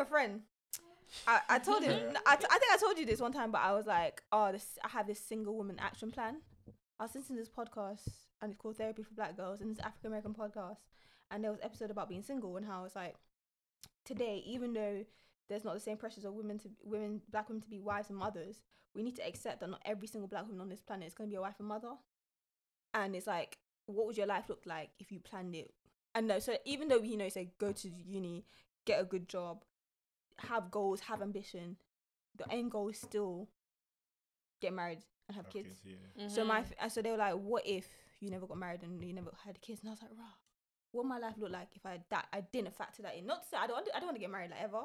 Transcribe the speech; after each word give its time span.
have 0.00 0.06
a 0.06 0.10
friend. 0.10 0.40
I, 1.26 1.40
I 1.48 1.58
told 1.58 1.82
him. 1.82 2.16
I, 2.26 2.36
t- 2.36 2.46
I 2.50 2.58
think 2.58 2.72
I 2.72 2.76
told 2.78 2.98
you 2.98 3.06
this 3.06 3.20
one 3.20 3.32
time, 3.32 3.50
but 3.50 3.60
I 3.60 3.72
was 3.72 3.86
like, 3.86 4.22
oh, 4.32 4.52
this. 4.52 4.78
I 4.84 4.88
have 4.88 5.06
this 5.06 5.20
single 5.20 5.56
woman 5.56 5.76
action 5.78 6.10
plan. 6.10 6.36
I 6.98 7.04
was 7.04 7.14
listening 7.14 7.38
to 7.38 7.44
this 7.44 7.48
podcast, 7.48 8.08
and 8.40 8.52
it's 8.52 8.60
called 8.60 8.76
Therapy 8.76 9.02
for 9.02 9.14
Black 9.14 9.36
Girls, 9.36 9.60
and 9.60 9.70
it's 9.70 9.80
African 9.80 10.08
American 10.08 10.34
podcast. 10.34 10.78
And 11.30 11.44
there 11.44 11.50
was 11.50 11.60
an 11.60 11.66
episode 11.66 11.90
about 11.90 12.08
being 12.08 12.22
single 12.22 12.56
and 12.56 12.66
how 12.66 12.84
it's 12.84 12.96
like 12.96 13.14
today, 14.04 14.42
even 14.46 14.72
though 14.72 15.04
there's 15.48 15.64
not 15.64 15.74
the 15.74 15.80
same 15.80 15.96
pressures 15.96 16.24
of 16.24 16.34
women 16.34 16.58
to 16.58 16.68
women, 16.82 17.20
black 17.30 17.48
women 17.48 17.62
to 17.62 17.68
be 17.68 17.78
wives 17.78 18.10
and 18.10 18.18
mothers, 18.18 18.56
we 18.94 19.02
need 19.02 19.16
to 19.16 19.26
accept 19.26 19.60
that 19.60 19.70
not 19.70 19.82
every 19.84 20.08
single 20.08 20.28
black 20.28 20.44
woman 20.46 20.60
on 20.60 20.68
this 20.68 20.80
planet 20.80 21.06
is 21.06 21.14
going 21.14 21.30
to 21.30 21.32
be 21.32 21.36
a 21.36 21.40
wife 21.40 21.54
and 21.60 21.68
mother. 21.68 21.92
And 22.94 23.14
it's 23.14 23.28
like, 23.28 23.58
what 23.86 24.06
would 24.06 24.16
your 24.16 24.26
life 24.26 24.48
look 24.48 24.62
like 24.66 24.90
if 24.98 25.12
you 25.12 25.20
planned 25.20 25.54
it? 25.54 25.72
And 26.16 26.26
no, 26.26 26.40
so 26.40 26.56
even 26.64 26.88
though 26.88 26.98
you 26.98 27.16
know, 27.16 27.28
say 27.28 27.52
go 27.60 27.70
to 27.70 27.88
uni, 27.88 28.44
get 28.84 29.00
a 29.00 29.04
good 29.04 29.28
job, 29.28 29.62
have 30.40 30.70
goals, 30.70 31.00
have 31.00 31.22
ambition, 31.22 31.76
the 32.36 32.50
end 32.52 32.70
goal 32.70 32.88
is 32.88 32.98
still 32.98 33.48
get 34.60 34.72
married 34.72 35.00
and 35.28 35.36
have, 35.36 35.48
kids. 35.48 35.68
yeah. 35.84 35.94
So 36.28 36.40
Mm-hmm. 36.40 36.48
my 36.48 36.58
f- 36.60 36.72
and 36.80 36.92
so 36.92 37.02
they 37.02 37.10
were 37.10 37.16
like, 37.16 37.34
what 37.34 37.66
if 37.66 37.86
you 38.20 38.30
never 38.30 38.46
got 38.46 38.58
married 38.58 38.82
and 38.82 39.02
you 39.02 39.12
never 39.14 39.30
had 39.44 39.60
kids? 39.60 39.80
And 39.80 39.88
I 39.88 39.92
was 39.92 40.02
like, 40.02 40.10
rah, 40.18 40.24
what 40.92 41.04
would 41.04 41.08
my 41.08 41.18
life 41.18 41.34
look 41.38 41.50
like 41.52 41.68
if 41.74 41.86
I 41.86 42.00
that 42.10 42.26
I 42.32 42.42
didn't 42.52 42.74
factor 42.74 43.02
that 43.02 43.16
in? 43.16 43.26
Not 43.26 43.42
to 43.42 43.48
say 43.48 43.56
I 43.56 43.66
don't 43.66 43.78
I 43.94 43.98
don't 43.98 44.06
want 44.08 44.16
to 44.16 44.20
get 44.20 44.30
married 44.30 44.50
like 44.50 44.62
ever. 44.62 44.82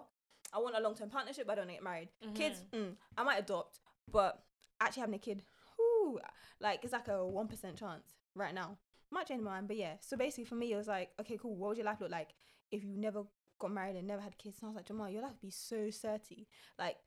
I 0.53 0.59
want 0.59 0.75
a 0.77 0.79
long 0.79 0.95
term 0.95 1.09
partnership. 1.09 1.45
But 1.47 1.53
I 1.53 1.55
don't 1.55 1.63
want 1.63 1.69
to 1.71 1.75
get 1.75 1.83
married. 1.83 2.09
Kids, 2.35 2.63
mm, 2.73 2.93
I 3.17 3.23
might 3.23 3.39
adopt, 3.39 3.79
but 4.11 4.43
actually 4.79 5.01
having 5.01 5.15
a 5.15 5.19
kid, 5.19 5.41
whoo, 5.77 6.19
like 6.61 6.81
it's 6.83 6.93
like 6.93 7.07
a 7.07 7.25
one 7.25 7.47
percent 7.47 7.75
chance 7.77 8.05
right 8.35 8.53
now. 8.53 8.77
Might 9.11 9.27
change 9.27 9.41
my 9.41 9.51
mind, 9.51 9.67
but 9.67 9.77
yeah. 9.77 9.93
So 9.99 10.15
basically, 10.17 10.45
for 10.45 10.55
me, 10.55 10.71
it 10.71 10.77
was 10.77 10.87
like, 10.87 11.11
okay, 11.19 11.37
cool. 11.37 11.55
What 11.55 11.69
would 11.69 11.77
your 11.77 11.85
life 11.85 11.99
look 12.01 12.11
like 12.11 12.29
if 12.71 12.83
you 12.83 12.97
never 12.97 13.23
got 13.59 13.71
married 13.71 13.95
and 13.95 14.07
never 14.07 14.21
had 14.21 14.37
kids? 14.37 14.57
And 14.61 14.67
I 14.67 14.69
was 14.69 14.75
like, 14.75 14.85
Jamal, 14.87 15.09
your 15.09 15.21
life 15.21 15.31
would 15.31 15.41
be 15.41 15.51
so 15.51 15.75
certy. 15.91 16.45
Like 16.79 16.97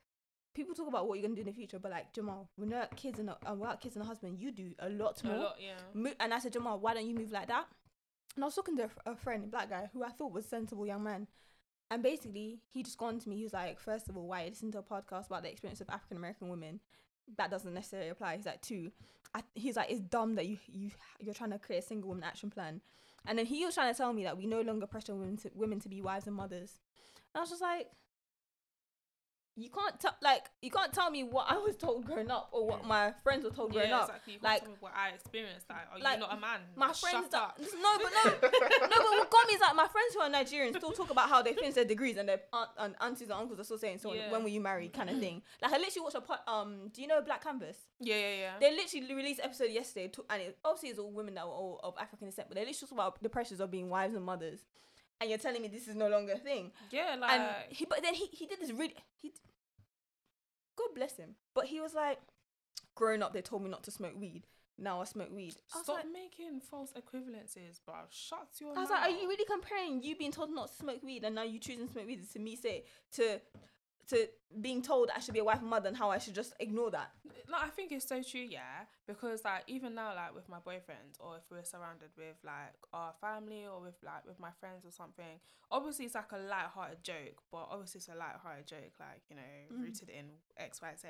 people 0.55 0.75
talk 0.75 0.89
about 0.89 1.09
what 1.09 1.19
you're 1.19 1.23
gonna 1.29 1.35
do 1.37 1.43
in 1.43 1.47
the 1.47 1.53
future, 1.53 1.79
but 1.79 1.91
like 1.93 2.13
Jamal, 2.13 2.49
without 2.57 2.97
kids 2.97 3.19
and 3.19 3.31
a, 3.31 3.37
uh, 3.49 3.55
without 3.55 3.81
kids 3.81 3.97
and 3.97 4.05
a 4.05 4.09
husband, 4.09 4.39
you 4.39 4.51
do 4.51 4.71
a 4.81 4.89
lot 4.89 5.21
A 5.23 5.27
more. 5.27 5.37
lot, 5.37 5.57
yeah. 5.61 5.75
Mo- 5.95 6.13
and 6.21 6.33
I 6.35 6.39
said, 6.39 6.53
Jamal, 6.53 6.79
why 6.81 6.95
don't 6.95 7.07
you 7.07 7.15
move 7.15 7.33
like 7.33 7.49
that? 7.49 7.67
And 8.35 8.45
I 8.45 8.47
was 8.47 8.55
talking 8.55 8.77
to 8.77 8.83
a, 8.83 8.87
f- 8.87 8.99
a 9.07 9.17
friend, 9.17 9.45
a 9.45 9.47
black 9.47 9.71
guy, 9.71 9.89
who 9.93 10.05
I 10.05 10.11
thought 10.11 10.33
was 10.33 10.45
a 10.45 10.49
sensible 10.49 10.87
young 10.87 11.03
man. 11.03 11.27
And 11.91 12.03
basically, 12.03 12.61
he 12.71 12.83
just 12.83 12.99
gone 12.99 13.19
to 13.19 13.29
me. 13.29 13.37
He 13.37 13.45
was 13.45 13.55
like, 13.55 13.81
first 13.81 14.09
of 14.09 14.17
all, 14.17 14.27
why 14.29 14.43
you 14.45 14.51
listen 14.51 14.71
to 14.73 14.79
a 14.79 14.83
podcast 14.83 15.27
about 15.27 15.43
the 15.43 15.51
experience 15.51 15.81
of 15.81 15.89
African 15.89 16.19
American 16.19 16.49
women? 16.51 16.81
That 17.37 17.51
doesn't 17.51 17.73
necessarily 17.73 18.11
apply. 18.11 18.37
He's 18.37 18.47
like, 18.47 18.61
two, 18.63 18.91
I, 19.35 19.43
he's 19.55 19.77
like, 19.77 19.91
it's 19.91 20.01
dumb 20.01 20.35
that 20.37 20.47
you 20.47 20.59
you 20.67 20.91
you're 21.21 21.35
trying 21.35 21.51
to 21.51 21.59
create 21.59 21.79
a 21.83 21.87
single 21.87 22.09
woman 22.09 22.25
action 22.25 22.51
plan. 22.51 22.81
And 23.29 23.39
then 23.39 23.45
he 23.45 23.65
was 23.65 23.75
trying 23.75 23.93
to 23.93 23.97
tell 23.97 24.13
me 24.15 24.25
that 24.25 24.39
we 24.39 24.47
no 24.47 24.63
longer 24.63 24.87
pressure 24.87 25.15
women 25.15 25.37
to 25.39 25.51
women 25.55 25.79
to 25.81 25.89
be 25.89 26.01
wives 26.01 26.27
and 26.27 26.35
mothers. 26.35 26.81
And 27.35 27.39
I 27.39 27.43
was 27.43 27.51
just 27.51 27.63
like, 27.63 27.89
you 29.59 29.69
can't 29.71 29.99
tell 29.99 30.15
like 30.23 30.49
you 30.63 30.71
can't 30.71 30.93
tell 30.93 31.11
me 31.11 31.25
what 31.25 31.47
I 31.49 31.59
was 31.59 31.77
told 31.77 32.05
growing 32.05 32.31
up 32.31 32.49
or 32.53 32.67
what 32.67 32.87
my 32.87 33.13
friends 33.25 33.45
were 33.45 33.51
told 33.51 33.73
growing 33.73 33.89
yeah, 33.91 33.99
up. 33.99 34.09
exactly. 34.09 34.39
Like 34.43 34.63
what 34.81 34.93
I 34.97 35.11
experienced. 35.11 35.67
Like, 35.69 35.79
are 35.93 35.99
like, 35.99 36.15
you 36.15 36.21
not 36.21 36.37
a 36.37 36.41
man? 36.41 36.61
my 36.77 36.93
friends 36.93 37.27
shut 37.27 37.31
that 37.33 37.59
no 37.59 37.99
but 37.99 38.13
no 38.25 38.31
no 38.31 38.39
but 38.41 39.01
what 39.19 39.31
got 39.31 39.49
me 39.49 39.55
is 39.55 39.61
like 39.61 39.75
my 39.75 39.89
friends 39.89 40.15
who 40.15 40.21
are 40.21 40.31
Nigerians 40.31 40.77
still 40.77 40.93
talk 40.93 41.11
about 41.11 41.29
how 41.29 41.43
they 41.43 41.53
finish 41.55 41.75
their 41.75 41.85
degrees 41.85 42.17
and 42.17 42.29
their 42.29 42.41
aunt, 42.53 42.71
and 42.79 42.95
aunties 43.01 43.29
and 43.31 43.33
uncles 43.33 43.59
are 43.59 43.65
still 43.65 43.79
saying 43.79 43.99
so 43.99 44.15
Yeah. 44.15 44.31
when 44.31 44.43
will 44.43 44.51
you 44.51 44.61
marry 44.61 44.89
kind 44.89 45.11
of 45.11 45.19
thing. 45.19 45.43
Like 45.61 45.73
I 45.73 45.79
literally 45.79 46.05
watched 46.05 46.17
a 46.17 46.21
po- 46.21 46.53
um 46.53 46.89
do 46.93 47.03
you 47.03 47.09
know 47.09 47.21
Black 47.21 47.43
Canvas? 47.43 47.77
Yeah, 48.01 48.17
yeah, 48.17 48.35
yeah. 48.39 48.53
They 48.61 48.71
literally 48.77 49.15
released 49.15 49.41
an 49.41 49.47
episode 49.47 49.71
yesterday 49.71 50.09
to, 50.09 50.25
and 50.31 50.43
it, 50.43 50.59
obviously 50.65 50.91
it's 50.91 50.99
all 50.99 51.11
women 51.11 51.35
that 51.35 51.47
were 51.47 51.53
all 51.53 51.81
of 51.83 51.95
African 52.01 52.29
descent, 52.29 52.49
but 52.49 52.55
they 52.55 52.61
literally 52.61 52.79
talk 52.79 52.93
about 52.93 53.23
the 53.23 53.29
pressures 53.29 53.61
of 53.61 53.71
being 53.71 53.89
wives 53.89 54.15
and 54.15 54.25
mothers. 54.25 54.61
And 55.21 55.29
you're 55.29 55.39
telling 55.39 55.63
me 55.63 55.69
this 55.69 55.89
is 55.89 55.97
no 55.97 56.09
longer 56.09 56.33
a 56.35 56.39
thing. 56.39 56.73
yeah, 56.91 57.17
like 57.19 57.31
and 57.33 57.43
he 57.71 57.85
but 57.85 58.03
then 58.03 58.15
he, 58.15 58.27
he 58.27 58.47
did 58.47 58.61
this 58.61 58.71
really 58.73 58.95
he 59.17 59.33
God 60.77 60.89
bless 60.95 61.17
him. 61.17 61.35
But 61.55 61.67
he 61.67 61.81
was 61.81 61.95
like 61.95 62.19
growing 62.95 63.23
up 63.23 63.33
they 63.33 63.43
told 63.43 63.63
me 63.63 63.71
not 63.71 63.83
to 63.85 63.91
smoke 63.91 64.15
weed. 64.19 64.47
Now 64.81 65.01
I 65.01 65.05
smoke 65.05 65.31
weed. 65.35 65.57
I 65.75 65.83
stop 65.83 65.97
like, 65.97 66.05
making 66.13 66.61
false 66.61 66.93
equivalences, 66.93 67.81
bro. 67.85 67.95
Shut 68.11 68.47
your 68.61 68.77
I 68.77 68.81
was 68.81 68.91
mouth. 68.91 69.01
like, 69.01 69.11
are 69.11 69.21
you 69.21 69.29
really 69.29 69.45
comparing 69.45 70.03
you 70.05 70.15
being 70.15 70.31
told 70.31 70.51
not 70.51 70.69
to 70.69 70.75
smoke 70.75 71.03
weed 71.03 71.25
and 71.25 71.35
now 71.35 71.43
you 71.43 71.59
choosing 71.59 71.89
to 71.89 71.93
smoke 71.93 72.07
weed 72.07 72.21
to 72.33 72.39
me 72.39 72.55
say 72.55 72.85
to 73.17 73.41
to 74.09 74.27
being 74.61 74.81
told 74.83 75.11
I 75.15 75.21
should 75.21 75.35
be 75.35 75.41
a 75.41 75.45
wife 75.45 75.61
and 75.61 75.69
mother 75.69 75.89
and 75.89 75.97
how 75.97 76.11
I 76.11 76.19
should 76.19 76.35
just 76.35 76.55
ignore 76.61 76.91
that? 76.93 77.11
No, 77.51 77.57
I 77.61 77.69
think 77.69 77.93
it's 77.93 78.07
so 78.09 78.23
true, 78.23 78.41
yeah. 78.41 78.85
Because 79.07 79.45
like 79.45 79.65
even 79.67 79.95
now, 79.95 80.15
like 80.15 80.35
with 80.35 80.49
my 80.49 80.59
boyfriend, 80.59 81.17
or 81.21 81.37
if 81.37 81.43
we're 81.51 81.65
surrounded 81.65 82.11
with 82.17 82.37
like 82.45 82.75
our 82.93 83.13
family, 83.21 83.65
or 83.67 83.81
with 83.81 83.97
like 84.05 84.27
with 84.27 84.39
my 84.41 84.51
friends 84.61 84.85
or 84.85 84.91
something, 84.93 85.41
obviously 85.71 86.05
it's 86.07 86.15
like 86.15 86.33
a 86.33 86.39
light-hearted 86.39 87.03
joke, 87.03 87.41
but 87.53 87.69
obviously 87.71 87.99
it's 87.99 88.09
a 88.09 88.15
light-hearted 88.15 88.67
joke, 88.67 88.95
like 89.01 89.23
you 89.31 89.37
know, 89.37 89.43
Mm. 89.73 89.83
rooted 89.83 90.09
in 90.11 90.27
X, 90.57 90.81
Y, 90.83 90.93
Z. 91.01 91.09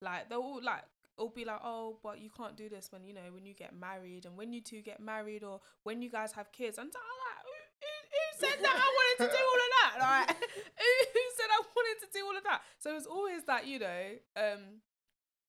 Like 0.00 0.28
they'll 0.28 0.40
all 0.40 0.62
like 0.62 0.84
it'll 1.16 1.30
be 1.30 1.44
like, 1.44 1.60
oh, 1.64 1.98
but 2.02 2.20
you 2.20 2.30
can't 2.30 2.56
do 2.56 2.68
this 2.68 2.92
when 2.92 3.04
you 3.04 3.12
know 3.12 3.28
when 3.32 3.44
you 3.44 3.54
get 3.54 3.74
married, 3.74 4.24
and 4.26 4.36
when 4.36 4.52
you 4.52 4.60
two 4.60 4.80
get 4.82 5.00
married, 5.00 5.42
or 5.44 5.60
when 5.84 6.00
you 6.02 6.10
guys 6.10 6.32
have 6.32 6.52
kids. 6.52 6.78
And 6.78 6.86
I'm 6.94 7.18
like, 7.26 7.44
who, 7.44 7.52
who, 7.80 7.92
who 8.12 8.46
said 8.46 8.58
that 8.62 8.76
I 8.76 8.88
wanted 8.98 9.16
to 9.24 9.36
do 9.36 9.42
all 9.50 9.60
of 9.66 9.72
that? 9.80 9.92
Like, 10.00 10.36
who, 10.38 10.44
who 10.44 10.78
said 10.78 11.16
I 11.16 11.17
wanted 11.78 11.98
to 12.02 12.08
do 12.12 12.26
all 12.26 12.36
of 12.36 12.44
that? 12.44 12.60
So 12.78 12.96
it's 12.96 13.06
always 13.06 13.44
that 13.44 13.66
you 13.66 13.78
know, 13.78 14.02
um, 14.36 14.82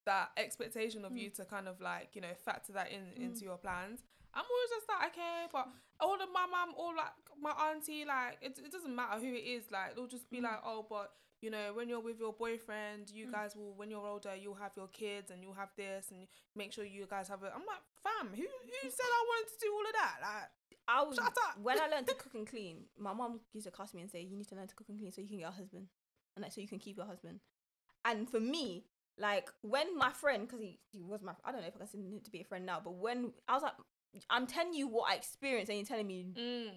that 0.05 0.29
expectation 0.37 1.05
of 1.05 1.11
mm. 1.11 1.21
you 1.21 1.29
to 1.31 1.45
kind 1.45 1.67
of 1.67 1.81
like 1.81 2.09
you 2.13 2.21
know 2.21 2.33
factor 2.45 2.73
that 2.73 2.91
in 2.91 3.01
mm. 3.17 3.25
into 3.25 3.43
your 3.43 3.57
plans. 3.57 4.03
I'm 4.33 4.45
always 4.45 4.69
just 4.69 4.87
like 4.87 5.11
okay, 5.11 5.49
but 5.51 5.67
all 5.99 6.15
of 6.15 6.29
my 6.33 6.45
mum 6.45 6.77
or 6.77 6.93
like 6.95 7.17
my 7.41 7.53
auntie, 7.69 8.05
like 8.05 8.37
it, 8.41 8.59
it 8.63 8.71
doesn't 8.71 8.95
matter 8.95 9.19
who 9.19 9.33
it 9.33 9.45
is. 9.45 9.65
Like 9.71 9.95
they'll 9.95 10.07
just 10.07 10.29
be 10.29 10.39
mm. 10.39 10.43
like, 10.43 10.61
oh, 10.65 10.85
but 10.87 11.11
you 11.41 11.49
know 11.49 11.71
when 11.73 11.89
you're 11.89 12.03
with 12.03 12.19
your 12.19 12.33
boyfriend, 12.33 13.09
you 13.09 13.31
guys 13.31 13.55
will 13.55 13.73
when 13.75 13.89
you're 13.89 14.05
older, 14.05 14.35
you'll 14.35 14.61
have 14.61 14.71
your 14.75 14.87
kids 14.89 15.31
and 15.31 15.41
you'll 15.41 15.57
have 15.57 15.73
this 15.77 16.11
and 16.11 16.27
make 16.55 16.73
sure 16.73 16.85
you 16.85 17.07
guys 17.09 17.27
have 17.27 17.41
it. 17.43 17.51
I'm 17.53 17.65
like, 17.65 17.83
fam, 18.03 18.29
who 18.35 18.45
who 18.45 18.89
said 18.89 19.09
I 19.09 19.23
wanted 19.25 19.49
to 19.49 19.57
do 19.61 19.69
all 19.73 19.85
of 19.87 19.95
that? 19.97 20.15
Like 20.21 20.49
I 20.89 21.03
was 21.03 21.15
Shut 21.15 21.27
up. 21.27 21.61
when 21.61 21.79
I 21.79 21.87
learned 21.87 22.07
to 22.07 22.15
cook 22.15 22.33
and 22.33 22.47
clean, 22.47 22.85
my 22.97 23.13
mom 23.13 23.39
used 23.53 23.67
to 23.67 23.71
cuss 23.71 23.93
me 23.93 24.01
and 24.01 24.09
say, 24.09 24.21
You 24.21 24.35
need 24.35 24.49
to 24.49 24.55
learn 24.55 24.67
to 24.67 24.75
cook 24.75 24.89
and 24.89 24.97
clean 24.97 25.11
so 25.11 25.21
you 25.21 25.27
can 25.27 25.37
get 25.37 25.49
a 25.49 25.51
husband. 25.51 25.85
And 26.39 26.43
like 26.43 26.53
so 26.53 26.61
you 26.61 26.67
can 26.67 26.79
keep 26.79 26.95
your 26.95 27.05
husband. 27.05 27.41
And 28.05 28.29
for 28.29 28.39
me, 28.39 28.85
like 29.17 29.49
when 29.61 29.97
my 29.97 30.11
friend, 30.11 30.47
because 30.47 30.61
he, 30.61 30.79
he 30.91 31.01
was 31.03 31.21
my 31.21 31.33
I 31.43 31.51
don't 31.51 31.61
know 31.61 31.67
if 31.67 31.75
I 31.75 31.79
consider 31.79 32.03
him 32.03 32.21
to 32.23 32.31
be 32.31 32.39
a 32.39 32.45
friend 32.45 32.65
now, 32.65 32.79
but 32.81 32.95
when 32.95 33.33
I 33.47 33.53
was 33.55 33.63
like 33.63 33.73
I'm 34.29 34.47
telling 34.47 34.73
you 34.73 34.87
what 34.87 35.11
I 35.11 35.15
experienced 35.15 35.69
and 35.69 35.77
you're 35.77 35.85
telling 35.85 36.07
me 36.07 36.27
mm, 36.37 36.71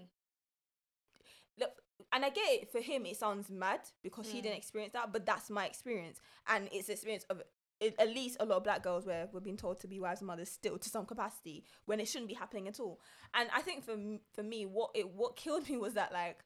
look, 1.58 1.70
and 2.12 2.24
I 2.24 2.30
get 2.30 2.50
it 2.50 2.72
for 2.72 2.80
him. 2.80 3.06
It 3.06 3.16
sounds 3.16 3.48
mad 3.50 3.80
because 4.02 4.30
he 4.30 4.40
Mm. 4.40 4.42
didn't 4.42 4.58
experience 4.58 4.92
that, 4.94 5.12
but 5.12 5.24
that's 5.24 5.48
my 5.48 5.66
experience, 5.66 6.20
and 6.48 6.68
it's 6.72 6.88
the 6.88 6.94
experience 6.94 7.24
of 7.30 7.42
it, 7.80 7.94
at 7.98 8.08
least 8.10 8.36
a 8.38 8.44
lot 8.44 8.58
of 8.58 8.64
black 8.64 8.82
girls 8.82 9.06
where 9.06 9.28
we're 9.32 9.40
being 9.40 9.56
told 9.56 9.80
to 9.80 9.88
be 9.88 9.98
wives 9.98 10.20
and 10.20 10.26
mothers 10.28 10.50
still 10.50 10.78
to 10.78 10.88
some 10.88 11.04
capacity 11.06 11.64
when 11.86 11.98
it 12.00 12.06
shouldn't 12.06 12.28
be 12.28 12.34
happening 12.34 12.68
at 12.68 12.78
all. 12.80 13.00
And 13.34 13.48
I 13.54 13.60
think 13.62 13.84
for 13.84 13.96
for 14.32 14.42
me, 14.42 14.66
what 14.66 14.90
it 14.94 15.08
what 15.14 15.36
killed 15.44 15.68
me 15.68 15.76
was 15.76 15.94
that 15.94 16.12
like. 16.12 16.44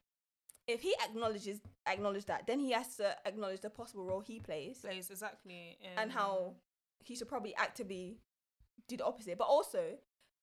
If 0.67 0.81
he 0.83 0.95
acknowledges 1.05 1.61
acknowledge 1.87 2.27
that, 2.27 2.47
then 2.47 2.59
he 2.59 2.73
has 2.73 2.97
to 2.97 3.17
acknowledge 3.27 3.61
the 3.61 3.71
possible 3.71 4.05
role 4.05 4.21
he 4.21 4.41
plays 4.41 4.79
plays 4.79 5.11
exactly 5.11 5.79
and 5.97 6.11
how 6.11 6.55
he 7.05 7.15
should 7.15 7.29
probably 7.29 7.55
actively 7.57 8.19
do 8.89 8.97
the 8.97 9.05
opposite. 9.05 9.39
But 9.39 9.45
also, 9.47 9.97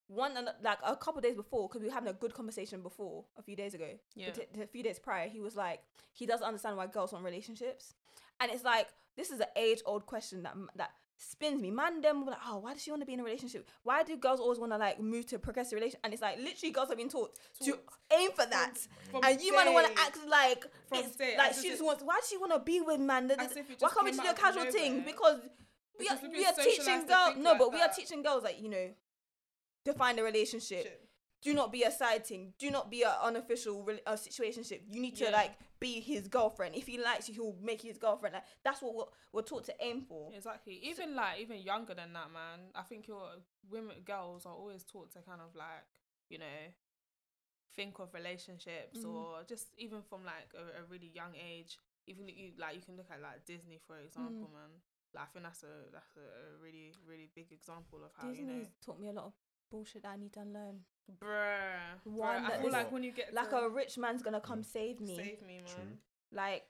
one 0.08 0.38
and 0.38 0.50
like 0.64 0.78
a 0.84 0.96
couple 0.96 1.22
days 1.22 1.36
before, 1.36 1.68
because 1.68 1.82
we 1.82 1.88
were 1.88 1.94
having 1.94 2.10
a 2.10 2.14
good 2.14 2.34
conversation 2.34 2.82
before 2.82 3.26
a 3.38 3.42
few 3.42 3.56
days 3.56 3.74
ago, 3.74 3.90
Yeah. 4.16 4.32
t- 4.32 4.62
a 4.62 4.68
few 4.68 4.84
days 4.84 5.00
prior, 5.00 5.28
he 5.28 5.40
was 5.42 5.56
like, 5.56 5.82
he 6.14 6.26
doesn't 6.26 6.46
understand 6.46 6.78
why 6.78 6.88
girls 6.88 7.12
want 7.12 7.26
relationships, 7.26 7.94
and 8.40 8.52
it's 8.52 8.64
like 8.64 8.90
this 9.16 9.30
is 9.30 9.40
an 9.40 9.48
age 9.56 9.82
old 9.86 10.06
question 10.06 10.44
that 10.44 10.56
that 10.76 10.92
spins 11.18 11.62
me. 11.62 11.72
Man, 11.72 12.02
them 12.02 12.26
like, 12.26 12.38
oh, 12.48 12.60
why 12.60 12.74
does 12.74 12.84
she 12.84 12.92
want 12.92 13.02
to 13.02 13.06
be 13.06 13.14
in 13.14 13.20
a 13.20 13.24
relationship? 13.24 13.68
Why 13.84 14.04
do 14.04 14.16
girls 14.18 14.40
always 14.40 14.60
want 14.60 14.72
to 14.72 14.78
like 14.78 15.00
move 15.00 15.26
to 15.28 15.36
a 15.36 15.40
progressive 15.40 15.76
relation? 15.76 16.00
And 16.04 16.14
it's 16.14 16.22
like 16.22 16.38
literally 16.40 16.72
girls 16.72 16.90
have 16.90 16.98
been 16.98 17.10
taught 17.10 17.38
to 17.64 17.78
aim 18.18 18.32
for 18.32 18.46
that, 18.46 18.78
from 19.12 19.24
and 19.24 19.42
you 19.42 19.54
might 19.54 19.72
want 19.72 19.88
to 19.88 20.02
act 20.02 20.18
like 20.28 20.66
from 20.88 21.00
it's 21.00 21.16
day, 21.16 21.36
like 21.38 21.54
she 21.54 21.70
just 21.70 21.82
it- 21.82 21.86
wants. 21.86 22.04
Why 22.04 22.16
does 22.20 22.30
she 22.30 22.38
want 22.38 22.54
to 22.54 22.60
be 22.60 22.82
with 22.82 23.00
man? 23.00 23.28
Why 23.28 23.36
can't 23.36 24.04
we 24.04 24.12
just 24.12 24.24
do 24.24 24.30
a 24.30 24.34
casual 24.34 24.72
thing? 24.72 25.04
Because 25.06 25.40
we 26.00 26.08
are, 26.08 26.18
we 26.32 26.46
are 26.46 26.54
teaching 26.54 27.06
girls. 27.06 27.36
No, 27.38 27.52
like 27.52 27.60
but 27.60 27.74
we 27.74 27.82
are 27.82 27.90
teaching 27.90 28.22
girls 28.24 28.44
like 28.44 28.62
you 28.62 28.70
know, 28.70 28.90
define 29.86 30.20
a 30.20 30.24
relationship. 30.24 30.84
Shit. 30.84 31.00
Do 31.44 31.54
not 31.54 31.72
be 31.72 31.84
a 31.84 31.92
side 31.92 32.26
thing. 32.26 32.54
Do 32.58 32.72
not 32.72 32.90
be 32.90 33.04
an 33.04 33.12
unofficial 33.22 33.84
re- 33.84 34.00
uh, 34.08 34.14
situationship. 34.14 34.82
You 34.88 35.02
need 35.02 35.16
to 35.18 35.26
Yeah. 35.26 35.32
like 35.32 35.52
be 35.80 36.00
his 36.00 36.28
girlfriend. 36.30 36.74
If 36.76 36.88
he 36.88 36.98
likes 36.98 37.28
you, 37.28 37.34
he'll 37.36 37.58
make 37.62 37.84
you 37.84 37.90
his 37.90 37.98
girlfriend. 37.98 38.34
Like 38.34 38.46
that's 38.64 38.82
what 38.82 38.96
we're, 38.96 39.12
we're 39.34 39.42
taught 39.52 39.66
to 39.66 39.76
aim 39.82 40.02
for. 40.08 40.32
Exactly. 40.34 40.76
Even 40.84 41.16
like 41.16 41.40
even 41.42 41.58
younger 41.62 41.94
than 41.94 42.14
that, 42.14 42.32
man. 42.32 42.60
I 42.74 42.84
think 42.84 43.08
your 43.08 43.28
women 43.70 43.98
girls 44.06 44.46
are 44.46 44.54
always 44.56 44.84
taught 44.84 45.12
to 45.12 45.20
kind 45.22 45.42
of 45.42 45.54
like 45.56 45.84
you 46.30 46.38
know 46.40 46.60
think 47.76 48.00
of 48.00 48.14
relationships 48.14 49.00
Mhm. 49.00 49.14
or 49.14 49.44
just 49.48 49.68
even 49.78 50.02
from 50.04 50.24
like 50.24 50.54
a, 50.56 50.82
a 50.82 50.84
really 50.90 51.08
young 51.14 51.36
age. 51.36 51.78
Even 52.06 52.28
you 52.28 52.52
like 52.58 52.76
you 52.76 52.82
can 52.82 52.96
look 52.96 53.10
at 53.12 53.22
like 53.22 53.46
Disney 53.46 53.80
for 53.86 53.98
example, 54.00 54.48
Mm. 54.50 54.54
man. 54.54 54.72
Like 55.14 55.24
I 55.24 55.28
think 55.28 55.44
that's 55.46 55.64
a 55.64 55.90
that's 55.92 56.16
a 56.18 56.58
really 56.62 56.94
really 57.06 57.30
big 57.36 57.52
example 57.52 58.04
of 58.04 58.12
how 58.16 58.30
Disney's 58.30 58.48
you 58.48 58.54
know, 58.64 58.68
taught 58.86 59.00
me 59.00 59.08
a 59.10 59.14
lot 59.14 59.26
of 59.26 59.34
bullshit 59.74 60.04
that 60.04 60.12
I 60.16 60.18
need 60.18 60.34
to 60.34 60.42
unlearn. 60.42 60.78
bruh. 61.22 61.98
bruh 62.08 62.14
One 62.30 62.46
I 62.46 62.58
feel 62.62 62.72
like 62.72 62.92
when 62.92 63.04
you 63.04 63.12
get 63.12 63.34
Like 63.34 63.50
to 63.50 63.58
a 63.58 63.70
rich 63.70 63.98
man's 63.98 64.22
gonna 64.22 64.40
come 64.50 64.62
mm. 64.62 64.66
save 64.78 65.02
me. 65.02 65.16
save 65.16 65.42
me, 65.50 65.56
man. 65.66 65.74
True. 65.76 65.92
Like 66.32 66.68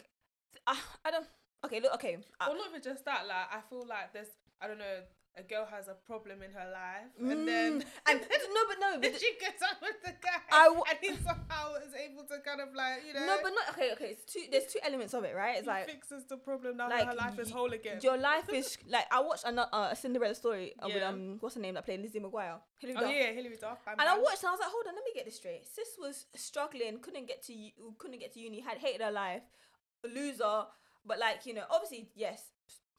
I, 0.65 0.75
I 1.05 1.11
don't. 1.11 1.27
Okay, 1.65 1.79
look. 1.81 1.93
Okay, 1.95 2.17
I- 2.39 2.47
Well, 2.47 2.57
not 2.57 2.69
even 2.69 2.81
just 2.81 3.03
that. 3.05 3.27
Like, 3.27 3.47
I 3.51 3.59
feel 3.69 3.85
like 3.87 4.13
there's, 4.13 4.27
I 4.61 4.67
don't 4.67 4.77
know, 4.77 4.97
a 5.35 5.41
girl 5.43 5.65
has 5.65 5.87
a 5.87 5.95
problem 5.95 6.41
in 6.43 6.51
her 6.51 6.69
life, 6.71 7.09
and 7.19 7.47
then 7.47 7.81
Mm, 7.81 7.85
and 8.09 8.19
no, 8.53 8.61
but 8.69 8.77
no, 8.79 8.99
but 9.01 9.19
she 9.19 9.31
gets 9.39 9.61
out 9.63 9.81
with 9.81 9.97
the 10.03 10.11
guy, 10.21 10.39
I 10.51 10.65
w- 10.65 10.83
and 10.89 10.97
he 11.01 11.09
somehow 11.23 11.73
is 11.85 11.93
able 11.95 12.23
to 12.25 12.39
kind 12.45 12.61
of 12.61 12.69
like, 12.75 13.01
you 13.07 13.13
know, 13.13 13.25
no, 13.25 13.37
but 13.41 13.51
not 13.51 13.69
okay. 13.71 13.91
Okay, 13.93 14.09
it's 14.13 14.25
two. 14.31 14.41
There's 14.51 14.65
two 14.71 14.79
elements 14.85 15.13
of 15.13 15.23
it, 15.23 15.35
right? 15.35 15.57
It's 15.57 15.65
he 15.65 15.71
like 15.71 15.87
fixes 15.89 16.25
the 16.29 16.37
problem. 16.37 16.77
Now 16.77 16.89
like, 16.89 17.07
her 17.07 17.15
life 17.15 17.39
is 17.39 17.49
whole 17.49 17.71
again. 17.73 17.99
your 18.03 18.17
life 18.17 18.47
is 18.53 18.77
like 18.87 19.05
I 19.11 19.21
watched 19.21 19.43
a, 19.45 19.49
uh, 19.75 19.89
a 19.91 19.95
Cinderella 19.95 20.35
story 20.35 20.73
uh, 20.79 20.87
with 20.93 21.01
um 21.03 21.37
what's 21.39 21.55
her 21.55 21.61
name 21.61 21.73
that 21.75 21.85
played 21.85 22.01
Lizzie 22.01 22.19
McGuire. 22.19 22.59
Hilary 22.79 22.97
oh 22.97 23.01
Duff. 23.01 23.13
yeah, 23.15 23.31
Hilary 23.31 23.57
Duff. 23.59 23.77
And 23.87 24.01
I 24.01 24.17
watched 24.19 24.43
and 24.43 24.49
I 24.49 24.51
was 24.51 24.59
like, 24.59 24.69
hold 24.69 24.85
on, 24.87 24.95
let 24.95 25.03
me 25.03 25.11
get 25.15 25.25
this 25.25 25.37
straight. 25.37 25.65
Sis 25.65 25.95
was 25.99 26.25
struggling, 26.35 26.99
couldn't 26.99 27.27
get 27.27 27.41
to 27.47 27.53
u- 27.53 27.71
couldn't 27.97 28.19
get 28.19 28.33
to 28.33 28.39
uni, 28.39 28.59
had 28.59 28.77
hated 28.77 29.01
her 29.01 29.11
life, 29.11 29.41
a 30.05 30.07
loser. 30.07 30.65
But 31.05 31.17
like 31.19 31.45
you 31.45 31.53
know, 31.55 31.63
obviously 31.71 32.09
yes, 32.15 32.43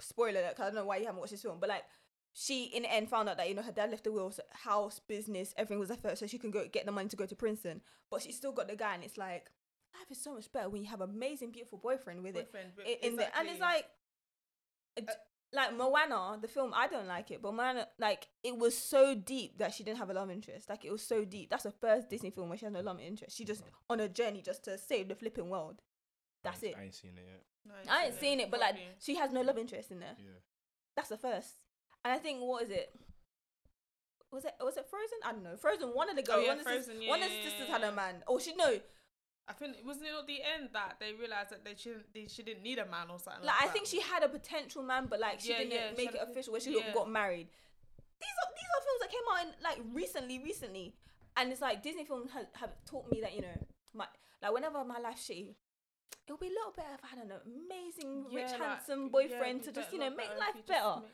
spoiler 0.01 0.41
alert. 0.41 0.57
'cause 0.57 0.63
I 0.65 0.67
don't 0.67 0.75
know 0.77 0.85
why 0.87 0.97
you 0.97 1.07
haven't 1.07 1.21
watched 1.21 1.33
this 1.33 1.43
film, 1.43 1.59
but 1.61 1.69
like 1.69 1.85
she 2.35 2.65
in 2.65 2.83
the 2.83 2.93
end 2.93 3.09
found 3.09 3.29
out 3.29 3.37
that 3.37 3.49
you 3.49 3.55
know 3.55 3.63
her 3.63 3.73
dad 3.73 3.91
left 3.91 4.05
the 4.05 4.13
will, 4.13 4.31
so 4.31 4.43
house, 4.51 5.01
business, 5.07 5.55
everything 5.57 5.79
was 5.79 5.89
left 5.89 6.03
her, 6.03 6.17
so 6.17 6.27
she 6.27 6.39
can 6.39 6.51
go 6.51 6.67
get 6.71 6.85
the 6.85 6.93
money 6.93 7.09
to 7.09 7.17
go 7.17 7.27
to 7.27 7.37
Princeton. 7.37 7.81
But 8.11 8.23
she 8.23 8.33
still 8.33 8.53
got 8.53 8.69
the 8.69 8.77
guy, 8.77 8.95
and 8.95 9.05
it's 9.05 9.17
like 9.17 9.51
life 9.95 10.11
is 10.11 10.23
so 10.23 10.35
much 10.35 10.53
better 10.53 10.69
when 10.69 10.83
you 10.83 10.91
have 10.91 11.01
amazing, 11.01 11.53
beautiful 11.53 11.79
boyfriend 11.79 12.23
with 12.23 12.37
it 12.37 12.53
Boyfriend, 12.53 12.73
but 12.77 12.87
i- 12.87 12.99
in 13.07 13.17
the 13.17 13.39
and 13.39 13.49
it's 13.49 13.61
like 13.61 13.87
it- 14.97 15.09
like 15.53 15.77
Moana, 15.77 16.37
the 16.43 16.49
film, 16.49 16.73
I 16.75 16.89
don't 16.89 17.07
like 17.07 17.31
it, 17.31 17.41
but 17.41 17.55
Moana, 17.55 17.87
like 17.99 18.27
it 18.43 18.57
was 18.59 18.77
so 18.77 19.15
deep 19.15 19.59
that 19.59 19.73
she 19.73 19.85
didn't 19.85 19.99
have 19.99 20.11
a 20.11 20.15
love 20.15 20.31
interest. 20.31 20.69
Like 20.69 20.85
it 20.85 20.91
was 20.91 21.07
so 21.07 21.25
deep. 21.25 21.51
That's 21.51 21.63
the 21.63 21.71
first 21.71 22.11
Disney 22.11 22.31
film 22.31 22.49
where 22.49 22.59
she 22.59 22.67
has 22.67 22.75
no 22.75 22.81
love 22.81 22.99
interest. 23.01 23.37
She 23.37 23.45
just 23.45 23.63
mm. 23.63 23.69
on 23.89 24.01
a 24.01 24.09
journey 24.09 24.43
just 24.43 24.65
to 24.65 24.77
save 24.77 25.09
the 25.09 25.15
flipping 25.15 25.49
world. 25.49 25.81
That's 26.43 26.63
I 26.65 26.67
it. 26.67 26.77
I 26.77 26.83
ain't 26.83 26.95
seen 26.95 27.13
it 27.17 27.25
yet. 27.31 27.43
No, 27.67 27.93
I 27.93 28.07
ain't 28.07 28.21
seen 28.21 28.41
it, 28.41 28.51
but 28.51 28.59
like 28.59 28.77
she 28.99 29.15
has 29.15 29.31
no 29.31 29.43
love 29.43 29.57
interest 29.57 29.93
in 29.93 30.01
there. 30.01 30.17
Yeah. 30.19 30.41
That's 30.97 31.09
the 31.09 31.17
first. 31.17 31.53
And 32.05 32.13
I 32.13 32.19
think 32.19 32.41
what 32.41 32.63
is 32.65 32.71
it? 32.71 32.91
Was 34.31 34.45
it 34.45 34.55
was 34.61 34.77
it 34.77 34.87
Frozen? 34.91 35.19
I 35.25 35.33
don't 35.33 35.45
know. 35.45 35.57
Frozen. 35.57 35.89
One 35.95 36.11
of 36.11 36.17
the 36.17 36.23
girls, 36.23 36.39
Oh, 36.41 36.43
yeah, 36.43 36.49
one 36.49 36.59
of 36.59 36.65
the 36.65 36.71
Frozen, 36.71 36.95
one 37.07 37.23
of 37.23 37.29
the 37.31 37.43
sisters 37.43 37.69
had 37.69 37.83
a 37.85 37.93
man. 37.93 38.17
Oh, 38.27 38.39
she 38.39 38.55
no. 38.55 38.79
I 39.47 39.53
think 39.53 39.77
wasn't 39.85 40.07
it 40.07 40.13
at 40.19 40.27
the 40.27 40.41
end 40.43 40.71
that 40.73 40.97
they 40.99 41.13
realized 41.13 41.51
that 41.51 41.65
they 41.65 41.75
shouldn't, 41.77 42.13
they 42.15 42.27
she 42.27 42.43
didn't 42.43 42.63
need 42.63 42.79
a 42.79 42.87
man 42.87 43.11
or 43.11 43.19
something. 43.19 43.45
Like 43.45 43.55
that. 43.55 43.61
Like, 43.61 43.71
I 43.71 43.73
think 43.73 43.87
she 43.87 44.01
had 44.01 44.23
a 44.23 44.29
potential 44.29 44.83
man, 44.83 45.07
but 45.09 45.21
like 45.21 45.41
she 45.41 45.51
Yeah, 45.51 45.59
didn't 45.59 45.73
yeah, 45.73 45.91
make 45.97 46.07
had 46.07 46.15
it 46.17 46.29
official 46.31 46.53
where 46.53 46.61
she 46.61 46.73
yeah. 46.77 46.93
got 46.93 47.11
married. 47.11 47.47
These 48.21 48.37
are 48.43 48.49
these 48.57 48.71
are 48.75 48.83
films 48.85 49.01
that 49.03 49.11
came 49.11 49.27
out 49.33 49.41
in 49.47 49.63
like 49.63 49.95
recently, 49.95 50.39
recently, 50.43 50.95
and 51.37 51.53
it's 51.53 51.61
like 51.61 51.83
Disney 51.83 52.05
films 52.05 52.31
have, 52.33 52.47
have 52.55 52.71
taught 52.87 53.11
me 53.11 53.21
that 53.21 53.35
you 53.35 53.43
know 53.43 53.59
my 53.93 54.07
like 54.43 54.53
whenever 54.53 54.83
my 54.85 54.99
life's 54.99 55.29
shitty, 55.29 55.55
it'll 56.27 56.39
be 56.39 56.47
a 56.47 56.51
little 56.51 56.73
better 56.75 56.95
if 56.95 57.05
I 57.05 57.09
had 57.09 57.19
an 57.27 57.33
amazing, 57.45 58.25
rich, 58.33 58.51
like, 58.51 58.61
handsome 58.63 59.03
yeah, 59.05 59.09
boyfriend 59.13 59.63
to 59.65 59.73
just 59.73 59.93
you 59.93 59.99
know 59.99 60.11
make 60.11 60.31
life 60.41 60.57
better. 60.67 61.01
make- 61.03 61.11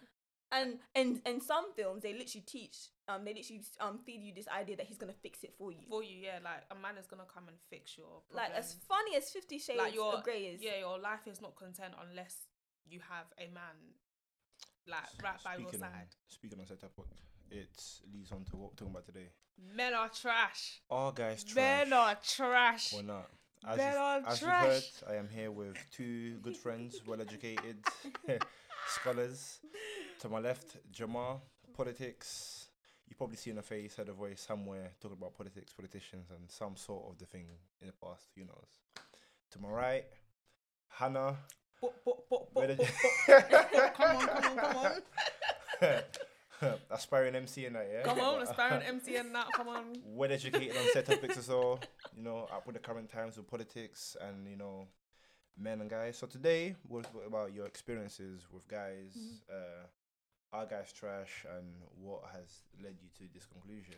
And 0.53 0.79
and 0.95 1.21
and 1.25 1.43
some 1.43 1.73
films 1.77 2.03
they 2.03 2.13
literally 2.13 2.45
teach 2.45 2.77
um 3.09 3.25
they 3.25 3.33
literally 3.35 3.63
um 3.81 3.99
feed 4.05 4.21
you 4.23 4.35
this 4.35 4.49
idea 4.49 4.77
that 4.77 4.87
he's 4.87 4.99
gonna 4.99 5.13
fix 5.23 5.45
it 5.45 5.55
for 5.57 5.71
you. 5.71 5.87
for 5.89 6.03
you, 6.03 6.17
yeah, 6.19 6.39
like 6.43 6.65
a 6.71 6.75
man 6.75 6.97
is 6.99 7.07
gonna 7.07 7.23
come 7.33 7.47
and 7.49 7.57
fix 7.71 7.97
your 7.97 8.23
like 8.33 8.51
as 8.55 8.75
funny 8.89 9.17
as 9.17 9.31
Fifty 9.31 9.59
Shades 9.59 9.79
like 9.79 9.95
your 9.95 10.15
of 10.15 10.25
Grey 10.25 10.43
is. 10.47 10.61
yeah, 10.63 10.79
your 10.81 10.99
life 10.99 11.27
is 11.27 11.41
not 11.41 11.55
content 11.55 11.95
unless 12.09 12.35
you 12.89 12.99
have 13.09 13.27
a 13.39 13.47
man 13.55 13.95
like 14.89 15.05
right 15.23 15.43
by 15.45 15.55
your 15.57 15.69
Speaking 15.69 15.85
on, 15.85 15.93
side. 15.93 16.09
speaking 16.27 16.59
on 16.61 16.67
set 16.67 16.83
up, 16.83 16.93
it 17.51 17.83
leads 18.13 18.33
on 18.33 18.45
to 18.47 18.57
what 18.57 18.71
we're 18.71 18.77
talking 18.77 18.93
about 18.93 19.07
today. 19.07 19.29
Men 19.77 19.95
are 19.95 20.09
trash. 20.09 20.81
All 20.91 21.13
guys 21.13 21.45
trash. 21.45 21.55
Men 21.55 21.93
are 21.93 22.17
trash. 22.27 22.93
or 22.95 23.03
not. 23.03 23.29
As, 23.69 23.77
Men 23.77 23.93
you've, 23.93 24.01
are 24.01 24.17
as 24.27 24.41
you've 24.41 24.51
trash. 24.51 24.65
heard, 24.67 24.83
I 25.11 25.15
am 25.17 25.29
here 25.29 25.51
with 25.53 25.77
two 25.93 26.39
good 26.43 26.57
friends, 26.57 27.03
well 27.07 27.21
educated 27.21 27.77
scholars. 28.89 29.59
To 30.21 30.29
my 30.29 30.39
left, 30.39 30.77
Jamal, 30.93 31.43
politics. 31.77 32.69
You've 33.09 33.17
probably 33.19 33.37
seen 33.37 33.59
a 33.59 33.63
face, 33.63 33.97
heard 33.97 34.09
a 34.09 34.13
voice 34.13 34.45
somewhere 34.47 34.91
talking 35.01 35.17
about 35.19 35.37
politics, 35.37 35.73
politicians, 35.73 36.29
and 36.31 36.49
some 36.51 36.77
sort 36.77 37.05
of 37.11 37.19
the 37.19 37.25
thing 37.25 37.47
in 37.81 37.87
the 37.89 37.93
past. 37.95 38.27
Who 38.37 38.43
knows? 38.45 38.79
To 39.53 39.59
my 39.61 39.69
right, 39.71 40.05
Hannah. 40.89 41.37
Bo- 41.81 41.93
bo- 42.05 42.23
bo- 42.31 42.49
bo- 42.55 42.67
bo- 42.67 42.77
bo- 42.77 43.91
come 43.97 44.17
on, 44.17 44.27
come 44.27 44.59
on, 44.59 44.59
come 44.59 44.93
on. 45.83 46.73
aspiring 46.91 47.35
MC 47.35 47.65
and 47.67 47.77
that, 47.77 47.89
yeah. 47.91 48.03
Come 48.03 48.21
on, 48.21 48.43
aspiring 48.47 48.83
MC 48.83 49.17
and 49.17 49.35
that, 49.35 49.47
come 49.55 49.69
on. 49.69 49.85
well 50.05 50.31
educated 50.31 50.77
on 50.77 50.85
set 50.93 51.07
topics 51.07 51.39
as 51.39 51.49
well. 51.49 51.81
You 52.15 52.23
know, 52.23 52.47
up 52.53 52.67
with 52.67 52.75
the 52.77 52.81
current 52.81 53.09
times 53.11 53.39
with 53.39 53.49
politics 53.49 54.15
and 54.21 54.47
you 54.47 54.57
know, 54.59 54.87
men 55.59 55.81
and 55.81 55.89
guys. 55.89 56.19
So 56.19 56.27
today 56.27 56.77
we'll 56.87 57.03
talk 57.03 57.27
about 57.27 57.55
your 57.55 57.65
experiences 57.67 58.43
with 58.53 58.69
guys, 58.69 59.17
Mm-hmm. 59.19 59.51
uh, 59.51 59.87
are 60.53 60.67
guys 60.67 60.93
trash, 60.93 61.47
and 61.57 61.67
what 61.97 62.23
has 62.33 62.63
led 62.83 62.97
you 63.03 63.09
to 63.19 63.33
this 63.33 63.47
conclusion. 63.47 63.97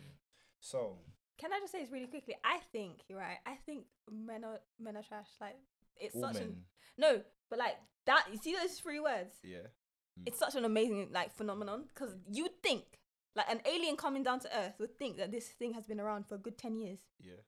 So 0.61 0.99
Can 1.39 1.53
I 1.53 1.59
just 1.61 1.73
say 1.73 1.83
this 1.83 1.91
really 1.93 2.07
quickly? 2.07 2.35
I 2.45 2.59
think 2.73 3.01
you're 3.09 3.19
right. 3.19 3.39
I 3.47 3.55
think 3.67 3.85
men 4.11 4.45
are 4.45 4.61
men 4.79 4.97
are 4.97 5.03
trash. 5.03 5.29
Like 5.41 5.57
it's 5.97 6.15
all 6.15 6.23
such 6.23 6.35
men, 6.35 6.43
an 6.43 6.57
no, 6.99 7.21
but 7.51 7.59
like 7.59 7.77
that. 8.07 8.27
You 8.31 8.39
see 8.39 8.55
those 8.55 8.79
three 8.79 9.01
words? 9.01 9.37
yeah, 9.43 9.59
mm. 10.19 10.23
It's 10.27 10.39
such 10.39 10.55
an 10.55 10.65
amazing 10.65 11.09
like 11.13 11.35
phenomenon 11.35 11.85
because 11.95 12.15
you 12.31 12.45
would 12.45 12.63
think 12.63 12.85
like 13.35 13.47
an 13.49 13.61
alien 13.67 13.97
coming 13.97 14.23
down 14.23 14.41
to 14.41 14.57
Earth 14.59 14.75
would 14.79 14.99
think 14.99 15.17
that 15.17 15.33
this 15.33 15.49
thing 15.49 15.73
has 15.73 15.87
been 15.87 16.01
around 16.01 16.27
for 16.27 16.35
a 16.35 16.39
good 16.39 16.59
ten 16.59 16.77
years. 16.77 16.99
yeah, 17.19 17.41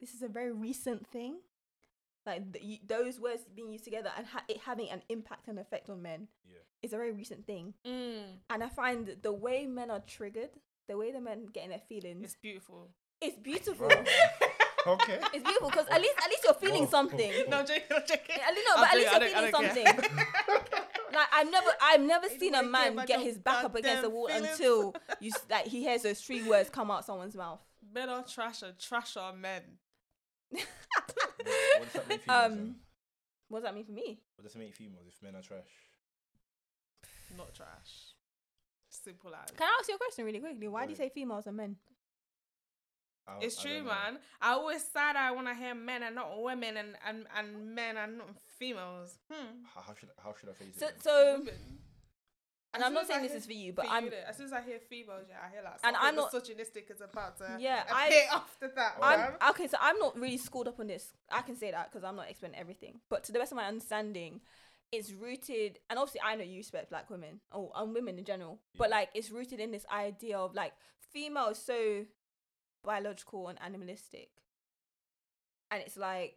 This 0.00 0.14
is 0.14 0.22
a 0.22 0.28
very 0.28 0.52
recent 0.52 1.06
thing. 1.08 1.40
Like 2.26 2.52
th- 2.52 2.64
you, 2.64 2.78
those 2.86 3.20
words 3.20 3.42
being 3.54 3.70
used 3.72 3.84
together 3.84 4.10
and 4.16 4.26
ha- 4.26 4.42
it 4.48 4.58
having 4.66 4.90
an 4.90 5.02
impact 5.08 5.46
and 5.48 5.58
effect 5.58 5.88
on 5.88 6.02
men 6.02 6.26
yeah. 6.48 6.58
is 6.82 6.92
a 6.92 6.96
very 6.96 7.12
recent 7.12 7.46
thing. 7.46 7.74
Mm, 7.86 8.24
And 8.50 8.64
I 8.64 8.68
find 8.68 9.16
the 9.22 9.32
way 9.32 9.66
men 9.66 9.90
are 9.92 10.00
triggered, 10.00 10.50
the 10.88 10.96
way 10.98 11.12
the 11.12 11.20
men 11.20 11.46
get 11.52 11.64
in 11.64 11.70
their 11.70 11.78
feelings, 11.88 12.24
it's 12.24 12.36
beautiful. 12.42 12.90
it's 13.20 13.38
beautiful. 13.38 13.88
Okay. 14.88 15.18
It's 15.34 15.42
beautiful 15.42 15.68
because 15.68 15.88
at 15.90 16.00
least 16.00 16.14
at 16.22 16.28
least 16.30 16.44
you're 16.44 16.54
feeling 16.54 16.84
Whoa. 16.84 16.90
something. 16.90 17.32
No, 17.48 17.58
I'm 17.58 17.66
joking, 17.66 17.82
I'm 17.90 18.02
joking. 18.06 18.36
At 18.36 18.54
least, 18.54 18.68
no, 18.68 18.74
I'm 18.76 18.80
but 18.82 18.90
at 18.90 18.96
least 18.96 19.12
I 19.12 19.18
you're 19.18 19.50
feeling 19.50 19.50
something. 19.50 19.84
like 21.12 21.26
I've 21.32 21.50
never, 21.50 21.70
I've 21.82 22.00
never 22.02 22.26
It's 22.26 22.38
seen 22.38 22.54
a 22.54 22.62
man 22.62 23.02
get 23.04 23.18
his 23.20 23.36
back 23.36 23.64
up 23.64 23.74
against 23.74 24.02
the 24.02 24.10
wall 24.10 24.28
feelings. 24.28 24.48
until 24.52 24.94
you 25.20 25.32
like 25.50 25.66
he 25.66 25.82
hears 25.82 26.02
those 26.02 26.20
three 26.20 26.48
words 26.48 26.70
come 26.70 26.92
out 26.92 27.04
someone's 27.04 27.34
mouth. 27.34 27.58
Men 27.92 28.08
are 28.10 28.22
trash 28.22 28.62
and 28.62 28.78
trash 28.78 29.16
are 29.16 29.32
men. 29.32 29.62
What, 31.46 31.80
what 31.80 31.92
does 31.92 31.92
that 31.94 32.08
mean 32.08 32.18
females? 32.18 32.52
Um. 32.52 32.74
What 33.48 33.58
does 33.60 33.64
that 33.64 33.74
mean 33.74 33.84
for 33.84 33.92
me? 33.92 34.18
What 34.36 34.42
does 34.44 34.54
it 34.54 34.58
mean 34.58 34.70
for 34.70 34.76
females 34.76 35.06
if 35.08 35.22
men 35.22 35.36
are 35.36 35.42
trash? 35.42 35.70
Not 37.36 37.54
trash. 37.54 38.14
Simple 38.88 39.32
as. 39.34 39.50
Can 39.56 39.66
I 39.66 39.76
ask 39.80 39.88
you 39.88 39.94
a 39.94 39.98
question 39.98 40.24
really 40.24 40.40
quickly? 40.40 40.68
Why 40.68 40.84
do 40.84 40.90
you 40.90 40.96
say 40.96 41.08
females 41.08 41.46
and 41.46 41.56
men? 41.56 41.76
I- 43.28 43.38
It's 43.42 43.58
I 43.58 43.62
true, 43.62 43.74
don't 43.78 43.84
know. 43.86 43.90
man. 43.92 44.18
I 44.40 44.52
always 44.52 44.82
side 44.84 45.16
eye 45.16 45.32
when 45.32 45.46
I 45.46 45.54
hear 45.54 45.74
men 45.74 46.02
and 46.02 46.14
not 46.14 46.40
women, 46.42 46.76
and, 46.76 46.96
and, 47.06 47.26
and 47.36 47.74
men 47.74 47.96
and 47.96 48.18
not 48.18 48.28
females. 48.58 49.18
Hmm. 49.30 49.64
How, 49.74 49.80
how 49.82 49.94
should 49.94 50.08
how 50.22 50.34
should 50.38 50.48
I 50.48 50.52
phrase 50.52 50.76
it? 50.76 50.80
So, 50.80 50.86
then? 50.86 50.94
so 51.00 51.38
Women. 51.40 51.54
And 52.76 52.82
As 52.84 52.86
I'm 52.88 52.94
not 52.94 53.04
as 53.04 53.10
I 53.10 53.12
saying 53.14 53.22
this 53.28 53.34
is 53.36 53.46
for 53.46 53.52
you, 53.52 53.72
but 53.72 53.86
for 53.86 53.90
I'm 53.92 54.04
you, 54.04 54.12
as 54.28 54.36
soon 54.36 54.46
as 54.46 54.52
I 54.52 54.60
hear 54.62 54.78
females, 54.78 55.24
yeah, 55.28 55.36
I 55.44 55.50
hear 55.50 55.62
like 55.64 55.74
And 55.82 55.96
I'm 55.96 56.14
not- 56.14 56.32
misogynistic 56.32 56.88
is 56.90 57.00
about 57.00 57.36
to 57.38 57.56
Yeah, 57.58 57.82
I- 57.92 58.06
appear 58.06 58.24
after 58.32 58.68
that. 58.76 58.96
I'm 59.02 59.50
okay. 59.50 59.66
So 59.66 59.78
I'm 59.80 59.98
not 59.98 60.16
really 60.16 60.36
schooled 60.36 60.68
up 60.68 60.78
on 60.78 60.86
this. 60.86 61.12
I 61.30 61.42
can 61.42 61.56
say 61.56 61.70
that 61.72 61.90
because 61.90 62.04
I'm 62.04 62.16
not 62.16 62.28
explaining 62.30 62.58
everything. 62.60 63.00
But 63.08 63.24
to 63.24 63.32
the 63.32 63.38
best 63.38 63.50
of 63.52 63.56
my 63.56 63.64
understanding, 63.66 64.40
it's 64.92 65.10
rooted, 65.12 65.80
and 65.90 65.98
obviously 65.98 66.20
I 66.24 66.36
know 66.36 66.44
you 66.44 66.58
respect 66.58 66.90
black 66.90 67.10
women 67.10 67.40
or 67.50 67.72
and 67.74 67.92
women 67.94 68.18
in 68.18 68.24
general. 68.24 68.60
But 68.78 68.90
like 68.90 69.08
it's 69.14 69.30
rooted 69.30 69.58
in 69.58 69.72
this 69.72 69.86
idea 69.92 70.38
of 70.38 70.54
like 70.54 70.74
female 71.12 71.48
is 71.48 71.58
so 71.58 72.04
biological 72.84 73.48
and 73.48 73.58
animalistic, 73.60 74.28
and 75.70 75.82
it's 75.82 75.96
like 75.96 76.36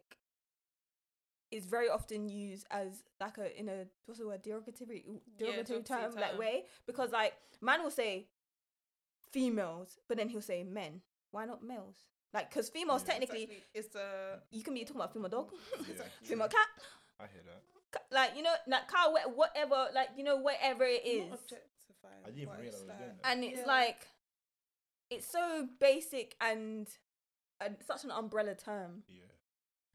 it's 1.50 1.66
very 1.66 1.88
often 1.88 2.28
used 2.28 2.66
as 2.70 3.02
like 3.20 3.38
a 3.38 3.58
in 3.58 3.68
a 3.68 3.86
what's 4.06 4.20
the 4.20 4.26
word 4.26 4.42
derogatory 4.42 5.04
derogatory 5.38 5.82
derogatory 5.82 5.82
term 5.82 6.14
like 6.14 6.38
way 6.38 6.64
because 6.86 7.10
like 7.10 7.34
man 7.60 7.82
will 7.82 7.90
say 7.90 8.26
females, 9.32 9.98
but 10.08 10.16
then 10.16 10.28
he'll 10.28 10.40
say 10.40 10.62
men. 10.64 11.00
Why 11.30 11.44
not 11.44 11.62
males? 11.62 11.96
Like, 12.34 12.48
because 12.50 12.68
females 12.68 13.02
Yeah. 13.02 13.12
technically 13.12 13.42
Exactly. 13.44 13.64
it's 13.74 13.88
the 13.88 14.40
you 14.50 14.62
can 14.62 14.74
be 14.74 14.80
talking 14.84 14.96
about 14.96 15.12
female 15.12 15.28
dog, 15.28 15.52
Yeah, 15.78 16.04
female 16.22 16.48
true. 16.48 16.58
cat, 16.58 16.68
I 17.20 17.26
hear 17.32 17.42
that. 17.46 17.62
ca- 17.92 18.06
like 18.16 18.36
you 18.36 18.42
know, 18.42 18.54
like 18.66 18.88
car, 18.88 19.12
whatever, 19.34 19.88
like 19.94 20.10
you 20.16 20.24
know, 20.24 20.36
whatever 20.36 20.84
it 20.84 21.04
is. 21.04 21.32
I 21.32 22.30
didn't 22.30 22.42
even 22.42 22.54
realise 22.54 22.74
it's 22.74 22.80
was 22.82 22.88
that. 22.88 23.16
and 23.24 23.44
it's 23.44 23.60
Yeah. 23.60 23.66
like 23.66 24.06
it's 25.10 25.26
so 25.26 25.68
basic 25.80 26.36
and 26.40 26.88
and 27.60 27.76
such 27.86 28.04
an 28.04 28.10
umbrella 28.10 28.54
term, 28.54 29.02
Yeah. 29.08 29.26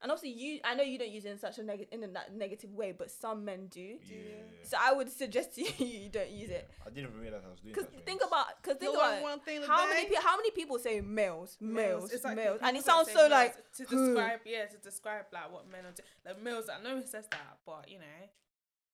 And 0.06 0.12
obviously 0.12 0.38
you, 0.40 0.60
I 0.64 0.76
know 0.76 0.84
you 0.84 1.00
don't 1.00 1.10
use 1.10 1.26
it 1.26 1.32
in 1.32 1.40
such 1.40 1.58
a 1.58 1.64
neg- 1.64 1.88
in 1.92 2.04
a 2.04 2.10
negative 2.32 2.72
way, 2.76 2.92
but 2.92 3.10
some 3.10 3.44
men 3.44 3.66
do. 3.72 3.82
Yeah. 3.82 4.18
So 4.62 4.78
I 4.80 4.94
would 4.94 5.12
suggest 5.12 5.56
to 5.56 5.62
you 5.84 5.86
you 6.04 6.10
don't 6.10 6.30
use 6.30 6.52
it. 6.52 6.70
I 6.86 6.90
didn't 6.92 7.10
even 7.10 7.20
realize 7.20 7.42
I 7.44 7.50
was 7.50 7.60
doing 7.60 7.74
Because 7.74 7.90
think 7.90 8.06
things. 8.06 8.22
about, 8.28 8.46
because 8.62 8.78
think 8.78 8.94
about 8.96 9.22
one 9.24 9.40
thing 9.40 9.64
how 9.64 9.88
many 9.90 10.04
day? 10.04 10.10
people, 10.10 10.24
how 10.24 10.38
many 10.38 10.52
people 10.52 10.78
say 10.78 11.02
males, 11.02 11.58
males, 11.60 12.12
It's 12.14 12.24
like 12.24 12.36
males, 12.36 12.60
and 12.62 12.78
it 12.78 12.84
sounds 12.86 13.12
so 13.12 13.28
like 13.28 13.56
to 13.78 13.86
"Huh." 13.90 13.96
describe, 13.98 14.40
yeah, 14.46 14.66
to 14.66 14.78
describe 14.78 15.26
like 15.34 15.52
what 15.52 15.68
men 15.72 15.82
are 15.82 15.92
doing. 15.98 16.08
Like 16.24 16.42
males, 16.44 16.70
I 16.70 16.84
know 16.84 16.98
it 17.00 17.10
says 17.10 17.26
that, 17.32 17.58
but 17.66 17.90
you 17.90 17.98
know, 17.98 18.22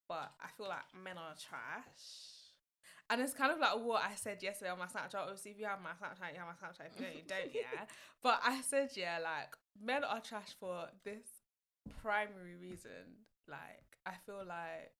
but 0.07 0.31
I 0.41 0.47
feel 0.57 0.69
like 0.69 0.87
men 1.03 1.17
are 1.17 1.35
trash. 1.35 2.39
And 3.11 3.21
it's 3.21 3.33
kind 3.33 3.51
of 3.51 3.59
like 3.59 3.73
what 3.83 4.01
I 4.03 4.15
said 4.15 4.41
yesterday 4.41 4.71
on 4.71 4.79
my 4.79 4.85
Snapchat. 4.85 5.15
Obviously, 5.15 5.51
if 5.51 5.59
you 5.59 5.65
have 5.65 5.81
my 5.81 5.91
Snapchat, 5.91 6.33
you 6.33 6.39
have 6.39 6.47
my 6.47 6.55
Snapchat. 6.67 6.87
If 6.87 6.99
you 6.99 7.05
don't, 7.05 7.15
you 7.15 7.23
don't, 7.27 7.53
yeah. 7.53 7.85
But 8.23 8.39
I 8.43 8.61
said, 8.61 8.91
yeah, 8.95 9.19
like 9.21 9.53
men 9.83 10.03
are 10.05 10.21
trash 10.21 10.55
for 10.59 10.85
this 11.03 11.25
primary 12.01 12.55
reason. 12.55 13.27
Like 13.49 13.97
I 14.05 14.13
feel 14.25 14.43
like 14.47 14.93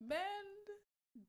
men 0.00 0.18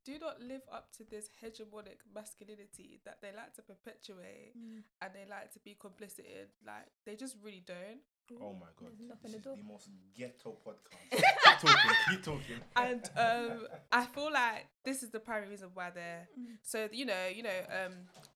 do 0.03 0.17
not 0.19 0.41
live 0.41 0.61
up 0.71 0.91
to 0.97 1.03
this 1.03 1.29
hegemonic 1.43 2.01
masculinity 2.13 2.99
that 3.05 3.17
they 3.21 3.29
like 3.35 3.53
to 3.55 3.61
perpetuate 3.61 4.53
Mm. 4.57 4.81
and 5.01 5.11
they 5.13 5.29
like 5.29 5.51
to 5.53 5.59
be 5.59 5.75
complicit 5.79 6.25
in. 6.25 6.47
Like 6.65 6.87
they 7.05 7.15
just 7.15 7.35
really 7.43 7.63
don't. 7.65 7.99
Oh 8.41 8.53
my 8.53 8.67
god, 8.79 8.89
There's 8.97 9.09
nothing 9.09 9.31
this 9.31 9.33
at 9.35 9.39
is 9.41 9.47
all. 9.47 9.55
the 9.55 9.63
most 9.63 9.89
ghetto 10.17 10.55
podcast. 10.65 11.11
keep 11.11 11.59
talking, 11.59 11.91
keep 12.09 12.23
talking. 12.23 12.55
And 12.75 13.03
um, 13.17 13.67
I 13.91 14.05
feel 14.05 14.31
like 14.31 14.67
this 14.83 15.03
is 15.03 15.09
the 15.11 15.19
primary 15.19 15.49
reason 15.49 15.69
why 15.73 15.89
they're 15.91 16.27
Mm. 16.39 16.57
so 16.63 16.89
you 16.91 17.05
know 17.05 17.27
you 17.33 17.43
know 17.43 17.59
um, 17.69 17.93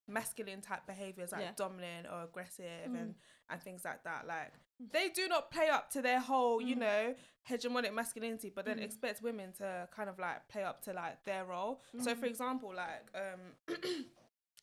masculine 0.08 0.62
type 0.62 0.86
behaviors 0.88 1.32
like 1.32 1.42
Yeah. 1.42 1.52
dominant 1.56 2.08
or 2.12 2.24
aggressive 2.24 2.88
Mm. 2.90 3.02
and 3.02 3.16
and 3.50 3.62
things 3.62 3.84
like 3.84 4.04
that. 4.04 4.28
Like 4.28 4.54
they 4.92 5.10
do 5.10 5.28
not 5.28 5.52
play 5.52 5.70
up 5.70 5.90
to 5.92 6.02
their 6.02 6.20
whole 6.20 6.62
you 6.62 6.76
Mm. 6.76 6.80
know 6.80 7.16
hegemonic 7.50 7.94
masculinity, 7.94 8.50
but 8.56 8.66
then 8.66 8.78
Mm. 8.78 8.84
expect 8.84 9.22
women 9.24 9.54
to 9.54 9.88
kind 9.92 10.10
of 10.10 10.20
like 10.20 10.48
play 10.50 10.64
up 10.64 10.82
to 10.84 10.94
like 10.94 11.24
their 11.26 11.46
role. 11.46 11.82
So 12.00 12.14
for 12.16 12.26
Mm. 12.28 12.30
example, 12.30 12.74
like 12.76 13.10
um. 13.16 13.42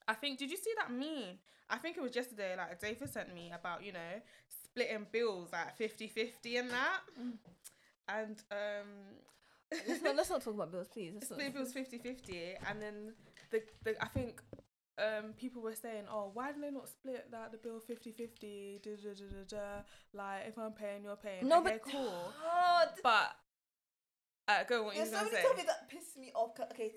I 0.08 0.14
think 0.14 0.38
did 0.38 0.50
you 0.52 0.56
see 0.56 0.72
that 0.78 0.90
meme? 0.92 1.36
I 1.68 1.78
think 1.78 1.96
it 1.96 2.00
was 2.00 2.14
yesterday, 2.14 2.54
like 2.56 2.78
David 2.80 3.10
sent 3.10 3.34
me 3.34 3.50
about, 3.52 3.82
you 3.82 3.90
know, 3.90 4.22
splitting 4.76 5.06
bills 5.10 5.48
like 5.52 5.78
50-50 5.78 6.58
and 6.60 6.70
that. 6.70 7.00
And 8.08 8.36
um 8.50 8.88
let's, 9.88 10.02
not, 10.02 10.16
let's 10.16 10.30
not 10.30 10.42
talk 10.44 10.54
about 10.54 10.70
bills, 10.72 10.88
please. 10.92 11.12
Let's 11.14 11.28
split 11.28 11.54
bills 11.54 11.72
50-50 11.72 12.56
and 12.68 12.82
then 12.82 13.12
the, 13.50 13.62
the 13.84 14.02
I 14.02 14.08
think 14.08 14.42
um 14.98 15.32
people 15.38 15.62
were 15.62 15.74
saying, 15.74 16.04
Oh, 16.10 16.30
why 16.34 16.52
do 16.52 16.60
they 16.60 16.70
not 16.70 16.88
split 16.88 17.30
that 17.30 17.52
the 17.52 17.58
bill 17.58 17.80
50-50? 17.80 18.82
Da, 18.82 18.90
da, 18.90 19.14
da, 19.14 19.24
da, 19.24 19.56
da. 19.56 19.82
Like 20.12 20.48
if 20.48 20.58
I'm 20.58 20.72
paying, 20.72 21.04
you're 21.04 21.16
paying. 21.16 21.48
No, 21.48 21.60
okay, 21.60 21.78
but 21.84 21.92
cool. 21.92 22.32
Oh, 22.44 22.82
th- 22.92 23.02
But 23.02 23.32
uh 24.48 24.64
go 24.68 24.80
on, 24.80 24.84
what 24.86 24.94
you 24.96 25.00
There's 25.00 25.10
so 25.12 25.16
gonna 25.18 25.30
many 25.32 25.42
say? 25.42 25.48
topics 25.48 25.66
that 25.66 25.88
pissed 25.88 26.16
me 26.18 26.32
off. 26.34 26.52
Okay, 26.72 26.92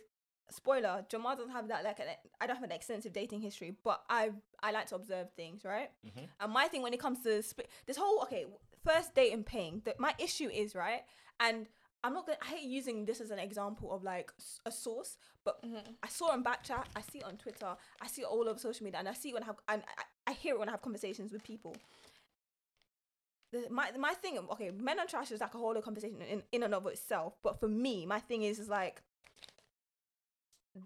spoiler: 0.52 1.06
Jamal 1.10 1.36
doesn't 1.36 1.52
have 1.52 1.68
that 1.70 1.84
like. 1.84 2.00
An, 2.00 2.06
I 2.42 2.48
don't 2.48 2.56
have 2.56 2.64
an 2.66 2.72
extensive 2.72 3.14
dating 3.14 3.42
history, 3.42 3.76
but 3.84 4.04
I 4.10 4.32
I 4.62 4.72
like 4.72 4.88
to 4.88 4.96
observe 4.96 5.32
things, 5.36 5.64
right? 5.66 5.90
Mhm. 6.06 6.28
And 6.40 6.54
my 6.54 6.68
thing 6.68 6.82
when 6.82 6.94
it 6.94 7.00
comes 7.00 7.22
to 7.24 7.42
split, 7.44 7.70
this 7.86 7.98
whole 7.98 8.22
okay, 8.24 8.46
first 8.86 9.16
date 9.16 9.34
and 9.34 9.46
paying. 9.46 9.82
That 9.86 10.00
my 10.00 10.14
issue 10.20 10.50
is 10.50 10.76
right, 10.76 11.04
and 11.40 11.68
I'm 12.04 12.14
not 12.14 12.26
gonna. 12.26 12.38
I 12.42 12.46
hate 12.46 12.64
using 12.64 13.06
this 13.06 13.20
as 13.22 13.32
an 13.32 13.40
example 13.40 13.92
of 13.92 14.04
like 14.04 14.32
a 14.66 14.72
source, 14.72 15.18
but 15.44 15.62
Mhm. 15.64 15.96
I 16.02 16.08
saw 16.08 16.30
it 16.30 16.34
on 16.34 16.44
Backchat, 16.44 16.86
I 16.96 17.02
see 17.02 17.20
it 17.20 17.26
on 17.26 17.38
Twitter, 17.38 17.76
I 18.02 18.08
see 18.08 18.22
it 18.22 18.26
all 18.28 18.48
over 18.48 18.60
social 18.60 18.84
media, 18.86 19.00
and 19.00 19.10
I 19.10 19.14
see 19.14 19.30
it 19.30 19.34
when 19.34 19.44
I 19.44 19.48
have, 19.48 19.60
and 19.68 19.84
I, 19.98 20.04
I 20.28 20.34
hear 20.34 20.56
it 20.56 20.60
when 20.60 20.70
I 20.70 20.72
have 20.72 20.82
conversations 20.82 21.32
with 21.34 21.44
people. 21.44 21.76
The, 23.52 23.68
my 23.72 23.92
my 23.98 24.14
thing, 24.14 24.38
okay, 24.38 24.70
men 24.70 25.00
are 25.00 25.08
trash 25.08 25.32
is 25.32 25.42
like 25.42 25.56
a 25.56 25.58
whole 25.58 25.72
other 25.72 25.82
conversation 25.82 26.22
in, 26.22 26.44
in 26.52 26.64
and 26.64 26.74
of 26.76 26.86
itself. 26.86 27.34
But 27.42 27.60
for 27.60 27.68
me, 27.68 28.06
my 28.06 28.20
thing 28.20 28.44
is 28.44 28.60
is 28.60 28.70
like 28.70 29.02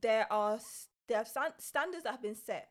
there 0.02 0.32
are 0.32 0.60
there 1.08 1.20
are 1.20 1.26
stan- 1.26 1.60
standards 1.60 2.04
that 2.04 2.12
have 2.12 2.22
been 2.22 2.36
set. 2.36 2.70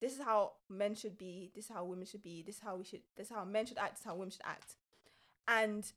This 0.00 0.14
is 0.14 0.20
how 0.20 0.52
men 0.68 0.94
should 0.94 1.16
be. 1.16 1.52
This 1.54 1.66
is 1.66 1.70
how 1.70 1.84
women 1.84 2.06
should 2.06 2.22
be. 2.22 2.42
This 2.44 2.56
is 2.56 2.62
how 2.62 2.76
we 2.76 2.84
should. 2.84 3.02
This 3.16 3.28
is 3.28 3.32
how 3.32 3.44
men 3.44 3.66
should 3.66 3.78
act. 3.78 3.94
This 3.94 4.00
is 4.00 4.06
how 4.06 4.14
women 4.14 4.30
should 4.30 4.40
act. 4.44 4.76
And 5.46 5.90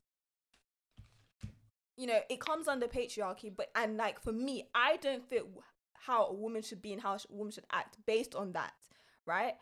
you 1.96 2.06
know, 2.06 2.20
it 2.28 2.40
comes 2.40 2.68
under 2.68 2.86
patriarchy, 2.86 3.50
but 3.54 3.70
and 3.74 3.96
like 3.96 4.20
for 4.20 4.32
me, 4.32 4.68
I 4.74 4.98
don't 4.98 5.28
fit 5.28 5.44
how 5.94 6.26
a 6.26 6.34
woman 6.34 6.62
should 6.62 6.82
be 6.82 6.92
and 6.92 7.02
how 7.02 7.14
a 7.14 7.18
woman 7.30 7.52
should 7.52 7.66
act 7.72 7.96
based 8.06 8.34
on 8.34 8.52
that, 8.52 8.74
right? 9.24 9.54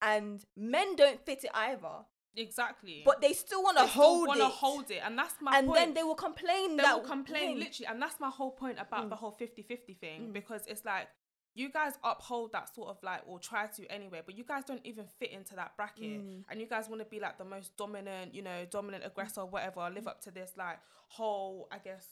And 0.00 0.42
men 0.56 0.96
don't 0.96 1.24
fit 1.26 1.44
it 1.44 1.50
either, 1.52 2.06
Exactly. 2.36 3.02
but 3.04 3.20
they 3.20 3.32
still 3.32 3.62
want 3.62 3.76
to 3.78 3.86
hold 3.86 4.28
wanna 4.28 4.46
it. 4.46 4.50
hold 4.52 4.90
it, 4.90 5.00
and 5.04 5.18
that's 5.18 5.34
my 5.40 5.58
and 5.58 5.66
point. 5.66 5.78
then 5.78 5.94
they 5.94 6.02
will 6.02 6.14
complain. 6.14 6.76
they 6.76 6.82
that 6.82 6.96
will 6.96 7.08
complain 7.08 7.58
literally 7.58 7.86
and 7.86 8.00
that's 8.00 8.18
my 8.20 8.28
whole 8.30 8.52
point 8.52 8.78
about 8.80 9.06
Mm. 9.06 9.10
the 9.10 9.16
whole 9.16 9.32
50-50 9.32 9.94
thing 9.94 10.28
Mm. 10.28 10.32
because 10.32 10.62
it's 10.66 10.84
like 10.84 11.08
you 11.54 11.68
guys 11.68 11.94
uphold 12.04 12.52
that 12.52 12.72
sort 12.72 12.88
of 12.88 13.02
like 13.02 13.22
or 13.26 13.40
try 13.40 13.66
to 13.66 13.84
anyway 13.88 14.22
but 14.24 14.36
you 14.38 14.44
guys 14.44 14.64
don't 14.64 14.80
even 14.86 15.06
fit 15.18 15.30
into 15.32 15.56
that 15.56 15.76
bracket 15.76 16.20
Mm. 16.22 16.44
and 16.48 16.60
you 16.60 16.66
guys 16.66 16.88
want 16.88 17.00
to 17.00 17.04
be 17.04 17.18
like 17.18 17.38
the 17.38 17.44
most 17.44 17.76
dominant 17.76 18.32
you 18.34 18.42
know 18.42 18.64
dominant 18.70 19.04
aggressor 19.04 19.44
whatever 19.44 19.80
Mm. 19.80 19.94
live 19.96 20.06
up 20.06 20.20
to 20.22 20.30
this 20.30 20.52
like 20.56 20.78
whole 21.08 21.66
i 21.72 21.78
guess 21.78 22.06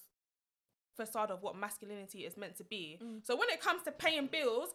facade 0.97 1.31
of 1.31 1.43
what 1.43 1.55
masculinity 1.57 2.25
is 2.27 2.37
meant 2.37 2.57
to 2.57 2.65
be 2.65 2.99
Mm. 3.01 3.25
so 3.25 3.37
when 3.37 3.49
it 3.51 3.61
comes 3.61 3.85
to 3.85 3.93
paying 3.93 4.27
bills 4.27 4.75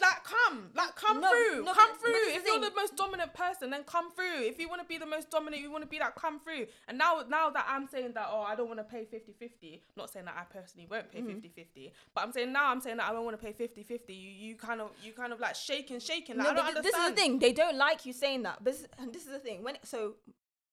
like 0.00 0.24
come 0.24 0.70
like 0.74 0.96
come 0.96 1.20
No, 1.20 1.30
through 1.30 1.64
no, 1.64 1.72
come 1.72 1.96
through 1.98 2.12
if 2.14 2.44
you're 2.44 2.58
the 2.60 2.72
most 2.74 2.96
dominant 2.96 3.32
person 3.32 3.70
then 3.70 3.84
come 3.84 4.10
through 4.12 4.40
if 4.42 4.58
you 4.58 4.68
want 4.68 4.82
to 4.82 4.88
be 4.88 4.98
the 4.98 5.06
most 5.06 5.30
dominant 5.30 5.62
you 5.62 5.70
want 5.70 5.84
to 5.84 5.88
be 5.88 6.00
like 6.00 6.16
come 6.16 6.40
through 6.40 6.66
and 6.88 6.98
now 6.98 7.22
now 7.28 7.48
that 7.50 7.64
i'm 7.68 7.86
saying 7.86 8.12
that 8.12 8.26
oh 8.28 8.40
i 8.40 8.56
don't 8.56 8.66
want 8.66 8.80
to 8.80 8.84
pay 8.84 9.04
50-50 9.04 9.80
not 9.96 10.10
saying 10.10 10.24
that 10.24 10.34
i 10.36 10.42
personally 10.52 10.88
won't 10.90 11.12
pay 11.12 11.20
Mhm. 11.20 11.40
50-50 11.40 11.92
but 12.12 12.24
i'm 12.24 12.32
saying 12.32 12.52
now 12.52 12.70
i'm 12.72 12.80
saying 12.80 12.96
that 12.96 13.08
i 13.08 13.12
don't 13.12 13.24
want 13.24 13.38
to 13.40 13.44
pay 13.46 13.52
50-50 13.52 14.00
you 14.08 14.14
you 14.14 14.56
kind 14.56 14.80
of 14.80 14.90
you 15.02 15.12
kind 15.12 15.32
of 15.32 15.38
like 15.38 15.54
shaking 15.54 16.00
shaking 16.00 16.38
like, 16.38 16.46
No, 16.46 16.50
i 16.50 16.54
don't 16.54 16.64
but 16.74 16.82
th- 16.82 16.94
understand 16.94 16.94
this 16.94 17.10
is 17.10 17.14
the 17.14 17.20
thing. 17.20 17.38
They 17.38 17.52
don't 17.52 17.76
like 17.76 18.04
you 18.04 18.12
saying 18.12 18.42
that. 18.42 18.64
But 18.64 18.72
this, 18.72 18.86
and 18.98 19.12
this 19.14 19.22
is 19.26 19.30
the 19.32 19.38
thing. 19.38 19.62
When 19.62 19.76
so, 19.84 20.14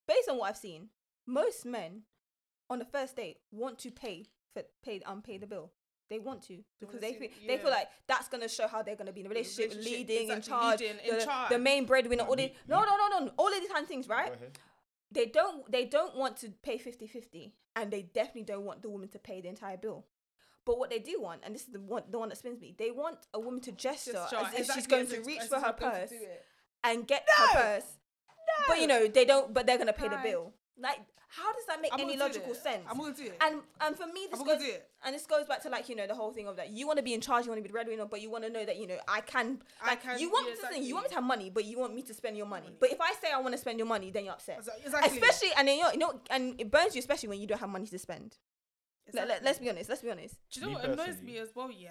based 0.07 0.29
on 0.29 0.37
what 0.37 0.49
I've 0.49 0.57
seen, 0.57 0.89
most 1.27 1.65
men 1.65 2.03
on 2.69 2.79
the 2.79 2.85
first 2.85 3.15
date 3.15 3.37
want 3.51 3.77
to 3.79 3.91
pay 3.91 4.25
for 4.53 4.63
pay 4.83 4.99
um 5.05 5.21
the 5.25 5.45
bill. 5.45 5.71
They 6.11 6.19
want 6.19 6.41
to 6.49 6.57
because 6.81 6.99
they 6.99 7.13
see- 7.13 7.29
feel, 7.29 7.47
they 7.47 7.57
feel 7.57 7.71
like 7.71 7.87
that's 8.05 8.27
gonna 8.27 8.49
show 8.49 8.67
how 8.67 8.83
they're 8.83 8.97
gonna 8.97 9.13
be 9.13 9.21
in 9.21 9.27
a 9.27 9.29
relationship, 9.29 9.71
Relationship, 9.71 10.07
leading 10.09 10.29
in 10.29 10.37
exactly, 10.39 10.49
charge, 10.51 10.79
leading, 10.81 10.97
in 11.07 11.17
the, 11.19 11.25
charge. 11.25 11.49
the 11.49 11.57
main 11.59 11.85
breadwinner. 11.85 12.23
Like 12.23 12.29
All 12.29 12.35
these, 12.35 12.49
me- 12.49 12.55
no, 12.67 12.81
no, 12.83 12.97
no, 12.97 13.19
no, 13.25 13.31
all 13.37 13.47
of 13.47 13.59
these 13.61 13.69
kind 13.71 13.83
of 13.83 13.87
things, 13.87 14.09
right? 14.09 14.33
They 15.09 15.25
don't 15.27 15.71
they 15.71 15.85
don't 15.85 16.15
want 16.17 16.35
to 16.37 16.49
pay 16.61 16.77
50-50 16.77 17.53
and 17.77 17.89
they 17.91 18.01
definitely 18.01 18.43
don't 18.43 18.65
want 18.65 18.81
the 18.81 18.89
woman 18.89 19.07
to 19.09 19.19
pay 19.19 19.39
the 19.41 19.47
entire 19.47 19.77
bill. 19.77 20.05
But 20.65 20.77
what 20.77 20.89
they 20.89 20.99
do 20.99 21.19
want, 21.21 21.41
and 21.43 21.55
this 21.55 21.63
is 21.63 21.69
the 21.73 21.79
one 21.79 22.03
the 22.09 22.19
one 22.19 22.29
that 22.29 22.37
spins 22.37 22.59
me, 22.61 22.75
they 22.77 22.91
want 22.91 23.17
a 23.33 23.39
woman 23.39 23.61
to 23.61 23.71
gesture 23.71 24.11
Just 24.11 24.33
as 24.33 24.39
try- 24.51 24.51
if 24.59 24.71
she's 24.73 24.87
going 24.87 25.07
to 25.07 25.21
reach 25.21 25.39
as 25.41 25.47
for 25.47 25.55
her 25.59 25.67
I'm 25.67 25.75
going 25.79 25.91
to 25.93 26.07
purse 26.07 26.13
and 26.83 27.07
get 27.07 27.25
No! 27.39 27.45
her 27.47 27.53
purse. 27.79 27.85
But 28.67 28.81
you 28.81 28.87
know, 28.87 29.07
they 29.07 29.23
don't 29.25 29.53
but 29.53 29.65
they're 29.65 29.77
gonna 29.77 29.93
pay 29.93 30.09
the 30.09 30.19
bill. 30.21 30.53
Like 30.81 30.99
how 31.29 31.53
does 31.53 31.65
that 31.67 31.81
make 31.81 31.93
I'm 31.93 32.01
any 32.01 32.17
logical 32.17 32.51
it. 32.51 32.57
sense? 32.57 32.83
i'm 32.89 32.97
gonna 32.97 33.13
do 33.15 33.23
it 33.23 33.37
and 33.39 33.61
and 33.79 33.95
for 33.95 34.05
me 34.07 34.27
this 34.29 34.37
i'm 34.39 34.45
goes 34.45 34.55
gonna 34.57 34.59
do 34.67 34.71
it 34.71 34.89
and 35.05 35.15
this 35.15 35.25
goes 35.25 35.45
back 35.47 35.61
to 35.63 35.69
like, 35.69 35.87
you 35.89 35.95
know, 35.95 36.05
the 36.05 36.13
whole 36.13 36.31
thing 36.31 36.47
of 36.47 36.57
that 36.57 36.69
you 36.69 36.85
want 36.85 36.97
to 36.97 37.03
be 37.03 37.13
in 37.13 37.21
charge, 37.21 37.45
you 37.45 37.51
want 37.51 37.57
to 37.57 37.63
be 37.63 37.69
the 37.69 37.73
breadwinner, 37.73 38.05
but 38.05 38.21
you 38.21 38.29
want 38.29 38.43
to 38.43 38.49
know 38.51 38.63
that, 38.65 38.77
you 38.77 38.85
know, 38.85 38.97
I 39.07 39.21
can 39.21 39.59
I 39.81 39.87
like 39.91 40.03
can- 40.03 40.19
you 40.19 40.29
want 40.29 40.47
yeah, 40.47 40.53
this 40.61 40.69
thing, 40.69 40.83
you 40.83 40.93
want 40.93 41.05
me 41.05 41.09
to 41.09 41.15
have 41.15 41.23
money, 41.23 41.49
but 41.49 41.65
you 41.65 41.79
want 41.79 41.95
me 41.95 42.01
to 42.03 42.13
spend 42.13 42.37
your 42.37 42.45
money. 42.45 42.65
Money. 42.67 42.75
But 42.79 42.91
if 42.91 43.01
I 43.01 43.13
say 43.13 43.31
I 43.33 43.39
want 43.39 43.53
to 43.53 43.57
spend 43.57 43.79
your 43.79 43.87
money, 43.87 44.11
then 44.11 44.25
you're 44.25 44.33
upset. 44.33 44.59
exactly 44.85 45.17
Especially 45.17 45.49
and 45.57 45.67
then 45.67 45.77
you 45.77 45.83
know, 45.83 45.91
you 45.93 45.97
know 45.99 46.19
and 46.29 46.59
it 46.59 46.69
burns 46.69 46.93
you 46.95 46.99
especially 46.99 47.29
when 47.29 47.39
you 47.41 47.47
don't 47.47 47.59
have 47.59 47.69
money 47.69 47.87
to 47.87 47.97
spend. 47.97 48.37
Let, 49.13 49.23
exactly. 49.23 49.45
let, 49.45 49.55
us 49.55 49.59
be 49.59 49.69
honest, 49.69 49.89
let's 49.89 50.01
be 50.03 50.11
honest. 50.11 50.35
do 50.51 50.59
you 50.59 50.65
know 50.65 50.69
Me 50.69 50.75
what 50.75 50.85
annoys 50.85 50.97
personally- 51.07 51.31
me 51.31 51.37
as 51.39 51.49
well 51.55 51.71
yeah 51.71 51.89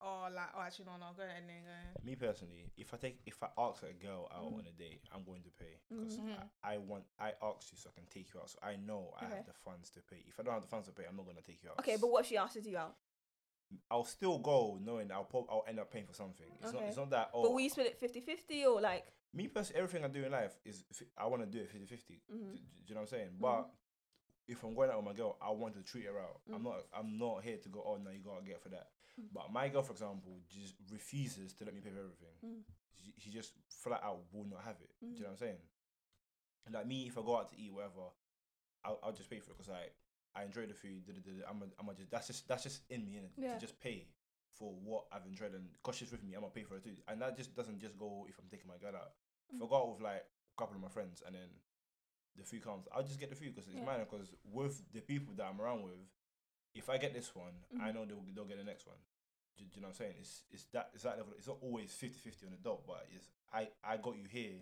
or 0.00 0.30
like 0.30 0.50
oh 0.56 0.60
actually 0.62 0.84
no 0.86 0.92
no 0.98 1.12
go 1.16 1.22
ahead 1.22 1.36
and 1.40 1.48
then 1.48 1.62
go 1.64 2.02
Me 2.04 2.14
personally, 2.14 2.70
if 2.76 2.92
I 2.94 2.96
take 2.98 3.20
if 3.26 3.42
I 3.42 3.48
ask 3.58 3.82
a 3.82 3.92
girl 3.92 4.28
out 4.34 4.44
Mhm. 4.44 4.58
on 4.58 4.66
a 4.66 4.72
date, 4.72 5.02
I'm 5.12 5.24
going 5.24 5.42
to 5.42 5.50
pay 5.50 5.80
because 5.88 6.18
Mhm. 6.18 6.50
I, 6.62 6.74
I 6.74 6.78
want 6.78 7.04
I 7.18 7.32
asked 7.42 7.72
you 7.72 7.78
so 7.78 7.90
I 7.90 7.94
can 7.98 8.06
take 8.06 8.32
you 8.32 8.40
out. 8.40 8.50
So 8.50 8.58
I 8.62 8.76
know 8.76 9.12
I 9.18 9.24
Okay. 9.26 9.34
have 9.36 9.46
the 9.46 9.52
funds 9.52 9.90
to 9.90 10.00
pay. 10.00 10.22
If 10.26 10.38
I 10.38 10.42
don't 10.44 10.54
have 10.54 10.62
the 10.62 10.68
funds 10.68 10.86
to 10.88 10.92
pay, 10.92 11.04
I'm 11.08 11.16
not 11.16 11.26
gonna 11.26 11.42
take 11.42 11.62
you 11.62 11.70
out. 11.70 11.78
Okay, 11.80 11.96
but 12.00 12.08
what 12.10 12.20
if 12.22 12.26
she 12.28 12.36
asks 12.36 12.64
you 12.64 12.76
out? 12.78 12.96
I'll 13.90 14.04
still 14.04 14.38
go 14.38 14.78
knowing 14.80 15.10
I'll 15.12 15.24
prob- 15.24 15.48
I'll 15.50 15.64
end 15.68 15.78
up 15.78 15.90
paying 15.92 16.06
for 16.06 16.14
something. 16.14 16.46
It's 16.62 16.72
not 16.72 16.82
it's 16.86 16.96
not 16.96 17.10
that 17.10 17.30
oh 17.34 17.42
But 17.42 17.52
will 17.52 17.60
you 17.60 17.68
split 17.70 17.98
it 18.00 18.00
50-50 18.00 18.64
or 18.66 18.80
like 18.80 19.06
me 19.34 19.46
personally 19.48 19.82
everything 19.82 20.04
I 20.04 20.08
do 20.08 20.24
in 20.24 20.32
life 20.32 20.58
is 20.64 20.84
I 21.18 21.26
want 21.26 21.42
to 21.42 21.46
do 21.46 21.58
it 21.58 21.68
50 21.70 21.86
50 21.86 22.22
Mhm. 22.32 22.54
do, 22.54 22.60
do 22.60 22.62
you 22.86 22.94
know 22.94 23.00
what 23.02 23.12
I'm 23.12 23.18
saying? 23.18 23.30
Mhm. 23.32 23.40
But 23.40 23.70
if 24.46 24.62
I'm 24.64 24.74
going 24.74 24.88
out 24.88 24.96
with 24.96 25.04
my 25.04 25.12
girl, 25.12 25.36
I 25.42 25.50
want 25.50 25.74
to 25.74 25.82
treat 25.82 26.06
her 26.06 26.18
out. 26.18 26.40
I'm 26.50 26.60
Mhm. 26.60 26.64
not 26.64 26.86
I'm 26.94 27.18
not 27.18 27.42
here 27.44 27.58
to 27.58 27.68
go. 27.68 27.82
Oh 27.84 27.96
no, 27.98 28.10
you 28.10 28.20
gotta 28.20 28.42
get 28.46 28.62
for 28.62 28.70
that. 28.70 28.90
But 29.32 29.52
my 29.52 29.68
girl, 29.68 29.82
for 29.82 29.92
example, 29.92 30.38
just 30.48 30.74
refuses 30.90 31.52
to 31.54 31.64
let 31.64 31.74
me 31.74 31.80
pay 31.80 31.90
for 31.90 31.98
everything. 32.00 32.34
Mm. 32.44 32.62
She, 33.02 33.12
she 33.18 33.30
just 33.30 33.52
flat 33.68 34.00
out 34.04 34.20
will 34.32 34.44
not 34.44 34.62
have 34.64 34.76
it. 34.80 34.90
Do 35.00 35.06
you 35.06 35.20
know 35.20 35.26
what 35.26 35.30
I'm 35.32 35.36
saying? 35.38 35.58
Like 36.72 36.86
me, 36.86 37.06
if 37.08 37.16
I 37.16 37.22
go 37.22 37.36
out 37.38 37.48
to 37.50 37.56
eat, 37.58 37.72
whatever, 37.72 38.12
I'll, 38.84 38.98
I'll 39.02 39.12
just 39.12 39.30
pay 39.30 39.38
for 39.40 39.52
it 39.52 39.58
because 39.58 39.72
I 39.72 39.88
I 40.38 40.44
enjoy 40.44 40.66
the 40.66 40.74
food. 40.74 41.06
da, 41.06 41.12
da, 41.14 41.20
da, 41.24 41.48
I'm 41.48 41.62
a, 41.62 41.66
I'm 41.80 41.88
a 41.88 41.94
just 41.94 42.10
that's 42.10 42.26
just 42.26 42.46
that's 42.46 42.62
just 42.62 42.82
in 42.90 43.04
me, 43.04 43.12
innit? 43.18 43.32
Yeah. 43.36 43.54
To 43.54 43.60
just 43.60 43.80
pay 43.80 44.06
for 44.54 44.74
what 44.84 45.04
I've 45.12 45.24
enjoyed 45.26 45.54
and 45.54 45.70
because 45.72 45.96
she's 45.96 46.10
with 46.12 46.22
me, 46.22 46.34
I'm 46.34 46.42
gonna 46.42 46.52
pay 46.52 46.64
for 46.64 46.76
it 46.76 46.84
too. 46.84 46.94
And 47.08 47.22
that 47.22 47.36
just 47.36 47.54
doesn't 47.56 47.80
just 47.80 47.96
go 47.98 48.26
if 48.28 48.38
I'm 48.38 48.48
taking 48.50 48.68
my 48.68 48.76
girl 48.76 48.96
out. 48.96 49.12
If 49.52 49.62
I 49.62 49.66
go 49.66 49.76
out 49.76 49.90
with 49.90 50.00
like 50.02 50.24
a 50.26 50.56
couple 50.60 50.76
of 50.76 50.82
my 50.82 50.88
friends 50.88 51.22
and 51.24 51.34
then 51.34 51.48
the 52.36 52.44
food 52.44 52.62
comes, 52.62 52.86
I'll 52.92 53.02
just 53.02 53.18
get 53.18 53.30
the 53.30 53.36
food 53.36 53.54
because 53.54 53.68
it's 53.68 53.78
Yeah. 53.78 53.86
mine. 53.86 54.00
Because 54.00 54.28
with 54.44 54.82
the 54.92 55.00
people 55.00 55.32
that 55.36 55.46
I'm 55.48 55.60
around 55.60 55.82
with, 55.84 55.96
if 56.74 56.88
I 56.90 56.98
get 56.98 57.12
this 57.14 57.34
one, 57.34 57.52
I 57.80 57.90
Mhm. 57.90 57.94
know 57.94 58.04
they'll 58.04 58.24
they'll 58.34 58.44
get 58.44 58.58
the 58.58 58.64
next 58.64 58.86
one. 58.86 58.96
Do, 59.56 59.64
do 59.64 59.70
you 59.76 59.80
know 59.82 59.88
what 59.88 59.94
I'm 60.00 60.06
saying? 60.06 60.14
It's 60.20 60.42
it's 60.50 60.64
that 60.72 60.90
it's 60.94 61.02
that 61.02 61.16
level. 61.18 61.32
It's 61.36 61.46
not 61.48 61.58
always 61.62 61.90
50-50 61.92 62.44
on 62.46 62.50
the 62.52 62.56
dot, 62.58 62.86
but 62.86 63.06
it's 63.14 63.28
I 63.52 63.68
I 63.82 63.96
got 63.96 64.16
you 64.16 64.26
here, 64.30 64.60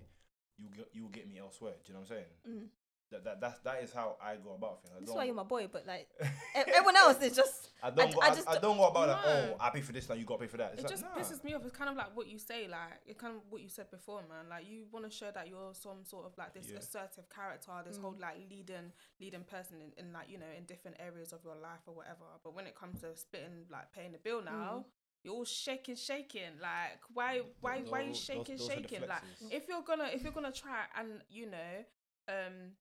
you 0.56 0.68
get 0.76 0.88
you 0.92 1.02
will 1.02 1.10
get 1.10 1.28
me 1.28 1.38
elsewhere. 1.38 1.74
Do 1.84 1.92
you 1.92 1.94
know 1.94 2.00
what 2.00 2.10
I'm 2.10 2.16
saying? 2.16 2.32
Mm. 2.48 2.68
That 3.10 3.24
that 3.24 3.40
that's, 3.40 3.58
that 3.60 3.82
is 3.82 3.92
how 3.92 4.16
I 4.20 4.36
go 4.36 4.54
about 4.54 4.82
things. 4.82 4.94
I 4.96 5.00
That's 5.00 5.12
why 5.12 5.24
you're 5.24 5.34
my 5.34 5.42
boy, 5.44 5.68
but 5.70 5.86
like 5.86 6.08
everyone 6.54 6.96
else 6.96 7.20
is 7.22 7.36
just 7.36 7.65
I 7.82 7.90
don't 7.90 8.08
I- 8.08 8.12
go, 8.12 8.20
I 8.20 8.26
I, 8.26 8.30
just 8.34 8.48
I 8.48 8.52
don't- 8.54 8.62
don't 8.62 8.76
go 8.78 8.86
about 8.88 9.08
like, 9.08 9.20
oh, 9.26 9.56
I 9.60 9.70
pay 9.70 9.80
for 9.82 9.92
this 9.92 10.08
now, 10.08 10.14
you 10.14 10.24
got 10.24 10.36
to 10.36 10.40
pay 10.40 10.46
for 10.48 10.56
that. 10.56 10.72
It's 10.72 10.80
it 10.80 10.84
like, 10.84 10.90
just 10.92 11.02
nah. 11.04 11.10
pisses 11.14 11.44
me 11.44 11.54
off. 11.54 11.62
It's 11.64 11.76
kind 11.76 11.90
of 11.90 11.96
like 11.96 12.16
what 12.16 12.26
you 12.26 12.38
say, 12.38 12.66
like 12.68 13.00
it 13.06 13.18
kind 13.18 13.36
of 13.36 13.42
what 13.50 13.60
you 13.62 13.68
said 13.68 13.90
before, 13.90 14.20
man. 14.22 14.48
Like 14.48 14.66
you 14.68 14.86
want 14.90 15.04
to 15.04 15.10
show 15.10 15.30
that 15.34 15.48
you're 15.48 15.74
some 15.74 16.04
sort 16.04 16.26
of 16.26 16.32
like 16.38 16.54
this 16.54 16.68
Yeah. 16.70 16.78
assertive 16.78 17.28
character, 17.28 17.70
this 17.86 17.98
Mm. 17.98 18.02
whole 18.02 18.14
like 18.18 18.36
leading 18.50 18.92
leading 19.20 19.44
person 19.44 19.80
in, 19.82 19.92
in 20.06 20.12
like 20.12 20.28
you 20.30 20.38
know 20.38 20.46
in 20.56 20.64
different 20.64 20.96
areas 21.00 21.32
of 21.32 21.44
your 21.44 21.54
life 21.56 21.80
or 21.86 21.94
whatever. 21.94 22.24
But 22.42 22.54
when 22.54 22.66
it 22.66 22.74
comes 22.74 23.00
to 23.02 23.14
splitting 23.16 23.66
like 23.70 23.92
paying 23.92 24.12
the 24.12 24.18
bill 24.18 24.42
now, 24.42 24.84
Mm. 24.86 24.90
you're 25.22 25.34
all 25.34 25.44
shaking, 25.44 25.96
shaking. 25.96 26.58
Like 26.60 27.00
why 27.12 27.42
why 27.60 27.80
Those- 27.82 27.90
why 27.90 28.00
are 28.00 28.04
you 28.04 28.14
shaking, 28.14 28.56
those 28.56 28.70
are 28.70 28.76
the 28.76 28.82
shaking? 28.88 29.06
Like 29.08 29.22
if 29.50 29.68
you're 29.68 29.82
gonna 29.82 30.08
if 30.12 30.22
you're 30.22 30.32
gonna 30.32 30.50
try 30.52 30.84
and 30.96 31.22
you 31.28 31.50
know 31.50 31.84
um 32.28 32.72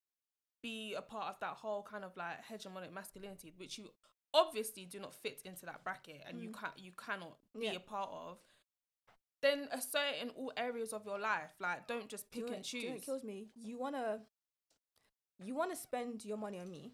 be 0.63 0.95
a 0.95 1.01
part 1.01 1.27
of 1.29 1.39
that 1.41 1.53
whole 1.55 1.83
kind 1.83 2.03
of 2.03 2.15
like 2.17 2.43
hegemonic 2.45 2.91
masculinity 2.91 3.53
which 3.57 3.77
you 3.77 3.89
obviously 4.35 4.85
do 4.85 4.99
not 4.99 5.13
fit 5.15 5.41
into 5.45 5.65
that 5.65 5.83
bracket 5.83 6.21
and 6.27 6.39
you 6.41 6.49
Mm. 6.49 6.59
can't 6.59 6.77
you 6.77 6.91
cannot 6.91 7.37
be 7.57 7.65
Yeah. 7.65 7.73
a 7.77 7.79
part 7.79 8.09
of 8.11 8.37
then 9.41 9.67
assert 9.71 10.15
it 10.15 10.21
in 10.23 10.29
all 10.31 10.51
areas 10.57 10.91
of 10.93 11.05
your 11.05 11.17
life 11.19 11.53
like 11.59 11.87
don't 11.87 12.07
just 12.09 12.29
pick 12.31 12.41
you 12.43 12.47
know 12.49 12.55
and 12.55 12.63
choose 12.65 12.81
do 12.81 12.87
you 12.87 12.93
choose 12.95 13.05
kills 13.05 13.23
me. 13.23 13.49
You 13.55 13.77
wanna 13.77 14.21
you 15.43 15.53
wanna 15.55 15.75
spend 15.75 16.23
your 16.25 16.37
money 16.37 16.59
on 16.59 16.69
me. 16.69 16.93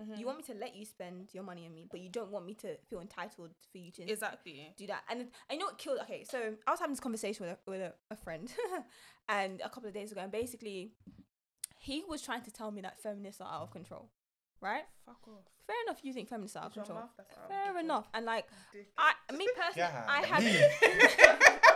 Mhm. 0.00 0.16
You 0.18 0.26
want 0.26 0.38
me 0.38 0.44
to 0.44 0.54
let 0.54 0.76
you 0.76 0.84
spend 0.84 1.34
your 1.34 1.42
money 1.42 1.66
on 1.66 1.74
me, 1.74 1.84
but 1.90 1.98
you 1.98 2.08
don't 2.08 2.30
want 2.30 2.46
me 2.46 2.54
to 2.54 2.76
feel 2.88 3.00
entitled 3.00 3.52
for 3.72 3.78
you 3.78 3.90
to 3.92 4.02
exactly 4.08 4.72
do 4.76 4.86
that. 4.86 5.02
And 5.08 5.28
I 5.50 5.56
know 5.56 5.68
it 5.68 5.78
killed. 5.78 5.98
Okay, 6.02 6.22
so 6.22 6.56
I 6.66 6.70
was 6.70 6.78
having 6.78 6.92
this 6.92 7.00
conversation 7.00 7.46
with 7.46 7.58
a, 7.58 7.70
with 7.70 7.80
a, 7.80 7.94
a 8.12 8.16
friend, 8.16 8.48
and 9.28 9.60
a 9.60 9.68
couple 9.68 9.88
of 9.88 9.94
days 9.94 10.12
ago, 10.12 10.20
and 10.20 10.30
basically, 10.30 10.92
he 11.80 12.04
was 12.04 12.22
trying 12.22 12.42
to 12.42 12.52
tell 12.52 12.70
me 12.70 12.80
that 12.82 13.00
feminists 13.00 13.40
are 13.40 13.52
out 13.52 13.62
of 13.62 13.70
control, 13.72 14.08
right? 14.60 14.82
fuck 15.06 15.16
off 15.28 15.44
Fair 15.66 15.76
enough, 15.86 15.98
you 16.02 16.12
think 16.14 16.28
feminists 16.28 16.56
are 16.56 16.60
out 16.60 16.66
of 16.68 16.72
control. 16.74 16.98
mouth 17.00 17.10
that's 17.16 17.36
out 17.36 17.48
Fair 17.50 17.78
enough, 17.78 18.08
and 18.14 18.24
like 18.24 18.46
Dick. 18.72 18.88
I, 18.96 19.12
me 19.36 19.46
personally, 19.54 19.72
Yeah, 19.76 20.04
I 20.08 20.22
have. 20.22 21.58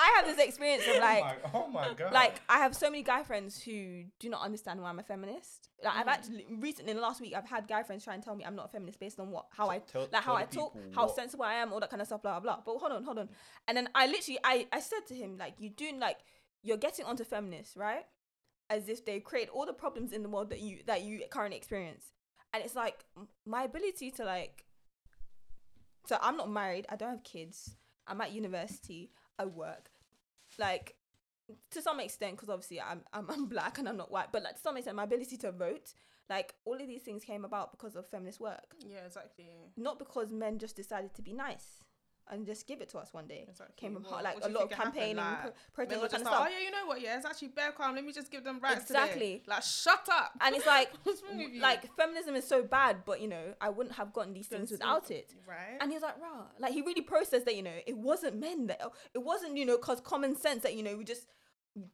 I 0.00 0.12
have 0.16 0.26
this 0.36 0.46
experience 0.46 0.84
of 0.88 1.00
like. 1.02 1.24
oh, 1.52 1.66
my, 1.68 1.86
oh 1.86 1.88
my 1.90 1.94
god. 1.94 2.12
Like 2.12 2.40
I 2.48 2.58
have 2.58 2.74
so 2.76 2.88
many 2.88 3.02
guy 3.02 3.22
friends 3.24 3.60
who 3.60 4.04
do 4.20 4.28
not 4.28 4.42
understand 4.42 4.80
why 4.80 4.88
I'm 4.88 4.98
a 4.98 5.02
feminist. 5.02 5.68
Like 5.84 5.96
I've 5.96 6.06
Mhm. 6.06 6.10
actually 6.12 6.46
recently 6.58 6.92
in 6.92 6.96
the 6.96 7.02
last 7.02 7.20
week 7.20 7.34
I've 7.36 7.44
had 7.48 7.66
guy 7.68 7.82
friends 7.82 8.04
try 8.04 8.14
and 8.14 8.22
tell 8.22 8.34
me 8.36 8.44
I'm 8.44 8.54
not 8.54 8.66
a 8.66 8.68
feminist 8.68 9.00
based 9.00 9.18
on 9.20 9.30
what 9.30 9.46
how 9.50 9.68
I 9.68 9.80
Tell- 9.80 10.08
like 10.12 10.22
how 10.22 10.34
I 10.36 10.44
talk, 10.44 10.74
people 10.74 10.82
how 10.94 11.06
what- 11.06 11.16
sensible 11.16 11.44
I 11.44 11.54
am, 11.54 11.72
all 11.72 11.80
that 11.80 11.90
kind 11.90 12.00
of 12.00 12.06
stuff, 12.06 12.22
blah 12.22 12.38
blah 12.38 12.56
blah. 12.56 12.62
But 12.64 12.78
hold 12.78 12.92
on, 12.92 13.02
hold 13.04 13.18
on. 13.18 13.28
And 13.66 13.76
then 13.76 13.88
I 13.94 14.06
literally 14.06 14.38
I 14.44 14.66
I 14.72 14.78
said 14.80 15.06
to 15.08 15.14
him 15.14 15.36
like 15.36 15.54
you 15.58 15.70
doing 15.70 15.98
like 15.98 16.18
you're 16.62 16.76
getting 16.76 17.04
onto 17.04 17.24
feminists 17.24 17.76
right, 17.76 18.04
as 18.70 18.88
if 18.88 19.04
they 19.04 19.20
create 19.20 19.48
all 19.48 19.66
the 19.66 19.72
problems 19.72 20.12
in 20.12 20.22
the 20.22 20.28
world 20.28 20.50
that 20.50 20.60
you 20.60 20.80
that 20.86 21.02
you 21.02 21.22
currently 21.30 21.56
experience, 21.56 22.12
and 22.52 22.62
it's 22.64 22.74
like 22.74 23.04
my 23.46 23.64
ability 23.64 24.10
to 24.12 24.24
like. 24.24 24.64
So 26.06 26.16
I'm 26.22 26.36
not 26.36 26.50
married. 26.50 26.86
I 26.88 26.96
don't 26.96 27.10
have 27.10 27.24
kids. 27.24 27.76
I'm 28.06 28.20
at 28.20 28.32
university. 28.32 29.10
I 29.38 29.44
work. 29.44 29.90
Like 30.58 30.96
to 31.70 31.82
some 31.82 32.00
extent, 32.00 32.36
because 32.36 32.48
obviously 32.48 32.80
I'm, 32.80 33.02
I'm 33.12 33.30
I'm 33.30 33.46
black 33.46 33.78
and 33.78 33.88
I'm 33.88 33.96
not 33.96 34.10
white, 34.10 34.32
but 34.32 34.42
like 34.42 34.56
to 34.56 34.60
some 34.60 34.76
extent, 34.76 34.96
my 34.96 35.04
ability 35.04 35.36
to 35.38 35.52
vote, 35.52 35.92
like 36.28 36.54
all 36.64 36.74
of 36.74 36.86
these 36.86 37.02
things 37.02 37.24
came 37.24 37.44
about 37.44 37.70
because 37.72 37.96
of 37.96 38.06
feminist 38.08 38.40
work, 38.40 38.74
yeah 38.86 39.04
exactly 39.06 39.46
not 39.76 39.98
because 39.98 40.30
men 40.32 40.58
just 40.58 40.76
decided 40.76 41.14
to 41.14 41.22
be 41.22 41.32
nice 41.32 41.84
and 42.30 42.46
just 42.46 42.66
give 42.66 42.80
it 42.80 42.88
to 42.90 42.98
us 42.98 43.12
one 43.12 43.26
day. 43.26 43.44
exactly 43.48 43.74
Came 43.76 43.94
from 43.94 44.04
like 44.04 44.36
a 44.42 44.48
lot 44.48 44.64
of 44.64 44.70
happened? 44.72 44.94
campaigning, 44.94 45.16
Like, 45.16 45.40
pro- 45.72 45.86
Men 45.86 45.98
protest, 45.98 46.02
were 46.02 46.08
kind 46.08 46.22
of 46.22 46.28
stuff. 46.28 46.46
oh 46.46 46.50
yeah, 46.50 46.64
you 46.64 46.70
know 46.70 46.86
what? 46.86 47.00
Yeah, 47.00 47.16
it's 47.16 47.26
actually 47.26 47.48
bare 47.48 47.72
calm. 47.72 47.94
Let 47.94 48.04
me 48.04 48.12
just 48.12 48.30
give 48.30 48.44
them 48.44 48.60
rights 48.60 48.84
today." 48.84 49.00
Exactly. 49.02 49.42
Like, 49.46 49.62
shut 49.62 50.08
up. 50.12 50.32
And 50.40 50.54
it's 50.54 50.66
like, 50.66 50.90
What's 51.04 51.22
wrong 51.22 51.38
with 51.38 51.52
you? 51.52 51.60
like 51.60 51.94
feminism 51.96 52.34
is 52.36 52.46
so 52.46 52.62
bad, 52.62 52.98
but 53.04 53.20
you 53.20 53.28
know, 53.28 53.54
I 53.60 53.68
wouldn't 53.70 53.96
have 53.96 54.12
gotten 54.12 54.32
these 54.34 54.46
things 54.48 54.70
without 54.70 55.10
it. 55.10 55.34
right? 55.46 55.78
And 55.80 55.90
he 55.90 55.96
was 55.96 56.02
like, 56.02 56.20
rah. 56.20 56.46
Like, 56.58 56.72
he 56.72 56.82
really 56.82 57.02
processed 57.02 57.44
that, 57.46 57.56
you 57.56 57.62
know, 57.62 57.78
it 57.86 57.96
wasn't 57.96 58.36
men 58.38 58.66
that, 58.68 58.80
it 59.14 59.18
wasn't, 59.22 59.56
you 59.56 59.64
know, 59.66 59.78
cause 59.78 60.00
common 60.00 60.36
sense 60.36 60.62
that, 60.62 60.74
you 60.74 60.82
know, 60.82 60.96
we 60.96 61.04
just, 61.04 61.26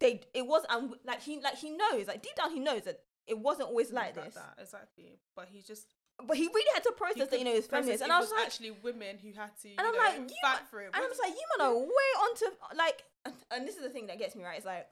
they, 0.00 0.20
it 0.32 0.46
was, 0.46 0.64
and 0.70 0.94
like, 1.04 1.22
he, 1.22 1.40
like, 1.40 1.56
he 1.56 1.70
knows, 1.70 2.06
like, 2.08 2.22
deep 2.22 2.34
down, 2.36 2.50
he 2.52 2.60
knows 2.60 2.82
that 2.82 3.00
it 3.26 3.38
wasn't 3.38 3.68
always 3.68 3.90
like 3.92 4.16
Like 4.16 4.26
this. 4.26 4.34
that, 4.34 4.54
exactly. 4.58 5.18
But 5.36 5.48
he 5.50 5.62
just 5.62 5.93
But 6.26 6.36
he 6.36 6.46
really 6.46 6.70
had 6.74 6.84
to 6.84 6.92
process 6.92 7.28
that, 7.28 7.38
you 7.38 7.44
know, 7.44 7.52
it's 7.54 7.66
feminist. 7.66 8.02
And 8.02 8.12
I 8.12 8.20
was 8.20 8.30
like, 8.30 8.46
actually 8.46 8.70
women 8.82 9.18
who 9.18 9.32
had 9.32 9.50
to, 9.62 9.68
and 9.68 9.80
I'm 9.80 9.92
know, 9.92 9.98
like, 9.98 10.30
you 10.30 10.36
fight 10.42 10.60
for 10.70 10.80
it. 10.80 10.86
and 10.86 10.96
I'm 10.96 11.10
like, 11.22 11.32
you 11.34 11.42
man 11.58 11.66
are 11.68 11.74
way 11.76 12.10
onto, 12.22 12.44
like, 12.76 13.02
and 13.50 13.66
this 13.66 13.76
is 13.76 13.82
the 13.82 13.88
thing 13.90 14.06
that 14.06 14.18
gets 14.18 14.36
me, 14.36 14.44
right? 14.44 14.56
It's 14.56 14.64
like, 14.66 14.86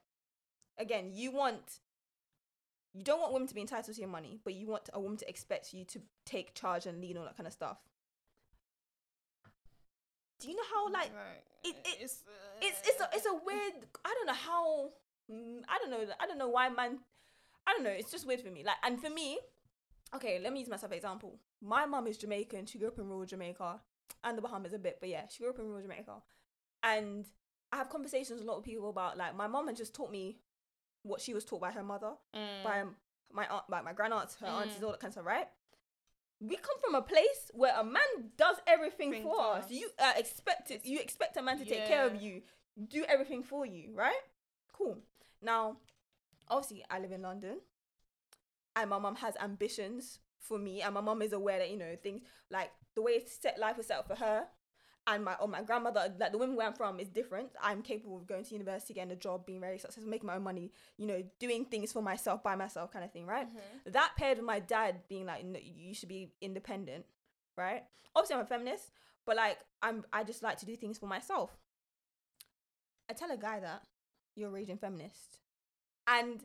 again, 0.79 1.11
you 1.15 1.31
want, 1.31 1.79
you 2.93 3.05
don't 3.05 3.21
want 3.21 3.33
women 3.33 3.47
to 3.49 3.55
be 3.55 3.61
entitled 3.61 3.95
to 3.95 4.01
your 4.01 4.11
money, 4.11 4.41
but 4.45 4.55
you 4.55 4.67
want 4.67 4.91
a 4.93 5.01
woman 5.01 5.17
to 5.19 5.29
expect 5.29 5.73
you 5.73 5.85
to 5.85 6.01
take 6.27 6.55
charge 6.55 6.87
and 6.87 7.01
lead 7.01 7.17
all 7.17 7.25
that 7.25 7.37
kind 7.37 7.47
of 7.47 7.53
stuff. 7.53 7.79
Do 10.41 10.49
you 10.49 10.57
know 10.57 10.63
how, 10.75 10.91
like, 10.91 11.11
it- 11.63 11.77
it- 11.87 11.99
it's 12.03 12.25
it's 12.61 12.89
it's 12.89 13.01
a 13.01 13.09
it's 13.13 13.27
a 13.27 13.35
weird 13.35 13.75
I 14.05 14.13
don't 14.15 14.27
know 14.27 14.33
how 14.33 14.91
mm, 15.31 15.63
I 15.69 15.79
don't 15.79 15.91
know 15.91 16.05
I 16.19 16.27
don't 16.27 16.39
know 16.39 16.49
why 16.49 16.69
man 16.69 16.99
I 17.67 17.73
don't 17.73 17.85
know 17.85 17.91
it's 17.91 18.11
just 18.11 18.27
weird 18.27 18.41
for 18.41 18.51
me 18.51 18.65
like 18.65 18.77
and 18.83 19.01
for 19.01 19.11
me 19.11 19.39
okay 20.15 20.39
let 20.43 20.53
me 20.53 20.61
use 20.61 20.69
myself 20.69 20.93
as 20.93 20.97
example 20.97 21.39
my 21.61 21.87
mum 21.87 22.07
is 22.07 22.17
Jamaican 22.19 22.67
she 22.67 22.79
grew 22.79 22.89
up 22.89 22.99
in 22.99 23.09
rural 23.09 23.25
Jamaica 23.27 23.81
and 24.25 24.37
the 24.39 24.43
Bahamas 24.43 24.73
a 24.73 24.79
bit 24.79 24.99
but 25.01 25.09
yeah 25.09 25.23
she 25.29 25.41
grew 25.43 25.51
up 25.51 25.59
in 25.59 25.67
rural 25.67 25.83
Jamaica 25.83 26.23
and 26.83 27.27
I 27.73 27.77
have 27.77 27.89
conversations 27.89 28.39
with 28.41 28.49
a 28.49 28.51
lot 28.51 28.59
of 28.59 28.65
people 28.65 28.91
about 28.91 29.17
like 29.17 29.35
my 29.37 29.47
mum 29.47 29.67
had 29.67 29.77
just 29.77 29.95
taught 29.95 30.11
me 30.11 30.39
what 31.03 31.21
she 31.21 31.35
was 31.35 31.45
taught 31.45 31.61
by 31.61 31.71
her 31.73 31.83
mother 31.83 32.13
Mm. 32.35 32.63
by 32.65 32.83
my 33.33 33.47
aunt 33.49 33.65
by 33.69 33.81
my 33.81 33.93
grand 33.93 34.13
aunts 34.13 34.37
her 34.41 34.47
aunties 34.47 34.77
Mm. 34.79 34.85
all 34.85 34.91
that 34.91 35.01
kind 35.01 35.09
of 35.11 35.15
stuff 35.15 35.27
right 35.27 35.49
we 36.41 36.57
come 36.57 36.77
from 36.85 36.95
a 36.97 37.03
place 37.03 37.51
where 37.55 37.75
a 37.79 37.85
man 37.85 38.03
does 38.37 38.57
everything 38.67 39.13
Thing 39.13 39.23
for 39.23 39.41
us. 39.41 39.65
us. 39.67 39.71
You 39.71 39.89
uh, 39.97 40.13
expect 40.17 40.73
it. 40.73 40.85
You 40.85 40.99
expect 40.99 41.37
a 41.37 41.43
man 41.43 41.57
to 41.59 41.65
take 41.65 41.87
care 41.87 42.05
of 42.05 42.21
you, 42.21 42.43
do 42.89 43.05
everything 43.09 43.45
for 43.45 43.65
you, 43.65 43.93
right? 43.95 44.19
Cool. 44.73 44.99
Now, 45.41 45.77
obviously, 46.49 46.85
I 46.91 46.99
live 46.99 47.13
in 47.13 47.23
London, 47.23 47.59
and 48.77 48.91
my 48.91 48.99
mum 48.99 49.17
has 49.17 49.35
ambitions 49.41 50.19
for 50.39 50.59
me, 50.59 50.83
and 50.83 50.95
my 50.95 51.01
mum 51.01 51.23
is 51.23 51.33
aware 51.33 51.59
that 51.59 51.71
you 51.71 51.77
know 51.77 51.97
things 52.03 52.23
like 52.51 52.71
the 52.95 53.03
way 53.03 53.23
set 53.27 53.59
life 53.59 53.77
was 53.77 53.87
set 53.87 53.99
up 53.99 54.09
for 54.09 54.17
her, 54.17 54.45
and 55.07 55.25
my 55.25 55.35
or 55.35 55.49
my 55.49 55.63
grandmother, 55.63 56.13
like 56.19 56.33
the 56.33 56.39
women 56.39 56.57
where 56.57 56.67
I'm 56.67 56.75
from, 56.75 57.01
is 57.01 57.09
different. 57.09 57.51
I'm 57.61 57.83
capable 57.83 58.17
of 58.19 58.27
going 58.27 58.45
to 58.45 58.53
university, 58.55 58.95
getting 58.95 59.13
a 59.13 59.17
job, 59.17 59.47
being 59.47 59.61
very 59.61 59.79
successful, 59.79 60.11
making 60.11 60.27
my 60.27 60.37
own 60.37 60.43
money, 60.43 60.73
you 60.97 61.07
know, 61.07 61.23
doing 61.39 61.65
things 61.65 61.93
for 61.93 62.03
myself 62.03 62.43
by 62.43 62.55
myself, 62.55 62.93
kind 62.93 63.05
of 63.05 63.13
thing, 63.13 63.27
right? 63.27 63.49
Mhm. 63.49 63.93
that 63.93 64.13
paired 64.17 64.39
with 64.39 64.47
my 64.47 64.61
dad 64.61 65.03
being 65.09 65.27
like 65.27 65.45
no, 65.45 65.59
you 65.63 65.95
should 65.95 66.09
be 66.09 66.33
independent 66.41 67.05
right 67.57 67.83
obviously 68.17 68.35
i'm 68.37 68.41
a 68.43 68.47
feminist 68.47 68.91
but 69.27 69.37
like 69.37 69.59
i'm 69.83 70.05
i 70.11 70.25
just 70.25 70.43
like 70.43 70.57
to 70.57 70.65
do 70.65 70.75
things 70.75 70.97
for 70.99 71.07
myself 71.07 71.51
i 73.11 73.13
tell 73.13 73.31
a 73.31 73.37
guy 73.37 73.61
that 73.61 73.83
you're 74.37 74.49
a 74.49 74.53
raging 74.53 74.79
feminist 74.79 75.39
and 76.07 76.45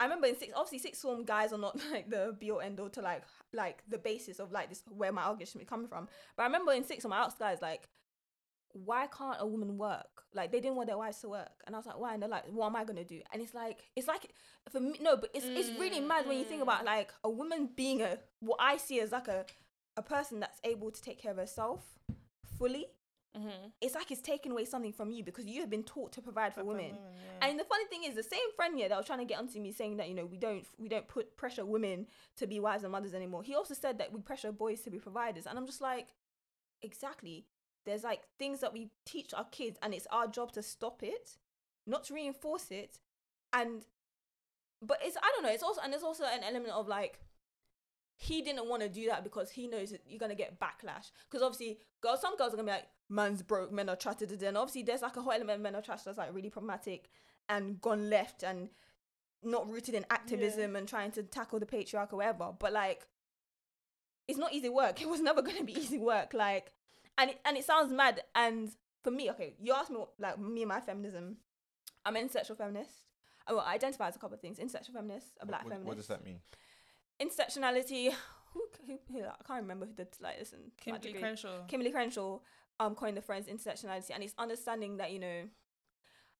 i 0.00 0.04
remember 0.04 0.26
in 0.26 0.36
six 0.38 0.52
obviously 0.54 0.78
six 0.78 1.00
form 1.00 1.24
guys 1.24 1.52
are 1.52 1.58
not 1.58 1.78
like 1.92 2.08
the 2.10 2.34
be 2.38 2.50
all 2.50 2.60
end 2.60 2.78
all 2.80 2.88
to 2.88 3.00
like 3.00 3.22
like 3.52 3.82
the 3.88 3.98
basis 3.98 4.38
of 4.38 4.52
like 4.52 4.68
this 4.68 4.82
where 4.88 5.12
my 5.12 5.22
argument 5.22 5.48
should 5.48 5.58
be 5.58 5.64
coming 5.64 5.88
from 5.88 6.08
but 6.36 6.42
i 6.42 6.46
remember 6.46 6.72
in 6.72 6.84
six 6.84 7.02
form 7.02 7.12
i 7.12 7.18
asked 7.18 7.38
guys 7.38 7.58
like 7.62 7.88
why 8.72 9.06
can't 9.06 9.36
a 9.40 9.46
woman 9.46 9.78
work? 9.78 10.24
Like 10.34 10.52
they 10.52 10.60
didn't 10.60 10.76
want 10.76 10.88
their 10.88 10.98
wives 10.98 11.20
to 11.20 11.28
work, 11.28 11.62
and 11.66 11.74
I 11.74 11.78
was 11.78 11.86
like, 11.86 11.98
why? 11.98 12.14
And 12.14 12.22
they're 12.22 12.28
like, 12.28 12.44
what 12.50 12.66
am 12.66 12.76
I 12.76 12.84
gonna 12.84 13.04
do? 13.04 13.20
And 13.32 13.42
it's 13.42 13.54
like, 13.54 13.78
it's 13.96 14.06
like 14.06 14.30
for 14.70 14.80
me, 14.80 14.98
no, 15.00 15.16
but 15.16 15.30
it's 15.34 15.46
it's 15.46 15.78
really 15.78 16.00
Mm, 16.00 16.06
mad 16.06 16.26
when 16.28 16.38
you 16.38 16.44
think 16.44 16.60
mm. 16.60 16.64
about 16.64 16.84
like 16.84 17.12
a 17.24 17.30
woman 17.30 17.70
being 17.74 18.02
a 18.02 18.18
what 18.40 18.58
I 18.60 18.76
see 18.76 19.00
as 19.00 19.12
like 19.12 19.28
a 19.28 19.46
a 19.96 20.02
person 20.02 20.40
that's 20.40 20.60
able 20.64 20.90
to 20.90 21.02
take 21.02 21.20
care 21.20 21.32
of 21.32 21.38
herself 21.38 21.98
fully. 22.58 22.86
Mhm. 23.36 23.72
It's 23.80 23.94
like 23.94 24.10
it's 24.10 24.20
taking 24.22 24.52
away 24.52 24.64
something 24.64 24.92
from 24.92 25.10
you 25.10 25.22
because 25.22 25.46
you 25.46 25.60
have 25.60 25.70
been 25.70 25.84
taught 25.84 26.12
to 26.12 26.22
provide 26.22 26.54
for 26.54 26.60
For 26.60 26.66
women. 26.66 26.96
yeah. 26.96 27.48
And 27.48 27.58
the 27.60 27.64
funny 27.64 27.84
thing 27.86 28.04
is, 28.04 28.14
the 28.14 28.22
same 28.22 28.52
friend 28.56 28.76
here 28.76 28.88
that 28.88 28.96
was 28.96 29.06
trying 29.06 29.18
to 29.20 29.24
get 29.24 29.38
onto 29.38 29.60
me 29.60 29.70
saying 29.72 29.98
that 29.98 30.08
you 30.08 30.14
know 30.14 30.24
we 30.26 30.38
don't 30.38 30.66
we 30.78 30.88
don't 30.88 31.06
put 31.08 31.36
pressure 31.36 31.64
women 31.64 32.06
to 32.36 32.46
be 32.46 32.58
wives 32.58 32.82
and 32.84 32.92
mothers 32.92 33.14
anymore. 33.14 33.42
He 33.42 33.54
also 33.54 33.74
said 33.74 33.98
that 33.98 34.12
we 34.12 34.20
pressure 34.20 34.50
boys 34.52 34.80
to 34.82 34.90
be 34.90 34.98
providers, 34.98 35.46
and 35.46 35.58
I'm 35.58 35.66
just 35.66 35.80
like, 35.80 36.14
exactly. 36.82 37.46
There's 37.84 38.04
like 38.04 38.22
things 38.38 38.60
that 38.60 38.72
we 38.72 38.90
teach 39.06 39.32
our 39.34 39.44
kids, 39.44 39.78
and 39.82 39.94
it's 39.94 40.06
our 40.10 40.26
job 40.26 40.52
to 40.52 40.62
stop 40.62 41.02
it, 41.02 41.36
not 41.86 42.04
to 42.04 42.14
reinforce 42.14 42.70
it, 42.70 42.98
and 43.52 43.84
but 44.82 44.98
it's 45.02 45.16
I 45.16 45.30
don't 45.34 45.42
know. 45.42 45.50
It's 45.50 45.62
also 45.62 45.80
and 45.82 45.92
there's 45.92 46.02
also 46.02 46.24
an 46.24 46.42
element 46.44 46.72
of 46.72 46.88
like 46.88 47.20
he 48.16 48.42
didn't 48.42 48.68
want 48.68 48.82
to 48.82 48.88
do 48.88 49.06
that 49.06 49.22
because 49.22 49.50
he 49.50 49.68
knows 49.68 49.90
that 49.92 50.02
you're 50.06 50.18
gonna 50.18 50.34
get 50.34 50.58
backlash. 50.58 51.10
Because 51.30 51.40
obviously, 51.42 51.78
girls, 52.00 52.20
some 52.20 52.36
girls 52.36 52.52
are 52.52 52.56
gonna 52.56 52.66
be 52.66 52.72
like, 52.72 52.88
"Man's 53.08 53.42
broke, 53.42 53.72
men 53.72 53.88
are 53.88 53.96
trash." 53.96 54.16
da, 54.16 54.26
da, 54.26 54.36
da. 54.36 54.48
And 54.48 54.56
obviously, 54.56 54.82
there's 54.82 55.02
like 55.02 55.16
a 55.16 55.22
whole 55.22 55.32
element 55.32 55.56
of 55.56 55.62
men 55.62 55.76
are 55.76 55.82
trash 55.82 56.02
that's 56.02 56.18
like 56.18 56.34
really 56.34 56.50
problematic 56.50 57.08
and 57.48 57.80
gone 57.80 58.10
left. 58.10 58.42
And 58.42 58.70
not 59.42 59.70
rooted 59.70 59.94
in 59.94 60.04
activism 60.10 60.76
and 60.76 60.88
trying 60.88 61.10
to 61.12 61.22
tackle 61.22 61.58
the 61.58 61.66
patriarch 61.66 62.12
or 62.12 62.16
whatever. 62.16 62.52
But 62.58 62.72
like, 62.72 63.06
it's 64.26 64.38
not 64.38 64.52
easy 64.52 64.68
work. 64.68 65.00
It 65.00 65.08
was 65.08 65.20
never 65.20 65.42
gonna 65.42 65.64
be 65.64 65.78
easy 65.78 65.98
work. 65.98 66.34
Like, 66.34 66.72
and 67.16 67.30
it, 67.30 67.40
and 67.44 67.56
it 67.56 67.64
sounds 67.64 67.92
mad. 67.92 68.22
And 68.34 68.70
for 69.02 69.10
me, 69.10 69.30
okay, 69.30 69.54
you 69.60 69.72
asked 69.72 69.90
me 69.90 69.98
what, 69.98 70.10
like 70.18 70.38
me 70.38 70.62
and 70.62 70.68
my 70.68 70.80
feminism. 70.80 71.36
I'm 72.04 72.16
an 72.16 72.28
intersectional 72.28 72.56
feminist. 72.56 73.02
I 73.46 73.52
will 73.52 73.60
identify 73.60 74.08
as 74.08 74.16
a 74.16 74.18
couple 74.18 74.34
of 74.34 74.40
things: 74.40 74.58
intersectional 74.58 74.94
feminist, 74.94 75.26
a 75.40 75.46
black 75.46 75.64
what, 75.64 75.72
feminist. 75.72 75.88
what 75.88 75.96
does 75.96 76.06
that 76.08 76.24
mean? 76.24 76.40
Intersectionality. 77.20 78.12
Who, 78.54 78.62
who, 78.86 78.98
who 79.12 79.24
I 79.24 79.44
can't 79.46 79.60
remember 79.60 79.84
who 79.84 79.92
did 79.92 80.08
like 80.22 80.38
listen. 80.38 80.58
to 80.58 80.64
my 80.64 80.98
Kimberly 80.98 81.00
degree. 81.08 81.20
Crenshaw. 81.20 81.66
Kimberly 81.66 81.90
Crenshaw 81.90 82.38
um 82.80 82.94
coined 82.94 83.16
the 83.16 83.22
phrase 83.22 83.46
intersectionality, 83.46 84.10
and 84.14 84.22
it's 84.22 84.34
understanding 84.38 84.96
that 84.98 85.12
you 85.12 85.18
know. 85.18 85.42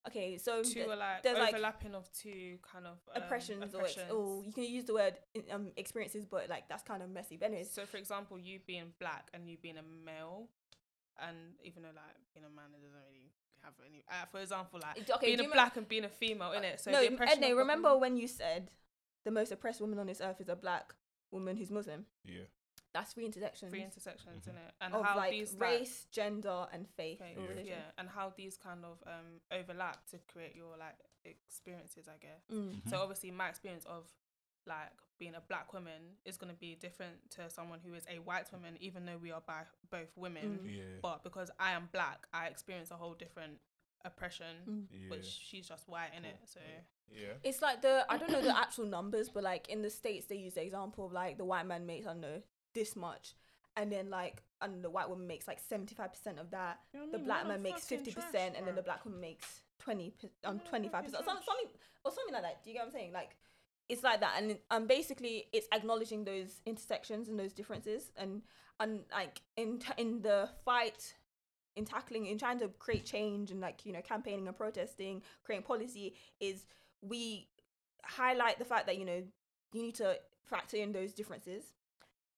Okay, 0.07 0.39
so 0.39 0.63
two 0.63 0.75
th- 0.75 0.87
are 0.89 0.97
like 0.97 1.23
there's, 1.23 1.37
like, 1.39 1.53
overlapping 1.53 1.95
of 1.95 2.11
two 2.13 2.59
kind 2.63 2.87
of 2.87 2.99
um, 3.15 3.23
oppressions, 3.23 3.75
or, 3.75 3.83
ex- 3.83 3.97
oppressions. 3.97 4.13
or 4.13 4.45
you 4.45 4.53
can 4.53 4.65
use 4.65 4.85
the 4.85 4.95
word 4.95 5.15
um 5.51 5.73
experiences, 5.77 6.25
but 6.25 6.49
like 6.49 6.69
that's 6.69 6.83
kind 6.83 7.03
of 7.03 7.11
messy. 7.11 7.37
But 7.37 7.47
anyways, 7.47 7.71
So, 7.71 7.85
for 7.85 7.97
example, 7.99 8.39
you 8.39 8.61
being 8.67 8.93
black 9.01 9.29
and 9.35 9.49
you 9.51 9.59
being 9.61 9.77
a 9.77 9.83
male, 9.83 10.49
and 11.21 11.37
even 11.63 11.83
though 11.83 11.89
like 11.95 12.17
being 12.33 12.47
a 12.47 12.51
man, 12.55 12.67
it 12.73 12.81
doesn't 12.83 13.01
really 13.11 13.33
have 13.63 13.75
any. 13.85 14.05
Uh, 14.09 14.25
for 14.31 14.41
example, 14.41 14.81
like 14.83 15.11
okay, 15.11 15.27
being 15.27 15.41
a 15.41 15.43
you 15.43 15.53
black 15.53 15.77
and 15.77 15.87
being 15.89 16.05
a 16.05 16.09
female, 16.09 16.53
in 16.53 16.65
it. 16.65 16.81
So 16.81 16.91
no, 16.93 17.01
the 17.01 17.23
Edna, 17.29 17.55
remember 17.57 17.89
becoming- 17.89 18.01
when 18.01 18.17
you 18.17 18.29
said 18.29 18.71
the 19.25 19.31
most 19.33 19.51
oppressed 19.53 19.81
woman 19.81 19.99
on 19.99 20.07
this 20.07 20.21
earth 20.21 20.41
is 20.41 20.49
a 20.49 20.57
black 20.57 20.95
woman 21.33 21.57
who's 21.57 21.71
Muslim? 21.71 22.07
Yeah. 22.25 22.43
That's 22.99 23.13
three 23.13 23.27
intersections 23.27 23.71
three 23.71 23.83
intersections 23.83 24.45
Mhm. 24.45 24.51
in 24.51 24.57
it, 24.57 24.75
and 24.81 24.95
of 24.95 25.05
how 25.05 25.17
like 25.17 25.31
these 25.31 25.53
like, 25.55 25.63
race, 25.63 26.07
gender, 26.11 26.67
and 26.73 26.89
faith 26.89 27.21
Okay, 27.21 27.35
or 27.37 27.43
Yeah. 27.43 27.49
religion. 27.49 27.79
yeah, 27.79 27.93
and 27.99 28.09
how 28.09 28.31
these 28.37 28.57
kind 28.57 28.85
of 28.85 29.03
um 29.07 29.41
overlap 29.51 30.07
to 30.11 30.19
create 30.33 30.55
your 30.57 30.77
like 30.77 30.99
experiences, 31.25 32.09
I 32.09 32.17
guess. 32.19 32.43
Mm. 32.51 32.89
So 32.89 32.99
obviously, 33.01 33.31
my 33.31 33.49
experience 33.49 33.85
of 33.87 34.05
like 34.67 34.93
being 35.19 35.35
a 35.35 35.41
black 35.41 35.73
woman 35.73 36.17
is 36.25 36.37
gonna 36.37 36.55
be 36.55 36.75
different 36.77 37.31
to 37.31 37.49
someone 37.51 37.81
who 37.81 37.95
is 37.95 38.05
a 38.09 38.19
white 38.21 38.51
woman, 38.53 38.77
even 38.81 39.05
though 39.07 39.17
we 39.17 39.31
are 39.33 39.41
by 39.41 39.65
both 39.91 40.17
women. 40.17 40.59
Mm. 40.63 40.77
Yeah. 40.77 40.85
But 41.03 41.23
because 41.25 41.51
I 41.59 41.73
am 41.73 41.89
black, 41.93 42.27
I 42.33 42.47
experience 42.49 42.91
a 42.91 42.97
whole 42.97 43.15
different 43.15 43.61
oppression, 44.05 44.55
Mm. 44.67 44.87
Yeah. 45.03 45.11
which 45.11 45.25
she's 45.27 45.67
just 45.67 45.89
white 45.89 46.13
in 46.15 46.25
it. 46.25 46.37
So 46.45 46.61
yeah. 47.11 47.35
It's 47.43 47.63
like 47.63 47.81
the 47.83 48.05
I 48.09 48.17
don't 48.19 48.31
know 48.31 48.43
the 48.43 48.57
actual 48.57 48.87
numbers, 48.87 49.29
but 49.29 49.43
like 49.43 49.69
in 49.69 49.83
the 49.83 49.91
states 49.91 50.27
they 50.27 50.37
use 50.37 50.55
the 50.55 50.63
example 50.63 51.07
of 51.07 51.13
like 51.13 51.39
the 51.39 51.45
white 51.45 51.67
man 51.67 51.87
makes 51.87 52.07
I 52.07 52.11
don't 52.11 52.21
know 52.21 52.43
this 52.75 52.97
much, 52.97 53.35
and 53.77 53.91
then 53.93 54.11
like 54.11 54.43
and 54.61 54.83
the 54.83 54.91
white 54.91 55.09
woman 55.09 55.27
makes 55.27 55.47
like 55.47 55.61
seventy 55.69 55.95
five 55.95 56.13
percent 56.13 56.39
of 56.39 56.51
that. 56.51 56.81
the 57.13 57.19
black 57.19 57.47
man 57.47 57.63
makes 57.63 57.85
fifty 57.85 58.11
percent, 58.13 58.55
and 58.57 58.67
then 58.67 58.75
the 58.75 58.83
black 58.83 59.05
woman 59.05 59.21
makes 59.21 59.63
twenty 59.79 60.15
um 60.45 60.61
twenty 60.69 60.89
five 60.89 61.05
percent, 61.05 61.25
something 61.25 61.45
something 61.47 61.69
or 62.05 62.11
something 62.13 62.35
like 62.35 62.43
that. 62.43 62.63
Do 62.63 62.71
you 62.71 62.75
get 62.75 62.81
what 62.81 62.87
I'm 62.89 62.93
saying? 62.93 63.13
Like 63.13 63.37
it's 63.89 64.03
like 64.03 64.21
that, 64.21 64.35
and 64.39 64.59
um 64.71 64.87
basically 64.87 65.47
it's 65.53 65.69
acknowledging 65.73 66.25
those 66.25 66.61
intersections 66.67 67.29
and 67.29 67.39
those 67.39 67.53
differences, 67.53 68.11
and 68.17 68.43
and 68.81 69.01
like 69.13 69.41
in 69.57 69.79
t- 69.79 69.93
in 69.97 70.23
the 70.23 70.49
fight. 70.65 71.15
In 71.77 71.85
tackling, 71.85 72.27
in 72.27 72.39
trying 72.39 72.59
to 72.59 72.67
create 72.81 73.05
change 73.05 73.53
and 73.53 73.61
like 73.61 73.87
you 73.87 73.93
know 73.93 74.01
campaigning 74.03 74.49
and 74.49 74.57
protesting, 74.57 75.23
creating 75.45 75.65
policy 75.65 76.17
is 76.41 76.67
we 77.03 77.47
highlight 78.03 78.59
the 78.59 78.65
fact 78.65 78.87
that 78.87 78.99
you 78.99 79.05
know 79.05 79.23
you 79.73 79.83
need 79.83 79.95
to 79.97 80.19
factor 80.45 80.77
in 80.77 80.91
those 80.91 81.13
differences 81.13 81.63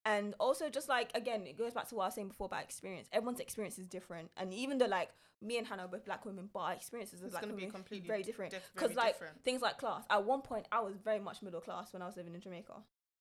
and 0.06 0.34
also 0.40 0.68
just 0.70 0.88
like 0.88 1.10
again 1.14 1.46
it 1.46 1.56
goes 1.58 1.74
back 1.74 1.88
to 1.88 1.94
what 1.94 2.04
i 2.04 2.06
was 2.06 2.14
saying 2.14 2.28
before 2.28 2.46
about 2.46 2.62
experience. 2.62 3.08
Everyone's 3.12 3.40
experience 3.40 3.78
is 3.78 3.86
different. 3.86 4.30
And 4.36 4.52
even 4.54 4.78
though 4.78 4.86
like 4.86 5.10
me 5.42 5.58
and 5.58 5.66
hannah 5.66 5.84
are 5.84 5.88
both 5.88 6.04
black 6.04 6.24
women 6.24 6.48
but 6.52 6.60
our 6.60 6.72
experiences 6.72 7.20
as 7.20 7.26
It's 7.26 7.30
black 7.32 7.42
gonna 7.42 7.54
be 7.54 7.66
completely 7.66 8.06
very 8.08 8.22
different. 8.22 8.54
because 8.74 8.92
very 8.92 8.96
like 9.06 9.14
different. 9.14 9.42
things 9.44 9.62
like 9.62 9.78
class. 9.78 10.04
At 10.10 10.24
one 10.24 10.42
point 10.42 10.66
i 10.72 10.80
was 10.80 10.96
very 11.04 11.18
much 11.20 11.42
middle 11.42 11.60
class 11.60 11.92
when 11.92 12.02
i 12.02 12.06
was 12.06 12.16
living 12.16 12.34
in 12.34 12.40
jamaica. 12.40 12.74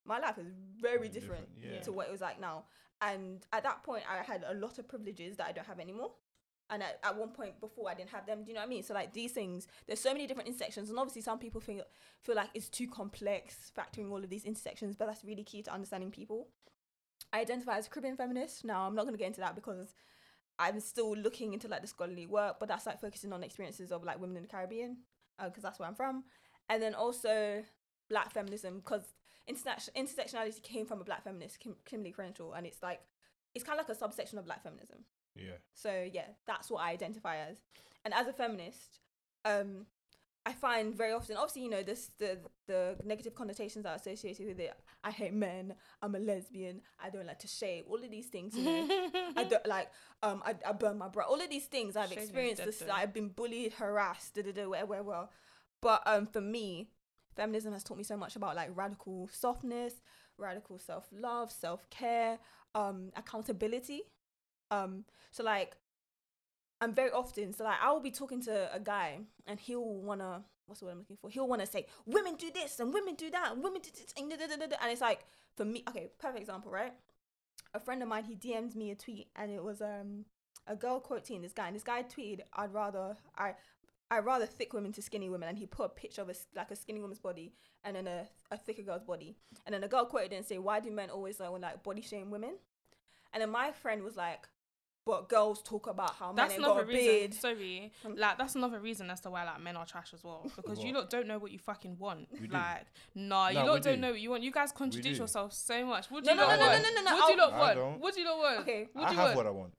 My 0.06 0.20
life 0.20 0.38
is 0.38 0.48
very 0.82 0.98
Very 0.98 1.10
different, 1.10 1.54
different, 1.56 1.76
yeah. 1.76 1.82
to 1.82 1.92
what 1.92 2.08
it 2.08 2.12
was 2.12 2.22
like 2.22 2.40
now. 2.40 2.64
And 3.02 3.46
at 3.54 3.64
that 3.64 3.84
point 3.84 4.04
i 4.10 4.24
had 4.24 4.44
a 4.48 4.54
lot 4.54 4.80
of 4.80 4.88
privileges 4.88 5.38
that 5.38 5.48
i 5.48 5.52
don't 5.52 5.68
have 5.68 5.80
anymore 5.80 6.12
and 6.70 6.84
at, 6.84 7.00
at 7.04 7.18
one 7.18 7.30
point 7.30 7.60
before 7.60 7.90
I 7.90 7.94
didn't 7.94 8.12
have 8.12 8.26
them. 8.26 8.44
Do 8.44 8.50
you 8.50 8.56
know 8.56 8.62
what 8.62 8.68
I 8.68 8.70
mean? 8.70 8.84
So 8.84 8.94
like 8.94 9.14
these 9.14 9.32
things, 9.32 9.68
there's 9.88 10.00
so 10.00 10.14
many 10.14 10.28
different 10.28 10.48
intersections, 10.48 10.90
and 10.90 11.00
obviously 11.00 11.22
some 11.22 11.40
people 11.40 11.62
feel 11.62 11.84
feel 12.22 12.36
like 12.36 12.50
it's 12.54 12.70
too 12.70 12.88
complex 12.88 13.72
factoring 13.78 14.12
all 14.12 14.24
of 14.24 14.30
these 14.30 14.46
intersections, 14.46 14.96
but 14.96 15.08
that's 15.08 15.24
really 15.24 15.44
key 15.44 15.62
to 15.64 15.74
understanding 15.74 16.12
people. 16.12 16.48
I 17.34 17.42
identify 17.42 17.78
as 17.78 17.88
a 17.88 17.90
Caribbean 17.90 18.18
feminist. 18.18 18.66
Now 18.66 18.86
I'm 18.86 18.96
not 18.96 19.06
gonna 19.06 19.18
get 19.18 19.28
into 19.28 19.42
that 19.42 19.56
because 19.56 19.96
I'm 20.58 20.80
still 20.80 21.16
looking 21.16 21.54
into 21.54 21.68
like 21.68 21.82
the 21.82 21.88
scholarly 21.88 22.28
work, 22.28 22.58
but 22.60 22.68
that's 22.68 22.86
like 22.86 23.02
focusing 23.02 23.34
on 23.34 23.44
experiences 23.44 23.92
of 23.92 24.04
like 24.04 24.20
women 24.20 24.38
in 24.38 24.44
the 24.44 24.50
Caribbean 24.50 24.98
uh, 25.40 25.46
because 25.46 25.64
that's 25.64 25.80
where 25.80 25.88
I'm 25.88 25.96
from, 25.96 26.24
and 26.70 26.82
then 26.82 26.94
also 26.94 27.64
Black 28.10 28.32
feminism 28.32 28.78
because 28.78 29.14
intersection 29.48 29.94
intersectionality 29.96 30.62
came 30.62 30.86
from 30.86 31.02
a 31.02 31.04
Black 31.04 31.24
feminist, 31.24 31.60
Kim- 31.60 31.78
Kimberly 31.86 32.12
Crenshaw, 32.12 32.52
and 32.52 32.66
it's 32.68 32.84
like 32.84 33.02
it's 33.56 33.64
kind 33.64 33.80
of 33.80 33.88
like 33.88 33.96
a 33.96 34.00
subsection 34.00 34.38
of 34.38 34.46
Black 34.46 34.64
feminism. 34.64 35.00
Yeah. 35.42 35.58
So 35.74 36.08
yeah, 36.12 36.28
that's 36.46 36.70
what 36.70 36.80
I 36.80 36.92
identify 36.92 37.38
as. 37.38 37.58
And 38.06 38.14
as 38.14 38.28
a 38.28 38.34
feminist, 38.34 39.00
um, 39.46 39.86
I 40.46 40.54
find 40.54 40.96
very 40.96 41.12
often, 41.12 41.36
obviously, 41.36 41.64
you 41.64 41.70
know, 41.70 41.84
this 41.84 42.12
the 42.18 42.40
the 42.68 42.96
negative 43.04 43.36
connotations 43.36 43.84
that 43.84 43.92
are 43.92 43.96
associated 43.96 44.48
with 44.48 44.60
it. 44.60 44.74
I 45.04 45.12
hate 45.12 45.34
men. 45.34 45.76
I'm 46.02 46.16
a 46.16 46.20
lesbian. 46.20 46.82
I 47.04 47.10
don't 47.10 47.26
like 47.26 47.40
to 47.40 47.48
shave. 47.48 47.86
All 47.88 48.04
of 48.04 48.10
these 48.10 48.28
things, 48.28 48.56
you 48.56 48.64
know. 48.64 48.88
I 49.36 49.44
don't 49.50 49.66
like. 49.68 49.92
Um, 50.24 50.42
I, 50.46 50.56
I 50.68 50.72
burn 50.72 50.98
my 50.98 51.08
bra. 51.08 51.26
All 51.26 51.42
of 51.42 51.50
these 51.50 51.66
things 51.66 51.96
I've 51.96 52.10
Shaving 52.10 52.24
experienced. 52.24 52.66
This, 52.66 52.80
though. 52.80 52.92
I've 52.92 53.14
been 53.14 53.30
bullied, 53.30 53.74
harassed, 53.74 54.36
da 54.36 54.42
da 54.44 54.52
da, 54.52 54.68
whatever, 54.68 55.04
whatever. 55.04 55.30
But 55.82 56.04
um, 56.06 56.26
for 56.26 56.42
me, 56.42 56.90
feminism 57.36 57.74
has 57.74 57.84
taught 57.84 57.98
me 57.98 58.04
so 58.04 58.18
much 58.18 58.36
about 58.36 58.56
like 58.56 58.70
radical 58.74 59.30
softness, 59.32 59.94
radical 60.38 60.80
self 60.80 61.08
love, 61.12 61.52
self 61.52 61.90
care, 61.90 62.40
um, 62.76 63.12
accountability. 63.16 64.02
Um, 64.72 65.06
so 65.32 65.44
like, 65.44 65.76
I'm 66.82 66.94
very 66.94 67.12
often 67.12 67.54
so 67.54 67.66
like 67.66 67.78
I 67.82 67.92
will 67.92 68.00
be 68.00 68.12
talking 68.12 68.42
to 68.44 68.74
a 68.74 68.80
guy 68.80 69.20
and 69.48 69.60
he'll 69.60 69.84
wanna 69.84 70.44
what's 70.66 70.80
the 70.80 70.86
word 70.86 70.94
I'm 70.94 71.00
looking 71.00 71.18
for? 71.18 71.30
He'll 71.30 71.48
wanna 71.48 71.66
say 71.66 71.88
women 72.06 72.36
do 72.36 72.52
this 72.54 72.80
and 72.80 72.94
women 72.94 73.16
do 73.16 73.30
that 73.32 73.52
and 73.52 73.64
women 73.64 73.82
do 73.82 73.90
this 73.92 74.14
and, 74.18 74.30
da, 74.30 74.38
da, 74.38 74.48
da, 74.48 74.56
da, 74.56 74.68
da." 74.68 74.76
and 74.82 74.92
it's 74.92 75.02
like 75.02 75.26
for 75.58 75.66
me, 75.66 75.84
okay, 75.90 76.10
perfect 76.20 76.42
example, 76.42 76.72
right? 76.72 76.94
A 77.74 77.80
friend 77.80 78.02
of 78.02 78.08
mine 78.08 78.24
he 78.24 78.36
DM'd 78.36 78.76
me 78.76 78.92
a 78.92 78.96
tweet 78.96 79.28
and 79.36 79.52
it 79.52 79.64
was 79.64 79.82
um 79.82 80.26
a 80.68 80.76
girl 80.76 81.00
quoting 81.00 81.42
this 81.42 81.54
guy 81.54 81.68
and 81.68 81.76
this 81.76 81.84
guy 81.84 82.04
tweeted 82.04 82.42
I'd 82.54 82.74
rather 82.74 83.18
I 83.38 83.56
I 84.12 84.20
rather 84.20 84.46
thick 84.48 84.74
women 84.74 84.92
to 84.94 85.04
skinny 85.04 85.30
women, 85.30 85.50
and 85.50 85.58
he 85.58 85.68
put 85.68 85.86
a 85.86 85.90
picture 85.90 86.24
of 86.24 86.30
a 86.30 86.34
like 86.56 86.72
a 86.72 86.76
skinny 86.76 87.00
woman's 87.00 87.20
body 87.20 87.54
and 87.84 87.96
then 87.96 88.08
a, 88.08 88.28
a 88.50 88.58
thicker 88.58 88.82
girl's 88.82 89.04
body, 89.04 89.36
and 89.66 89.74
then 89.74 89.82
the 89.82 89.88
girl 89.88 90.06
quoted 90.06 90.34
and 90.34 90.44
say, 90.44 90.58
"Why 90.58 90.80
do 90.80 90.90
men 90.90 91.12
always 91.12 91.40
like, 91.40 91.52
like 91.62 91.84
body 91.84 92.02
shame 92.02 92.32
women?" 92.32 92.56
And 93.34 93.42
then 93.42 93.52
my 93.52 93.72
friend 93.72 94.04
was 94.04 94.18
like, 94.18 94.48
"But 95.10 95.28
girls 95.30 95.62
talk 95.64 95.88
about 95.88 96.16
how 96.16 96.32
That's 96.34 96.52
men 96.52 96.60
ain't 96.60 96.66
got 96.66 96.72
another 96.72 96.84
a 96.84 96.88
reason. 96.88 97.06
beard." 97.06 97.34
Sorry, 97.34 97.92
Um, 98.06 98.16
like 98.18 98.38
that's 98.38 98.56
another 98.56 98.80
reason 98.80 99.10
as 99.10 99.20
to 99.22 99.30
why 99.30 99.44
like 99.44 99.60
men 99.62 99.76
are 99.76 99.86
trash 99.86 100.14
as 100.14 100.24
well 100.24 100.50
because 100.56 100.84
you 100.84 100.94
lot 100.94 101.10
don't 101.10 101.28
know 101.28 101.40
what 101.40 101.52
you 101.52 101.60
fucking 101.60 101.98
want. 101.98 102.28
We 102.32 102.48
do. 102.48 102.54
Like, 102.54 102.86
nah, 103.16 103.50
you 103.50 103.56
lot 103.60 103.82
don't 103.82 103.96
do. 103.96 104.02
know 104.02 104.12
what 104.12 104.20
you 104.22 104.30
want. 104.30 104.44
You 104.44 104.52
guys 104.52 104.72
contradict 104.72 105.16
do. 105.16 105.20
yourselves 105.20 105.58
so 105.58 105.86
much. 105.86 106.10
What 106.12 106.24
do 106.24 106.28
No, 106.28 106.34
you 106.34 106.38
no, 106.40 106.48
lot 106.48 106.60
no, 106.60 106.66
no, 106.66 106.72
want? 106.72 106.84
no, 106.84 106.90
no, 106.90 107.02
no, 107.02 107.16
What 107.18 107.28
do 107.28 107.34
you 107.34 107.42
I'll- 107.42 107.50
lot 107.50 107.54
I 107.54 107.60
want? 107.60 107.76
don't. 107.76 108.00
What 108.00 108.14
do 108.16 108.22
you 108.22 108.28
lot 108.30 108.38
want? 108.40 108.60
Okay. 108.62 108.88
What 108.94 109.06
I 109.06 109.10
do 109.10 109.14
you 109.16 109.20
have 109.20 109.28
want? 109.28 109.38
what 109.38 109.48
I 109.48 109.50
want. 109.52 109.74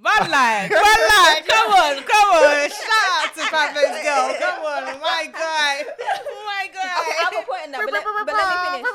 Man 0.00 0.30
like, 0.30 0.70
man 0.70 0.80
like, 0.80 1.44
come 1.46 1.70
on, 1.76 2.02
come 2.08 2.28
on. 2.32 2.70
Shout 2.70 3.08
out 3.20 3.34
to 3.36 3.42
Fabulous 3.52 4.02
Girl. 4.02 4.32
Come 4.40 4.64
on, 4.64 4.98
my 5.00 5.28
guy. 5.30 5.84
My 6.48 6.66
Okay, 6.70 6.78
I 6.88 7.24
have 7.24 7.32
guy. 7.32 7.40
a 7.40 7.44
point 7.44 7.64
in 7.66 7.72
that, 7.72 7.80
but 7.84 7.92
let, 7.92 8.04
but 8.04 8.32
let 8.32 8.48
me 8.48 8.80
finish. 8.80 8.88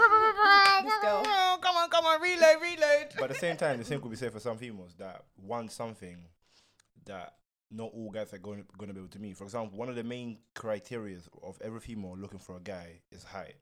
This 0.86 1.01
girl. 1.01 1.58
Come 1.62 1.75
on, 1.78 1.89
come 1.89 2.06
on, 2.06 2.21
reload, 2.21 2.58
reload. 2.62 3.08
But 3.26 3.32
at 3.32 3.42
the 3.42 3.48
same 3.48 3.58
time, 3.58 3.80
the 3.80 3.86
same 3.86 4.00
could 4.02 4.12
be 4.12 4.18
said 4.18 4.32
for 4.32 4.40
some 4.40 4.56
females 4.56 4.94
that 5.00 5.24
want 5.36 5.72
something 5.72 6.18
that 7.06 7.34
not 7.72 7.90
all 7.92 8.12
guys 8.12 8.32
are 8.34 8.38
going 8.38 8.64
going 8.78 8.90
to 8.90 8.94
be 8.94 9.00
able 9.00 9.10
to 9.10 9.20
meet. 9.20 9.36
For 9.36 9.46
example, 9.46 9.80
one 9.80 9.90
of 9.90 9.96
the 9.96 10.04
main 10.04 10.38
criteria 10.54 11.18
of 11.42 11.58
every 11.60 11.80
female 11.80 12.16
looking 12.16 12.38
for 12.38 12.58
a 12.58 12.60
guy 12.60 13.00
is 13.12 13.24
height. 13.24 13.56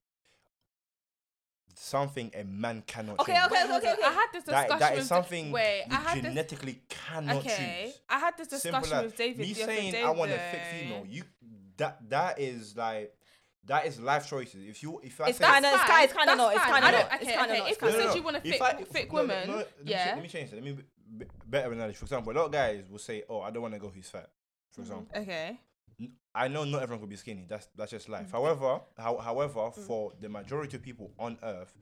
Something 1.76 2.30
a 2.36 2.44
man 2.44 2.84
cannot 2.86 3.22
Okay, 3.22 3.34
change. 3.34 3.46
okay, 3.46 3.64
okay, 3.64 3.76
okay, 3.78 3.94
okay. 3.94 4.04
I 4.06 4.12
had 4.12 4.28
this 4.34 4.44
discussion 4.44 4.70
That, 4.70 4.80
that 4.80 4.98
is 4.98 5.08
something 5.08 5.52
wait, 5.52 5.84
you 5.90 5.96
I 5.96 6.00
had 6.02 6.18
this 6.18 6.24
genetically 6.26 6.82
cannot 6.90 7.36
okay. 7.38 7.84
choose. 7.86 8.00
I 8.10 8.20
had 8.20 8.38
this 8.38 8.48
discussion 8.50 8.94
as 8.98 9.04
with 9.06 9.16
David. 9.18 9.40
me 9.40 9.54
the 9.54 9.64
other 9.64 9.72
saying 9.72 9.92
day, 9.94 10.04
I 10.04 10.10
want 10.12 10.32
a 10.32 10.40
thick 10.52 10.62
female. 10.74 11.06
You 11.08 11.24
that 11.78 12.10
that 12.10 12.38
is 12.38 12.76
like 12.76 13.16
that 13.66 13.86
is 13.86 14.00
life 14.00 14.28
choices. 14.28 14.66
If 14.68 14.84
you 14.84 15.00
if 15.04 15.20
I 15.22 15.30
It's 15.30 15.38
say 15.38 15.46
kinda- 15.46 15.70
it's 15.74 15.84
fine, 15.84 16.08
kinda 16.08 16.36
not, 16.36 16.56
it's 16.56 16.66
kinda 16.66 16.92
don't- 16.92 17.14
it's 17.22 17.32
kinda 17.32 17.58
not, 17.60 17.72
If 17.72 17.74
it's 17.74 17.82
you 17.82 17.92
said 17.92 18.16
you 18.16 18.24
want 18.24 18.38
a 18.38 18.42
thick, 18.42 18.62
I- 18.62 18.74
thick 18.84 19.12
no, 19.14 19.18
no, 19.18 19.22
woman, 19.22 19.48
no, 19.50 19.56
let 19.58 19.86
me 19.86 19.92
yeah. 19.92 20.12
Let 20.16 20.22
me 20.24 20.30
change 20.30 20.52
it. 20.52 20.56
Let 20.56 20.64
me 20.64 20.72
b- 20.74 20.84
b- 21.18 21.26
better 21.46 21.72
analogy. 21.72 21.96
For 21.96 22.06
example, 22.06 22.34
a 22.34 22.36
lot 22.36 22.46
of 22.46 22.52
guys 22.52 22.84
will 22.90 23.00
say, 23.00 23.24
"Oh, 23.30 23.42
I 23.42 23.52
don't 23.52 23.62
want 23.62 23.74
to 23.74 23.80
go 23.80 23.90
who's 23.90 24.10
fat." 24.10 24.30
For 24.72 24.82
Mm-hmm. 24.82 24.92
example, 24.92 25.22
Okay. 25.22 25.60
I 26.36 26.48
know 26.48 26.64
not 26.64 26.82
everyone 26.82 27.00
could 27.02 27.10
be 27.10 27.16
skinny. 27.16 27.46
That's 27.48 27.68
that's 27.76 27.92
just 27.92 28.10
life. 28.10 28.28
Mm. 28.28 28.32
However, 28.32 28.82
how, 28.98 29.18
however, 29.18 29.60
Mm. 29.60 29.76
for 29.88 30.12
the 30.20 30.28
majority 30.30 30.76
of 30.78 30.82
people 30.84 31.14
on 31.20 31.38
Earth, 31.44 31.74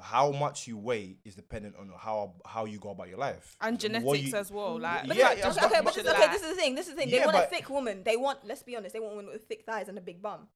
how 0.00 0.32
much 0.32 0.66
you 0.66 0.76
weigh 0.78 1.18
is 1.24 1.34
dependent 1.36 1.76
on 1.76 1.92
how 1.96 2.34
how 2.46 2.64
you 2.64 2.78
go 2.80 2.90
about 2.90 3.08
your 3.08 3.18
life 3.18 3.56
And 3.60 3.78
genetics 3.78 4.22
you- 4.32 4.36
as 4.36 4.50
well. 4.50 4.80
Like, 4.80 5.06
yeah, 5.06 5.14
yeah, 5.32 5.34
just 5.44 5.58
okay, 5.58 5.68
but- 5.68 5.70
okay, 5.70 5.82
but 5.84 5.94
this, 5.94 6.06
okay, 6.14 6.32
this 6.32 6.42
is 6.42 6.48
the 6.48 6.54
thing. 6.60 6.74
This 6.74 6.86
is 6.88 6.94
the 6.94 7.00
thing. 7.00 7.10
Yeah, 7.10 7.20
they 7.20 7.26
want 7.26 7.36
a 7.36 7.46
thick 7.46 7.68
woman. 7.70 8.02
They 8.02 8.16
want. 8.16 8.44
Let's 8.44 8.62
be 8.62 8.74
honest. 8.74 8.94
They 8.94 9.00
want 9.00 9.14
women 9.16 9.30
with 9.32 9.46
thick 9.46 9.64
thighs 9.66 9.88
and 9.88 9.98
a 9.98 10.00
big 10.00 10.20
bum. 10.22 10.48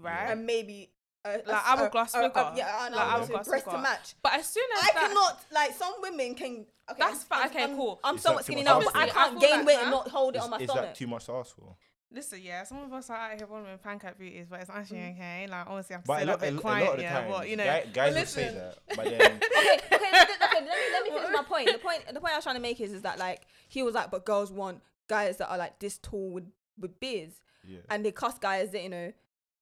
Right? 0.00 0.30
and 0.30 0.44
maybe 0.46 0.90
a, 1.24 1.28
a- 1.28 1.32
Like 1.32 1.46
a- 1.48 1.68
hourglass 1.70 2.14
a- 2.14 2.18
a- 2.18 2.22
figure. 2.28 2.52
yeah, 2.56 2.86
an 2.86 2.92
Like 2.92 3.00
hourglass 3.00 3.28
hourglass 3.30 3.48
breast 3.48 3.64
to 3.70 3.78
match. 3.78 4.14
but 4.22 4.34
as 4.34 4.46
soon 4.46 4.64
as 4.76 4.82
I 4.82 4.86
that, 4.92 5.08
cannot 5.08 5.44
like 5.52 5.72
some 5.74 5.94
women 6.00 6.34
can. 6.34 6.66
Okay, 6.90 6.98
That's 6.98 7.20
I'm- 7.20 7.26
fine, 7.28 7.46
okay, 7.48 7.62
I'm- 7.62 7.76
cool. 7.76 8.00
I'm 8.04 8.16
Is 8.16 8.20
somewhat 8.22 8.44
skinny 8.44 8.62
now, 8.62 8.78
but 8.80 8.94
I 8.94 9.08
can't 9.08 9.36
I 9.36 9.40
gain 9.40 9.50
like 9.58 9.66
weight 9.66 9.74
that- 9.76 9.82
and 9.84 9.90
not 9.90 10.08
hold 10.08 10.36
it 10.36 10.42
on 10.42 10.50
my 10.50 10.58
is 10.58 10.64
stomach. 10.64 10.84
Is 10.84 10.88
that 10.90 10.94
too 10.96 11.06
much 11.06 11.24
to 11.26 11.32
ask 11.32 11.56
for? 11.56 11.76
Listen, 12.12 12.40
yeah, 12.42 12.62
some 12.62 12.78
of 12.78 12.92
us 12.92 13.10
are 13.10 13.16
out 13.16 13.36
here 13.38 13.46
following 13.46 13.76
pancake 13.78 14.16
beauties, 14.18 14.46
but 14.48 14.60
it's 14.60 14.70
actually 14.70 14.98
Mm. 14.98 15.14
okay. 15.16 15.46
Like, 15.48 15.66
honestly, 15.66 15.96
I'm 15.96 16.02
But 16.06 16.12
a 16.12 16.16
still 16.20 16.28
a 16.28 16.30
lot, 16.30 16.36
a, 16.36 16.40
bit 16.42 16.54
a 16.54 16.60
quiet, 16.60 16.84
lot 16.84 16.90
of 16.92 16.96
the 16.98 17.02
yeah. 17.02 17.20
time, 17.20 17.30
But 17.30 17.48
you 17.48 17.56
know, 17.56 17.64
guy, 17.64 17.80
guys 17.92 18.12
but 18.14 18.20
will 18.20 18.26
say 18.26 18.54
that, 18.54 18.78
but 18.96 19.04
then 19.06 19.14
okay, 19.14 19.20
okay, 19.24 20.10
th- 20.12 20.26
th- 20.28 20.40
okay. 20.40 20.54
Let 20.54 20.62
me 20.62 20.68
let 20.92 21.02
me 21.04 21.10
finish 21.16 21.30
my 21.32 21.42
point. 21.42 21.72
The 21.72 21.78
point 21.78 22.04
the 22.14 22.20
point 22.20 22.32
I 22.32 22.36
was 22.36 22.44
trying 22.44 22.54
to 22.56 22.60
make 22.62 22.80
is 22.80 22.92
is 22.92 23.02
that 23.02 23.18
like 23.18 23.46
he 23.68 23.82
was 23.82 23.94
like, 23.94 24.10
but 24.12 24.24
girls 24.26 24.52
want 24.52 24.80
guys 25.08 25.38
that 25.38 25.48
are 25.50 25.58
like 25.58 25.80
this 25.80 25.98
tall 25.98 26.30
with 26.30 26.44
with 26.78 27.00
beards, 27.00 27.40
yeah, 27.66 27.80
and 27.90 28.04
they 28.04 28.12
cuss 28.12 28.38
guys 28.38 28.70
that 28.70 28.82
you 28.82 28.90
know 28.90 29.12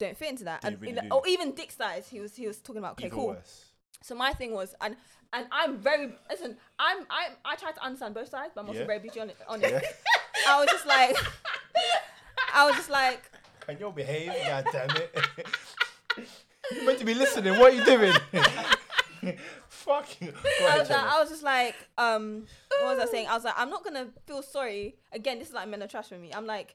don't 0.02 0.16
fit 0.16 0.30
into 0.30 0.44
that, 0.44 0.64
and 0.64 0.80
really 0.80 1.00
do. 1.00 1.08
or 1.10 1.22
even 1.26 1.52
dick 1.52 1.72
size. 1.72 2.08
He 2.08 2.20
was 2.20 2.34
he 2.36 2.46
was 2.46 2.58
talking 2.58 2.78
about. 2.78 2.92
Okay, 2.92 3.06
even 3.06 3.18
cool. 3.18 3.26
worse. 3.28 3.66
So 4.02 4.14
my 4.14 4.32
thing 4.32 4.52
was, 4.52 4.74
and 4.80 4.96
and 5.32 5.46
I'm 5.52 5.78
very 5.78 6.12
listen. 6.30 6.56
I'm 6.78 6.98
I 7.10 7.28
I 7.44 7.54
try 7.56 7.72
to 7.72 7.82
understand 7.84 8.14
both 8.14 8.28
sides, 8.28 8.52
but 8.54 8.62
I'm 8.62 8.68
also 8.68 8.80
Yeah. 8.80 8.86
very 8.86 8.98
brutally 8.98 9.20
honest. 9.22 9.40
honest. 9.48 9.72
Yeah. 9.72 9.80
I 10.48 10.60
was 10.60 10.68
just 10.70 10.86
like, 10.86 11.16
I 12.54 12.66
was 12.66 12.76
just 12.76 12.90
like, 12.90 13.22
Can 13.66 13.78
you 13.78 13.90
behave? 13.92 14.32
God 14.46 14.64
damn 14.72 14.90
it! 14.96 15.18
You're 16.72 16.84
meant 16.86 16.98
to 17.00 17.04
be 17.04 17.14
listening. 17.14 17.58
What 17.58 17.72
are 17.72 17.76
you 17.76 17.84
doing? 17.84 18.12
Fucking. 19.68 20.30
Go 20.30 20.36
I 20.64 20.66
ahead, 20.68 20.78
was, 20.80 20.90
like. 20.90 20.98
I 20.98 21.20
was 21.20 21.28
just 21.30 21.42
like, 21.42 21.74
um, 21.98 22.44
what 22.82 22.96
was 22.96 23.08
I 23.08 23.10
saying? 23.10 23.28
I 23.28 23.34
was 23.34 23.44
like, 23.44 23.54
I'm 23.56 23.70
not 23.70 23.84
gonna 23.84 24.08
feel 24.26 24.42
sorry. 24.42 24.96
Again, 25.12 25.38
this 25.38 25.48
is 25.48 25.54
like 25.54 25.68
men 25.68 25.82
are 25.82 25.86
trash 25.88 26.08
for 26.08 26.18
me. 26.18 26.32
I'm 26.34 26.46
like, 26.46 26.74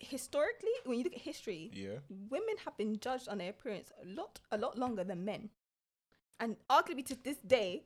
historically, 0.00 0.70
when 0.84 0.98
you 0.98 1.04
look 1.04 1.14
at 1.14 1.20
history, 1.20 1.70
Yeah. 1.72 1.98
women 2.08 2.56
have 2.64 2.76
been 2.76 2.98
judged 2.98 3.28
on 3.28 3.38
their 3.38 3.50
appearance 3.50 3.90
a 4.02 4.06
lot, 4.06 4.40
a 4.50 4.58
lot 4.58 4.78
longer 4.78 5.04
than 5.04 5.24
men, 5.24 5.50
and 6.38 6.56
arguably 6.68 7.04
to 7.06 7.14
this 7.22 7.36
day, 7.38 7.84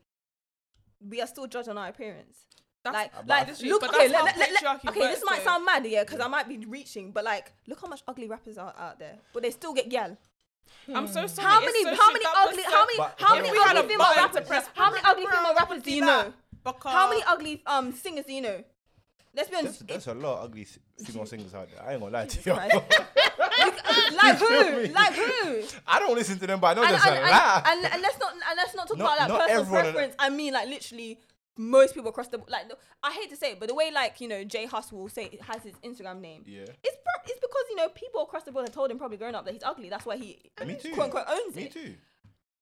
we 1.01 1.21
are 1.21 1.27
still 1.27 1.47
judged 1.47 1.69
on 1.69 1.77
our 1.79 1.89
appearance. 1.89 2.47
That's, 2.85 2.95
like, 2.95 3.13
but 3.15 3.27
like, 3.29 3.61
look. 3.63 3.81
but 3.81 3.91
Okay, 3.95 4.09
that's 4.09 4.25
let, 4.25 4.37
let, 4.39 4.63
let, 4.63 4.87
okay. 4.89 5.01
This 5.01 5.23
might 5.25 5.39
though. 5.39 5.45
sound 5.45 5.65
mad, 5.65 5.87
yeah, 5.87 6.05
because 6.05 6.21
I 6.21 6.29
might 6.29 6.49
be 6.49 6.59
reaching, 6.59 7.13
but 7.13 7.25
like, 7.25 7.53
look 7.67 7.81
how 7.81 7.89
much 7.89 8.03
ugly 8.07 8.29
rappers 8.29 8.59
are 8.59 8.75
out 8.79 8.99
there, 8.99 9.17
but 9.33 9.43
they 9.43 9.51
still 9.51 9.73
get 9.73 9.89
gal. 9.89 10.17
I'm 10.95 11.07
so 11.07 11.27
sorry. 11.27 11.49
How 11.49 11.61
many, 11.61 11.83
so 11.83 11.95
how 11.95 12.13
many 12.13 12.25
ugly, 12.37 12.63
so- 12.63 12.71
how 12.71 12.85
many, 12.87 12.99
But- 12.99 13.15
how 13.19 13.29
but 13.31 13.37
many 13.37 13.49
if 13.49 13.53
we 13.55 13.59
had 13.61 13.77
ugly 13.77 13.89
female 13.95 14.15
rappers? 14.17 14.67
How 14.75 14.91
many 14.91 15.03
ugly 15.05 15.27
female 15.27 15.55
rappers 15.55 15.83
do 15.83 15.93
you 15.93 16.01
know? 16.03 16.33
Because 16.63 16.93
How 16.93 17.09
many 17.11 17.23
ugly 17.27 17.63
um 17.67 17.93
singers 17.93 18.25
do 18.27 18.33
you 18.33 18.41
know? 18.41 18.65
Let's 19.37 19.51
be 19.51 19.57
honest. 19.57 19.87
there's 19.87 20.07
a 20.07 20.15
lot 20.15 20.39
of 20.39 20.45
ugly 20.45 20.67
female 21.05 21.27
singers 21.33 21.55
out 21.55 21.69
there. 21.71 21.83
I 21.87 21.93
ain't 21.93 22.01
gonna 22.01 22.13
lie 22.13 22.27
to 22.27 22.41
you. 22.51 22.53
Like 24.17 24.39
who? 24.39 24.93
Like 24.93 25.13
who? 25.15 25.63
I 25.87 25.99
don't 25.99 26.15
listen 26.15 26.39
to 26.39 26.47
them, 26.47 26.61
but 26.61 26.69
I 26.69 26.81
know 26.81 26.83
And, 26.87 26.93
there's 26.95 27.05
and, 27.05 27.15
a 27.15 27.19
and, 27.21 27.31
lot. 27.31 27.65
and, 27.67 27.85
and 27.93 28.03
let's 28.03 28.19
not 28.19 28.33
and 28.33 28.43
let's 28.57 28.75
not 28.75 28.89
talk 28.89 28.99
Not- 28.99 29.17
about 29.19 29.31
like 29.39 29.49
personal 29.51 29.81
preference. 29.83 30.15
I 30.19 30.31
mean 30.31 30.53
like 30.55 30.69
literally 30.69 31.19
most 31.57 31.95
people 31.95 32.11
across 32.11 32.29
the 32.29 32.39
like 32.49 32.71
I 33.03 33.13
hate 33.13 33.31
to 33.31 33.37
say 33.37 33.53
it, 33.53 33.61
but 33.61 33.69
the 33.69 33.75
way 33.75 33.91
like 33.93 34.21
you 34.21 34.29
know 34.29 34.45
J 34.45 34.67
Hus 34.67 34.93
will 34.93 35.09
say 35.09 35.39
has 35.43 35.63
his 35.63 35.75
Instagram 35.85 36.21
name. 36.21 36.43
yeah. 36.47 36.63
It's 36.63 36.97
pro- 37.05 37.23
it's 37.27 37.41
because 37.41 37.65
you 37.71 37.77
know 37.77 37.89
people 37.89 38.23
across 38.23 38.45
the 38.45 38.53
board 38.53 38.67
have 38.67 38.75
told 38.75 38.91
him 38.91 38.99
probably 38.99 39.17
growing 39.17 39.35
up 39.35 39.45
that 39.45 39.53
he's 39.55 39.63
ugly. 39.63 39.89
That's 39.89 40.05
why 40.07 40.17
he 40.17 40.39
Me 40.67 40.77
too. 40.81 40.91
quote 40.93 41.07
unquote 41.07 41.25
owns 41.29 41.55
Me 41.57 41.65
it. 41.65 41.73
too. 41.73 41.95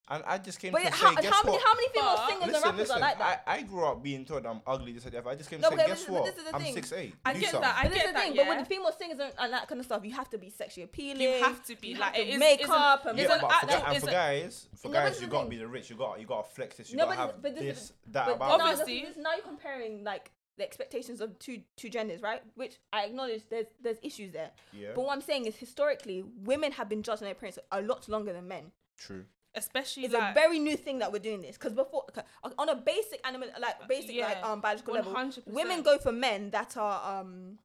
And 0.09 0.23
I 0.27 0.37
just 0.39 0.59
came 0.59 0.73
But 0.73 0.83
to 0.83 0.91
how, 0.91 1.15
say, 1.15 1.23
guess 1.23 1.33
how 1.33 1.43
many 1.45 1.57
what? 1.57 1.65
how 1.67 1.75
many 1.75 1.89
female 1.89 2.15
But- 2.17 2.29
singers 2.29 2.43
and 2.43 2.53
Listen, 2.53 2.63
rappers 2.65 2.79
listen. 2.81 2.97
are 2.97 3.01
like 3.01 3.19
that? 3.19 3.43
I, 3.47 3.57
I 3.59 3.63
grew 3.63 3.85
up 3.87 4.03
being 4.03 4.25
told 4.25 4.45
I'm 4.45 4.61
ugly. 4.67 4.93
This 4.93 5.05
and 5.05 5.13
that. 5.15 5.27
I 5.27 5.35
just 5.37 5.49
came 5.49 5.61
to 5.61 5.63
No, 5.63 5.71
say, 5.71 5.77
but 5.77 5.87
guess 5.87 6.01
this- 6.01 6.09
what? 6.09 6.25
this 6.25 6.37
is 6.37 6.45
the 6.45 6.57
I'm 6.57 6.61
thing. 6.63 6.75
six 6.75 6.93
eight. 6.93 7.15
I 7.25 7.33
Do 7.35 7.41
get 7.41 7.51
something. 7.53 7.69
that. 7.71 7.77
I 7.79 7.83
But 7.85 7.89
this 7.93 7.97
is 7.99 8.03
get 8.03 8.07
the 8.09 8.13
that. 8.15 8.23
thing. 8.27 8.37
But 8.37 8.49
with 8.49 8.59
the 8.59 8.65
female 8.75 8.93
singers 8.99 9.19
and, 9.21 9.33
and 9.39 9.53
that 9.53 9.69
kind 9.69 9.79
of 9.81 9.87
stuff, 9.87 10.05
you 10.05 10.11
have 10.13 10.29
to 10.31 10.39
be 10.39 10.51
sexually 10.51 10.85
appealing. 10.85 11.23
you 11.23 11.31
have 11.45 11.65
to 11.67 11.77
be 11.77 11.89
you 11.89 11.99
like 11.99 12.17
have 12.17 12.23
it 12.23 12.27
to 12.27 12.33
is 12.33 12.39
make 12.41 12.69
up 12.69 13.05
an, 13.05 13.11
and 13.11 13.21
it's 13.21 13.29
Yeah, 13.29 13.35
an 13.37 13.41
but 13.43 13.51
for, 13.51 13.55
actual 13.55 13.87
and 13.87 13.97
it's 13.97 14.05
for 14.05 14.11
a- 14.11 14.13
guys, 14.13 14.69
for 14.77 14.89
No, 14.89 14.93
but 14.95 14.99
guys, 14.99 15.13
this 15.13 15.21
you 15.21 15.25
is 15.25 15.31
the 15.31 15.33
gotta 15.33 15.43
thing. 15.45 15.51
be 15.51 15.57
the 15.59 15.69
rich. 15.69 15.91
You 15.91 15.97
got, 15.97 16.21
you 16.21 16.27
gotta 16.27 16.49
flex 16.49 16.77
this. 16.77 16.91
You 16.91 16.97
No, 16.97 17.05
gotta 17.07 17.17
but 17.17 17.21
have 17.23 17.29
this- 17.31 17.43
but 17.43 17.55
this 17.55 17.63
is 17.63 17.89
this, 17.89 17.89
the- 18.07 18.13
that 18.13 18.27
but 18.27 18.35
about. 18.37 18.59
now, 18.59 18.65
you. 18.67 18.71
Obviously- 18.73 19.05
this- 19.07 19.17
now 19.17 19.33
you're 19.35 19.43
comparing 19.45 20.03
like 20.05 20.33
the 20.59 20.65
expectations 20.65 21.21
of 21.21 21.39
two 21.39 21.63
two 21.77 21.89
genders, 21.89 22.21
right? 22.21 22.43
Which 22.57 22.79
I 22.93 23.05
acknowledge 23.05 23.49
there's 23.49 23.69
there's 23.81 23.99
issues 24.03 24.33
there. 24.33 24.51
Yeah, 24.73 24.91
But 24.97 25.03
what 25.05 25.13
I'm 25.13 25.23
saying 25.23 25.47
is 25.47 25.55
historically, 25.57 26.23
women 26.23 26.73
have 26.73 26.89
been 26.89 27.03
judged 27.05 27.23
on 27.23 27.27
their 27.27 27.33
appearance 27.33 27.59
a 27.71 27.81
lot 27.81 28.09
longer 28.09 28.33
than 28.33 28.49
men. 28.49 28.73
true. 28.99 29.25
Especially 29.55 30.05
It's 30.05 30.15
like 30.15 30.31
a 30.31 30.35
very 30.35 30.59
new 30.59 30.77
thing 30.77 30.99
that 31.01 31.13
we're 31.13 31.19
doing 31.19 31.41
this 31.43 31.57
because 31.59 31.73
before 31.75 32.05
okay, 32.11 32.23
on 32.59 32.69
a 32.69 32.77
basic 32.77 33.21
animal 33.27 33.49
like 33.61 33.87
basic 33.89 34.09
like 34.21 34.37
Yeah, 34.41 34.41
um 34.53 34.61
biological 34.61 34.95
level, 34.95 35.13
100%. 35.15 35.47
women 35.47 35.83
go 35.83 35.99
for 35.99 36.13
men 36.13 36.51
that 36.51 36.77
are 36.77 37.21
um 37.21 37.59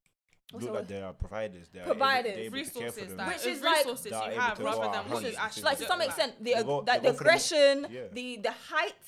Look 0.53 0.61
the 0.61 0.71
like 0.71 0.87
they 0.87 1.01
are 1.01 1.11
providers. 1.11 1.67
They 1.73 1.81
are 1.81 1.85
Providers. 1.85 2.31
able, 2.37 2.51
they're 2.51 2.59
able 2.61 2.69
to 2.71 2.79
care 2.79 2.91
for 2.91 3.01
resources 3.01 3.07
them. 3.09 3.17
that 3.17 3.27
Which 3.27 3.45
uh, 3.45 3.49
is 3.49 3.61
like- 3.61 3.77
resources 3.79 4.11
That 4.11 4.33
you 4.33 4.39
have 4.39 4.59
rather 4.59 4.81
than 4.81 4.95
out 4.95 5.09
what 5.09 5.23
you 5.23 5.33
actually 5.37 5.63
like 5.63 5.77
to 5.79 5.85
some 5.85 5.99
like- 5.99 6.07
extent 6.07 6.35
the 6.41 6.53
They 6.53 6.63
go- 6.63 6.77
like 6.77 6.85
the 6.85 6.93
go 6.93 6.97
for 6.97 7.01
the- 7.01 7.09
aggression, 7.29 7.87
yeah. 7.91 8.01
the 8.13 8.37
the 8.37 8.51
height, 8.51 9.05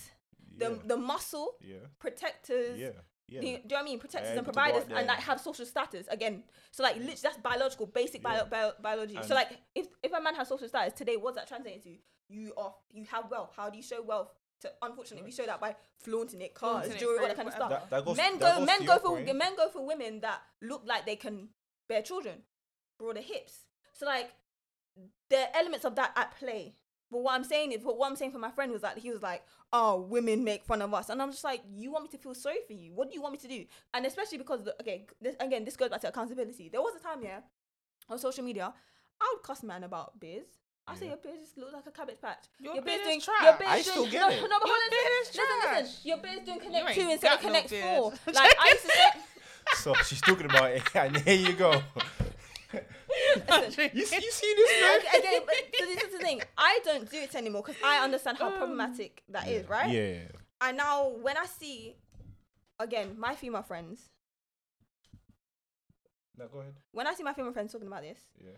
the 0.58 0.70
yeah. 0.72 0.76
the 0.86 0.98
muscle, 0.98 1.56
yeah, 1.62 1.76
protectors. 1.98 2.78
yeah, 2.78 2.90
yeah. 3.30 3.40
The, 3.40 3.46
do 3.46 3.48
you 3.48 3.58
know 3.58 3.76
what 3.76 3.80
I 3.80 3.84
mean? 3.86 4.00
Protectors 4.00 4.32
and 4.38 4.40
to 4.40 4.52
go 4.52 4.60
out 4.60 4.68
providers, 4.72 4.84
and 4.98 5.08
like 5.08 5.20
have 5.20 5.40
social 5.40 5.66
status 5.66 6.08
again. 6.10 6.44
So 6.72 6.84
like, 6.84 6.96
literally, 6.96 7.16
that's 7.24 7.38
biological, 7.38 7.86
basic 7.86 8.22
bio, 8.22 8.36
Yeah. 8.40 8.44
bio, 8.44 8.72
biology. 8.82 9.18
so 9.26 9.34
like, 9.34 9.50
if 9.76 9.88
if 10.04 10.12
a 10.12 10.20
man 10.22 10.36
has 10.36 10.48
social 10.50 10.68
status 10.68 10.94
today, 10.94 11.16
what's 11.16 11.38
that 11.38 11.48
translating 11.48 11.82
to? 11.84 11.98
You 12.30 12.54
are 12.58 12.74
you 12.92 13.06
have 13.06 13.30
wealth. 13.30 13.52
How 13.56 13.70
do 13.70 13.78
you 13.78 13.84
show 13.84 14.02
wealth? 14.02 14.32
To, 14.62 14.72
unfortunately, 14.82 15.26
we 15.26 15.32
show 15.32 15.46
that 15.46 15.62
by 15.62 15.76
flaunting 15.98 16.42
it, 16.42 16.54
cars, 16.54 16.86
Flaunting 16.88 16.92
it, 16.92 17.00
jewelry, 17.00 17.20
all 17.20 17.28
that 17.28 17.36
kind 17.36 17.48
of 17.48 17.54
stuff. 17.54 17.70
That, 17.70 17.90
that 17.90 18.06
goes, 18.06 18.18
men 18.18 18.38
go 18.38 18.66
men 18.66 18.86
go 18.86 19.00
for 19.00 19.16
point. 19.16 19.36
men 19.36 19.56
go 19.56 19.70
for 19.70 19.86
women 19.86 20.20
that 20.22 20.42
look 20.62 20.84
like 20.86 21.06
they 21.06 21.16
can 21.16 21.50
bear 21.88 22.02
children, 22.02 22.40
broader 22.98 23.22
hips. 23.22 23.66
So 23.94 24.06
like, 24.06 24.32
there 25.30 25.48
are 25.48 25.60
elements 25.60 25.86
of 25.86 25.96
that 25.96 26.12
at 26.16 26.38
play. 26.38 26.76
But 27.12 27.24
what 27.24 27.34
I'm 27.34 27.44
saying 27.44 27.72
is, 27.72 27.82
but 27.84 27.98
what 27.98 28.08
I'm 28.10 28.16
saying 28.16 28.32
for 28.32 28.38
my 28.38 28.52
friend 28.52 28.72
was 28.72 28.82
that 28.82 29.00
he 29.00 29.10
was 29.10 29.24
like, 29.24 29.44
"Oh, 29.74 30.02
women 30.02 30.44
make 30.44 30.64
fun 30.64 30.82
of 30.82 30.94
us," 30.94 31.10
and 31.10 31.22
I'm 31.22 31.32
just 31.32 31.44
like, 31.44 31.62
"You 31.74 31.92
want 31.92 32.04
me 32.04 32.10
to 32.10 32.18
feel 32.18 32.36
sorry 32.36 32.60
for 32.68 32.74
you? 32.74 32.94
What 32.94 33.10
do 33.10 33.16
you 33.16 33.22
want 33.22 33.32
me 33.32 33.40
to 33.40 33.48
do?" 33.48 33.66
And 33.94 34.06
especially 34.06 34.38
because, 34.38 34.64
the, 34.64 34.76
okay, 34.80 35.08
this, 35.20 35.36
again, 35.40 35.66
this 35.66 35.76
goes 35.76 35.90
back 35.90 36.02
to 36.02 36.10
accountability. 36.10 36.70
There 36.70 36.82
was 36.82 36.94
a 36.96 37.00
time, 37.00 37.24
yeah, 37.24 37.40
on 38.10 38.20
social 38.20 38.44
media, 38.44 38.72
I 39.20 39.34
would 39.34 39.44
cuss 39.44 39.64
man 39.64 39.84
about 39.84 40.20
beers. 40.20 40.46
I 40.92 40.96
say 40.96 41.08
your 41.08 41.18
beard 41.18 41.36
just 41.40 41.58
looks 41.58 41.74
like 41.74 41.86
a 41.88 41.92
cabbage 41.92 42.22
patch. 42.22 42.44
Your 42.60 42.74
beard's 42.74 42.86
beard 42.86 43.00
is 43.02 43.08
doing, 43.08 43.22
trash. 43.22 43.44
Your 43.44 43.54
beard's 43.58 43.72
I 43.72 43.82
doing, 43.82 43.84
still 43.84 44.06
get 44.10 44.22
no, 44.22 44.28
it. 44.30 44.42
No, 44.42 44.42
but 44.42 44.50
Your 44.50 44.60
hold 44.76 44.92
beard 44.92 45.06
listen, 45.06 45.22
is 45.22 45.38
listen, 45.38 45.62
trash. 45.62 45.82
listen. 45.82 46.08
Your 46.10 46.18
beard's 46.18 46.46
doing 46.46 46.60
connect 46.60 46.94
two 46.96 47.10
instead 47.10 47.34
of 47.34 47.42
got 47.42 47.44
no 47.44 47.48
connect 47.48 47.70
four. 47.70 48.14
Like 48.34 48.56
I 48.60 48.68
used 48.74 48.86
to 48.86 48.92
say. 48.92 49.10
So 49.84 49.94
she's 50.08 50.22
talking 50.22 50.46
about 50.46 50.72
it, 50.72 50.84
and 50.96 51.18
here 51.18 51.36
you 51.36 51.54
go. 51.54 51.82
Listen, 52.72 53.90
You, 53.94 54.06
see- 54.06 54.16
you 54.24 54.32
see 54.32 54.54
this 54.56 54.72
man? 54.82 55.00
Okay, 55.00 55.20
again, 55.20 55.42
but 55.46 55.56
so 55.80 55.86
this 55.86 56.04
is 56.04 56.12
the 56.12 56.20
thing. 56.20 56.42
I 56.58 56.80
don't 56.84 57.10
do 57.10 57.18
it 57.18 57.36
anymore 57.36 57.64
because 57.66 57.82
I 57.84 58.04
understand 58.04 58.38
how 58.38 58.48
um, 58.48 58.58
problematic 58.58 59.24
that 59.30 59.48
is, 59.48 59.68
right? 59.70 59.90
Yeah. 59.90 60.20
And 60.62 60.78
now 60.78 61.10
when 61.22 61.38
I 61.38 61.46
see, 61.46 61.96
again, 62.80 63.16
my 63.18 63.36
female 63.36 63.64
friends, 63.64 64.10
No, 66.38 66.48
go 66.48 66.60
ahead. 66.60 66.74
when 66.92 67.08
I 67.08 67.14
see 67.14 67.24
my 67.24 67.34
female 67.34 67.52
friends 67.54 67.72
talking 67.72 67.88
about 67.88 68.02
this, 68.04 68.20
Yeah. 68.44 68.52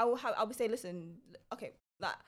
I 0.00 0.04
will 0.04 0.16
have, 0.16 0.34
I 0.40 0.44
will 0.44 0.54
say, 0.54 0.68
listen, 0.68 1.16
okay, 1.52 1.70
like, 2.00 2.18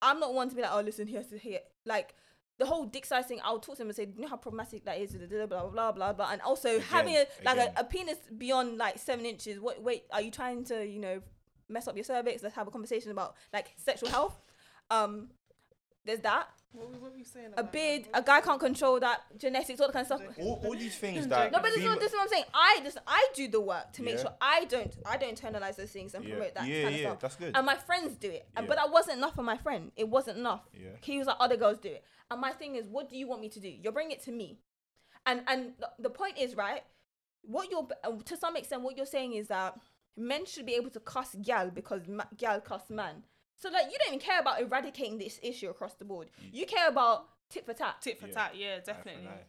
I'm 0.00 0.18
not 0.20 0.34
one 0.34 0.48
to 0.48 0.56
be 0.56 0.62
like, 0.62 0.72
oh, 0.72 0.80
listen, 0.80 1.06
here's 1.06 1.28
to 1.28 1.38
here, 1.38 1.60
like. 1.84 2.14
The 2.58 2.66
whole 2.66 2.84
dick 2.84 3.06
size 3.06 3.26
thing, 3.26 3.40
I'll 3.42 3.58
talk 3.58 3.76
to 3.76 3.82
him 3.82 3.88
and 3.88 3.96
say, 3.96 4.06
you 4.14 4.22
know 4.22 4.28
how 4.28 4.36
problematic 4.36 4.84
that 4.84 4.98
is, 4.98 5.16
blah 5.16 5.46
blah 5.46 5.66
blah 5.66 5.90
blah 5.90 6.12
blah. 6.12 6.28
And 6.30 6.40
also 6.42 6.78
having 6.78 7.16
a 7.16 7.24
like 7.44 7.58
a, 7.58 7.72
a 7.80 7.82
penis 7.82 8.18
beyond 8.44 8.78
like 8.78 8.98
seven 8.98 9.24
inches. 9.26 9.58
What? 9.58 9.82
Wait, 9.82 10.04
are 10.12 10.20
you 10.20 10.30
trying 10.30 10.62
to 10.64 10.86
you 10.86 11.00
know 11.00 11.22
mess 11.68 11.88
up 11.88 11.96
your 11.96 12.04
cervix? 12.04 12.42
Let's 12.42 12.54
have 12.54 12.68
a 12.68 12.70
conversation 12.70 13.10
about 13.10 13.34
like 13.52 13.68
sexual 13.78 14.10
health. 14.10 14.36
Um, 14.90 15.30
there's 16.04 16.20
that. 16.20 16.50
What, 16.72 16.90
were- 16.90 16.98
what 16.98 17.12
were 17.12 17.18
you 17.18 17.24
saying? 17.24 17.48
a 17.56 17.60
about 17.60 17.72
beard, 17.72 18.04
a 18.14 18.22
guy 18.22 18.40
can't 18.40 18.58
control 18.60 18.98
that, 19.00 19.20
genetics, 19.38 19.78
all 19.80 19.88
that 19.88 19.92
kind 19.92 20.06
of 20.10 20.20
stuff. 20.20 20.36
All, 20.38 20.60
all 20.64 20.72
these 20.74 20.96
things 20.96 21.26
that. 21.28 21.52
No, 21.52 21.58
but 21.60 21.68
this 21.70 21.76
is, 21.78 21.84
what, 21.84 22.00
this 22.00 22.10
is 22.12 22.16
what 22.16 22.22
I'm 22.22 22.28
saying. 22.28 22.44
I 22.54 22.80
just 22.82 22.98
I 23.06 23.28
do 23.34 23.48
the 23.48 23.60
work 23.60 23.92
to 23.92 24.02
make 24.02 24.14
Yeah. 24.16 24.22
sure 24.22 24.32
I 24.40 24.64
don't 24.64 24.94
I 25.04 25.16
don't 25.18 25.38
internalize 25.40 25.76
those 25.76 25.90
things 25.90 26.14
and 26.14 26.24
yeah, 26.24 26.34
promote 26.34 26.54
that 26.54 26.66
yeah, 26.66 26.82
kind 26.82 26.94
of 26.94 27.00
yeah, 27.00 27.06
stuff. 27.08 27.20
that's 27.20 27.36
good. 27.36 27.56
And 27.56 27.66
my 27.66 27.76
friends 27.76 28.16
do 28.16 28.30
it, 28.30 28.48
And- 28.56 28.66
but 28.66 28.76
Yeah. 28.78 28.84
that 28.84 28.92
wasn't 28.92 29.18
enough 29.18 29.34
for 29.34 29.42
my 29.42 29.56
friend. 29.58 29.92
It 29.96 30.08
wasn't 30.08 30.38
enough. 30.38 30.62
yeah. 30.72 30.88
He 31.02 31.18
was 31.18 31.26
like, 31.26 31.36
other 31.40 31.56
girls 31.56 31.78
do 31.78 31.88
it. 31.90 32.04
And 32.30 32.40
my 32.40 32.52
thing 32.52 32.76
is, 32.76 32.86
what 32.88 33.10
do 33.10 33.16
you 33.18 33.26
want 33.28 33.42
me 33.42 33.48
to 33.50 33.60
do? 33.60 33.68
You're 33.68 33.92
bringing 33.92 34.12
it 34.12 34.22
to 34.24 34.32
me. 34.32 34.58
And 35.26 35.42
and 35.46 35.72
the, 35.78 35.90
the 35.98 36.10
point 36.10 36.38
is, 36.38 36.56
right? 36.56 36.82
What 37.42 37.70
you're 37.70 37.86
uh, 38.04 38.12
to 38.24 38.36
some 38.36 38.56
extent, 38.56 38.82
what 38.82 38.96
you're 38.96 39.04
saying 39.04 39.34
is 39.34 39.48
that 39.48 39.78
men 40.16 40.46
should 40.46 40.64
be 40.66 40.74
able 40.74 40.90
to 40.90 41.00
cuss 41.00 41.36
gal 41.42 41.70
because 41.70 42.06
ma- 42.08 42.24
gal 42.36 42.60
cuss 42.60 42.88
man. 42.88 43.24
So 43.56 43.68
like, 43.70 43.86
you 43.92 43.98
don't 43.98 44.08
even 44.14 44.18
care 44.20 44.40
about 44.40 44.60
eradicating 44.60 45.18
this 45.18 45.38
issue 45.42 45.70
across 45.70 45.94
the 45.94 46.04
board. 46.04 46.28
You 46.52 46.66
care 46.66 46.88
about 46.88 47.28
tit 47.48 47.64
for 47.64 47.74
tat. 47.74 47.96
tit 48.00 48.18
for 48.18 48.26
Yeah. 48.26 48.34
tat. 48.34 48.56
Yeah, 48.56 48.66
Eye 48.76 48.80
for 48.80 48.90
an 48.90 48.96
definitely. 48.96 49.28
eye. 49.28 49.44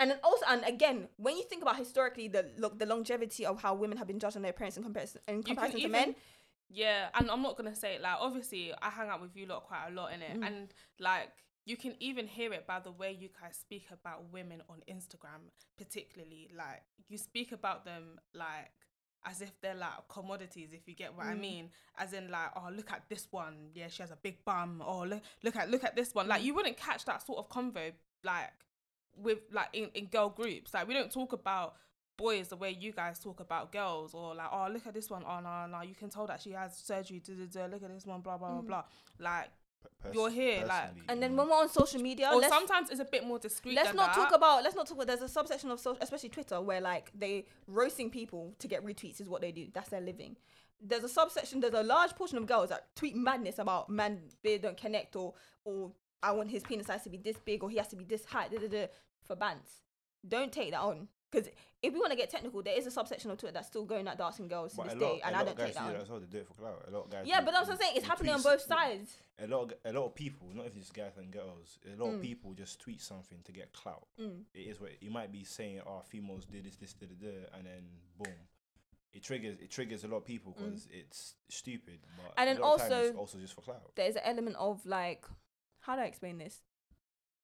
And 0.00 0.10
then 0.12 0.18
also, 0.22 0.44
and 0.48 0.64
again, 0.64 1.08
when 1.16 1.36
you 1.36 1.42
think 1.44 1.62
about 1.62 1.76
historically 1.76 2.28
the 2.28 2.50
look, 2.56 2.78
the 2.78 2.86
longevity 2.86 3.44
of 3.46 3.60
how 3.60 3.74
women 3.74 3.98
have 3.98 4.06
been 4.06 4.20
judged 4.20 4.36
on 4.36 4.42
their 4.42 4.50
appearance 4.52 4.76
in 4.76 4.82
comparison, 4.84 5.20
in 5.26 5.42
comparison 5.42 5.76
to 5.80 5.86
even 5.86 5.92
men, 5.92 6.14
Yeah, 6.70 7.08
and 7.14 7.30
I'm 7.30 7.42
not 7.42 7.56
gonna 7.56 7.74
say 7.74 7.94
it 7.94 8.02
like 8.02 8.16
obviously 8.20 8.72
I 8.80 8.90
hang 8.90 9.08
out 9.08 9.20
with 9.22 9.34
you 9.34 9.46
lot 9.46 9.64
quite 9.64 9.88
a 9.88 9.90
lot 9.90 10.12
in 10.12 10.20
it, 10.22 10.38
Mm. 10.38 10.46
and 10.46 10.74
like 11.00 11.30
you 11.64 11.76
can 11.76 11.96
even 12.00 12.26
hear 12.28 12.52
it 12.52 12.66
by 12.66 12.78
the 12.78 12.92
way 12.92 13.10
you 13.12 13.28
guys 13.40 13.56
speak 13.56 13.86
about 13.90 14.24
women 14.30 14.62
on 14.68 14.82
Instagram, 14.86 15.50
particularly 15.76 16.50
like 16.54 16.82
you 17.08 17.16
speak 17.18 17.52
about 17.52 17.84
them 17.84 18.20
like 18.34 18.70
as 19.24 19.40
if 19.42 19.52
they're 19.60 19.74
like 19.74 20.08
commodities, 20.08 20.70
if 20.72 20.86
you 20.86 20.94
get 20.94 21.14
what 21.16 21.26
I 21.26 21.34
Mm. 21.34 21.40
mean. 21.40 21.70
As 21.98 22.12
in 22.12 22.30
like, 22.30 22.50
oh 22.56 22.68
look 22.70 22.90
at 22.92 23.02
this 23.08 23.26
one, 23.30 23.70
yeah, 23.74 23.88
she 23.88 24.02
has 24.02 24.10
a 24.10 24.16
big 24.16 24.44
bum. 24.44 24.82
Oh 24.86 25.02
look 25.04 25.22
look 25.42 25.56
at 25.56 25.70
look 25.70 25.84
at 25.84 25.96
this 25.96 26.14
one. 26.14 26.26
Mm. 26.26 26.28
Like 26.30 26.42
you 26.44 26.54
wouldn't 26.54 26.76
catch 26.76 27.04
that 27.06 27.22
sort 27.26 27.38
of 27.38 27.48
convo 27.48 27.92
like 28.24 28.50
with 29.16 29.38
like 29.52 29.68
in, 29.72 29.90
in 29.94 30.06
girl 30.06 30.28
groups. 30.28 30.72
Like 30.72 30.86
we 30.88 30.94
don't 30.94 31.12
talk 31.12 31.32
about 31.32 31.74
boys 32.16 32.48
the 32.48 32.56
way 32.56 32.70
you 32.70 32.90
guys 32.92 33.18
talk 33.18 33.38
about 33.40 33.70
girls 33.72 34.12
or 34.14 34.34
like, 34.34 34.48
oh 34.52 34.68
look 34.72 34.86
at 34.86 34.94
this 34.94 35.08
one, 35.10 35.24
oh 35.28 35.40
no, 35.40 35.66
no, 35.66 35.82
you 35.82 35.94
can 35.94 36.08
tell 36.10 36.26
that 36.26 36.40
she 36.40 36.50
has 36.52 36.76
surgery, 36.76 37.20
duh, 37.20 37.32
duh, 37.34 37.46
duh, 37.46 37.66
look 37.72 37.82
at 37.82 37.92
this 37.94 38.06
one, 38.06 38.20
blah 38.20 38.36
blah 38.38 38.52
blah 38.54 38.62
Mm. 38.62 38.66
blah. 38.66 38.84
Like 39.18 39.50
Pers- 40.00 40.14
You're 40.14 40.30
here, 40.30 40.64
like- 40.66 40.90
And 41.08 41.22
then 41.22 41.36
when 41.36 41.48
we're 41.48 41.56
on 41.56 41.68
social 41.68 42.00
media, 42.00 42.30
or 42.32 42.42
sometimes 42.44 42.90
it's 42.90 43.00
a 43.00 43.04
bit 43.04 43.24
more 43.24 43.38
discreet. 43.38 43.74
let's 43.74 43.88
than 43.88 43.96
not 43.96 44.14
that. 44.14 44.28
talk 44.28 44.34
about 44.34 44.62
let's 44.62 44.76
not 44.76 44.86
talk 44.86 44.96
about 44.96 45.06
there's 45.08 45.22
a 45.22 45.28
subsection 45.28 45.70
of 45.70 45.80
social 45.80 45.98
especially 46.02 46.28
Twitter 46.28 46.60
where 46.60 46.80
like 46.80 47.10
they 47.14 47.46
roasting 47.66 48.08
people 48.10 48.54
to 48.58 48.68
get 48.68 48.84
retweets 48.84 49.20
is 49.20 49.28
what 49.28 49.40
they 49.40 49.50
do. 49.52 49.66
That's 49.72 49.88
their 49.90 50.00
living. 50.00 50.36
There's 50.80 51.02
a 51.02 51.08
subsection, 51.08 51.58
there's 51.60 51.74
a 51.74 51.82
large 51.82 52.14
portion 52.14 52.38
of 52.38 52.46
girls 52.46 52.68
that 52.68 52.94
tweet 52.94 53.16
madness 53.16 53.58
about 53.58 53.90
man 53.90 54.20
beard 54.42 54.62
don't 54.62 54.76
connect 54.76 55.16
or 55.16 55.34
or 55.64 55.90
I 56.22 56.30
want 56.32 56.50
his 56.50 56.62
penis 56.62 56.86
size 56.86 57.02
to 57.04 57.10
be 57.10 57.16
this 57.18 57.36
big 57.44 57.62
or 57.64 57.70
he 57.70 57.76
has 57.78 57.88
to 57.88 57.96
be 57.96 58.04
this 58.04 58.24
height 58.24 58.50
da, 58.52 58.58
da, 58.58 58.68
da, 58.68 58.86
for 59.24 59.34
bands. 59.36 59.82
Don't 60.26 60.52
take 60.52 60.70
that 60.72 60.80
on. 60.80 61.08
Because 61.30 61.48
if 61.82 61.92
we 61.92 62.00
want 62.00 62.10
to 62.12 62.16
get 62.16 62.30
technical, 62.30 62.62
there 62.62 62.76
is 62.76 62.86
a 62.86 62.90
subsection 62.90 63.30
of 63.30 63.36
Twitter 63.36 63.52
that's 63.52 63.66
still 63.66 63.84
going 63.84 64.08
at 64.08 64.18
asking 64.18 64.48
girls 64.48 64.70
to 64.72 64.78
But 64.78 64.84
this 64.84 64.94
lot, 64.94 65.00
day, 65.00 65.20
and 65.24 65.36
I 65.36 65.44
don't 65.44 65.56
take 65.58 65.74
that 65.74 65.82
do 65.82 65.86
on. 65.88 65.92
that 65.92 66.02
as 66.02 66.08
well. 66.08 66.20
They 66.20 66.26
do 66.26 66.38
it 66.38 66.46
for 66.48 66.54
clout. 66.54 66.84
A 66.88 66.90
lot 66.90 67.04
of 67.04 67.10
guys. 67.10 67.26
Yeah, 67.26 67.40
do- 67.40 67.44
but 67.46 67.52
that's 67.52 67.68
what 67.68 67.74
I'm 67.74 67.80
saying. 67.80 67.92
It's 67.96 68.06
happening 68.06 68.32
on 68.32 68.40
both 68.42 68.62
sides. 68.62 69.16
A 69.38 69.46
lot, 69.46 69.62
of, 69.64 69.72
a 69.84 69.92
lot 69.92 70.06
of 70.06 70.14
people, 70.14 70.48
not 70.54 70.66
if 70.66 70.76
it's 70.76 70.90
guys 70.90 71.12
and 71.18 71.30
girls, 71.30 71.78
a 71.86 72.02
lot 72.02 72.10
Mm. 72.10 72.14
of 72.16 72.22
people 72.22 72.54
just 72.54 72.80
tweet 72.80 73.00
something 73.02 73.38
to 73.44 73.52
get 73.52 73.72
clout. 73.74 74.06
Mm. 74.18 74.44
It 74.54 74.60
is 74.60 74.80
what 74.80 75.02
you 75.02 75.10
might 75.10 75.30
be 75.30 75.44
saying. 75.44 75.82
Oh, 75.86 76.00
females 76.08 76.46
did 76.46 76.64
this, 76.64 76.76
this, 76.76 76.94
did 76.94 77.20
da, 77.20 77.28
and 77.56 77.66
then 77.66 77.84
boom, 78.18 78.32
it 79.12 79.22
triggers. 79.22 79.58
It 79.60 79.70
triggers 79.70 80.04
a 80.04 80.08
lot 80.08 80.16
of 80.18 80.24
people 80.24 80.54
because 80.56 80.88
it's 80.90 81.34
stupid. 81.50 81.98
But 82.16 82.24
Mm. 82.24 82.34
And 82.38 82.48
then 82.48 82.58
lot 82.58 82.74
of 82.76 82.80
times 82.80 82.92
also- 82.92 83.04
it's 83.08 83.16
also 83.18 83.38
just 83.38 83.52
for 83.54 83.60
clout. 83.60 83.92
there's 83.94 84.16
an 84.16 84.22
element 84.24 84.56
of 84.56 84.84
like 84.86 85.26
how 85.80 85.94
do 85.94 86.00
I 86.02 86.06
explain 86.06 86.38
this? 86.38 86.62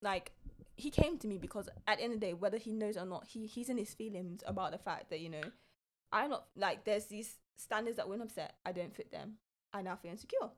Like 0.02 0.32
he 0.76 0.90
came 0.90 1.18
to 1.18 1.26
me 1.26 1.38
because 1.38 1.68
at 1.86 1.98
the 1.98 2.04
end 2.04 2.14
of 2.14 2.20
the 2.20 2.26
day, 2.26 2.34
whether 2.34 2.58
he 2.58 2.72
knows 2.72 2.96
or 2.96 3.06
not, 3.06 3.26
he 3.26 3.46
he's 3.46 3.68
in 3.68 3.78
his 3.78 3.94
feelings 3.94 4.42
about 4.46 4.72
the 4.72 4.78
fact 4.78 5.10
that, 5.10 5.20
you 5.20 5.30
know, 5.30 5.42
I'm 6.12 6.30
not 6.30 6.46
like 6.56 6.84
there's 6.84 7.06
these 7.06 7.36
standards 7.56 7.96
that 7.96 8.08
when 8.08 8.20
I'm 8.20 8.28
set, 8.28 8.54
I 8.64 8.72
don't 8.72 8.94
fit 8.94 9.10
them. 9.10 9.34
I 9.72 9.82
now 9.82 9.96
feel 9.96 10.12
insecure. 10.12 10.50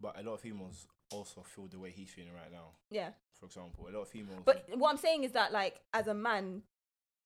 But 0.00 0.18
a 0.18 0.22
lot 0.22 0.34
of 0.34 0.40
females 0.40 0.86
also 1.10 1.42
feel 1.42 1.68
the 1.68 1.78
way 1.78 1.90
he's 1.90 2.10
feeling 2.10 2.32
right 2.34 2.50
now. 2.52 2.72
Yeah. 2.90 3.10
For 3.38 3.46
example, 3.46 3.86
a 3.88 3.92
lot 3.92 4.02
of 4.02 4.08
females. 4.08 4.42
But 4.44 4.66
what 4.74 4.90
I'm 4.90 4.96
saying 4.96 5.24
is 5.24 5.32
that 5.32 5.52
like 5.52 5.80
as 5.92 6.06
a 6.06 6.14
man 6.14 6.62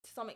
to 0.04 0.10
some 0.12 0.30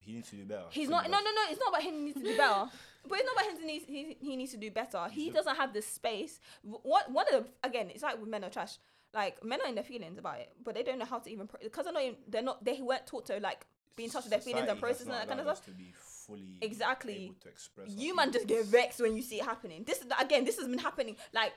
he 0.00 0.12
needs 0.12 0.30
to 0.30 0.36
do 0.36 0.44
better. 0.44 0.64
he's 0.70 0.88
not 0.88 1.04
no 1.04 1.18
no 1.18 1.24
no 1.24 1.42
it's 1.50 1.60
not 1.60 1.70
about 1.70 1.82
him 1.82 1.94
he 1.94 2.00
needs 2.00 2.18
to 2.18 2.24
do 2.24 2.36
better 2.36 2.70
but 3.08 3.18
it's 3.18 3.26
not 3.26 3.34
about 3.34 3.50
him 3.52 3.60
to 3.60 3.66
need, 3.66 3.82
he, 3.86 4.16
he 4.20 4.36
needs 4.36 4.52
to 4.52 4.56
do 4.56 4.70
better 4.70 5.06
he 5.10 5.30
doesn't 5.30 5.56
have 5.56 5.72
the 5.72 5.82
space 5.82 6.40
what 6.62 7.10
one 7.10 7.26
of 7.32 7.44
the 7.44 7.66
again 7.66 7.90
it's 7.90 8.02
like 8.02 8.18
with 8.18 8.28
men 8.28 8.44
are 8.44 8.50
trash 8.50 8.78
like 9.14 9.42
men 9.44 9.58
are 9.64 9.68
in 9.68 9.74
their 9.74 9.84
feelings 9.84 10.18
about 10.18 10.38
it 10.38 10.52
but 10.64 10.74
they 10.74 10.82
don't 10.82 10.98
know 10.98 11.04
how 11.04 11.18
to 11.18 11.30
even 11.30 11.48
because 11.62 11.84
they're 11.84 11.92
not 11.92 12.02
they're 12.28 12.42
not 12.42 12.64
they 12.64 12.80
weren't 12.80 13.06
taught 13.06 13.26
to 13.26 13.38
like 13.40 13.66
be 13.96 14.04
in 14.04 14.10
touch 14.10 14.24
with 14.24 14.30
their 14.30 14.40
feelings 14.40 14.68
and 14.68 14.78
processing 14.78 15.08
not 15.08 15.26
that 15.26 15.28
kind 15.28 15.40
of 15.40 15.56
stuff 15.56 15.64
To 15.66 15.72
be 15.72 15.92
fully 15.98 16.58
Exactly. 16.60 17.32
to 17.40 17.48
express. 17.48 17.88
you 17.90 18.14
man 18.14 18.30
just 18.32 18.46
get 18.46 18.64
vexed 18.66 19.00
when 19.00 19.16
you 19.16 19.22
see 19.22 19.36
it 19.40 19.44
happening 19.44 19.82
this 19.84 19.98
is 19.98 20.06
again 20.20 20.44
this 20.44 20.56
has 20.58 20.68
been 20.68 20.78
happening 20.78 21.16
like 21.32 21.52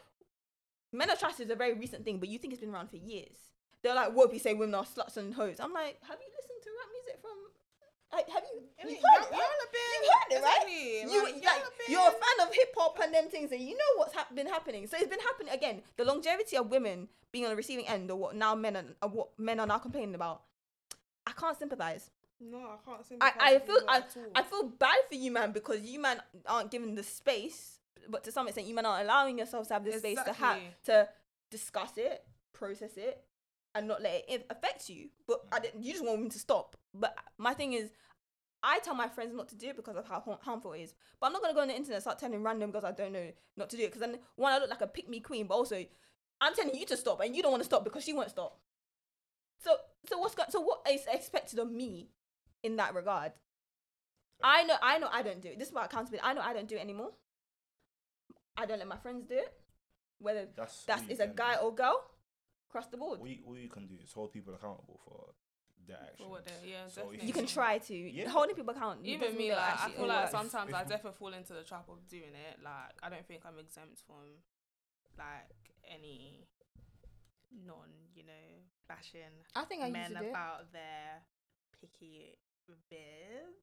men 0.91 1.09
are 1.09 1.15
trash 1.15 1.39
is 1.39 1.49
a 1.49 1.55
very 1.55 1.73
recent 1.73 2.03
thing 2.05 2.19
but 2.19 2.29
you 2.29 2.37
think 2.39 2.53
it's 2.53 2.61
been 2.61 2.73
around 2.73 2.89
for 2.89 2.97
years 2.97 3.35
they're 3.83 3.95
like 3.95 4.13
what 4.13 4.31
we 4.31 4.39
say 4.39 4.53
women 4.53 4.75
are 4.75 4.83
sluts 4.83 5.17
and 5.17 5.33
hoes 5.33 5.57
i'm 5.59 5.73
like 5.73 5.97
have 6.07 6.17
you 6.19 6.27
listened 6.39 6.61
to 6.63 6.69
rap 6.79 6.89
music 6.93 7.21
from 7.21 7.37
like 8.13 8.29
have 8.29 8.43
you, 8.53 8.61
I 8.79 8.83
you 8.83 8.87
mean, 8.87 8.95
heard 8.95 9.01
y'all- 9.01 9.27
it, 9.27 9.31
right? 9.31 9.39
y'all 9.39 9.61
have 9.61 9.71
been- 9.71 10.03
you 10.03 10.11
heard 10.11 10.31
it 10.31 10.43
right 10.43 10.57
exactly, 10.63 11.13
you 11.13 11.23
like, 11.23 11.35
like, 11.35 11.43
have 11.43 11.71
you're 11.89 12.07
a 12.07 12.11
fan 12.11 12.47
of 12.47 12.53
hip 12.53 12.73
hop 12.77 12.99
and 13.03 13.13
them 13.13 13.27
things, 13.29 13.51
and 13.51 13.61
you 13.61 13.75
know 13.75 13.91
what's 13.97 14.13
hap 14.13 14.33
been 14.33 14.47
happening. 14.47 14.87
So 14.87 14.97
it's 14.97 15.09
been 15.09 15.19
happening 15.19 15.53
again. 15.53 15.81
The 15.97 16.05
longevity 16.05 16.57
of 16.57 16.69
women 16.69 17.07
being 17.31 17.45
on 17.45 17.51
the 17.51 17.55
receiving 17.55 17.87
end, 17.87 18.09
or 18.11 18.17
what 18.17 18.35
now 18.35 18.55
men 18.55 18.75
are, 18.75 18.83
of 19.01 19.13
what 19.13 19.29
men 19.39 19.59
are 19.59 19.67
now 19.67 19.77
complaining 19.79 20.15
about. 20.15 20.43
I 21.27 21.31
can't 21.31 21.57
sympathize. 21.57 22.09
No, 22.39 22.57
I 22.57 22.77
can't. 22.85 22.99
I, 22.99 23.03
sympathise 23.03 23.33
I 23.39 23.53
with 23.53 23.65
feel 23.65 23.79
I. 23.87 24.03
I 24.35 24.43
feel 24.43 24.63
bad 24.63 24.97
for 25.09 25.15
you, 25.15 25.31
man, 25.31 25.51
because 25.51 25.81
you 25.81 25.99
man 25.99 26.21
aren't 26.47 26.71
given 26.71 26.95
the 26.95 27.03
space, 27.03 27.79
but 28.09 28.23
to 28.23 28.31
some 28.31 28.47
extent, 28.47 28.67
you 28.67 28.73
man 28.75 28.85
aren't 28.85 29.03
allowing 29.05 29.37
yourselves 29.37 29.67
to 29.67 29.75
have 29.75 29.85
the 29.85 29.93
space 29.93 30.17
to 30.25 30.33
have 30.33 30.59
to 30.85 31.07
discuss 31.51 31.91
it, 31.97 32.23
process 32.53 32.91
it, 32.97 33.23
and 33.75 33.87
not 33.87 34.01
let 34.01 34.25
it 34.27 34.45
affect 34.49 34.89
you. 34.89 35.09
But 35.27 35.41
I 35.51 35.59
didn't, 35.59 35.83
you 35.83 35.91
just 35.93 36.03
want 36.03 36.17
women 36.17 36.31
to 36.31 36.39
stop. 36.39 36.75
But 36.93 37.15
my 37.37 37.53
thing 37.53 37.73
is, 37.73 37.91
I 38.63 38.79
tell 38.79 38.93
my 38.95 39.07
friends 39.07 39.33
not 39.33 39.47
to 39.49 39.55
do 39.55 39.69
it 39.69 39.75
because 39.75 39.95
of 39.95 40.07
how 40.07 40.21
harmful 40.41 40.73
it 40.73 40.81
is. 40.81 40.93
But 41.19 41.27
I'm 41.27 41.33
not 41.33 41.41
gonna 41.41 41.53
go 41.53 41.61
on 41.61 41.67
the 41.69 41.75
internet 41.75 41.95
and 41.95 42.01
start 42.03 42.19
telling 42.19 42.43
random 42.43 42.71
girls 42.71 42.83
I 42.83 42.91
don't 42.91 43.13
know 43.13 43.31
not 43.57 43.69
to 43.71 43.77
do 43.77 43.83
it 43.83 43.87
because 43.87 44.01
then 44.01 44.19
one 44.35 44.53
I 44.53 44.59
look 44.59 44.69
like 44.69 44.81
a 44.81 44.87
pick 44.87 45.09
me 45.09 45.19
queen, 45.19 45.47
but 45.47 45.55
also 45.55 45.83
I'm 46.39 46.53
telling 46.53 46.75
you 46.75 46.85
to 46.87 46.97
stop 46.97 47.21
and 47.21 47.35
you 47.35 47.41
don't 47.41 47.51
want 47.51 47.61
to 47.63 47.65
stop 47.65 47.83
because 47.83 48.03
she 48.03 48.13
won't 48.13 48.29
stop. 48.29 48.59
So 49.63 49.75
so 50.07 50.17
what's 50.19 50.35
go- 50.35 50.43
so 50.49 50.59
what 50.61 50.81
is 50.89 51.01
expected 51.11 51.59
of 51.59 51.71
me 51.71 52.09
in 52.63 52.75
that 52.75 52.93
regard? 52.93 53.31
I 54.43 54.63
know 54.63 54.75
I 54.81 54.99
know 54.99 55.09
I 55.11 55.21
don't 55.23 55.41
do 55.41 55.49
it. 55.49 55.59
This 55.59 55.67
is 55.69 55.71
about 55.71 55.85
accountability. 55.85 56.23
I 56.23 56.33
know 56.33 56.41
I 56.41 56.53
don't 56.53 56.67
do 56.67 56.75
it 56.75 56.81
anymore. 56.81 57.11
I 58.57 58.65
don't 58.65 58.79
let 58.79 58.87
my 58.87 58.97
friends 58.97 59.25
do 59.27 59.35
it. 59.35 59.53
Whether 60.19 60.47
That's 60.55 60.83
that's 60.85 61.07
is 61.09 61.19
a 61.19 61.27
guy 61.27 61.55
do. 61.55 61.61
or 61.61 61.73
girl, 61.73 62.03
across 62.69 62.87
the 62.87 62.97
board. 62.97 63.19
All 63.19 63.27
you, 63.27 63.37
all 63.47 63.57
you 63.57 63.69
can 63.69 63.87
do 63.87 63.95
is 64.03 64.11
hold 64.11 64.31
people 64.33 64.53
accountable 64.53 64.99
for 65.03 65.33
their 65.87 65.97
actions. 65.97 66.17
For 66.19 66.29
what 66.29 66.45
they- 66.45 66.69
yeah, 66.71 66.87
So 66.87 67.01
definitely. 67.01 67.27
You 67.27 67.33
can 67.33 67.45
try 67.47 67.77
to 67.79 67.95
Yeah. 67.95 68.29
holding 68.29 68.55
people 68.55 68.73
account. 68.75 69.05
Even 69.05 69.19
doesn't 69.21 69.37
me, 69.37 69.51
like 69.53 69.77
they'll 69.77 69.85
I 69.87 69.91
feel 69.91 70.07
like 70.07 70.23
work. 70.23 70.31
sometimes 70.31 70.69
If- 70.69 70.75
I 70.75 70.83
definitely 70.93 71.17
fall 71.19 71.33
into 71.33 71.53
the 71.53 71.63
trap 71.63 71.87
of 71.89 72.07
doing 72.07 72.33
it. 72.35 72.61
Like 72.63 72.91
I 73.03 73.09
don't 73.09 73.25
think 73.27 73.45
I'm 73.45 73.57
exempt 73.59 74.01
from 74.05 74.41
like 75.17 75.49
any 75.89 76.47
non, 77.51 77.89
you 78.15 78.23
know, 78.23 78.47
bashing 78.87 79.21
I 79.55 79.63
think 79.65 79.81
I 79.83 79.87
used 79.87 79.93
men 79.93 80.11
to 80.13 80.19
do 80.19 80.25
it. 80.25 80.29
about 80.29 80.71
their 80.71 81.21
picky 81.79 82.37
beards 82.89 83.57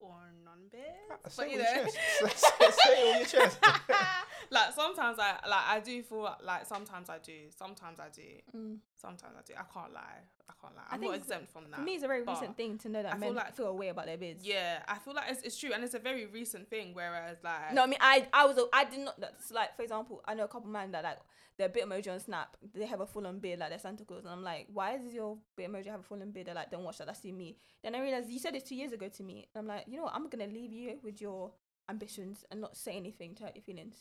or 0.00 0.32
non-beards. 0.44 0.84
Ah, 1.10 1.16
But 1.22 1.32
Say 1.32 1.46
it 1.46 1.52
you 1.52 1.58
know, 1.58 1.88
say, 2.28 2.70
say 2.70 3.10
it 3.10 3.20
with 3.20 3.32
your 3.32 3.42
chest. 3.42 3.58
like 4.50 4.72
sometimes 4.74 5.18
I 5.18 5.32
like 5.48 5.66
I 5.68 5.80
do 5.80 6.02
feel 6.02 6.36
like 6.42 6.66
sometimes 6.66 7.08
I 7.08 7.18
do, 7.18 7.50
sometimes 7.56 8.00
I 8.00 8.08
do, 8.08 8.28
Mm. 8.54 8.78
sometimes 8.96 9.34
I 9.38 9.42
do. 9.46 9.54
I 9.56 9.62
can't 9.72 9.92
lie. 9.92 10.22
I 10.52 10.60
can't 10.62 10.76
lie. 10.76 10.82
I 10.90 10.94
I'm 10.94 11.00
think 11.00 11.12
not 11.12 11.18
exempt 11.18 11.52
from 11.52 11.64
that. 11.70 11.76
For 11.76 11.82
me, 11.82 11.94
it's 11.94 12.04
a 12.04 12.08
very 12.08 12.22
recent 12.22 12.56
thing 12.56 12.78
to 12.78 12.88
know 12.88 13.02
that 13.02 13.14
I 13.14 13.18
feel 13.18 13.20
men 13.20 13.34
like- 13.34 13.56
feel 13.56 13.66
a 13.66 13.74
way 13.74 13.88
about 13.88 14.06
their 14.06 14.18
beards. 14.18 14.44
Yeah, 14.44 14.82
I 14.86 14.98
feel 14.98 15.14
like 15.14 15.24
it's, 15.30 15.42
it's 15.42 15.58
true, 15.58 15.72
and 15.72 15.82
it's 15.82 15.94
a 15.94 15.98
very 15.98 16.26
recent 16.26 16.68
thing. 16.68 16.94
Whereas, 16.94 17.38
like, 17.42 17.72
No, 17.72 17.82
I 17.82 17.86
mean, 17.86 17.98
I 18.00 18.26
I 18.32 18.44
was 18.46 18.58
a, 18.58 18.66
I 18.72 18.84
did 18.84 19.00
not. 19.00 19.18
That's 19.20 19.50
like, 19.50 19.74
for 19.76 19.82
example, 19.82 20.22
I 20.26 20.34
know 20.34 20.44
a 20.44 20.48
couple 20.48 20.68
of 20.68 20.72
men 20.72 20.92
that 20.92 21.04
like 21.04 21.18
their 21.58 21.68
Bitmoji 21.68 22.10
on 22.12 22.20
Snap. 22.20 22.56
They 22.74 22.86
have 22.86 23.00
a 23.00 23.06
full 23.06 23.26
on 23.26 23.38
beard 23.38 23.58
like 23.60 23.70
they're 23.70 23.78
Santa 23.78 24.04
Claus, 24.04 24.24
and 24.24 24.32
I'm 24.32 24.42
like, 24.44 24.68
why 24.72 24.96
does 24.98 25.12
your 25.12 25.38
Bitmoji 25.58 25.86
have 25.86 26.00
a 26.00 26.02
full 26.04 26.20
on 26.22 26.30
beard? 26.30 26.46
They're 26.46 26.54
like, 26.54 26.70
don't 26.70 26.84
watch 26.84 26.98
that. 26.98 27.06
That's 27.08 27.24
you 27.24 27.32
me. 27.32 27.56
Then 27.82 27.94
I 27.94 28.00
realized 28.00 28.30
you 28.30 28.38
said 28.38 28.54
it 28.54 28.64
two 28.66 28.76
years 28.76 28.92
ago 28.92 29.08
to 29.08 29.22
me. 29.22 29.48
And 29.54 29.60
I'm 29.62 29.66
like, 29.66 29.84
you 29.88 29.96
know 29.96 30.04
what? 30.04 30.14
I'm 30.14 30.28
gonna 30.28 30.46
leave 30.46 30.72
you 30.72 30.98
with 31.02 31.20
your 31.20 31.52
ambitions 31.88 32.44
and 32.50 32.60
not 32.60 32.76
say 32.76 32.92
anything 32.96 33.34
to 33.34 33.44
hurt 33.44 33.56
your 33.56 33.62
feelings. 33.62 33.96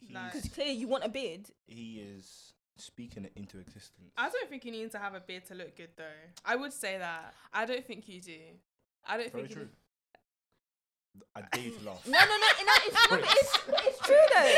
Because 0.00 0.48
clearly 0.48 0.72
you 0.72 0.88
want 0.88 1.04
a 1.04 1.08
beard. 1.08 1.48
he 1.66 2.00
is 2.00 2.53
speaking 2.76 3.24
it 3.24 3.32
into 3.36 3.58
existence. 3.58 4.12
I 4.16 4.28
don't 4.28 4.48
think 4.48 4.64
you 4.64 4.72
need 4.72 4.90
to 4.92 4.98
have 4.98 5.14
a 5.14 5.20
beard 5.20 5.46
to 5.46 5.54
look 5.54 5.76
good, 5.76 5.90
though. 5.96 6.04
I 6.44 6.56
would 6.56 6.72
say 6.72 6.98
that. 6.98 7.34
I 7.52 7.64
don't 7.66 7.84
think 7.86 8.08
you 8.08 8.20
do. 8.20 8.38
I 9.06 9.16
don't 9.16 9.32
Very 9.32 9.44
think 9.44 9.54
true. 9.54 9.62
you. 9.62 9.68
I 11.36 11.42
dare 11.52 11.64
you 11.64 11.70
to 11.70 11.84
laugh. 11.86 12.06
No, 12.06 12.12
no, 12.12 12.18
no, 12.18 12.36
no 12.36 12.72
it's, 12.86 13.10
no, 13.10 13.16
it's, 13.18 13.86
it's 13.86 13.98
true 14.00 14.16
though. 14.34 14.54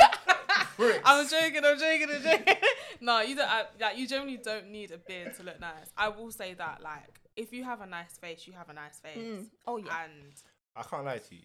Bricks. 0.77 1.01
I'm 1.05 1.29
joking. 1.29 1.65
I'm 1.65 1.79
joking. 1.79 2.09
I'm 2.15 2.23
joking. 2.23 2.55
no, 3.01 3.21
you 3.21 3.37
don't. 3.37 3.49
I, 3.49 3.65
like, 3.81 3.99
you 3.99 4.07
generally 4.07 4.39
don't 4.39 4.71
need 4.71 4.91
a 4.91 4.99
beard 4.99 5.35
to 5.37 5.43
look 5.43 5.61
nice. 5.61 5.91
I 5.97 6.09
will 6.09 6.31
say 6.31 6.55
that. 6.55 6.83
Like, 6.83 7.21
if 7.37 7.53
you 7.53 7.65
have 7.65 7.81
a 7.81 7.87
nice 7.87 8.17
face, 8.19 8.47
you 8.47 8.55
have 8.55 8.69
a 8.71 8.73
nice 8.73 8.99
face. 8.99 9.19
Mm. 9.19 9.47
Oh 9.67 9.77
yeah. 9.77 10.05
And 10.05 10.33
I 10.75 10.83
can't 10.83 11.05
lie 11.05 11.19
to 11.19 11.35
you. 11.35 11.41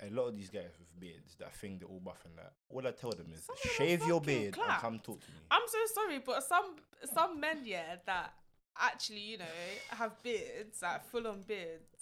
A 0.00 0.10
lot 0.10 0.28
of 0.28 0.36
these 0.36 0.50
guys 0.50 0.72
with 0.78 1.00
beards 1.00 1.36
that 1.38 1.54
think 1.54 1.80
they're 1.80 1.88
all 1.88 2.00
buff 2.00 2.22
and 2.26 2.36
that. 2.36 2.52
All 2.68 2.86
I 2.86 2.90
tell 2.90 3.10
them 3.12 3.28
is 3.32 3.44
Some 3.44 3.54
of 3.56 3.62
them 3.62 3.70
are 3.70 3.74
shave 3.74 4.06
your 4.06 4.20
beard 4.20 4.54
clap. 4.54 4.68
and 4.68 4.78
come 4.80 4.98
talk 4.98 5.20
to 5.24 5.30
me. 5.30 5.38
I'm 5.50 5.62
so 5.66 5.78
sorry, 5.94 6.18
but 6.24 6.42
some 6.44 6.76
some 7.14 7.40
men, 7.40 7.60
yeah, 7.64 7.96
that 8.04 8.34
actually, 8.78 9.20
you 9.20 9.38
know, 9.38 9.44
have 9.90 10.22
beards, 10.22 10.82
like 10.82 11.04
full 11.06 11.26
on 11.26 11.40
beards, 11.48 11.94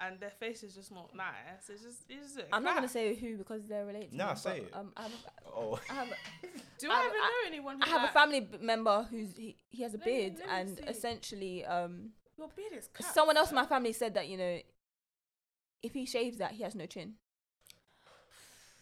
and 0.00 0.18
their 0.18 0.30
face 0.30 0.62
is 0.62 0.74
just 0.74 0.90
not 0.92 1.14
nice. 1.14 1.68
It's 1.68 1.82
just, 1.82 1.98
it's 2.08 2.34
just. 2.36 2.46
I'm 2.54 2.62
not 2.64 2.74
gonna 2.74 2.88
say 2.88 3.14
who 3.14 3.36
because 3.36 3.66
they're 3.68 3.84
related. 3.84 4.12
To 4.12 4.16
Nah, 4.16 4.32
say 4.34 4.60
but, 4.60 4.68
it. 4.68 4.74
Um, 4.80 4.92
I 4.96 5.02
have, 5.02 5.12
Oh, 5.54 5.78
I 5.90 5.92
have, 5.94 6.08
Do 6.78 6.88
I 6.90 6.94
I, 6.94 6.96
have- 6.96 7.04
even 7.06 7.16
I- 7.20 7.42
know 7.42 7.48
anyone? 7.48 7.76
Who 7.76 7.82
I 7.82 7.88
have 7.98 8.08
a 8.08 8.12
family 8.12 8.48
member 8.62 9.06
who's 9.10 9.36
he, 9.36 9.56
he 9.68 9.82
has 9.82 9.92
a 9.92 9.98
Let 9.98 10.06
me- 10.06 10.12
beard 10.12 10.38
let 10.38 10.46
me 10.48 10.54
and 10.54 10.78
see. 10.78 10.84
essentially 10.84 11.64
um 11.66 12.10
Your 12.38 12.48
beard 12.56 12.72
is. 12.78 12.88
Crap, 12.94 13.12
someone 13.12 13.36
else 13.36 13.50
in 13.50 13.56
my 13.56 13.66
family 13.66 13.92
said 13.92 14.14
that 14.14 14.26
you 14.28 14.38
know 14.38 14.58
if 15.82 15.94
he 15.94 16.06
shaves 16.06 16.38
that 16.38 16.52
he 16.52 16.62
has 16.62 16.74
no 16.74 16.86
chin. 16.86 17.14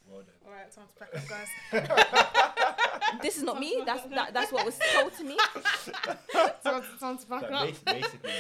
well 0.09 0.19
then. 0.21 0.35
All 0.47 0.53
right, 0.53 0.71
time 0.73 0.85
to 0.87 0.99
pack 0.99 1.15
up, 1.15 1.29
guys. 1.29 2.45
This 3.23 3.39
is 3.39 3.43
not 3.43 3.59
me. 3.59 3.83
That's 3.87 4.05
that, 4.11 4.35
that's 4.35 4.53
what 4.53 4.67
was 4.67 4.79
told 4.95 5.15
to 5.17 5.25
me. 5.25 5.37
time, 6.33 6.51
time 6.63 6.83
to 6.83 6.99
Sounds 6.99 7.25
back 7.25 7.51
Like, 7.51 7.71
up. 7.75 7.85
basically, 7.87 8.31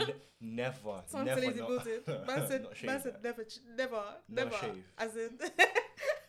n- 0.00 0.12
never, 0.40 1.02
Sounds 1.06 1.26
never 1.26 1.40
lazy 1.42 1.60
not, 1.60 1.68
building. 1.68 2.00
Man 2.26 2.46
said, 2.48 2.62
not 2.62 2.82
man 2.84 3.02
said 3.02 3.16
never, 3.22 3.44
ch- 3.44 3.58
never, 3.76 4.02
Never 4.28 4.50
never. 4.50 4.62
shave. 4.62 4.84
As 4.96 5.14
in, 5.16 5.38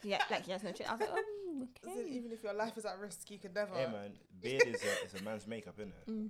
Yeah, 0.03 0.21
like 0.29 0.45
he 0.45 0.51
has 0.51 0.63
no 0.63 0.71
chin. 0.73 0.87
I 0.89 0.91
was 0.93 0.99
like, 1.01 1.09
oh, 1.13 1.67
as 1.89 1.97
in, 1.97 2.07
even 2.09 2.31
if 2.33 2.43
your 2.43 2.53
life 2.53 2.77
is 2.77 2.85
at 2.85 2.99
risk, 2.99 3.31
you 3.31 3.37
could 3.39 3.55
never. 3.55 3.73
Hey 3.75 3.85
man, 3.89 4.11
beard 4.41 4.63
is 4.67 4.83
a, 4.83 5.05
is 5.05 5.21
a 5.21 5.23
man's 5.23 5.47
makeup, 5.47 5.75
isn't 5.79 5.93
it? 6.05 6.11
Mm. 6.11 6.29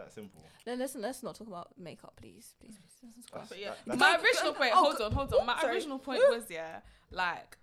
That 0.00 0.12
simple. 0.12 0.42
No, 0.66 0.74
let's 0.74 0.94
let's 0.94 1.22
not 1.22 1.34
talk 1.36 1.46
about 1.48 1.68
makeup, 1.78 2.14
please, 2.16 2.54
please. 2.60 2.76
please. 3.00 3.12
Let's 3.16 3.30
That's- 3.30 3.48
But 3.48 3.58
yeah, 3.58 3.74
that- 3.86 3.98
my 3.98 4.12
that's- 4.12 4.22
original 4.24 4.52
point. 4.54 4.72
oh, 4.74 4.84
Hold 4.84 5.00
on, 5.00 5.12
hold 5.12 5.34
on. 5.34 5.46
My 5.46 5.60
sorry. 5.60 5.74
original 5.74 5.98
point 5.98 6.20
was 6.28 6.44
yeah, 6.50 6.80
like 7.10 7.56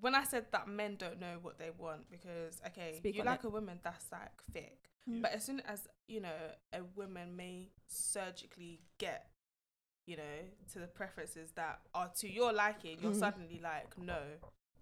when 0.00 0.14
I 0.14 0.24
said 0.24 0.46
that 0.52 0.66
men 0.68 0.96
don't 0.96 1.20
know 1.20 1.38
what 1.42 1.58
they 1.58 1.70
want 1.70 2.10
because 2.10 2.60
okay, 2.68 2.94
Speak 2.98 3.14
you 3.16 3.22
like 3.22 3.40
it. 3.44 3.46
a 3.46 3.50
woman 3.50 3.78
that's 3.84 4.10
like 4.10 4.42
thick, 4.52 4.90
Mm. 5.08 5.22
but 5.22 5.32
as 5.32 5.44
soon 5.44 5.60
as 5.60 5.86
you 6.08 6.20
know 6.20 6.36
a 6.72 6.82
woman 6.96 7.36
may 7.36 7.70
surgically 7.86 8.80
get 8.98 9.28
you 10.06 10.16
know 10.16 10.38
to 10.72 10.78
the 10.80 10.86
preferences 10.88 11.52
that 11.52 11.80
are 11.94 12.10
to 12.18 12.28
your 12.28 12.52
liking, 12.52 12.98
you're 13.00 13.12
Mhm. 13.12 13.18
suddenly 13.18 13.60
like 13.62 13.96
no. 13.98 14.20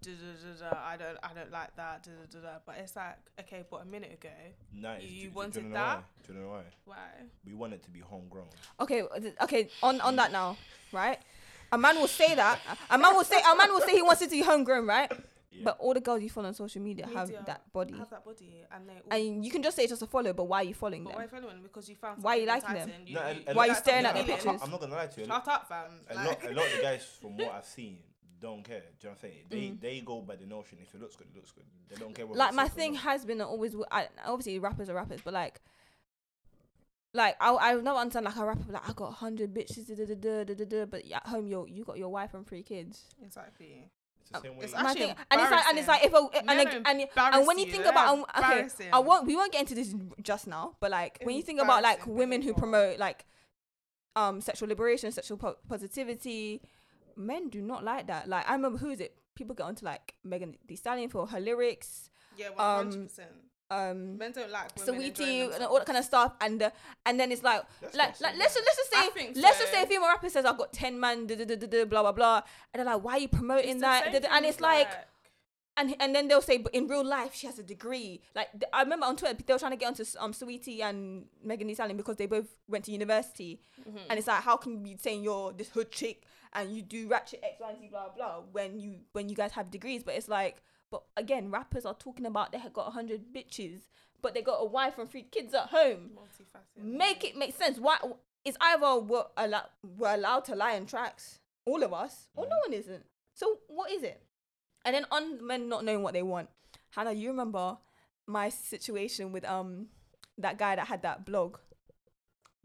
Da, 0.03 0.09
da, 0.11 0.69
da, 0.69 0.69
da, 0.71 0.77
I 0.83 0.97
don't, 0.97 1.17
I 1.21 1.33
don't 1.33 1.51
like 1.51 1.75
that. 1.75 2.07
But 2.65 2.75
it's 2.79 2.95
like, 2.95 3.17
okay, 3.41 3.63
but 3.69 3.81
a 3.83 3.85
minute 3.85 4.13
ago, 4.13 4.29
Nah, 4.73 4.93
it's- 4.95 5.09
You 5.11 5.29
wanted 5.31 5.63
you 5.63 5.73
that? 5.73 6.03
Do 6.27 6.33
you 6.33 6.39
know 6.39 6.49
why? 6.49 6.61
why? 6.85 6.95
We 7.45 7.53
want 7.53 7.73
it 7.73 7.83
to 7.83 7.89
be 7.91 7.99
homegrown. 7.99 8.47
Okay, 8.79 9.03
okay. 9.43 9.69
On 9.83 10.01
on 10.01 10.15
that 10.15 10.31
now, 10.31 10.57
right? 10.91 11.19
A 11.71 11.77
man 11.77 11.97
will 11.99 12.07
say 12.07 12.33
that. 12.35 12.59
A 12.89 12.97
man 12.97 13.13
will 13.15 13.23
say. 13.23 13.39
A 13.39 13.55
man 13.55 13.71
will 13.71 13.81
say 13.81 13.93
he 13.95 14.01
wants 14.01 14.21
it 14.23 14.25
to 14.25 14.31
be 14.31 14.41
homegrown, 14.41 14.87
right? 14.87 15.11
Yeah. 15.53 15.65
But 15.65 15.77
all 15.79 15.93
the 15.93 15.99
girls 16.01 16.23
you 16.23 16.29
follow 16.29 16.47
on 16.47 16.53
social 16.53 16.81
media, 16.81 17.05
have 17.13 17.29
that 17.45 17.71
body, 17.73 17.93
Have 17.97 18.09
that 18.09 18.23
body, 18.25 18.63
and 18.73 18.89
they. 18.89 19.01
And 19.35 19.45
you 19.45 19.51
can 19.51 19.61
just 19.61 19.75
say 19.75 19.83
it's 19.83 19.91
just 19.91 20.01
a 20.01 20.07
follow. 20.07 20.33
But 20.33 20.45
why 20.45 20.61
are 20.61 20.63
you 20.63 20.73
following 20.73 21.03
but 21.03 21.09
them? 21.11 21.17
why 21.17 21.21
are 21.21 21.25
you 21.25 21.29
following? 21.29 21.53
them? 21.55 21.63
Because 21.63 21.87
you 21.89 21.95
found. 21.95 22.23
Why 22.23 22.37
are 22.37 22.39
you 22.39 22.47
liking 22.47 22.73
them? 22.73 22.89
enticing, 22.89 23.13
No, 23.13 23.21
a- 23.21 23.51
a 23.51 23.53
Why 23.53 23.67
lot- 23.67 23.67
you 23.67 23.75
staring 23.75 24.05
at 24.05 24.15
no, 24.15 24.21
their 24.23 24.31
I'm- 24.35 24.39
pictures? 24.43 24.61
I'm 24.63 24.71
not 24.71 24.79
gonna 24.79 24.95
lie 24.95 25.07
to 25.07 25.21
you. 25.21 25.27
Shut 25.27 25.47
up, 25.47 25.67
fam. 25.67 25.91
A 26.09 26.15
Like- 26.15 26.25
lot, 26.43 26.51
a 26.51 26.53
lot 26.55 26.65
of 26.65 26.71
the 26.77 26.81
guys, 26.81 27.05
from 27.21 27.37
what 27.37 27.51
I've 27.51 27.65
seen, 27.65 27.97
don't 28.41 28.63
care. 28.63 28.81
Do 28.99 29.07
you 29.07 29.09
know 29.09 29.09
what 29.09 29.11
I'm 29.11 29.17
saying? 29.21 29.43
They 29.49 29.57
Mm. 29.69 29.81
they 29.81 29.99
go 30.01 30.21
by 30.21 30.35
the 30.35 30.45
notion 30.45 30.77
if 30.81 30.93
it 30.95 30.99
looks 31.01 31.15
good, 31.15 31.27
it 31.31 31.35
looks 31.35 31.51
good. 31.51 31.65
They 31.89 31.95
don't 31.95 32.13
care. 32.13 32.25
whether 32.25 32.37
like 32.39 32.53
my 32.53 32.67
thing 32.67 32.93
not. 32.93 33.03
has 33.03 33.23
been 33.25 33.39
always 33.41 33.71
w- 33.71 33.85
I, 33.91 34.07
obviously 34.25 34.59
rappers 34.59 34.89
are 34.89 34.95
rappers, 34.95 35.21
but 35.23 35.33
like. 35.33 35.61
Like 37.13 37.35
I 37.41 37.53
I 37.71 37.73
never 37.75 37.97
understand 37.99 38.23
like 38.25 38.37
a 38.37 38.45
rapper 38.45 38.71
like 38.71 38.89
I 38.89 38.93
got 38.93 39.09
a 39.09 39.11
hundred 39.11 39.53
bitches 39.53 39.85
da, 39.87 39.95
da, 39.95 40.05
da, 40.05 40.15
da, 40.15 40.43
da, 40.45 40.53
da, 40.53 40.65
da, 40.65 40.85
but 40.85 41.03
at 41.11 41.27
home 41.27 41.45
you 41.45 41.67
you 41.69 41.83
got 41.83 41.97
your 41.97 42.07
wife 42.07 42.33
and 42.33 42.47
three 42.47 42.63
kids. 42.63 43.03
Exactly. 43.21 43.91
It's 44.21 44.29
the 44.31 44.39
same 44.39 44.55
way. 44.55 44.63
it's 44.63 44.73
My 44.73 44.79
actually 44.91 45.07
thing- 45.07 45.15
and 45.29 45.41
it's 45.41 45.51
like 45.51 45.65
and 45.67 45.77
it's 45.77 45.87
like 45.89 46.03
if 46.05 46.13
a, 46.13 46.17
and, 46.37 46.45
Men 46.45 46.57
like, 46.59 46.67
are 46.73 46.81
and 46.85 47.07
and 47.35 47.47
when 47.47 47.59
you 47.59 47.65
think 47.65 47.83
They're 47.83 47.91
about 47.91 48.17
um, 48.17 48.25
okay. 48.41 48.89
I 48.93 48.99
won't 48.99 49.27
we 49.27 49.35
won't 49.35 49.51
get 49.51 49.59
into 49.59 49.75
this 49.75 49.93
just 50.21 50.47
now, 50.47 50.77
but 50.79 50.89
like 50.89 51.19
when 51.23 51.35
you 51.35 51.41
think 51.43 51.59
about 51.59 51.83
like 51.83 52.07
women 52.07 52.41
who 52.41 52.53
promote 52.53 52.97
like 52.97 53.25
um 54.15 54.39
sexual 54.39 54.69
liberation, 54.69 55.11
sexual 55.11 55.35
po- 55.37 55.57
positivity, 55.67 56.61
men 57.17 57.49
do 57.49 57.61
not 57.61 57.83
like 57.83 58.07
that. 58.07 58.27
Like 58.27 58.49
I 58.49 58.53
remember 58.53 58.77
who 58.77 58.89
is 58.89 58.99
it? 58.99 59.15
People 59.35 59.55
get 59.55 59.63
onto 59.63 59.85
like 59.85 60.13
Megan 60.23 60.55
Thee 60.67 60.75
Stallion 60.75 61.09
for 61.09 61.25
her 61.27 61.39
lyrics, 61.39 62.09
Yeah, 62.37 62.47
um, 62.57 62.91
hundred 62.91 63.07
percent. 63.07 63.29
um, 63.69 64.17
Men 64.17 64.31
don't 64.33 64.51
like 64.51 64.75
women 64.75 64.95
Saweetie 65.01 65.07
enjoying 65.09 65.53
and 65.53 65.63
all 65.63 65.77
that 65.77 65.85
kind 65.85 65.97
of 65.97 66.03
stuff, 66.05 66.33
and 66.41 66.61
uh, 66.61 66.69
and 67.05 67.19
then 67.19 67.31
it's 67.31 67.41
like 67.41 67.63
That's 67.81 67.95
like, 67.95 68.19
like 68.21 68.35
let's 68.37 68.53
just, 68.55 68.65
let's 68.65 68.77
just 68.77 68.91
say 68.91 69.31
let's 69.41 69.59
just 69.59 69.71
say 69.71 69.83
a 69.83 69.85
female 69.85 70.09
rapper 70.09 70.29
says 70.29 70.45
I've 70.45 70.57
got 70.57 70.73
ten 70.73 70.99
man, 70.99 71.27
da, 71.27 71.35
blah 71.85 72.01
blah 72.01 72.11
blah, 72.11 72.41
and 72.73 72.79
they're 72.79 72.93
like, 72.93 73.03
why 73.03 73.13
are 73.13 73.19
you 73.19 73.29
promoting 73.29 73.79
that? 73.79 74.11
Da, 74.11 74.19
da, 74.19 74.27
And 74.31 74.45
it's 74.45 74.59
like 74.59 74.89
and 75.77 75.95
and 75.99 76.13
then 76.13 76.27
they'll 76.27 76.41
say, 76.41 76.57
but 76.57 76.73
in 76.75 76.87
real 76.87 77.03
life, 77.05 77.33
she 77.33 77.47
has 77.47 77.57
a 77.59 77.63
degree. 77.63 78.21
Like 78.35 78.51
th- 78.51 78.63
I 78.73 78.81
remember 78.83 79.05
on 79.05 79.15
Twitter, 79.15 79.35
they 79.45 79.53
were 79.53 79.59
trying 79.59 79.71
to 79.71 79.77
get 79.77 79.87
onto 79.87 80.03
um 80.19 80.33
Saweetie 80.33 80.81
and 80.81 81.25
Megan 81.43 81.67
Thee 81.67 81.73
Stallion 81.73 81.97
because 81.97 82.17
they 82.17 82.25
both 82.25 82.47
went 82.67 82.85
to 82.85 82.91
university, 82.91 83.61
Mm-hmm. 83.87 83.97
and 84.09 84.19
it's 84.19 84.27
like, 84.27 84.43
how 84.43 84.57
can 84.57 84.73
you 84.73 84.77
be 84.79 84.97
saying 84.97 85.23
you're 85.23 85.51
this 85.53 85.69
hood 85.69 85.91
chick 85.91 86.23
and 86.53 86.75
you 86.75 86.81
do 86.81 87.07
ratchet 87.07 87.39
X, 87.43 87.55
Y, 87.59 87.69
and 87.69 87.79
Z, 87.79 87.87
blah 87.89 88.09
blah, 88.15 88.41
when 88.51 88.79
you 88.79 88.99
when 89.13 89.29
you 89.29 89.35
guys 89.35 89.51
have 89.53 89.71
degrees? 89.71 90.03
But 90.03 90.15
it's 90.15 90.27
like, 90.29 90.61
but 90.91 91.03
again, 91.17 91.49
rappers 91.51 91.85
are 91.85 91.95
talking 91.95 92.25
about 92.25 92.51
they 92.51 92.59
have 92.59 92.73
got 92.73 92.91
hundred 92.93 93.33
bitches, 93.33 93.81
but 94.21 94.33
they 94.33 94.41
got 94.41 94.57
a 94.59 94.65
wife 94.65 94.97
and 94.99 95.09
three 95.09 95.23
kids 95.23 95.53
at 95.53 95.67
home. 95.67 96.11
multifaceted. 96.15 96.83
Make 96.83 97.23
it 97.23 97.35
make 97.37 97.55
sense. 97.55 97.79
Why? 97.79 97.97
It's 98.43 98.57
either 98.59 98.97
we're, 98.99 99.23
allow- 99.37 99.69
we're 99.97 100.15
allowed 100.15 100.45
to 100.45 100.55
lie 100.55 100.73
in 100.73 100.85
tracks, 100.87 101.39
all 101.65 101.81
of 101.83 101.93
us, 101.93 102.27
or 102.35 102.45
no 102.45 102.55
one 102.65 102.73
isn't. 102.73 103.03
So 103.35 103.59
what 103.67 103.91
is 103.91 104.01
it? 104.03 104.21
And 104.85 104.95
then 104.95 105.05
on 105.11 105.45
men 105.45 105.69
not 105.69 105.83
knowing 105.85 106.01
what 106.03 106.13
they 106.13 106.23
want. 106.23 106.49
Hannah, 106.91 107.11
you 107.13 107.29
remember 107.29 107.77
my 108.27 108.49
situation 108.49 109.31
with 109.31 109.45
um 109.45 109.87
that 110.37 110.57
guy 110.57 110.75
that 110.75 110.87
had 110.87 111.01
that 111.03 111.25
blog. 111.25 111.57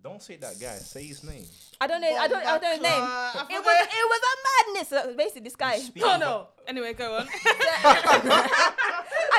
Don't 0.02 0.22
say 0.22 0.36
that 0.36 0.58
guy. 0.60 0.76
Say 0.76 1.04
his 1.04 1.22
name. 1.24 1.44
I 1.80 1.86
don't 1.86 2.00
know. 2.00 2.14
I 2.16 2.28
don't. 2.28 2.44
I 2.46 2.58
don't 2.58 2.62
know 2.62 2.70
his 2.70 2.80
name. 2.80 3.02
I 3.02 3.46
It 3.50 3.64
was. 3.64 3.86
It 3.90 4.08
was 4.12 4.20
a 4.32 4.34
madness. 4.74 4.88
So 4.88 5.14
basically, 5.16 5.42
this 5.42 5.56
guy. 5.56 5.78
Speak 5.78 6.02
Oh 6.04 6.08
about- 6.14 6.20
no. 6.20 6.48
Anyway, 6.68 6.92
go 6.94 7.16
on. 7.16 7.26
I 7.28 7.32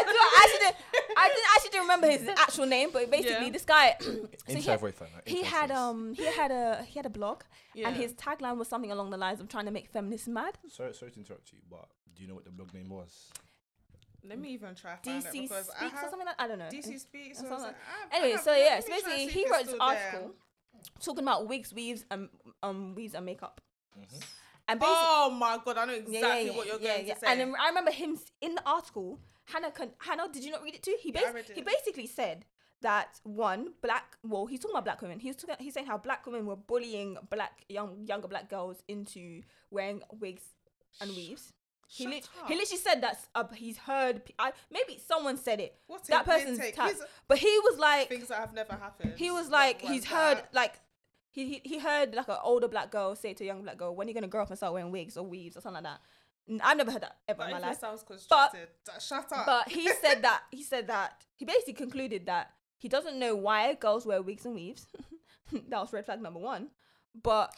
do. 0.06 0.12
I 0.12 0.42
actually 0.44 0.60
didn't. 0.60 0.76
I 1.18 1.28
didn't 1.30 1.46
actually 1.56 1.70
didn't 1.72 1.84
remember 1.84 2.08
his 2.10 2.28
actual 2.28 2.66
name, 2.66 2.90
but 2.92 3.10
basically, 3.10 3.46
Yeah. 3.48 3.52
this 3.52 3.66
guy. 3.66 3.96
so 4.00 4.28
he, 4.48 4.62
had, 4.62 4.80
voice 4.80 4.94
fan. 4.96 5.08
like, 5.16 5.28
he 5.28 5.44
had 5.44 5.72
um 5.72 6.14
he 6.16 6.26
had 6.26 6.52
a 6.52 6.84
he 6.84 7.00
had 7.00 7.06
a 7.06 7.10
blog, 7.10 7.44
Yeah. 7.74 7.88
and 7.88 7.96
his 7.98 8.14
tagline 8.14 8.58
was 8.58 8.68
something 8.68 8.92
along 8.92 9.10
the 9.12 9.18
lines 9.18 9.40
of 9.40 9.48
trying 9.48 9.66
to 9.66 9.72
make 9.72 9.88
feminists 9.90 10.28
mad. 10.28 10.58
Sorry, 10.70 10.94
sorry 10.94 11.12
to 11.12 11.20
interrupt 11.20 11.52
you, 11.54 11.60
but 11.70 11.88
do 12.18 12.24
you 12.24 12.28
know 12.30 12.36
what 12.36 12.45
the 12.45 12.51
blog 12.51 12.74
name 12.74 12.89
was? 12.89 13.30
Let 14.28 14.39
me 14.39 14.49
even 14.49 14.76
try 14.76 14.95
find 14.95 15.24
DC 15.24 15.26
it 15.28 15.30
Speaks 15.30 15.49
because 15.49 15.70
or 15.70 15.74
I 15.80 15.88
have 15.89 16.09
something 16.09 16.26
like 16.26 16.36
I 16.39 16.47
don't 16.47 16.59
know. 16.59 16.65
DC 16.65 16.99
speaks. 16.99 17.39
or 17.41 17.45
or 17.45 17.49
something 17.49 17.59
something. 17.59 17.63
like- 17.63 17.76
I- 18.13 18.18
I 18.18 18.20
Anyway, 18.22 18.39
so 18.43 18.55
yeah, 18.55 18.80
so 18.80 18.88
basically 18.89 19.28
he 19.28 19.45
wrote 19.49 19.59
this 19.59 19.68
still 19.70 19.78
there. 19.88 19.88
article 20.11 20.36
talking 20.99 21.24
about 21.24 21.47
wigs, 21.47 21.74
weaves, 21.74 22.05
and 22.11 22.30
um 22.63 22.95
weaves 22.95 23.13
and 23.13 23.26
makeup. 23.26 23.61
Mhm. 23.97 24.24
And 24.70 24.82
Oh 24.84 25.30
my 25.30 25.59
god, 25.63 25.78
I 25.78 25.86
know 25.86 25.93
exactly 25.93 26.20
yeah, 26.20 26.36
yeah, 26.36 26.39
yeah, 26.51 26.57
what 26.57 26.68
you're 26.68 26.80
yeah, 26.82 26.95
going 26.95 27.07
yeah. 27.07 27.13
to 27.13 27.20
say. 27.22 27.28
And 27.28 27.39
then 27.39 27.53
I 27.59 27.68
remember 27.70 27.91
him 27.91 28.20
in 28.41 28.55
the 28.55 28.68
article. 28.68 29.20
Hannah, 29.45 29.72
con- 29.72 29.93
Hannah, 29.99 30.28
did 30.28 30.43
you 30.43 30.51
not 30.51 30.61
read 30.61 30.76
it 30.76 30.84
too? 30.84 30.97
He 30.99 31.11
Yeah, 31.13 31.22
I 31.22 31.24
bas- 31.32 31.34
read 31.47 31.51
he 31.55 31.61
basically 31.61 32.05
said 32.07 32.45
that 32.82 33.22
one 33.24 33.76
black. 33.82 34.18
Well, 34.24 34.45
he's 34.45 34.59
talking 34.59 34.74
about 34.76 34.84
black 34.84 35.01
women. 35.01 35.20
He's 35.20 35.38
talking, 35.38 35.55
he's 35.59 35.74
saying 35.74 35.86
how 35.88 35.97
black 35.97 36.26
women 36.26 36.45
were 36.45 36.57
bullying 36.57 37.18
black 37.30 37.63
young 37.70 38.05
younger 38.05 38.28
black 38.28 38.49
girls 38.49 38.84
into 38.89 39.41
wearing 39.72 40.01
wigs 40.11 40.43
and 40.99 41.11
weaves. 41.15 41.53
He, 41.90 42.06
up. 42.06 42.14
he 42.48 42.56
literally 42.56 42.82
said 42.82 43.02
that 43.02 43.18
uh, 43.34 43.46
he's 43.54 43.78
heard. 43.78 44.26
pe- 44.26 44.34
I, 44.38 44.52
maybe 44.70 45.02
someone 45.08 45.38
said 45.38 45.60
it. 45.62 45.76
What 45.88 46.04
that 46.08 46.26
person's 46.26 46.60
take. 46.60 46.76
tag. 46.76 46.92
These 46.94 47.02
are 47.02 47.08
But 47.28 47.38
he 47.38 47.60
was 47.64 47.80
like, 47.80 48.10
things 48.10 48.28
that 48.28 48.40
have 48.40 48.54
never 48.54 48.74
happened. 48.74 49.14
he 49.16 49.32
was 49.32 49.50
like, 49.50 49.82
he's 49.82 50.06
heard 50.06 50.38
that? 50.38 50.54
like. 50.54 50.74
He, 51.32 51.46
he, 51.46 51.62
he 51.64 51.78
heard 51.80 52.16
like 52.16 52.28
an 52.30 52.38
older 52.44 52.68
black 52.68 52.90
girl 52.90 53.16
say 53.16 53.34
to 53.36 53.44
a 53.44 53.48
young 53.48 53.62
black 53.62 53.78
girl, 53.78 53.96
"When 53.96 54.08
are 54.08 54.10
you 54.10 54.16
gonna 54.16 54.28
grow 54.28 54.42
up 54.42 54.50
and 54.50 54.58
start 54.58 54.74
wearing 54.74 54.92
wigs 54.92 55.18
or 55.18 55.24
weaves 55.24 55.56
or 55.56 55.62
something 55.62 55.84
like 55.84 55.94
that?" 56.50 56.62
I've 56.64 56.78
never 56.78 56.92
heard 56.92 57.04
that 57.04 57.18
ever 57.28 57.40
That 57.44 57.46
in 57.48 57.52
my 57.54 57.60
life. 57.68 57.80
sounds 57.80 58.02
constructed. 58.02 58.70
That- 58.88 59.02
Shut 59.04 59.32
up. 59.32 59.46
But 59.46 59.70
he 59.70 59.88
said 60.02 60.24
that 60.24 60.42
he 60.50 60.64
said 60.64 60.88
that 60.88 61.22
he 61.36 61.46
basically 61.46 61.74
concluded 61.74 62.26
that 62.26 62.54
he 62.80 62.88
doesn't 62.90 63.20
know 63.20 63.36
why 63.36 63.72
girls 63.76 64.04
wear 64.06 64.20
wigs 64.22 64.46
and 64.46 64.56
weaves. 64.56 64.88
that 65.52 65.80
was 65.80 65.94
red 65.94 66.06
flag 66.06 66.22
number 66.24 66.40
one. 66.40 66.70
But 67.22 67.54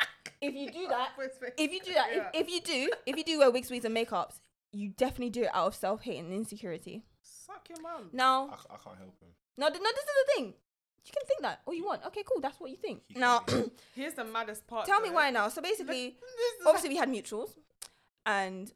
if 0.40 0.54
you 0.54 0.70
do 0.70 0.88
that, 0.88 1.10
if 1.56 1.72
you 1.72 1.80
do 1.80 1.94
that, 1.94 2.08
Yeah. 2.14 2.28
if, 2.34 2.46
if 2.46 2.50
you 2.52 2.60
do, 2.60 2.90
if 3.06 3.16
you 3.16 3.24
do 3.24 3.38
wear 3.40 3.50
wigs, 3.50 3.70
weaves, 3.70 3.84
and 3.84 3.96
makeups, 3.96 4.40
you 4.72 4.90
definitely 4.90 5.30
do 5.30 5.42
it 5.42 5.50
out 5.54 5.66
of 5.68 5.74
self 5.74 6.02
hate 6.02 6.18
and 6.18 6.32
insecurity. 6.32 7.04
Suck 7.22 7.68
your 7.68 7.80
mum. 7.80 8.10
Now, 8.12 8.44
I 8.50 8.76
can't 8.76 8.96
help 8.98 9.18
him. 9.20 9.28
no, 9.56 9.68
no, 9.68 9.72
this 9.72 9.82
is 9.82 10.04
the 10.26 10.32
thing. 10.34 10.54
You 11.04 11.12
can 11.16 11.26
think 11.26 11.40
that 11.42 11.60
all 11.66 11.72
you 11.72 11.86
want. 11.86 12.04
Okay, 12.06 12.22
cool. 12.30 12.40
That's 12.42 12.60
what 12.60 12.70
you 12.70 12.76
think. 12.76 13.02
He 13.08 13.18
Now. 13.18 13.44
Here's 13.94 14.14
the 14.14 14.24
maddest 14.24 14.66
part. 14.66 14.84
tell 14.86 15.00
me 15.00 15.10
why 15.10 15.30
now. 15.30 15.48
So 15.48 15.62
basically, 15.62 16.16
This 16.20 16.60
is- 16.60 16.66
obviously 16.66 16.90
we 16.90 16.96
had 16.96 17.08
mutuals 17.08 17.50
and 18.26 18.70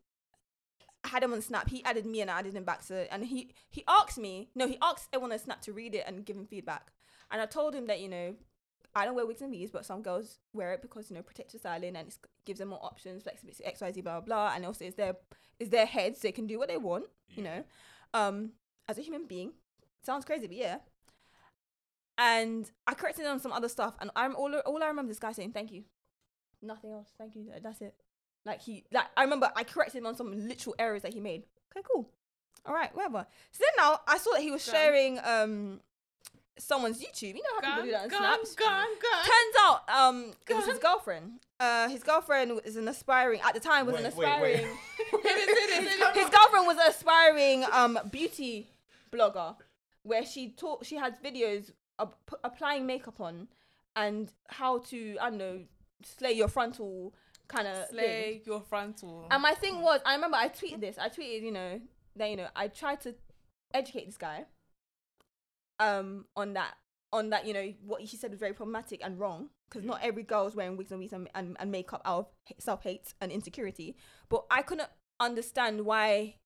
I 1.04 1.08
had 1.08 1.22
him 1.24 1.32
on 1.32 1.42
snap 1.42 1.68
he 1.68 1.84
added 1.84 2.06
me 2.06 2.20
and 2.20 2.30
i 2.30 2.38
added 2.38 2.54
him 2.54 2.62
back 2.62 2.86
to 2.86 3.12
and 3.12 3.24
he 3.24 3.50
he 3.70 3.82
asked 3.88 4.18
me 4.18 4.50
no 4.54 4.68
he 4.68 4.78
asked 4.80 5.08
everyone 5.12 5.32
on 5.32 5.38
snap 5.40 5.60
to 5.62 5.72
read 5.72 5.96
it 5.96 6.04
and 6.06 6.24
give 6.24 6.36
him 6.36 6.46
feedback 6.46 6.92
and 7.32 7.42
i 7.42 7.44
told 7.46 7.74
him 7.74 7.86
that 7.86 7.98
you 7.98 8.08
know 8.08 8.36
i 8.94 9.04
don't 9.04 9.14
wear 9.14 9.26
wigs 9.26 9.42
and 9.42 9.50
weaves 9.50 9.70
but 9.70 9.84
some 9.84 10.02
girls 10.02 10.38
wear 10.52 10.72
it 10.72 10.82
because 10.82 11.10
you 11.10 11.16
know 11.16 11.22
protective 11.22 11.60
styling 11.60 11.96
and 11.96 12.08
it 12.08 12.18
gives 12.44 12.58
them 12.58 12.68
more 12.68 12.84
options 12.84 13.22
flexibility 13.22 13.64
xyz 13.64 14.02
blah 14.02 14.20
blah 14.20 14.20
blah. 14.20 14.52
And 14.54 14.66
also 14.66 14.84
it's 14.84 14.96
their 14.96 15.16
it's 15.58 15.70
their 15.70 15.86
heads 15.86 16.20
they 16.20 16.32
can 16.32 16.46
do 16.46 16.58
what 16.58 16.68
they 16.68 16.76
want 16.76 17.06
you 17.34 17.42
know. 17.42 17.64
Um 18.14 18.52
as 18.88 18.98
a 18.98 19.02
human 19.02 19.26
being 19.26 19.52
sounds 20.02 20.24
crazy 20.24 20.46
but 20.46 20.56
yeah. 20.56 20.78
And 22.18 22.70
i 22.86 22.94
corrected 22.94 23.24
him 23.24 23.32
on 23.32 23.40
some 23.40 23.52
other 23.52 23.68
stuff 23.68 23.94
and 24.00 24.10
i'm 24.16 24.36
all, 24.36 24.54
all 24.54 24.82
i 24.82 24.86
remember 24.86 25.10
this 25.10 25.18
guy 25.18 25.32
saying 25.32 25.52
thank 25.52 25.72
you. 25.72 25.84
Nothing 26.62 26.92
else. 26.92 27.08
Thank 27.18 27.34
you. 27.34 27.50
That's 27.62 27.80
it. 27.80 27.94
Like 28.44 28.62
he, 28.62 28.84
like 28.92 29.06
I 29.16 29.22
remember, 29.22 29.50
I 29.54 29.64
corrected 29.64 29.98
him 29.98 30.06
on 30.06 30.16
some 30.16 30.48
literal 30.48 30.74
errors 30.78 31.02
that 31.02 31.12
he 31.12 31.20
made. 31.20 31.44
Okay, 31.76 31.84
cool. 31.92 32.08
All 32.64 32.74
right, 32.74 32.94
whatever. 32.94 33.26
So 33.50 33.60
then 33.60 33.84
now 33.84 34.00
I 34.06 34.18
saw 34.18 34.32
that 34.32 34.42
he 34.42 34.50
was 34.50 34.64
sharing 34.64 35.18
um 35.24 35.80
someone's 36.58 37.00
YouTube. 37.02 37.34
You 37.34 37.42
know 37.42 37.60
how 37.60 37.70
people 37.70 37.84
do 37.84 37.90
that 37.92 38.02
on 38.04 38.08
gone, 38.08 38.20
snaps. 38.20 38.54
gone, 38.54 38.86
gone. 39.00 39.24
Turns 39.24 39.54
out, 39.60 39.88
um, 39.88 40.32
it 40.48 40.54
was 40.54 40.66
his 40.66 40.78
girlfriend. 40.78 41.40
Uh, 41.58 41.88
his 41.88 42.02
girlfriend 42.02 42.60
is 42.64 42.76
an 42.76 42.88
aspiring 42.88 43.40
at 43.44 43.54
the 43.54 43.60
time 43.60 43.86
was 43.86 43.96
an 43.96 44.04
Wait, 44.04 44.16
wait, 44.16 44.42
wait. 44.42 44.54
aspiring. 44.54 44.76
Hit 44.96 45.08
it, 45.24 45.48
hit 45.48 45.70
it, 45.84 45.88
hit 45.90 46.00
it. 46.00 46.14
his 46.14 46.28
girlfriend 46.30 46.66
was 46.66 46.76
an 46.76 46.88
aspiring 46.88 47.64
um 47.72 47.98
beauty 48.10 48.68
blogger 49.12 49.54
where 50.02 50.24
she 50.24 50.48
taught 50.50 50.84
she 50.84 50.96
has 50.96 51.14
videos 51.24 51.70
uh, 52.00 52.06
p- 52.06 52.36
applying 52.42 52.84
makeup 52.86 53.20
on 53.20 53.46
and 53.94 54.32
how 54.48 54.78
to 54.78 55.16
I 55.20 55.28
don't 55.30 55.38
know 55.38 55.60
slay 56.04 56.32
your 56.32 56.48
frontal 56.48 57.14
kind 57.48 57.68
of 57.68 57.86
Slay 57.90 58.40
your 58.44 58.60
frontal. 58.62 59.26
And 59.30 59.42
my 59.42 59.52
thing 59.52 59.82
was, 59.82 60.00
I 60.06 60.14
remember 60.14 60.38
I 60.38 60.48
tweeted 60.48 60.80
this. 60.80 60.96
I 60.98 61.08
tweeted, 61.10 61.42
you 61.42 61.52
know, 61.52 61.80
that 62.16 62.30
you 62.30 62.36
know, 62.36 62.48
I 62.56 62.68
tried 62.68 63.00
to 63.02 63.14
educate 63.74 64.06
this 64.06 64.16
guy, 64.16 64.46
um, 65.82 66.24
on 66.36 66.52
that, 66.54 66.74
on 67.12 67.30
that, 67.30 67.46
you 67.46 67.52
know, 67.54 67.72
what 67.84 68.00
he 68.02 68.16
said 68.16 68.30
was 68.30 68.40
very 68.40 68.52
problematic 68.54 69.00
and 69.04 69.18
wrong. 69.18 69.48
Because 69.68 69.84
not 69.86 70.00
every 70.02 70.22
girl 70.22 70.46
is 70.46 70.54
wearing 70.54 70.76
wigs 70.76 70.90
and 70.90 71.00
wigs 71.00 71.12
and, 71.14 71.28
and, 71.34 71.56
and 71.58 71.70
makeup 71.72 72.02
out 72.04 72.18
of 72.18 72.26
self 72.58 72.82
hate 72.82 73.14
and 73.22 73.32
insecurity. 73.32 73.96
But 74.28 74.44
I 74.50 74.60
couldn't 74.62 74.88
understand 75.18 75.86
why 75.86 76.36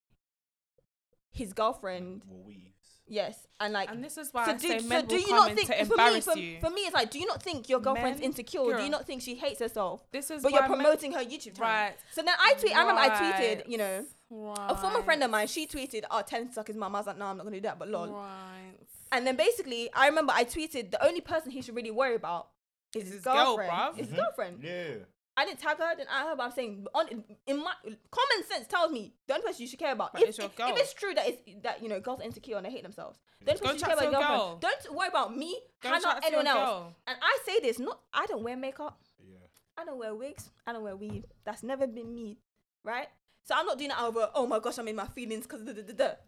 his 1.32 1.52
girlfriend, 1.52 2.22
Well, 2.28 2.44
weaves. 2.46 3.00
yes, 3.06 3.46
and 3.60 3.72
like. 3.72 3.90
and 3.90 4.02
this 4.02 4.16
is 4.16 4.32
why 4.32 4.46
so 4.46 4.52
I 4.52 4.56
do, 4.56 4.68
say 4.68 4.78
so 4.78 4.86
men 4.88 5.06
do 5.06 5.16
will 5.16 5.20
you 5.22 5.26
come 5.28 5.36
not 5.36 5.50
in 5.50 5.56
think 5.56 5.68
to 5.68 5.84
for 5.84 5.96
me, 5.96 6.20
for, 6.20 6.38
you. 6.38 6.60
for 6.60 6.70
me 6.70 6.80
it's 6.82 6.94
like 6.94 7.10
do 7.10 7.18
you 7.18 7.26
not 7.26 7.42
think 7.42 7.68
your 7.68 7.80
girlfriend's 7.80 8.20
Men- 8.20 8.30
insecure 8.30 8.74
do 8.76 8.82
you 8.82 8.88
not 8.88 9.06
think 9.06 9.20
she 9.22 9.34
hates 9.34 9.60
herself 9.60 10.06
this 10.12 10.30
is 10.30 10.42
but 10.42 10.52
why 10.52 10.60
you're 10.60 10.68
men- 10.68 10.78
promoting 10.80 11.12
her 11.12 11.20
YouTube 11.22 11.56
channel 11.58 11.70
Right. 11.72 11.94
so 12.12 12.22
then 12.22 12.34
I 12.40 12.54
tweet 12.58 12.74
I 12.74 12.80
remember 12.80 13.00
I 13.02 13.10
tweeted 13.10 13.68
you 13.68 13.76
know 13.78 14.04
Right. 14.30 14.70
a 14.70 14.76
former 14.76 15.02
friend 15.02 15.22
of 15.22 15.30
mine, 15.30 15.46
she 15.46 15.66
tweeted, 15.68 16.02
"Oh, 16.10 16.22
ten 16.26 16.50
suck 16.52 16.66
his 16.68 16.76
mum." 16.76 16.94
I 16.96 16.98
was 16.98 17.06
like, 17.06 17.16
"No, 17.18 17.26
I'm 17.26 17.36
not 17.36 17.44
gonna 17.44 17.56
do 17.58 17.60
that." 17.62 17.78
But 17.78 17.88
lol. 17.90 18.08
Right. 18.08 18.72
And 19.12 19.26
then 19.26 19.36
basically, 19.36 19.90
I 19.92 20.06
remember 20.08 20.32
I 20.34 20.44
tweeted, 20.44 20.90
"The 20.90 21.04
only 21.06 21.20
person 21.20 21.50
he 21.50 21.62
should 21.62 21.76
really 21.76 21.90
worry 21.90 22.14
about 22.16 22.48
is 22.94 23.02
Is 23.04 23.08
his, 23.08 23.14
his 23.16 23.24
girl, 23.24 23.56
girlfriend. 23.56 23.70
bruv. 23.72 23.96
His 23.96 24.08
Mhm. 24.08 24.16
girlfriend." 24.16 24.62
Yeah. 24.62 24.94
I 25.38 25.44
didn't 25.44 25.60
tag 25.60 25.76
her, 25.76 25.84
I 25.84 25.94
didn't 25.94 26.08
add 26.10 26.28
her, 26.28 26.34
but 26.36 26.44
I'm 26.44 26.50
saying, 26.52 26.86
on 26.94 27.08
in 27.46 27.58
my 27.62 27.74
common 28.10 28.44
sense 28.48 28.66
tells 28.68 28.90
me 28.90 29.12
the 29.26 29.34
only 29.34 29.46
person 29.46 29.62
you 29.62 29.68
should 29.68 29.78
care 29.78 29.92
about. 29.92 30.14
But 30.14 30.22
If, 30.22 30.28
it's 30.30 30.38
your 30.38 30.46
if, 30.46 30.56
girl. 30.56 30.68
if 30.70 30.76
it's 30.78 30.94
true 30.94 31.12
that 31.12 31.28
it's 31.28 31.42
that 31.62 31.82
you 31.82 31.90
know 31.90 32.00
girls 32.00 32.20
are 32.20 32.22
insecure 32.24 32.56
and 32.56 32.64
they 32.64 32.70
hate 32.70 32.82
themselves, 32.82 33.18
the 33.42 33.50
only 33.50 33.60
Go 33.60 33.66
person 33.66 33.74
you 33.74 33.78
should 33.80 33.86
care 33.86 33.92
about 33.96 34.00
to 34.00 34.10
your 34.10 34.20
your 34.20 34.28
girlfriend. 34.28 34.60
Don't 34.86 34.94
worry 34.96 35.08
about 35.08 35.36
me, 35.36 35.60
Go 35.82 35.88
Hannah, 35.90 36.00
chat 36.02 36.20
to 36.22 36.26
anyone 36.26 36.46
else. 36.46 36.58
girl. 36.70 36.96
And 37.06 37.18
I 37.20 37.38
say 37.44 37.60
this, 37.60 37.78
not 37.78 38.00
I 38.14 38.24
don't 38.26 38.42
wear 38.42 38.56
makeup. 38.56 38.98
Yeah. 39.22 39.36
I 39.76 39.84
don't 39.84 39.98
wear 39.98 40.14
wigs. 40.14 40.50
I 40.66 40.72
don't 40.72 40.82
wear 40.82 40.96
weave. 40.96 41.26
That's 41.44 41.62
never 41.62 41.86
been 41.86 42.14
me, 42.14 42.38
right? 42.82 43.08
So 43.46 43.54
I'm 43.56 43.64
not 43.64 43.78
doing 43.78 43.90
that 43.90 44.02
over. 44.02 44.28
Oh 44.34 44.44
my 44.44 44.58
gosh, 44.58 44.76
I'm 44.78 44.88
in 44.88 44.96
my 44.96 45.06
feelings 45.06 45.46
because 45.46 45.62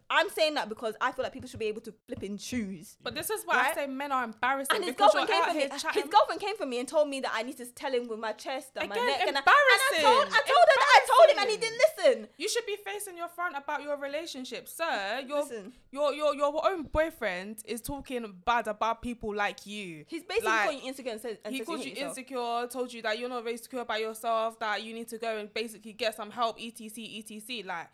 I'm 0.09 0.29
saying 0.29 0.53
that 0.53 0.69
because 0.69 0.95
I 1.01 1.11
feel 1.11 1.23
like 1.23 1.33
people 1.33 1.49
should 1.49 1.59
be 1.59 1.65
able 1.65 1.81
to 1.81 1.93
flip 2.07 2.23
and 2.23 2.39
choose. 2.39 2.95
But 3.03 3.13
this 3.13 3.29
is 3.29 3.43
why 3.45 3.57
Right? 3.57 3.71
I 3.71 3.75
say 3.75 3.87
men 3.87 4.13
are 4.13 4.23
embarrassing 4.23 4.73
And 4.73 4.85
his 4.85 4.95
because 4.95 5.13
girlfriend 5.13 5.29
came 5.29 5.43
for 5.43 5.53
me. 5.53 6.01
His 6.01 6.09
girlfriend 6.09 6.39
came 6.39 6.55
for 6.55 6.65
me 6.65 6.79
and 6.79 6.87
told 6.87 7.09
me 7.09 7.19
that 7.19 7.31
I 7.35 7.43
need 7.43 7.57
to 7.57 7.65
tell 7.65 7.91
him 7.91 8.07
with 8.07 8.19
my 8.19 8.31
chest 8.31 8.69
and 8.77 8.87
my 8.87 8.95
Again, 8.95 9.07
neck. 9.07 9.19
And 9.27 9.35
I, 9.35 9.39
and 9.39 9.47
I 9.47 10.01
told, 10.01 10.27
I 10.27 10.41
told 10.47 10.65
her 10.69 10.77
that 10.77 10.91
I 10.95 11.07
told 11.07 11.29
him 11.31 11.39
and 11.41 11.49
he 11.49 11.57
didn't 11.57 11.81
listen. 11.97 12.27
You 12.37 12.47
should 12.47 12.65
be 12.65 12.77
facing 12.85 13.17
your 13.17 13.27
front 13.27 13.57
about 13.57 13.83
your 13.83 13.97
relationship, 13.97 14.69
sir. 14.69 15.21
Your 15.27 15.41
Listen. 15.41 15.73
your 15.91 16.13
your 16.13 16.33
your 16.35 16.65
own 16.65 16.83
boyfriend 16.83 17.57
is 17.65 17.81
talking 17.81 18.33
bad 18.45 18.67
about 18.69 19.01
people 19.01 19.35
like 19.35 19.65
you. 19.65 20.05
He's 20.07 20.23
basically 20.23 20.49
Like, 20.49 20.63
calling 20.63 20.81
you 20.81 20.87
insecure 20.87 21.11
and 21.11 21.21
says 21.21 21.37
and 21.43 21.53
he 21.53 21.65
called 21.65 21.83
you 21.83 21.93
insecure, 21.97 22.67
told 22.67 22.93
you 22.93 23.01
that 23.01 23.19
you're 23.19 23.27
not 23.29 23.43
very 23.43 23.57
secure 23.57 23.81
about 23.81 23.99
yourself, 23.99 24.57
that 24.59 24.83
you 24.83 24.93
need 24.93 25.09
to 25.09 25.17
go 25.17 25.37
and 25.37 25.53
basically 25.53 25.91
get 25.91 26.15
some 26.15 26.31
help, 26.31 26.57
etc, 26.61 27.08
etc. 27.17 27.63
Like 27.65 27.87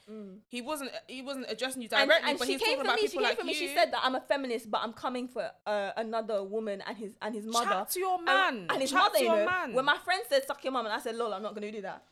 he 0.50 0.62
wasn't 0.62 0.92
he 1.08 1.22
wasn't 1.22 1.46
addressing 1.50 1.82
you 1.82 1.90
Mm. 1.90 1.98
And, 2.02 2.10
directly, 2.10 2.30
and 2.32 2.40
but 2.40 2.46
she 2.48 2.54
he's 2.54 2.62
came 2.62 2.78
talking 2.78 2.82
for 2.82 2.86
about 2.86 2.96
me. 2.96 3.02
She 3.02 3.08
people 3.08 3.22
came 3.24 3.30
like 3.30 3.40
for 3.40 3.46
me. 3.46 3.54
you. 3.54 3.58
She 3.60 3.68
said 3.76 3.92
that 3.94 4.02
I'm 4.04 4.16
a 4.16 4.22
feminist, 4.22 4.70
but 4.72 4.82
I'm 4.84 4.94
coming 4.94 5.28
for 5.28 5.50
uh, 5.66 5.92
another 5.98 6.44
woman 6.44 6.82
and 6.88 6.98
his 6.98 7.14
and 7.22 7.34
his 7.36 7.46
mother. 7.46 7.66
Chat 7.70 7.90
to 7.92 8.00
your 8.00 8.22
man. 8.22 8.68
and, 8.70 8.82
his 8.82 8.92
Chat 8.92 9.00
mother. 9.00 9.18
to 9.18 9.24
You 9.24 9.30
your 9.30 9.38
know, 9.40 9.46
man. 9.46 9.74
when 9.74 9.86
my 9.86 9.98
friend 10.04 10.22
said 10.30 10.46
"suck 10.46 10.64
your 10.64 10.74
mum," 10.74 10.86
and 10.86 10.94
I 10.94 11.00
said, 11.00 11.16
"Lol, 11.16 11.34
I'm 11.34 11.44
not 11.44 11.54
gonna 11.56 11.72
do 11.72 11.82
that." 11.82 12.04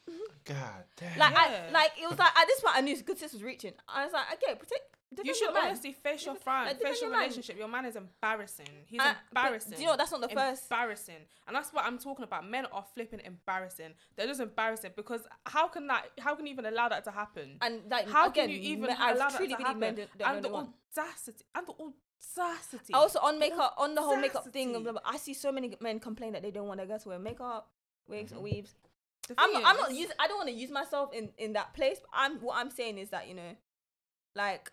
God 0.45 0.83
damn. 0.97 1.17
Like, 1.17 1.33
I, 1.35 1.69
like 1.71 1.91
it 2.01 2.09
was 2.09 2.19
like 2.19 2.35
at 2.37 2.45
this 2.47 2.59
point 2.59 2.75
I 2.77 2.81
knew 2.81 2.95
good 3.01 3.17
sis 3.17 3.33
was 3.33 3.43
reaching. 3.43 3.73
I 3.87 4.03
was 4.03 4.13
like, 4.13 4.25
okay, 4.33 4.55
protect. 4.55 4.81
You 5.23 5.35
should 5.35 5.55
honestly 5.55 5.91
face 5.93 6.25
your 6.25 6.35
front, 6.35 6.67
like, 6.67 6.81
face 6.81 7.01
your 7.01 7.09
your 7.09 7.19
relationship. 7.19 7.57
Your 7.57 7.67
man 7.67 7.85
is 7.85 7.95
embarrassing. 7.95 8.67
He's 8.85 8.99
Uh, 8.99 9.13
embarrassing. 9.31 9.79
you 9.79 9.85
know? 9.87 9.95
That's 9.97 10.11
not 10.11 10.21
the 10.21 10.29
first- 10.29 10.63
Embarrassing, 10.71 11.25
and 11.47 11.55
that's 11.55 11.71
what 11.73 11.85
I'm 11.85 11.97
talking 11.97 12.23
about. 12.23 12.45
Men 12.45 12.65
are 12.67 12.83
flipping 12.93 13.19
embarrassing. 13.21 13.93
They're 14.15 14.27
just 14.27 14.39
embarrassing 14.41 14.93
because 14.95 15.27
how 15.45 15.67
can 15.67 15.87
that? 15.87 16.09
How 16.19 16.35
can 16.35 16.45
you 16.45 16.53
even 16.53 16.65
allow 16.65 16.89
that 16.89 17.03
to 17.05 17.11
happen? 17.11 17.57
And 17.61 17.89
like 17.89 18.09
how 18.09 18.27
again, 18.29 18.47
can 18.47 18.55
you 18.55 18.61
even 18.61 18.87
men- 18.87 18.97
allow 18.97 19.09
I 19.09 19.13
that 19.31 19.37
truly 19.37 19.55
to 19.55 19.63
happen? 19.63 19.95
don't, 19.95 20.17
don't 20.17 20.35
and 20.35 20.45
the 20.45 20.53
audacity, 20.53 21.45
and 21.55 21.67
the 21.67 21.73
audacity. 21.73 22.93
Also 22.93 23.19
on 23.19 23.39
makeup, 23.39 23.75
on 23.77 23.95
the 23.95 24.01
whole 24.01 24.17
makeup 24.17 24.47
thing, 24.47 24.87
I 25.05 25.17
see 25.17 25.33
so 25.33 25.51
many 25.51 25.75
men 25.81 25.99
complain 25.99 26.33
that 26.33 26.41
they 26.41 26.51
don't 26.51 26.67
want 26.67 26.77
their 26.79 26.87
girls 26.87 27.03
to 27.03 27.09
wear 27.09 27.19
makeup, 27.19 27.69
wigs, 28.07 28.31
or 28.31 28.37
Mhm. 28.37 28.41
weaves. 28.41 28.75
I'm 29.37 29.53
not, 29.53 29.63
I'm 29.65 29.77
not 29.77 29.93
using. 29.93 30.15
I 30.19 30.27
don't 30.27 30.37
want 30.37 30.49
to 30.49 30.55
use 30.55 30.69
myself 30.69 31.13
in 31.13 31.33
in 31.37 31.53
that 31.53 31.73
place. 31.73 31.99
But 32.01 32.09
I'm 32.13 32.39
what 32.41 32.57
I'm 32.57 32.69
saying 32.69 32.97
is 32.97 33.09
that 33.11 33.27
you 33.27 33.33
know, 33.35 33.55
like 34.35 34.71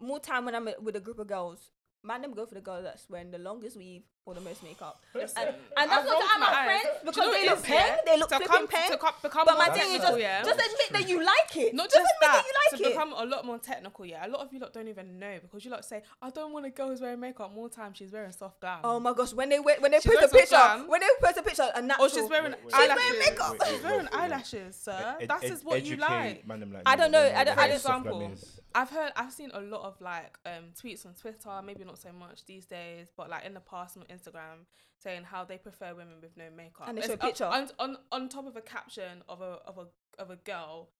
more 0.00 0.20
time 0.20 0.44
when 0.44 0.54
I'm 0.54 0.68
with 0.82 0.96
a 0.96 1.00
group 1.00 1.18
of 1.18 1.26
girls, 1.26 1.70
man, 2.02 2.22
them 2.22 2.34
go 2.34 2.46
for 2.46 2.54
the 2.54 2.60
girl 2.60 2.82
that's 2.82 3.08
wearing 3.08 3.30
the 3.30 3.38
longest 3.38 3.76
weave 3.76 4.02
or 4.26 4.34
the 4.34 4.40
most 4.40 4.62
makeup. 4.62 5.02
Listen, 5.14 5.42
And, 5.42 5.56
and 5.78 5.90
that's 5.90 6.00
I've 6.00 6.04
not 6.04 6.12
rolled 6.12 6.22
that 6.22 6.34
I'm 6.34 6.40
my 6.40 6.64
friends 6.64 6.82
Do 6.84 6.88
you 6.90 7.00
because 7.10 7.16
know 7.16 7.32
they 7.32 7.46
what 7.46 7.50
look 7.50 7.58
it 7.58 7.60
is, 7.60 7.66
peng, 7.66 7.76
yeah? 7.76 7.96
they 8.06 8.16
look 8.18 8.28
to 8.28 8.36
flipping 8.36 8.48
come, 8.56 8.66
peng. 8.68 8.90
to 8.90 8.96
co- 8.98 9.14
become 9.22 9.44
But 9.46 9.58
my 9.58 9.68
thing 9.70 9.90
is 9.96 10.02
just, 10.02 10.18
yeah? 10.20 10.42
just 10.42 10.60
admit 10.60 10.88
that 10.92 11.08
you 11.08 11.16
like 11.34 11.56
it. 11.56 11.74
Not 11.74 11.86
just 11.90 11.96
just 11.96 12.12
admit 12.14 12.20
that, 12.20 12.32
that 12.32 12.44
you 12.46 12.52
like 12.60 12.70
to 12.70 12.86
it. 12.86 12.92
become 12.92 13.12
a 13.16 13.24
lot 13.24 13.44
more 13.46 13.58
technical, 13.58 14.04
yeah. 14.06 14.26
A 14.26 14.28
lot 14.28 14.40
of 14.46 14.52
you 14.52 14.58
lot 14.60 14.72
don't 14.72 14.88
even 14.88 15.18
know 15.18 15.38
because 15.40 15.64
you 15.64 15.70
lot 15.70 15.84
say, 15.84 16.02
I 16.20 16.30
don't 16.30 16.52
want 16.52 16.66
a 16.66 16.70
girl 16.70 16.88
who's 16.90 17.00
wearing 17.00 17.18
makeup. 17.20 17.52
More 17.54 17.68
time 17.70 17.92
she's 17.94 18.12
wearing 18.12 18.32
soft 18.32 18.60
glam. 18.60 18.80
Oh 18.84 19.00
my 19.00 19.12
gosh, 19.14 19.32
when 19.32 19.48
they 19.48 19.58
wear- 19.58 19.76
when 19.80 19.90
they 19.90 20.00
She's 20.00 20.12
post 20.12 20.22
a 20.22 20.28
wearing 20.32 20.46
picture, 20.46 20.56
glam. 20.56 20.88
when 20.88 21.00
they 21.00 21.06
post 21.22 21.38
a 21.38 21.42
picture, 21.42 21.68
a 21.74 21.82
natural. 21.82 22.06
or 22.06 22.10
she's 22.10 22.28
wearing 22.30 22.52
Wait, 22.52 22.64
wait, 22.64 22.72
wearing 22.72 22.90
eyelashes. 22.92 23.18
makeup. 23.30 23.50
wait, 23.52 23.60
wait, 23.60 23.68
She's 23.70 23.82
wearing 23.84 23.98
wait, 24.04 24.12
wait. 24.12 24.20
eyelashes, 24.20 24.76
sir. 24.76 25.16
Ed- 25.20 25.28
That 25.28 25.44
ed- 25.44 25.50
is 25.52 25.64
what 25.64 25.84
you 25.84 25.96
like. 25.96 26.44
like 26.46 26.82
I 26.86 26.96
don't 26.96 27.10
know, 27.10 27.20
I 27.20 27.44
don't- 27.44 27.56
what 27.56 27.64
I 27.64 27.68
don't- 27.68 27.80
soft 27.80 28.02
glam 28.04 28.14
Example. 28.22 28.32
is. 28.34 28.60
I've 28.72 28.90
heard, 28.90 29.10
I've 29.16 29.32
seen 29.32 29.50
a 29.52 29.60
lot 29.60 29.82
of 29.82 30.00
like 30.00 30.38
um, 30.46 30.66
tweets 30.80 31.04
on 31.04 31.14
Twitter, 31.14 31.50
maybe 31.64 31.82
not 31.84 31.98
so 31.98 32.12
much 32.12 32.44
these 32.46 32.66
days, 32.66 33.08
but 33.16 33.28
like 33.28 33.44
in 33.44 33.52
the 33.54 33.60
past 33.60 33.96
on 33.96 34.04
Instagram, 34.10 34.66
saying 34.98 35.24
how 35.24 35.44
they 35.44 35.58
prefer 35.58 35.94
women 35.94 36.14
with 36.20 36.36
no 36.36 36.44
makeup. 36.56 36.88
And 36.88 36.96
they 36.96 37.02
It's 37.02 37.08
show 37.08 37.14
a 37.14 37.18
picture. 37.18 37.44
on, 37.44 37.68
on 37.78 37.96
on 38.12 38.28
top 38.28 38.46
of 38.46 38.56
a 38.56 38.60
caption 38.60 39.22
of 39.28 39.40
a 39.40 39.58
of 39.66 39.78
a 39.78 39.86
of 40.20 40.30
a 40.30 40.36
girl. 40.36 40.90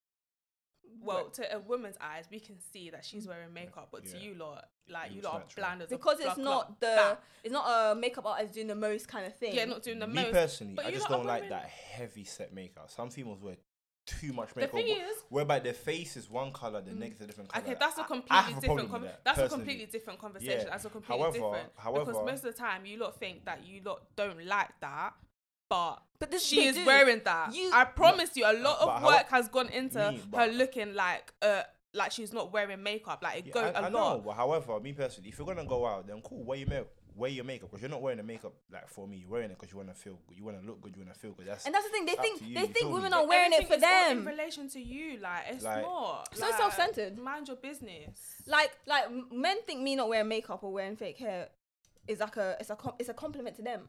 Well, 1.03 1.29
to 1.31 1.55
a 1.55 1.61
woman's 1.61 1.97
eyes, 2.01 2.25
we 2.31 2.41
can 2.41 2.57
see 2.73 2.91
that 2.91 3.05
she's 3.05 3.25
mm. 3.25 3.29
wearing 3.29 3.53
makeup, 3.53 3.91
but 3.93 4.07
to 4.07 4.19
you 4.19 4.35
lot, 4.35 4.71
like 4.89 5.11
It 5.11 5.17
you 5.17 5.23
looks 5.23 5.25
lot 5.27 5.35
are 5.35 5.39
natural. 5.41 5.65
bland 5.65 5.83
as 5.83 5.93
a 5.93 5.97
because 5.97 6.19
it's 6.21 6.37
not 6.37 6.81
the 6.81 6.87
That. 6.87 7.23
it's 7.45 7.53
not 7.53 7.67
a 7.69 7.95
makeup 7.95 8.27
artist 8.27 8.55
doing 8.55 8.67
the 8.67 8.75
most 8.75 9.07
kind 9.07 9.25
of 9.27 9.37
thing. 9.37 9.55
yeah, 9.55 9.67
not 9.67 9.83
doing 9.83 10.01
the 10.01 10.09
Me 10.09 10.23
most. 10.23 10.33
personally, 10.33 10.75
but 10.75 10.87
I 10.87 10.91
just 10.91 11.09
don't 11.09 11.27
like 11.27 11.49
that 11.51 11.67
heavy 11.67 12.25
set 12.25 12.53
makeup. 12.53 12.91
Some 12.91 13.11
females 13.11 13.41
wear 13.41 13.57
too 14.19 14.33
much 14.33 14.53
The 14.55 14.61
makeup. 14.61 14.75
thing 14.75 14.89
is, 14.89 15.17
whereby 15.29 15.59
their 15.61 15.75
face 15.75 16.17
is 16.17 16.29
one 16.31 16.53
color, 16.53 16.81
the 16.81 16.93
neck 16.93 17.13
is 17.13 17.21
a 17.21 17.27
different 17.27 17.51
color. 17.51 17.65
Okay, 17.65 17.77
that's 17.79 17.99
a 17.99 18.01
I- 18.01 18.05
I 18.05 18.07
completely 18.07 18.37
have 18.37 18.59
a 18.59 18.61
different. 18.61 18.91
Com- 18.91 19.03
with 19.03 19.11
that, 19.11 19.25
that's 19.37 19.39
a 19.39 19.49
completely 19.57 19.87
different 19.87 20.19
conversation. 20.19 20.59
Yeah. 20.61 20.71
That's 20.71 20.85
a 20.85 20.91
completely 20.91 21.19
However- 21.19 21.39
different. 21.39 21.73
because 21.77 22.27
most 22.27 22.45
of 22.45 22.53
the 22.55 22.59
time, 22.59 22.87
you 22.87 22.99
lot 22.99 23.19
think 23.19 23.45
that 23.45 23.65
you 23.65 23.83
lot 23.85 24.03
don't 24.17 24.45
like 24.47 24.71
that, 24.81 25.15
but 25.69 26.03
But 26.19 26.31
this 26.31 26.45
she 26.45 26.67
is 26.67 26.77
do. 26.77 26.85
wearing 26.87 27.23
that. 27.25 27.55
You- 27.55 27.71
I 27.73 27.85
promise 27.85 28.37
you, 28.37 28.45
a 28.45 28.53
lot 28.53 28.79
But 28.81 28.89
of 28.89 29.01
how- 29.03 29.07
work 29.09 29.29
has 29.31 29.49
gone 29.49 29.69
into 29.69 30.13
Me, 30.13 30.23
her 30.35 30.47
looking 30.49 30.95
like 30.95 31.33
uh 31.43 31.63
like 31.93 32.13
she's 32.13 32.33
not 32.33 32.53
wearing 32.53 32.81
makeup. 32.81 33.21
Like 33.21 33.39
it 33.41 33.47
Yeah, 33.47 33.53
go 33.53 33.61
I, 33.63 33.69
a 33.71 33.83
I 33.83 33.89
know, 33.89 33.99
lot. 33.99 34.25
but 34.25 34.33
however, 34.35 34.79
me 34.79 34.93
personally, 34.93 35.29
if 35.31 35.39
you're 35.39 35.47
gonna 35.47 35.65
go 35.67 35.85
out, 35.87 36.07
then 36.07 36.23
cool. 36.23 36.45
Wear 36.45 36.59
your 36.59 36.69
make, 36.69 36.87
wear 37.21 37.31
your 37.31 37.45
makeup 37.45 37.68
because 37.71 37.83
you're 37.83 37.91
not 37.91 38.03
wearing 38.03 38.16
the 38.18 38.25
makeup 38.25 38.53
like 38.73 38.89
for 38.89 39.07
me. 39.07 39.18
You're 39.18 39.31
wearing 39.31 39.51
it 39.51 39.59
because 39.59 39.71
you 39.73 39.79
wanna 39.79 39.95
feel, 39.95 40.18
good. 40.27 40.37
you 40.39 40.45
wanna 40.45 40.62
look 40.66 40.81
good, 40.81 40.97
you 40.97 41.03
wanna 41.03 41.14
feel 41.14 41.33
good. 41.33 41.47
That's 41.47 41.66
And 41.66 41.75
that's 41.75 41.85
the 41.87 41.93
thing. 41.93 42.07
They 42.07 42.14
think 42.16 42.41
they 42.41 42.47
you 42.62 42.66
think 42.66 42.93
women 42.93 43.12
me? 43.12 43.18
are 43.18 43.27
wearing 43.27 43.53
it 43.53 43.68
for 43.68 43.75
is 43.75 43.81
them. 43.81 44.18
in 44.18 44.25
relation 44.25 44.68
to 44.71 44.81
you. 44.81 45.18
Like 45.18 45.45
it's 45.51 45.62
Like- 45.64 45.83
not 45.83 46.35
So 46.35 46.47
like, 46.47 46.55
self-centered. 46.57 47.18
Mind 47.18 47.49
your 47.49 47.57
business. 47.59 48.43
like 48.47 48.73
like 48.87 49.07
men 49.31 49.59
think 49.66 49.81
me 49.83 49.95
not 49.97 50.09
wearing 50.09 50.29
makeup 50.29 50.64
or 50.64 50.73
wearing 50.73 50.97
fake 50.97 51.18
hair 51.18 51.49
is 52.09 52.18
like 52.21 52.37
a 52.37 52.57
it's 52.59 52.71
a 52.71 52.77
it's 52.99 53.09
a 53.09 53.14
compliment 53.14 53.55
to 53.57 53.62
them. 53.62 53.89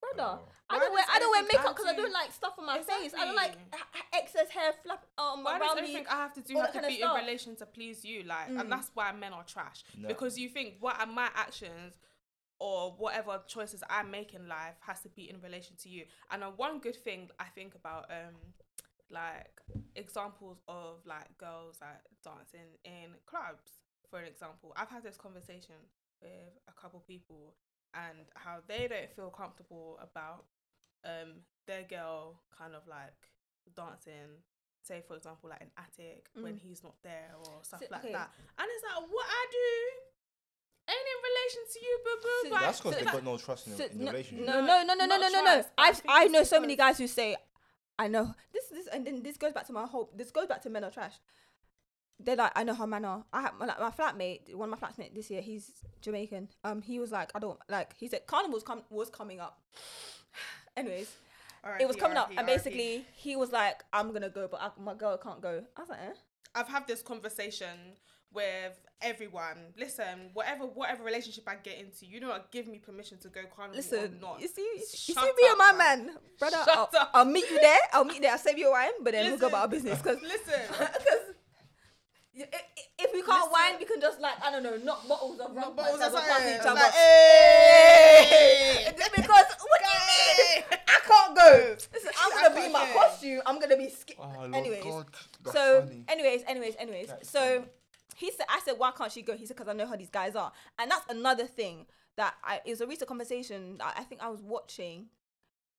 Brother, 0.00 0.40
Oh. 0.42 0.48
I 0.68 0.78
don't 0.80 0.92
wear 0.92 1.04
I 1.08 1.18
don't 1.20 1.30
wear 1.30 1.42
makeup 1.44 1.76
because 1.76 1.86
I 1.86 1.94
don't 1.94 2.12
like 2.12 2.32
stuff 2.32 2.54
on 2.58 2.66
my 2.66 2.78
face. 2.82 3.12
I 3.14 3.24
don't 3.24 3.36
like 3.36 3.52
Exactly. 3.52 3.78
h- 3.78 4.04
h- 4.14 4.20
excess 4.22 4.50
hair 4.50 4.72
flap 4.82 5.06
um 5.16 5.44
Why 5.44 5.58
does 5.58 5.68
around 5.68 5.76
me. 5.76 5.80
everything 5.82 6.06
I 6.08 6.16
have 6.16 6.32
to 6.34 6.40
do 6.40 6.56
all 6.56 6.62
have 6.64 6.72
to 6.72 6.80
be 6.88 7.00
in 7.00 7.08
relation 7.10 7.54
to 7.56 7.66
please 7.66 8.04
you? 8.04 8.24
Like, 8.24 8.48
Mm. 8.48 8.60
and 8.60 8.72
that's 8.72 8.90
why 8.94 9.12
men 9.12 9.32
are 9.32 9.44
trash 9.44 9.84
No. 9.96 10.08
because 10.08 10.36
you 10.38 10.48
think 10.48 10.76
what 10.80 10.98
are 10.98 11.06
my 11.06 11.28
actions 11.34 11.94
or 12.66 12.92
whatever 13.04 13.40
choices 13.48 13.82
I 13.90 14.02
make 14.04 14.34
in 14.34 14.46
life 14.48 14.76
has 14.88 15.00
to 15.02 15.08
be 15.08 15.24
in 15.28 15.40
relation 15.40 15.74
to 15.82 15.88
you. 15.88 16.04
And 16.30 16.44
uh, 16.44 16.50
one 16.66 16.78
good 16.78 16.96
thing 17.06 17.28
I 17.40 17.46
think 17.56 17.74
about 17.74 18.04
um 18.18 18.36
like 19.10 19.50
examples 19.96 20.58
of 20.68 20.92
like 21.04 21.36
girls 21.38 21.78
like 21.80 22.02
dancing 22.24 22.70
in 22.84 23.08
clubs, 23.26 23.70
for 24.08 24.18
an 24.20 24.26
example, 24.26 24.72
I've 24.76 24.88
had 24.88 25.02
this 25.02 25.16
conversation 25.16 25.74
with 26.22 26.52
a 26.68 26.72
couple 26.80 27.00
people 27.00 27.54
and 27.94 28.18
how 28.34 28.58
they 28.68 28.86
don't 28.88 29.10
feel 29.16 29.30
comfortable 29.30 29.98
about 30.00 30.44
um 31.04 31.30
their 31.66 31.82
girl 31.82 32.40
kind 32.56 32.74
of 32.74 32.82
like 32.88 33.20
dancing 33.74 34.30
say 34.82 35.02
for 35.06 35.16
example 35.16 35.50
like 35.50 35.60
an 35.60 35.70
attic 35.78 36.26
when 36.34 36.54
Mm. 36.54 36.58
he's 36.64 36.82
not 36.82 36.94
there 37.02 37.30
or 37.38 37.62
stuff 37.62 37.80
So- 37.80 37.86
like 37.90 38.04
okay. 38.04 38.12
that 38.12 38.30
and 38.58 38.66
it's 38.74 38.84
like 38.84 39.02
what 39.16 39.26
i 39.28 39.42
do 39.50 39.72
ain't 41.58 41.68
relation 41.68 41.72
to 41.72 41.78
you 41.80 41.98
boo 42.04 42.16
boo 42.22 42.48
So 42.48 42.60
That's 42.60 42.78
because 42.78 42.92
so 42.94 42.98
they 42.98 43.04
that- 43.04 43.12
got 43.14 43.24
no 43.24 43.36
trust 43.38 43.66
in, 43.66 43.72
So, 43.72 43.78
the, 43.78 43.92
in 43.92 43.98
the 43.98 44.04
no, 44.04 44.10
relationship. 44.12 44.46
no, 44.46 44.60
no, 44.60 44.82
no, 44.82 44.94
no, 44.94 44.94
no, 44.94 45.06
Not 45.06 45.20
no, 45.20 45.28
no, 45.28 45.44
no. 45.44 45.64
I 45.78 45.88
I 45.90 45.94
I 46.08 46.26
know 46.28 46.42
so 46.44 46.60
many 46.60 46.76
guys 46.76 46.98
who 46.98 47.06
say, 47.06 47.36
I 47.98 48.08
know 48.08 48.34
this, 48.52 48.66
this, 48.68 48.86
and 48.88 49.06
then 49.06 49.22
this 49.22 49.36
goes 49.36 49.52
back 49.52 49.66
to 49.66 49.72
my 49.72 49.86
whole. 49.86 50.10
This 50.16 50.30
goes 50.30 50.46
back 50.46 50.62
to 50.62 50.70
men 50.70 50.82
are 50.84 50.90
trash. 50.90 51.14
they're 52.18 52.36
like, 52.36 52.52
I 52.54 52.62
know 52.64 52.74
how 52.74 52.86
men 52.86 53.04
are. 53.04 53.24
I 53.32 53.42
have 53.42 53.54
like 53.58 53.78
my 53.80 53.90
flatmate, 53.90 54.54
one 54.54 54.72
of 54.72 54.80
my 54.80 54.86
flatmates 54.86 55.14
this 55.14 55.30
year. 55.30 55.42
He's 55.42 55.72
Jamaican. 56.00 56.48
Um, 56.64 56.80
he 56.82 56.98
was 56.98 57.10
like, 57.12 57.30
I 57.34 57.38
don't 57.38 57.58
like. 57.68 57.94
He 57.98 58.08
said 58.08 58.26
carnival's 58.26 58.62
com- 58.62 58.84
was 58.90 59.10
coming 59.10 59.40
up. 59.40 59.60
Anyways, 60.76 61.10
it 61.80 61.86
was 61.86 61.96
coming 61.96 62.16
up, 62.16 62.30
and 62.36 62.46
basically 62.46 63.04
he 63.14 63.36
was 63.36 63.52
like, 63.52 63.84
I'm 63.92 64.12
gonna 64.12 64.30
go, 64.30 64.48
but 64.50 64.60
I, 64.62 64.70
my 64.80 64.94
girl 64.94 65.16
can't 65.18 65.40
go. 65.42 65.62
I 65.76 65.80
was 65.80 65.90
like, 65.90 66.00
eh? 66.00 66.12
I've 66.54 66.68
had 66.68 66.86
this 66.86 67.02
conversation 67.02 67.76
with 68.34 68.78
everyone. 69.00 69.56
Listen, 69.76 70.30
whatever 70.34 70.64
whatever 70.66 71.02
relationship 71.04 71.48
I 71.48 71.56
get 71.56 71.78
into, 71.78 72.06
you 72.06 72.20
do 72.20 72.26
not 72.26 72.50
give 72.50 72.66
me 72.66 72.78
permission 72.78 73.18
to 73.20 73.28
go 73.28 73.40
carnival 73.54 73.76
Listen, 73.76 74.18
or 74.18 74.20
not. 74.20 74.40
you 74.40 74.48
see, 74.48 74.62
you 74.76 74.84
see 74.86 75.12
Shut 75.14 75.24
me 75.24 75.42
and 75.48 75.52
up, 75.52 75.58
my 75.58 75.72
bruv. 75.72 75.78
man, 75.78 76.16
brother. 76.38 76.56
Shut 76.64 76.68
I'll, 76.68 76.90
up. 77.00 77.10
I'll 77.14 77.24
meet 77.24 77.50
you 77.50 77.58
there. 77.60 77.78
I'll 77.92 78.04
meet 78.04 78.16
you 78.16 78.20
there. 78.22 78.32
I'll 78.32 78.38
save 78.38 78.58
you 78.58 78.68
a 78.68 78.70
wine, 78.72 78.90
but 79.02 79.12
then 79.12 79.30
we'll 79.30 79.38
go 79.38 79.48
about 79.48 79.62
our 79.62 79.68
business. 79.68 80.00
Because 80.00 80.22
Listen, 80.22 80.60
because. 80.70 81.34
if 82.34 83.12
we 83.12 83.20
can't 83.22 83.28
Listen. 83.28 83.50
wine, 83.52 83.74
we 83.78 83.84
can 83.84 84.00
just 84.00 84.20
like 84.20 84.34
I 84.42 84.50
don't 84.50 84.62
know, 84.62 84.76
knock 84.78 85.06
bottles 85.08 85.38
of 85.40 85.54
rum 85.54 85.76
bottles 85.76 86.00
as 86.00 86.08
of 86.14 86.14
a 86.14 86.22
party 86.22 86.32
something. 86.32 86.54
each 86.54 86.60
other. 86.60 86.74
Like, 86.80 86.92
hey! 86.92 88.86
because 89.16 89.44
what 89.60 89.80
do 89.80 89.88
you 89.88 90.02
mean? 90.08 90.64
I 90.88 90.98
can't 91.06 91.36
go. 91.36 91.76
Listen, 91.92 92.10
I'm 92.20 92.30
gonna 92.42 92.54
be 92.60 92.66
in 92.66 92.72
my 92.72 92.82
Okay. 92.82 92.92
costume. 92.94 93.42
I'm 93.46 93.60
gonna 93.60 93.76
be. 93.76 93.88
Sk- 93.90 94.12
Oh, 94.18 94.42
anyways, 94.52 94.82
God, 94.84 95.06
that's 95.42 95.56
so 95.56 95.80
funny. 95.82 96.04
anyways, 96.08 96.42
anyways, 96.46 96.74
anyways. 96.78 97.08
That's 97.08 97.30
so 97.30 97.58
funny. 97.60 97.70
He 98.16 98.30
said, 98.30 98.46
I 98.48 98.60
said, 98.64 98.74
why 98.78 98.90
can't 98.92 99.12
she 99.12 99.22
go? 99.22 99.36
He 99.36 99.46
said, 99.46 99.56
because 99.56 99.68
I 99.68 99.74
know 99.74 99.86
how 99.86 99.96
these 99.96 100.10
guys 100.10 100.34
are, 100.36 100.52
and 100.78 100.90
that's 100.90 101.04
another 101.10 101.46
thing 101.46 101.86
that 102.16 102.34
I. 102.44 102.60
It 102.64 102.70
was 102.70 102.80
a 102.80 102.86
recent 102.86 103.08
conversation. 103.08 103.78
I, 103.80 103.92
I 103.98 104.04
think 104.04 104.22
I 104.22 104.28
was 104.28 104.42
watching, 104.42 105.06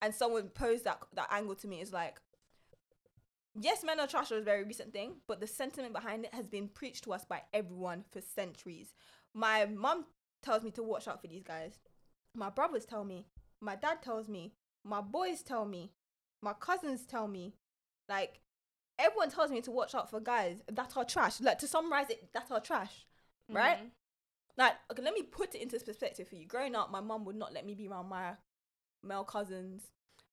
and 0.02 0.14
someone 0.14 0.50
posed 0.50 0.86
that 0.86 1.00
that 1.16 1.28
angle 1.32 1.56
to 1.56 1.68
me. 1.68 1.82
Is 1.82 1.94
like, 1.94 2.20
yes, 3.60 3.84
men 3.84 4.00
are 4.00 4.08
trash 4.08 4.32
is 4.32 4.42
a 4.42 4.42
very 4.42 4.64
recent 4.64 4.94
thing, 4.94 5.16
but 5.28 5.40
the 5.40 5.48
sentiment 5.48 5.94
behind 5.94 6.26
it 6.26 6.34
has 6.34 6.48
been 6.48 6.68
preached 6.68 7.04
to 7.06 7.14
us 7.14 7.26
by 7.26 7.42
everyone 7.54 8.04
for 8.12 8.22
centuries. 8.22 8.94
My 9.34 9.66
mum 9.66 10.06
tells 10.42 10.64
me 10.64 10.72
to 10.72 10.84
watch 10.84 11.08
out 11.08 11.22
for 11.22 11.28
these 11.28 11.44
guys. 11.44 11.80
My 12.36 12.50
brothers 12.50 12.86
tell 12.86 13.04
me. 13.04 13.28
My 13.62 13.76
dad 13.76 14.02
tells 14.02 14.28
me. 14.28 14.54
My 14.84 15.02
boys 15.02 15.42
tell 15.42 15.66
me. 15.66 15.92
My 16.42 16.54
cousins 16.54 17.06
tell 17.06 17.28
me. 17.28 17.54
Like 18.10 18.42
everyone 19.00 19.30
tells 19.30 19.52
me 19.52 19.62
to 19.62 19.72
watch 19.72 19.96
out 19.96 20.10
for 20.10 20.20
guys 20.20 20.62
that 20.72 20.96
are 20.96 21.06
trash. 21.06 21.42
Like 21.42 21.60
to 21.60 21.68
summarize 21.68 22.10
it, 22.10 22.32
that 22.34 22.52
are 22.52 22.60
trash, 22.60 23.06
right? 23.50 23.78
Mhm. 23.78 23.92
Like 24.58 24.74
okay, 24.92 25.02
let 25.02 25.14
me 25.14 25.24
put 25.24 25.56
it 25.56 25.62
into 25.62 25.80
perspective 25.80 26.28
for 26.28 26.36
you. 26.36 26.46
Growing 26.48 26.76
up, 26.76 26.92
my 26.92 27.02
mum 27.02 27.26
would 27.26 27.36
not 27.36 27.54
let 27.54 27.66
me 27.66 27.74
be 27.74 27.88
around 27.88 28.10
my 28.10 28.36
male 29.04 29.24
cousins, 29.24 29.92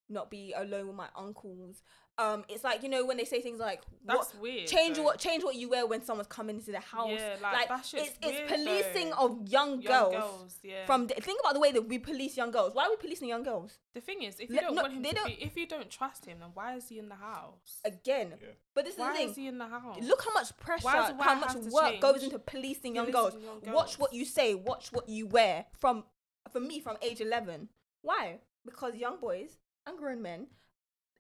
not 0.08 0.30
be 0.30 0.52
alone 0.52 0.86
with 0.88 0.96
my 0.96 1.08
uncles. 1.16 1.82
Um, 2.20 2.44
it's 2.48 2.62
like 2.62 2.82
you 2.82 2.88
know 2.90 3.06
when 3.06 3.16
they 3.16 3.24
say 3.24 3.40
things 3.40 3.58
like 3.58 3.80
That's 4.04 4.34
what, 4.34 4.42
weird. 4.42 4.66
change 4.66 4.96
though. 4.98 5.04
what 5.04 5.18
change 5.18 5.42
what 5.42 5.54
you 5.54 5.70
wear 5.70 5.86
when 5.86 6.04
someone's 6.04 6.28
coming 6.28 6.56
into 6.56 6.70
the 6.70 6.80
house. 6.80 7.10
Yeah, 7.12 7.36
like, 7.42 7.68
that 7.68 7.86
shit's 7.86 8.08
it's 8.08 8.18
it's 8.22 8.38
weird, 8.38 8.48
policing 8.48 9.10
though. 9.10 9.24
of 9.26 9.48
young, 9.48 9.80
Young 9.80 10.10
girls. 10.10 10.14
girls, 10.14 10.58
yeah. 10.62 10.84
From 10.86 11.06
the, 11.06 11.14
think 11.14 11.40
about 11.40 11.54
the 11.54 11.60
way 11.60 11.72
that 11.72 11.88
we 11.88 11.98
police 11.98 12.36
young 12.36 12.50
girls. 12.50 12.74
Why 12.74 12.84
are 12.86 12.90
we 12.90 12.96
policing 12.96 13.28
young 13.28 13.42
girls? 13.42 13.78
the 13.94 14.00
thing 14.00 14.22
is, 14.22 14.38
if 14.38 14.50
you 14.50 14.56
Let- 14.56 14.64
don't 14.66 14.74
no, 14.76 14.82
want 14.82 14.94
him 14.94 15.02
they 15.02 15.08
to 15.10 15.14
don't- 15.16 15.26
be, 15.26 15.42
if 15.42 15.56
you 15.56 15.66
don't 15.66 15.90
trust 15.90 16.26
him, 16.26 16.38
then 16.40 16.50
why 16.54 16.74
is 16.76 16.88
he 16.88 16.98
in 16.98 17.08
the 17.08 17.14
house? 17.16 17.80
Again, 17.84 18.34
Yeah. 18.40 18.48
but 18.74 18.84
this 18.84 18.94
is 18.94 19.00
Why 19.00 19.08
the 19.12 19.16
thing. 19.16 19.26
Why 19.26 19.30
is 19.30 19.36
he 19.36 19.46
in 19.48 19.58
the 19.58 19.66
house? 19.66 19.98
Look 20.02 20.22
how 20.24 20.32
much 20.34 20.56
pressure, 20.58 20.84
Why 20.84 21.12
how 21.20 21.34
much 21.36 21.52
have 21.54 21.64
to 21.64 21.70
work 21.70 22.00
goes 22.00 22.22
into 22.22 22.38
policing 22.38 22.94
young 22.96 23.10
girls. 23.10 23.30
Policing 23.34 23.62
young 23.64 23.74
Watch 23.74 23.86
girls. 23.96 23.98
what 23.98 24.12
you 24.12 24.24
say, 24.24 24.54
watch 24.54 24.92
what 24.92 25.08
you 25.08 25.26
wear. 25.26 25.66
From 25.78 26.04
for 26.52 26.60
me, 26.60 26.80
from 26.80 26.96
age 27.02 27.20
eleven. 27.20 27.68
Why? 28.02 28.40
Because 28.64 28.94
young 28.94 29.18
boys 29.20 29.56
and 29.86 29.96
grown 29.98 30.20
men, 30.22 30.46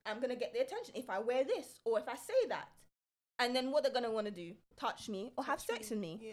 I'm 0.06 0.20
gonna 0.20 0.36
get 0.36 0.52
the 0.52 0.60
attention 0.60 0.94
if 0.94 1.08
I 1.10 1.18
wear 1.18 1.44
this 1.44 1.80
or 1.84 1.98
if 1.98 2.08
I 2.08 2.14
say 2.16 2.48
that. 2.48 2.68
And 3.38 3.54
then 3.56 3.70
what 3.70 3.82
they're 3.84 3.92
gonna 3.92 4.10
want 4.10 4.26
to 4.26 4.30
do? 4.32 4.52
Touch 4.78 5.08
me 5.08 5.32
or 5.36 5.44
have 5.44 5.60
sex 5.60 5.90
with 5.90 5.98
me. 5.98 6.18
Yeah. 6.22 6.32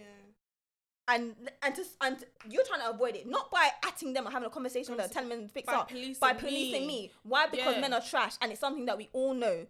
And 1.09 1.35
and 1.61 1.73
to, 1.75 1.83
and 2.01 2.17
you're 2.49 2.65
trying 2.65 2.81
to 2.81 2.89
avoid 2.89 3.15
it, 3.15 3.27
not 3.27 3.49
by 3.49 3.69
atting 3.85 4.13
them 4.13 4.27
or 4.27 4.31
having 4.31 4.47
a 4.47 4.49
conversation 4.49 4.93
with 4.93 5.01
them, 5.05 5.09
telling 5.09 5.29
them 5.29 5.43
to 5.43 5.47
fix 5.47 5.65
By 5.65 5.73
up, 5.75 5.87
policing 5.89 6.17
by 6.19 6.33
policing 6.33 6.81
me. 6.81 6.87
me. 6.87 7.11
Why? 7.23 7.47
Because 7.47 7.75
Yeah. 7.75 7.81
men 7.81 7.93
are 7.93 8.01
trash, 8.01 8.33
and 8.41 8.51
it's 8.51 8.59
something 8.59 8.85
that 8.87 8.97
we 8.97 9.09
all 9.13 9.33
know, 9.33 9.65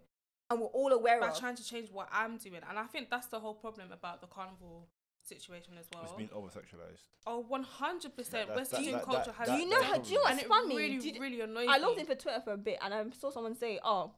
and 0.50 0.60
we're 0.60 0.66
all 0.66 0.92
aware 0.92 1.20
By 1.20 1.28
of. 1.28 1.38
trying 1.38 1.54
to 1.54 1.64
change 1.64 1.90
what 1.92 2.08
I'm 2.10 2.38
doing, 2.38 2.62
and 2.68 2.76
I 2.76 2.84
think 2.86 3.08
that's 3.08 3.28
the 3.28 3.38
whole 3.38 3.54
problem 3.54 3.92
about 3.92 4.20
the 4.20 4.26
carnival 4.26 4.88
situation 5.28 5.74
as 5.78 5.86
well. 5.92 6.02
It's 6.04 6.12
been 6.12 6.30
over 6.32 6.48
sexualized. 6.48 7.02
Oh, 7.26 7.40
100 7.40 8.16
percent. 8.16 8.48
That- 8.48 8.56
Western 8.56 8.84
that- 8.84 8.92
that- 8.92 9.04
culture 9.04 9.24
that- 9.26 9.34
has. 9.34 9.48
Do 9.48 9.54
you 9.56 9.68
know 9.68 9.82
how? 9.82 9.98
Do 9.98 10.08
you 10.10 10.14
know 10.16 10.20
what's 10.22 10.32
and 10.32 10.40
it 10.42 10.48
funny? 10.48 10.76
really, 10.76 10.98
Did- 10.98 11.20
really 11.20 11.40
annoys 11.40 11.68
I 11.70 11.78
logged 11.78 11.96
me. 11.96 12.00
in 12.02 12.06
for 12.06 12.14
Twitter 12.14 12.40
for 12.40 12.52
a 12.52 12.56
bit 12.58 12.78
and 12.82 12.94
I 12.94 13.04
saw 13.10 13.30
someone 13.30 13.54
say, 13.54 13.78
"Oh, 13.84 14.14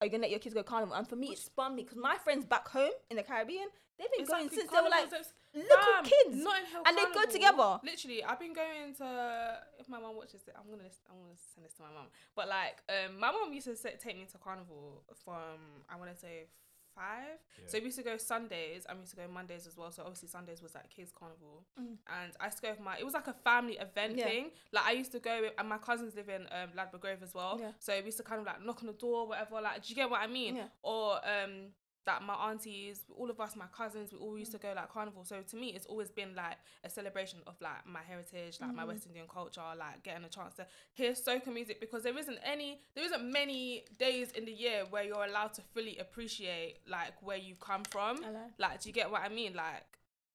are 0.00 0.06
you 0.06 0.10
gonna 0.10 0.22
let 0.22 0.30
your 0.30 0.40
kids 0.40 0.54
go 0.54 0.62
carnival?" 0.62 0.94
And 0.94 1.06
for 1.08 1.16
me, 1.16 1.32
it 1.32 1.38
spun 1.38 1.74
me 1.74 1.82
because 1.82 1.98
my 1.98 2.16
friends 2.18 2.44
back 2.44 2.68
home 2.68 2.92
in 3.10 3.16
the 3.16 3.22
Caribbean, 3.22 3.68
they've 3.98 4.10
been 4.16 4.24
going 4.26 4.46
Exactly, 4.46 4.58
since 4.58 4.70
they 4.70 4.76
were 4.80 4.88
like 4.88 5.08
carnivals, 5.10 5.32
little 5.54 5.76
Fam, 5.78 6.04
kids, 6.04 6.36
Notting 6.44 6.66
Hill 6.66 6.82
and 6.86 6.98
they 6.98 7.04
go 7.12 7.24
together. 7.24 7.80
Literally, 7.82 8.24
I've 8.24 8.38
been 8.38 8.52
going 8.52 8.94
to. 8.96 9.60
If 9.78 9.88
my 9.88 9.98
mom 10.00 10.16
watches 10.16 10.42
it, 10.48 10.54
I'm 10.58 10.68
gonna 10.70 10.88
I'm 11.10 11.18
gonna 11.22 11.36
send 11.54 11.64
this 11.64 11.72
to 11.74 11.82
my 11.82 11.92
mom. 11.92 12.06
But 12.34 12.48
like, 12.48 12.82
um, 12.88 13.18
my 13.18 13.30
mom 13.30 13.52
used 13.52 13.66
to 13.66 13.76
say, 13.76 13.96
take 13.98 14.16
me 14.18 14.26
to 14.32 14.38
carnival 14.38 15.02
from 15.24 15.82
I 15.88 15.96
want 15.96 16.10
to 16.12 16.16
say 16.16 16.48
five. 16.96 17.38
Yeah. 17.60 17.64
So 17.68 17.78
we 17.78 17.84
used 17.84 17.98
to 17.98 18.02
go 18.02 18.16
Sundays. 18.16 18.84
and 18.88 18.98
we 18.98 19.02
used 19.02 19.14
to 19.14 19.20
go 19.22 19.28
Mondays 19.32 19.66
as 19.66 19.76
well. 19.76 19.90
So 19.92 20.02
obviously 20.02 20.28
Sundays 20.28 20.60
was 20.62 20.74
like 20.74 20.88
kids 20.90 21.12
carnival, 21.12 21.64
Mm. 21.80 21.96
and 22.20 22.32
I 22.40 22.46
used 22.46 22.56
to 22.58 22.62
go 22.62 22.70
with 22.70 22.80
my. 22.80 22.96
It 22.98 23.04
was 23.04 23.14
like 23.14 23.28
a 23.28 23.36
family 23.44 23.76
event 23.78 24.16
Yeah. 24.16 24.24
thing. 24.24 24.44
Like 24.72 24.84
I 24.86 24.92
used 24.92 25.12
to 25.12 25.20
go, 25.20 25.34
with, 25.42 25.52
and 25.58 25.68
my 25.68 25.78
cousins 25.78 26.14
live 26.16 26.28
in 26.28 26.42
um, 26.50 26.70
Ladbroke 26.74 27.02
Grove 27.02 27.22
as 27.22 27.34
well. 27.34 27.58
Yeah. 27.60 27.72
So 27.78 27.96
we 27.98 28.06
used 28.06 28.16
to 28.18 28.22
kind 28.24 28.40
of 28.40 28.46
like 28.46 28.64
knock 28.64 28.80
on 28.82 28.86
the 28.88 28.92
door, 28.94 29.28
whatever. 29.28 29.60
Like, 29.60 29.82
do 29.82 29.88
you 29.90 29.94
get 29.94 30.08
what 30.10 30.20
I 30.22 30.26
mean? 30.26 30.56
Yeah. 30.56 30.68
Or 30.82 31.16
um, 31.34 31.72
that 32.06 32.22
my 32.22 32.34
aunties, 32.34 33.02
all 33.18 33.28
of 33.30 33.38
us, 33.40 33.54
my 33.56 33.66
cousins, 33.76 34.12
we 34.12 34.18
all 34.18 34.38
used 34.38 34.52
to 34.52 34.58
go 34.58 34.72
like 34.74 34.90
carnival. 34.90 35.24
So 35.24 35.42
to 35.42 35.56
me, 35.56 35.68
it's 35.74 35.86
always 35.86 36.10
been 36.10 36.34
like 36.34 36.56
a 36.84 36.88
celebration 36.88 37.40
of 37.46 37.54
like 37.60 37.86
my 37.86 38.00
heritage, 38.08 38.58
like 38.60 38.74
my 38.74 38.84
Mm. 38.84 38.88
West 38.88 39.06
Indian 39.06 39.26
culture, 39.28 39.60
like 39.78 40.02
getting 40.04 40.24
a 40.24 40.28
chance 40.28 40.54
to 40.54 40.66
hear 40.94 41.12
soca 41.12 41.52
music 41.52 41.80
because 41.80 42.02
there 42.04 42.16
isn't 42.16 42.38
any, 42.44 42.80
there 42.94 43.04
isn't 43.04 43.30
many 43.30 43.84
days 43.98 44.30
in 44.32 44.44
the 44.44 44.52
year 44.52 44.84
where 44.88 45.02
you're 45.04 45.24
allowed 45.24 45.52
to 45.54 45.62
fully 45.74 45.98
appreciate 45.98 46.78
like 46.88 47.20
where 47.22 47.36
you 47.36 47.54
come 47.56 47.82
from. 47.90 48.20
Know. 48.22 48.50
Like, 48.58 48.80
do 48.82 48.88
you 48.88 48.92
get 48.94 49.10
what 49.10 49.22
I 49.22 49.28
mean? 49.28 49.54
Like, 49.54 49.84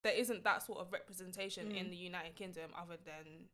there 0.03 0.13
isn't 0.13 0.43
that 0.43 0.63
sort 0.63 0.79
of 0.79 0.91
representation 0.91 1.71
in 1.71 1.85
Mm. 1.87 1.89
the 1.91 1.95
United 1.97 2.35
Kingdom 2.35 2.71
other 2.77 2.97
than 3.05 3.47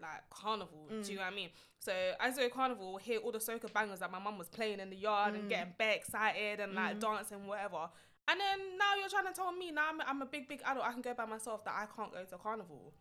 like 0.00 0.28
carnival. 0.30 0.86
Do 0.88 0.96
Mm. 0.96 1.08
you 1.08 1.16
know 1.16 1.22
what 1.22 1.32
I 1.32 1.36
mean? 1.36 1.50
So 1.78 1.92
as 2.18 2.38
a 2.38 2.48
carnival, 2.48 2.96
hear 2.96 3.18
all 3.20 3.32
the 3.32 3.38
soca 3.38 3.72
bangers 3.72 4.00
that 4.00 4.10
my 4.10 4.18
mum 4.18 4.38
was 4.38 4.48
playing 4.48 4.80
in 4.80 4.90
the 4.90 4.96
yard 4.96 5.34
and 5.34 5.44
Mm. 5.44 5.48
getting 5.48 5.74
bare 5.78 5.92
excited 5.94 6.60
and 6.60 6.74
like 6.74 6.96
Mm. 6.96 7.00
dancing 7.00 7.46
whatever. 7.46 7.88
And 8.28 8.40
then 8.40 8.78
now 8.78 8.94
you're 8.98 9.08
trying 9.08 9.26
to 9.26 9.32
tell 9.32 9.52
me 9.52 9.70
now 9.70 9.88
I'm, 9.90 10.00
I'm 10.02 10.22
a 10.22 10.26
big 10.26 10.48
big 10.48 10.62
adult. 10.64 10.84
I 10.86 10.92
can 10.92 11.02
go 11.02 11.14
by 11.14 11.24
myself 11.26 11.64
that 11.64 11.74
I 11.74 11.86
can't 11.94 12.12
go 12.12 12.24
to 12.24 12.38
carnival. 12.38 12.94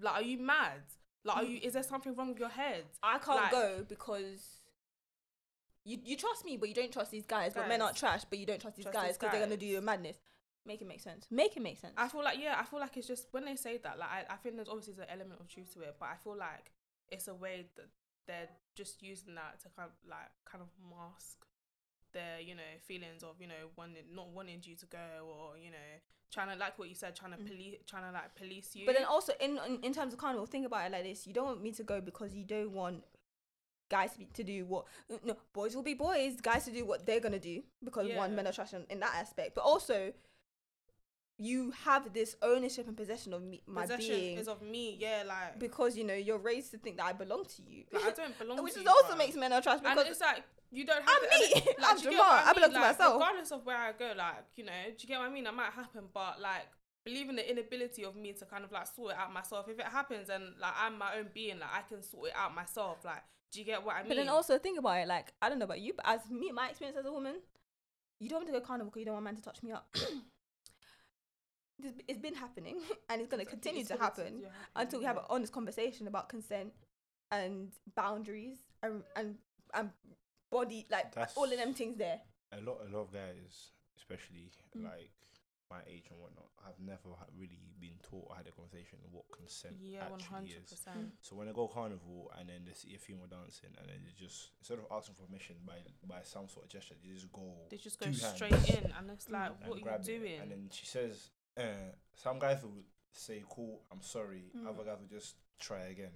Like, 0.00 0.14
are 0.14 0.22
you 0.22 0.38
mad? 0.38 0.82
Like, 1.24 1.36
are 1.38 1.44
you? 1.44 1.58
Is 1.62 1.72
there 1.72 1.82
something 1.82 2.14
wrong 2.14 2.28
with 2.28 2.38
your 2.38 2.48
head? 2.50 2.84
I 3.02 3.18
can't 3.18 3.40
Like- 3.42 3.50
go 3.50 3.84
because 3.88 4.60
you 5.84 5.98
you 6.02 6.16
trust 6.16 6.44
me, 6.44 6.56
but 6.56 6.68
you 6.68 6.74
don't 6.74 6.92
trust 6.92 7.10
these 7.10 7.26
guys. 7.26 7.52
But 7.54 7.68
men 7.68 7.80
aren't 7.82 7.96
trash, 7.96 8.24
but 8.24 8.38
you 8.38 8.46
don't 8.46 8.60
trust 8.60 8.76
these 8.76 8.84
Trust 8.86 8.98
guys 8.98 9.16
because 9.18 9.32
they're 9.32 9.40
gonna 9.40 9.56
do 9.56 9.66
you 9.66 9.78
a 9.78 9.82
madness. 9.82 10.16
Make 10.66 10.80
it 10.80 10.88
make 10.88 11.00
sense. 11.00 11.26
Make 11.30 11.56
it 11.56 11.62
make 11.62 11.78
sense. 11.78 11.92
I 11.96 12.08
feel 12.08 12.24
like 12.24 12.38
yeah, 12.40 12.56
I 12.58 12.64
feel 12.64 12.80
like 12.80 12.96
it's 12.96 13.06
just 13.06 13.28
when 13.32 13.44
they 13.44 13.56
say 13.56 13.78
that, 13.82 13.98
like 13.98 14.08
I, 14.08 14.34
I 14.34 14.36
think 14.36 14.56
there's 14.56 14.68
obviously 14.68 14.94
an 15.02 15.08
element 15.10 15.40
of 15.40 15.48
truth 15.48 15.72
to 15.74 15.80
it, 15.82 15.96
but 16.00 16.06
I 16.06 16.16
feel 16.22 16.36
like 16.36 16.72
it's 17.10 17.28
a 17.28 17.34
way 17.34 17.66
that 17.76 17.86
they're 18.26 18.48
just 18.74 19.02
using 19.02 19.34
that 19.34 19.60
to 19.60 19.68
kind 19.76 19.90
of 19.90 20.10
like 20.10 20.30
kind 20.50 20.62
of 20.62 20.68
mask 20.90 21.44
their 22.14 22.40
you 22.40 22.54
know 22.54 22.62
feelings 22.86 23.22
of 23.22 23.34
you 23.40 23.46
know 23.48 23.68
wanting 23.76 24.04
not 24.14 24.28
wanting 24.30 24.60
you 24.64 24.74
to 24.76 24.86
go 24.86 24.98
or 25.28 25.58
you 25.58 25.70
know 25.70 25.90
trying 26.30 26.48
to 26.48 26.56
like 26.56 26.78
what 26.78 26.88
you 26.88 26.94
said 26.94 27.14
trying 27.14 27.32
to 27.32 27.38
Mm. 27.38 27.46
police 27.46 27.76
trying 27.86 28.04
to 28.04 28.12
like 28.12 28.34
police 28.36 28.74
you. 28.74 28.86
But 28.86 28.94
then 28.96 29.04
also 29.04 29.32
in, 29.40 29.58
in 29.66 29.80
in 29.82 29.92
terms 29.92 30.12
of 30.14 30.18
carnival, 30.18 30.46
think 30.46 30.64
about 30.64 30.86
it 30.86 30.92
like 30.92 31.02
this: 31.04 31.26
you 31.26 31.34
don't 31.34 31.44
want 31.46 31.62
me 31.62 31.72
to 31.72 31.82
go 31.82 32.00
because 32.00 32.32
you 32.34 32.44
don't 32.44 32.70
want 32.72 33.04
guys 33.90 34.12
to, 34.12 34.18
be, 34.20 34.24
to 34.32 34.42
do 34.42 34.64
what 34.64 34.86
no 35.24 35.36
boys 35.52 35.76
will 35.76 35.82
be 35.82 35.94
boys, 35.94 36.40
guys 36.40 36.64
to 36.64 36.70
do 36.70 36.84
what 36.86 37.04
they're 37.04 37.20
gonna 37.20 37.38
do 37.38 37.62
because 37.84 38.06
one 38.16 38.30
Yeah. 38.30 38.36
men 38.36 38.46
are 38.46 38.52
trash 38.52 38.72
in, 38.72 38.86
in 38.88 39.00
that 39.00 39.14
aspect, 39.16 39.54
but 39.54 39.62
also 39.62 40.12
you 41.38 41.72
have 41.84 42.12
this 42.12 42.36
ownership 42.42 42.86
and 42.86 42.96
possession 42.96 43.32
of 43.32 43.42
me, 43.42 43.60
my 43.66 43.82
possession 43.82 44.14
being 44.14 44.38
is 44.38 44.46
of 44.48 44.62
me, 44.62 44.96
yeah, 45.00 45.24
like, 45.26 45.58
because 45.58 45.96
you 45.96 46.04
know 46.04 46.14
you're 46.14 46.38
raised 46.38 46.70
to 46.70 46.78
think 46.78 46.96
that 46.98 47.06
I 47.06 47.12
belong 47.12 47.44
to 47.44 47.62
you, 47.68 47.84
like 47.92 48.04
I 48.04 48.10
don't 48.12 48.38
belong 48.38 48.56
which 48.62 48.74
to 48.74 48.80
is 48.80 48.84
you, 48.84 48.90
also 48.90 49.14
bruv. 49.14 49.18
makes 49.18 49.34
men 49.36 49.52
are 49.52 49.60
trash 49.60 49.80
and 49.84 49.94
because 49.96 50.10
it's 50.12 50.20
like 50.20 50.44
you 50.70 50.84
don't 50.86 51.02
have 51.02 51.08
I'm 51.08 51.22
to, 51.22 51.38
me. 51.56 51.62
it- 51.70 51.76
I'm 51.82 51.96
you 51.98 52.02
get 52.04 52.12
Jamal. 52.12 52.26
I 52.30 52.52
belong 52.52 52.72
to 52.72 52.78
myself. 52.80 53.14
Regardless 53.14 53.52
of 53.52 53.66
where 53.66 53.76
I 53.76 53.92
go, 53.92 54.12
like 54.16 54.44
you 54.56 54.64
know, 54.64 54.72
do 54.86 54.94
you 54.98 55.08
get 55.08 55.18
what 55.18 55.28
I 55.28 55.32
mean? 55.32 55.44
That 55.44 55.54
might 55.54 55.72
happen, 55.72 56.04
but 56.12 56.40
like 56.40 56.68
believing 57.04 57.36
the 57.36 57.50
inability 57.50 58.04
of 58.04 58.16
me 58.16 58.32
to 58.32 58.44
kind 58.46 58.64
of 58.64 58.72
like 58.72 58.86
sort 58.86 59.12
it 59.12 59.18
out 59.18 59.32
myself. 59.32 59.68
If 59.68 59.78
it 59.78 59.86
happens 59.86 60.28
and 60.30 60.44
like 60.60 60.72
I'm 60.80 60.96
my 60.98 61.16
own 61.18 61.26
being, 61.34 61.58
like 61.58 61.70
I 61.72 61.82
can 61.82 62.02
sort 62.02 62.28
it 62.28 62.34
out 62.36 62.54
myself. 62.54 63.04
Like, 63.04 63.22
do 63.52 63.58
you 63.58 63.66
get 63.66 63.84
what 63.84 63.96
I 63.96 64.00
mean? 64.02 64.08
But 64.08 64.16
then 64.18 64.28
also 64.28 64.56
think 64.58 64.78
about 64.78 64.98
it, 64.98 65.08
like 65.08 65.32
I 65.42 65.48
don't 65.48 65.58
know 65.58 65.64
about 65.66 65.80
you, 65.80 65.92
but 65.94 66.06
as 66.08 66.28
me, 66.30 66.50
my 66.52 66.68
experience 66.70 66.96
as 66.98 67.06
a 67.06 67.12
woman, 67.12 67.34
you 68.20 68.28
don't 68.28 68.38
want 68.38 68.46
to 68.48 68.52
go 68.52 68.60
carnival 68.64 68.90
because 68.90 69.00
you 69.00 69.04
don't 69.06 69.14
want 69.14 69.24
a 69.24 69.30
man 69.32 69.36
to 69.36 69.42
touch 69.42 69.62
me 69.62 69.72
up. 69.72 69.94
This- 71.84 72.02
it's 72.08 72.18
been 72.20 72.34
happening, 72.34 72.76
and 73.10 73.20
it's 73.20 73.30
going 73.30 73.44
to 73.44 73.50
continue 73.50 73.84
to 73.84 73.96
happen 73.96 74.24
continue 74.24 74.48
until 74.74 74.98
we 75.00 75.04
have 75.04 75.18
an 75.18 75.24
honest 75.30 75.52
conversation 75.52 76.06
about 76.08 76.28
consent 76.28 76.72
and 77.30 77.70
boundaries 77.94 78.58
and 78.82 79.02
and, 79.16 79.36
and 79.74 79.90
body, 80.50 80.86
like 80.90 81.14
That's- 81.14 81.36
all 81.36 81.44
of 81.44 81.58
them 81.58 81.74
things 81.74 81.96
there. 81.96 82.20
a 82.52 82.60
lot 82.60 82.78
a 82.86 82.90
lot 82.94 83.02
of 83.06 83.12
guys 83.12 83.70
especially 83.96 84.50
Mm. 84.76 84.84
like 84.84 85.10
my 85.70 85.80
age 85.88 86.06
and 86.10 86.20
whatnot, 86.20 86.50
I've 86.66 86.78
never 86.78 87.08
ha- 87.18 87.30
really 87.34 87.58
been 87.80 87.96
taught 88.02 88.26
or 88.28 88.36
had 88.36 88.46
a 88.46 88.52
conversation 88.52 88.98
what 89.10 89.24
consent 89.32 89.76
Yeah, 89.80 90.04
actually 90.04 90.22
hundred 90.24 90.62
is. 90.70 90.84
So 91.22 91.36
when 91.36 91.48
I 91.48 91.52
go 91.52 91.66
carnival 91.68 92.30
and 92.38 92.48
then 92.50 92.60
they 92.66 92.74
see 92.74 92.94
a 92.94 92.98
female 92.98 93.26
dancing 93.26 93.70
and 93.78 93.88
then 93.88 94.00
they 94.04 94.12
just 94.14 94.50
instead 94.60 94.78
of 94.78 94.86
asking 94.92 95.14
for 95.16 95.24
permission 95.24 95.56
by 95.66 95.78
by 96.06 96.20
some 96.22 96.48
sort 96.48 96.66
of 96.66 96.70
gesture, 96.70 96.94
they 97.02 97.08
just 97.14 97.32
go 97.32 97.46
They 97.70 97.78
just 97.78 97.98
go 97.98 98.06
two 98.06 98.12
hands 98.12 98.34
straight 98.36 98.68
in, 98.76 98.92
and 98.96 99.10
it's 99.10 99.28
like, 99.30 99.52
and 99.62 99.68
what 99.68 99.76
are 99.76 99.78
you 99.78 99.84
grab 99.84 100.00
it. 100.00 100.06
doing? 100.06 100.40
And 100.40 100.50
then 100.52 100.68
she 100.70 100.86
says, 100.86 101.30
uh, 101.56 101.92
some 102.16 102.38
guys 102.38 102.62
will 102.62 102.84
say, 103.12 103.42
"Cool, 103.48 103.80
I'm 103.92 104.02
sorry." 104.02 104.44
Mm. 104.56 104.68
Other 104.68 104.84
guys 104.84 104.98
will 105.00 105.16
just 105.18 105.36
try 105.58 105.84
again. 105.86 106.10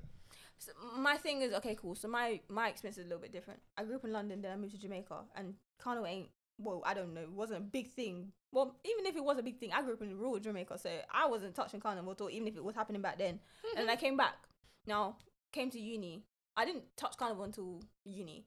So 0.58 0.72
my 0.96 1.16
thing 1.16 1.42
is 1.42 1.52
okay, 1.54 1.76
cool. 1.80 1.94
So 1.94 2.08
my 2.08 2.40
my 2.48 2.68
experience 2.68 2.98
is 2.98 3.04
a 3.04 3.08
little 3.08 3.22
bit 3.22 3.32
different. 3.32 3.60
I 3.76 3.84
grew 3.84 3.96
up 3.96 4.04
in 4.04 4.12
London, 4.12 4.42
then 4.42 4.52
I 4.52 4.56
moved 4.56 4.74
to 4.74 4.80
Jamaica, 4.80 5.20
and 5.36 5.54
carnival 5.78 6.06
ain't 6.06 6.28
well. 6.58 6.82
I 6.84 6.94
don't 6.94 7.14
know, 7.14 7.22
it 7.22 7.30
wasn't 7.30 7.60
a 7.60 7.62
big 7.62 7.90
thing. 7.92 8.32
Well, 8.50 8.76
even 8.84 9.06
if 9.06 9.14
it 9.14 9.22
was 9.24 9.38
a 9.38 9.42
big 9.42 9.58
thing, 9.58 9.72
I 9.72 9.82
grew 9.82 9.94
up 9.94 10.02
in 10.02 10.16
rural 10.18 10.38
Jamaica, 10.38 10.78
so 10.78 10.90
I 11.12 11.26
wasn't 11.26 11.54
touching 11.54 11.80
carnival 11.80 12.12
at 12.12 12.20
all, 12.20 12.30
even 12.30 12.48
if 12.48 12.56
it 12.56 12.64
was 12.64 12.74
happening 12.74 13.02
back 13.02 13.18
then. 13.18 13.40
And 13.76 13.86
then 13.86 13.90
I 13.90 13.96
came 13.96 14.16
back. 14.16 14.36
Now 14.86 15.16
came 15.52 15.70
to 15.70 15.78
uni. 15.78 16.24
I 16.56 16.64
didn't 16.64 16.84
touch 16.96 17.16
carnival 17.16 17.44
until 17.44 17.82
uni. 18.04 18.46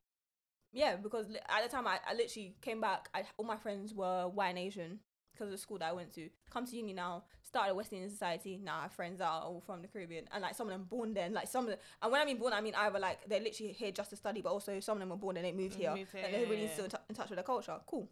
Yeah, 0.74 0.96
because 0.96 1.30
li- 1.30 1.40
at 1.50 1.64
the 1.64 1.70
time 1.70 1.88
I, 1.88 2.00
I 2.08 2.14
literally 2.14 2.56
came 2.62 2.82
back. 2.82 3.10
I, 3.14 3.24
all 3.38 3.46
my 3.46 3.58
friends 3.58 3.94
were 3.94 4.28
white 4.28 4.50
and 4.50 4.60
Asian 4.60 5.00
because 5.42 5.52
of 5.52 5.58
the 5.58 5.62
school 5.62 5.80
that 5.80 5.90
I 5.90 5.94
went 5.94 6.14
to. 6.14 6.30
Come 6.52 6.68
to 6.68 6.76
uni 6.76 6.94
now, 6.94 7.24
started 7.42 7.72
a 7.72 7.76
West 7.76 7.92
Indian 7.92 8.12
society. 8.12 8.60
Now 8.64 8.78
I 8.80 8.82
have 8.84 8.92
friends 8.92 9.20
are 9.22 9.42
all 9.42 9.64
from 9.66 9.82
the 9.82 9.88
Caribbean, 9.88 10.26
and 10.32 10.44
like 10.44 10.54
some 10.56 10.68
of 10.68 10.72
them 10.72 10.84
born 10.84 11.16
there. 11.16 11.26
and, 11.26 11.34
Like 11.34 11.48
some 11.48 11.64
of 11.66 11.72
them, 11.72 11.80
and 12.02 12.12
when 12.12 12.22
I 12.22 12.26
mean 12.26 12.38
born, 12.38 12.54
I 12.54 12.62
mean 12.62 12.76
either 12.76 13.00
like 13.00 13.28
they're 13.28 13.40
literally 13.40 13.72
here 13.74 13.92
just 13.92 14.12
to 14.12 14.16
study, 14.16 14.42
but 14.42 14.52
also 14.52 14.80
some 14.80 14.98
of 14.98 15.00
them 15.00 15.10
were 15.10 15.16
born 15.16 15.38
and 15.38 15.46
they 15.46 15.52
moved 15.52 15.74
here. 15.76 15.96
Moved 15.96 16.12
here, 16.12 16.22
like 16.22 16.32
they're 16.32 16.46
really 16.48 16.68
still 16.68 16.86
in, 16.86 16.92
tou- 16.92 16.98
in 17.10 17.16
touch 17.16 17.30
with 17.30 17.38
their 17.38 17.44
culture. 17.44 17.76
Cool. 17.88 18.08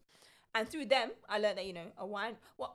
And 0.55 0.67
through 0.67 0.85
them, 0.85 1.11
I 1.29 1.37
learned 1.37 1.59
that 1.59 1.65
you 1.67 1.73
know 1.73 1.85
a 1.99 2.07
wine. 2.07 2.35
What 2.57 2.73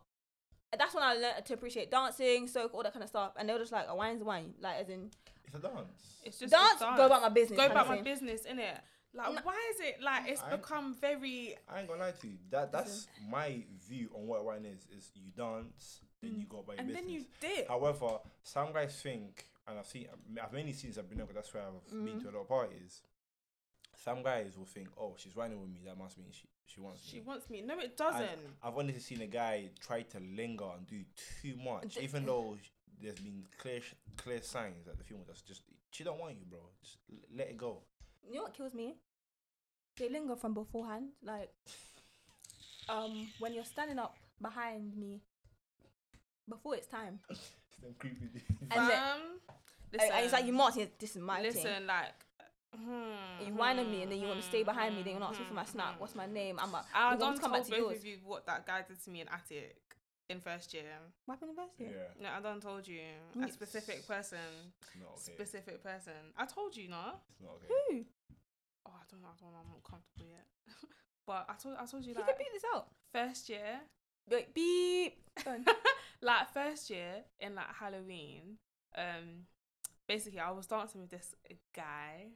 that's 0.78 0.94
when 0.94 1.02
I 1.02 1.14
learned 1.14 1.44
to 1.46 1.54
appreciate 1.54 1.90
dancing, 1.90 2.46
soca, 2.46 2.74
all 2.74 2.82
that 2.84 2.92
kind 2.92 3.02
of 3.02 3.08
stuff. 3.08 3.32
And 3.36 3.48
they 3.48 3.52
were 3.52 3.58
just 3.60 3.72
like, 3.72 3.86
a 3.88 3.94
wine's 3.94 4.22
a 4.22 4.24
wine, 4.24 4.54
like 4.60 4.76
as 4.80 4.88
in 4.88 5.10
It's 5.46 5.54
a 5.54 5.58
dance. 5.58 6.20
It's 6.24 6.38
just 6.38 6.52
dance, 6.52 6.80
a 6.80 6.94
go 6.96 7.06
about 7.06 7.22
my 7.22 7.28
business. 7.28 7.58
Go 7.58 7.66
about 7.66 7.88
my 7.88 7.96
thing. 7.96 8.04
business, 8.04 8.42
innit? 8.42 8.78
Like, 9.14 9.32
No. 9.34 9.40
why 9.42 9.70
is 9.72 9.80
it 9.80 10.00
like 10.02 10.28
it's 10.28 10.42
I- 10.42 10.56
become 10.56 10.94
very? 10.94 11.56
I 11.68 11.78
ain't 11.80 11.88
gonna 11.88 12.00
lie 12.00 12.10
to 12.12 12.26
you. 12.28 12.36
That 12.50 12.72
that's 12.72 13.06
my 13.30 13.64
view 13.88 14.10
on 14.14 14.26
what 14.26 14.44
wine 14.44 14.64
is. 14.64 14.86
Is 14.96 15.10
you 15.14 15.30
dance, 15.36 16.00
then 16.20 16.36
you 16.38 16.46
go 16.46 16.62
by 16.62 16.74
your 16.74 16.80
And 16.80 16.88
business. 16.88 17.04
then 17.04 17.10
you 17.12 17.24
dip. 17.40 17.68
However, 17.68 18.18
some 18.42 18.72
guys 18.72 19.00
think, 19.00 19.44
and 19.68 19.78
I've 19.78 19.86
seen, 19.86 20.08
I've 20.42 20.52
mainly 20.52 20.72
seen 20.72 20.90
this. 20.90 20.98
I've 20.98 21.08
been 21.08 21.18
there, 21.18 21.26
'cause 21.26 21.36
that's 21.36 21.54
where 21.54 21.62
I've 21.62 21.88
been 21.90 22.18
Mm. 22.18 22.22
to 22.22 22.30
a 22.30 22.32
lot 22.32 22.40
of 22.42 22.48
parties. 22.48 23.02
Some 23.96 24.22
guys 24.22 24.58
will 24.58 24.66
think, 24.66 24.88
oh, 24.98 25.14
she's 25.16 25.34
wining 25.36 25.60
with 25.60 25.70
me. 25.70 25.80
That 25.84 25.96
must 25.96 26.18
mean 26.18 26.30
she 26.32 26.48
she 26.66 26.80
wants 26.80 27.04
me. 27.04 27.10
She 27.10 27.20
wants 27.20 27.50
me. 27.50 27.60
No, 27.60 27.78
it 27.78 27.96
doesn't. 27.96 28.56
I've 28.62 28.76
only 28.76 28.98
seen 28.98 29.20
a 29.20 29.26
guy 29.26 29.70
try 29.80 30.02
to 30.02 30.18
linger 30.18 30.64
and 30.76 30.86
do 30.86 31.04
too 31.40 31.56
much, 31.56 31.94
D- 31.94 32.00
even 32.00 32.24
though 32.26 32.58
there's 33.00 33.20
been 33.20 33.46
clear 33.58 33.80
clear 34.16 34.40
signs 34.42 34.86
that 34.86 34.96
the 34.98 35.04
female 35.04 35.24
just 35.26 35.46
just 35.46 35.62
she 35.90 36.02
don't 36.02 36.18
want 36.18 36.36
you, 36.38 36.46
bro. 36.46 36.58
Just 36.82 36.96
l- 37.12 37.18
let 37.36 37.48
it 37.48 37.56
go. 37.58 37.82
You 38.28 38.36
know 38.36 38.42
what 38.44 38.54
kills 38.54 38.74
me? 38.74 38.94
They 39.98 40.08
linger 40.08 40.36
from 40.36 40.54
beforehand. 40.54 41.10
Like, 41.22 41.50
um, 42.88 43.28
when 43.38 43.54
you're 43.54 43.64
standing 43.64 43.98
up 43.98 44.16
behind 44.40 44.96
me 44.96 45.22
before 46.48 46.74
it's 46.76 46.86
time, 46.86 47.20
It's 47.30 47.50
them 47.82 47.94
creepy. 47.98 48.42
and 48.70 48.70
then 48.70 48.88
Fam, 48.88 49.20
and- 49.92 50.02
and 50.12 50.24
it's 50.24 50.32
like 50.32 50.46
you 50.46 50.52
marching. 50.52 50.90
This 50.98 51.16
is 51.16 51.22
my 51.22 51.40
listen, 51.40 51.62
thing. 51.62 51.86
like. 51.86 52.14
Hmm, 52.76 53.46
You 53.46 53.54
wine 53.54 53.78
on 53.78 53.88
me, 53.88 54.02
and 54.02 54.10
then 54.10 54.18
you 54.20 54.26
want 54.26 54.40
to 54.40 54.46
stay 54.46 54.64
behind 54.64 54.96
me. 54.96 55.02
Then 55.04 55.12
you 55.12 55.18
hmm, 55.18 55.22
want 55.22 55.34
to 55.36 55.40
ask 55.42 55.48
for 55.48 55.54
my 55.54 55.62
hmm, 55.62 55.70
snap. 55.70 55.94
hmm. 55.94 56.00
What's 56.00 56.16
my 56.16 56.26
name? 56.26 56.58
I'm 56.60 56.74
a. 56.74 56.84
I 56.92 57.02
you 57.04 57.08
want 57.10 57.20
don't 57.20 57.34
to 57.36 57.40
come 57.42 57.52
back 57.52 57.64
to 57.66 57.70
both 57.70 57.78
yours. 57.78 57.98
of 57.98 58.04
you 58.04 58.18
what 58.24 58.46
that 58.46 58.66
guy 58.66 58.82
did 58.82 59.00
to 59.04 59.10
me 59.10 59.20
in 59.20 59.28
attic 59.28 59.76
in 60.28 60.40
first 60.40 60.72
year. 60.74 60.84
What 61.26 61.34
happened 61.34 61.50
in 61.50 61.56
first 61.56 61.78
year? 61.80 61.90
yeah, 61.94 62.22
No, 62.22 62.28
I 62.36 62.40
don't 62.40 62.62
told 62.62 62.86
you. 62.88 63.00
Me- 63.34 63.48
A 63.48 63.52
specific 63.52 64.06
person. 64.06 64.38
it's 64.80 64.96
not 65.00 65.10
okay. 65.12 65.34
Specific 65.34 65.82
person. 65.82 66.32
I 66.36 66.46
told 66.46 66.76
you, 66.76 66.88
no. 66.88 67.20
It's 67.30 67.40
not 67.40 67.52
okay. 67.56 67.66
Who? 67.68 68.04
Oh, 68.86 68.92
I 68.94 69.04
don't 69.10 69.22
know. 69.22 69.28
I 69.28 69.36
don't 69.40 69.52
know. 69.52 69.58
I'm 69.64 69.70
not 69.70 69.82
comfortable 69.84 70.26
yet. 70.28 70.46
but 71.26 71.46
I 71.48 71.54
told 71.54 71.76
I 71.80 71.86
told 71.86 72.04
you 72.04 72.14
that. 72.14 72.20
You 72.20 72.26
like 72.26 72.36
can 72.38 72.46
beat 72.46 72.52
this 72.52 72.64
out. 72.74 72.88
first 73.12 73.48
year, 73.48 73.80
Wait, 74.30 74.54
beep. 74.54 75.18
Done. 75.44 75.64
like 76.22 76.52
first 76.52 76.88
year 76.90 77.24
in 77.40 77.54
like 77.54 77.74
Halloween. 77.78 78.56
Um, 78.96 79.46
basically 80.08 80.40
I 80.40 80.50
was 80.52 80.66
dancing 80.66 81.00
with 81.02 81.10
this 81.10 81.34
guy, 81.74 82.28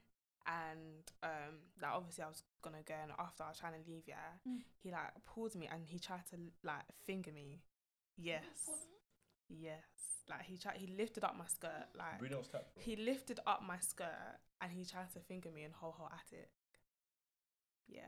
and 0.46 1.04
um, 1.22 1.54
like 1.80 1.92
obviously 1.92 2.24
I 2.24 2.28
was 2.28 2.42
gonna 2.62 2.82
go, 2.86 2.94
and 3.02 3.12
after 3.18 3.44
I 3.44 3.48
was 3.48 3.58
trying 3.58 3.72
to 3.82 3.90
leave, 3.90 4.02
yeah, 4.06 4.36
Mm. 4.46 4.58
he 4.82 4.90
like 4.90 5.12
pulled 5.24 5.54
me 5.54 5.68
and 5.72 5.84
he 5.86 5.98
tried 5.98 6.26
to 6.30 6.36
like 6.64 6.84
finger 7.04 7.30
me. 7.32 7.60
Yes, 8.20 8.68
yes. 9.48 9.78
Like 10.28 10.42
he 10.42 10.58
tried. 10.58 10.76
He 10.76 10.88
lifted 10.88 11.24
up 11.24 11.36
my 11.38 11.46
skirt. 11.46 11.86
Like 11.96 12.18
Bruno's 12.18 12.48
tap. 12.48 12.66
bro. 12.74 12.82
he 12.82 12.96
lifted 12.96 13.40
up 13.46 13.62
my 13.66 13.78
skirt 13.78 14.38
and 14.60 14.70
he 14.72 14.84
tried 14.84 15.10
to 15.14 15.20
finger 15.20 15.50
me 15.50 15.64
in 15.64 15.70
whole 15.72 15.92
whole 15.96 16.10
attic. 16.12 16.50
Yeah, 17.88 18.02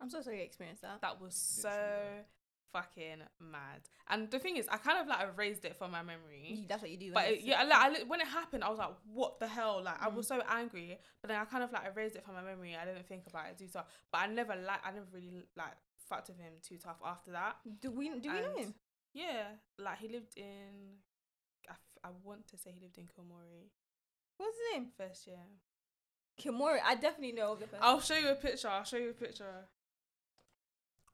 I'm 0.00 0.10
so 0.10 0.20
sorry 0.20 0.38
you 0.38 0.42
experienced 0.44 0.82
that. 0.82 1.00
that 1.00 1.20
was 1.20 1.34
so 1.34 1.68
Literally, 1.70 2.24
fucking 2.72 3.22
mad. 3.40 3.80
And 4.10 4.30
the 4.30 4.38
thing 4.38 4.58
is, 4.58 4.68
I 4.68 4.76
kind 4.76 4.98
of 5.00 5.06
like 5.06 5.26
erased 5.34 5.64
it 5.64 5.76
from 5.76 5.90
my 5.92 6.02
memory. 6.02 6.66
That's 6.68 6.82
what 6.82 6.90
you 6.90 6.98
do. 6.98 7.12
But 7.14 7.24
when 7.24 7.32
it, 7.34 7.40
yeah, 7.42 7.62
like, 7.62 7.72
I, 8.00 8.04
when 8.04 8.20
it 8.20 8.26
happened, 8.26 8.62
I 8.64 8.68
was 8.68 8.78
like, 8.78 8.90
"What 9.10 9.40
the 9.40 9.48
hell?" 9.48 9.80
Like, 9.82 10.02
I 10.02 10.08
was 10.08 10.26
Mm. 10.26 10.28
so 10.28 10.42
angry. 10.50 10.98
But 11.22 11.28
then 11.28 11.40
I 11.40 11.44
kind 11.46 11.64
of 11.64 11.72
like 11.72 11.86
erased 11.86 12.16
it 12.16 12.24
from 12.24 12.34
my 12.34 12.42
memory. 12.42 12.76
I 12.76 12.84
didn't 12.84 13.06
think 13.08 13.22
about 13.26 13.46
it 13.48 13.58
too 13.58 13.68
tough. 13.72 13.86
But 14.12 14.18
I 14.18 14.26
never 14.26 14.54
like, 14.54 14.80
I 14.84 14.90
never 14.90 15.06
really 15.12 15.32
like 15.56 15.72
fucked 16.10 16.28
with 16.28 16.38
him 16.38 16.52
too 16.62 16.76
tough 16.76 16.98
after 17.04 17.30
that. 17.32 17.56
Do 17.80 17.90
we 17.90 18.10
do 18.20 18.30
we 18.30 18.40
know 18.40 18.56
him? 18.58 18.74
Yeah, 19.14 19.44
like 19.78 19.98
he 19.98 20.08
lived 20.08 20.36
in. 20.36 20.98
I, 21.68 21.72
f- 21.72 21.98
I 22.04 22.08
want 22.24 22.46
to 22.48 22.56
say 22.56 22.70
he 22.72 22.80
lived 22.80 22.98
in 22.98 23.04
Kilmorey 23.04 23.68
What's 24.36 24.56
his 24.56 24.78
name? 24.80 24.88
first 24.96 25.26
year. 25.26 25.38
Kimori. 26.40 26.78
I 26.84 26.94
definitely 26.94 27.32
know 27.32 27.52
of 27.52 27.60
the 27.60 27.66
person. 27.66 27.80
I'll 27.82 28.00
show 28.00 28.16
you 28.16 28.28
a 28.28 28.34
picture. 28.36 28.68
I'll 28.68 28.84
show 28.84 28.96
you 28.96 29.10
a 29.10 29.12
picture. 29.12 29.66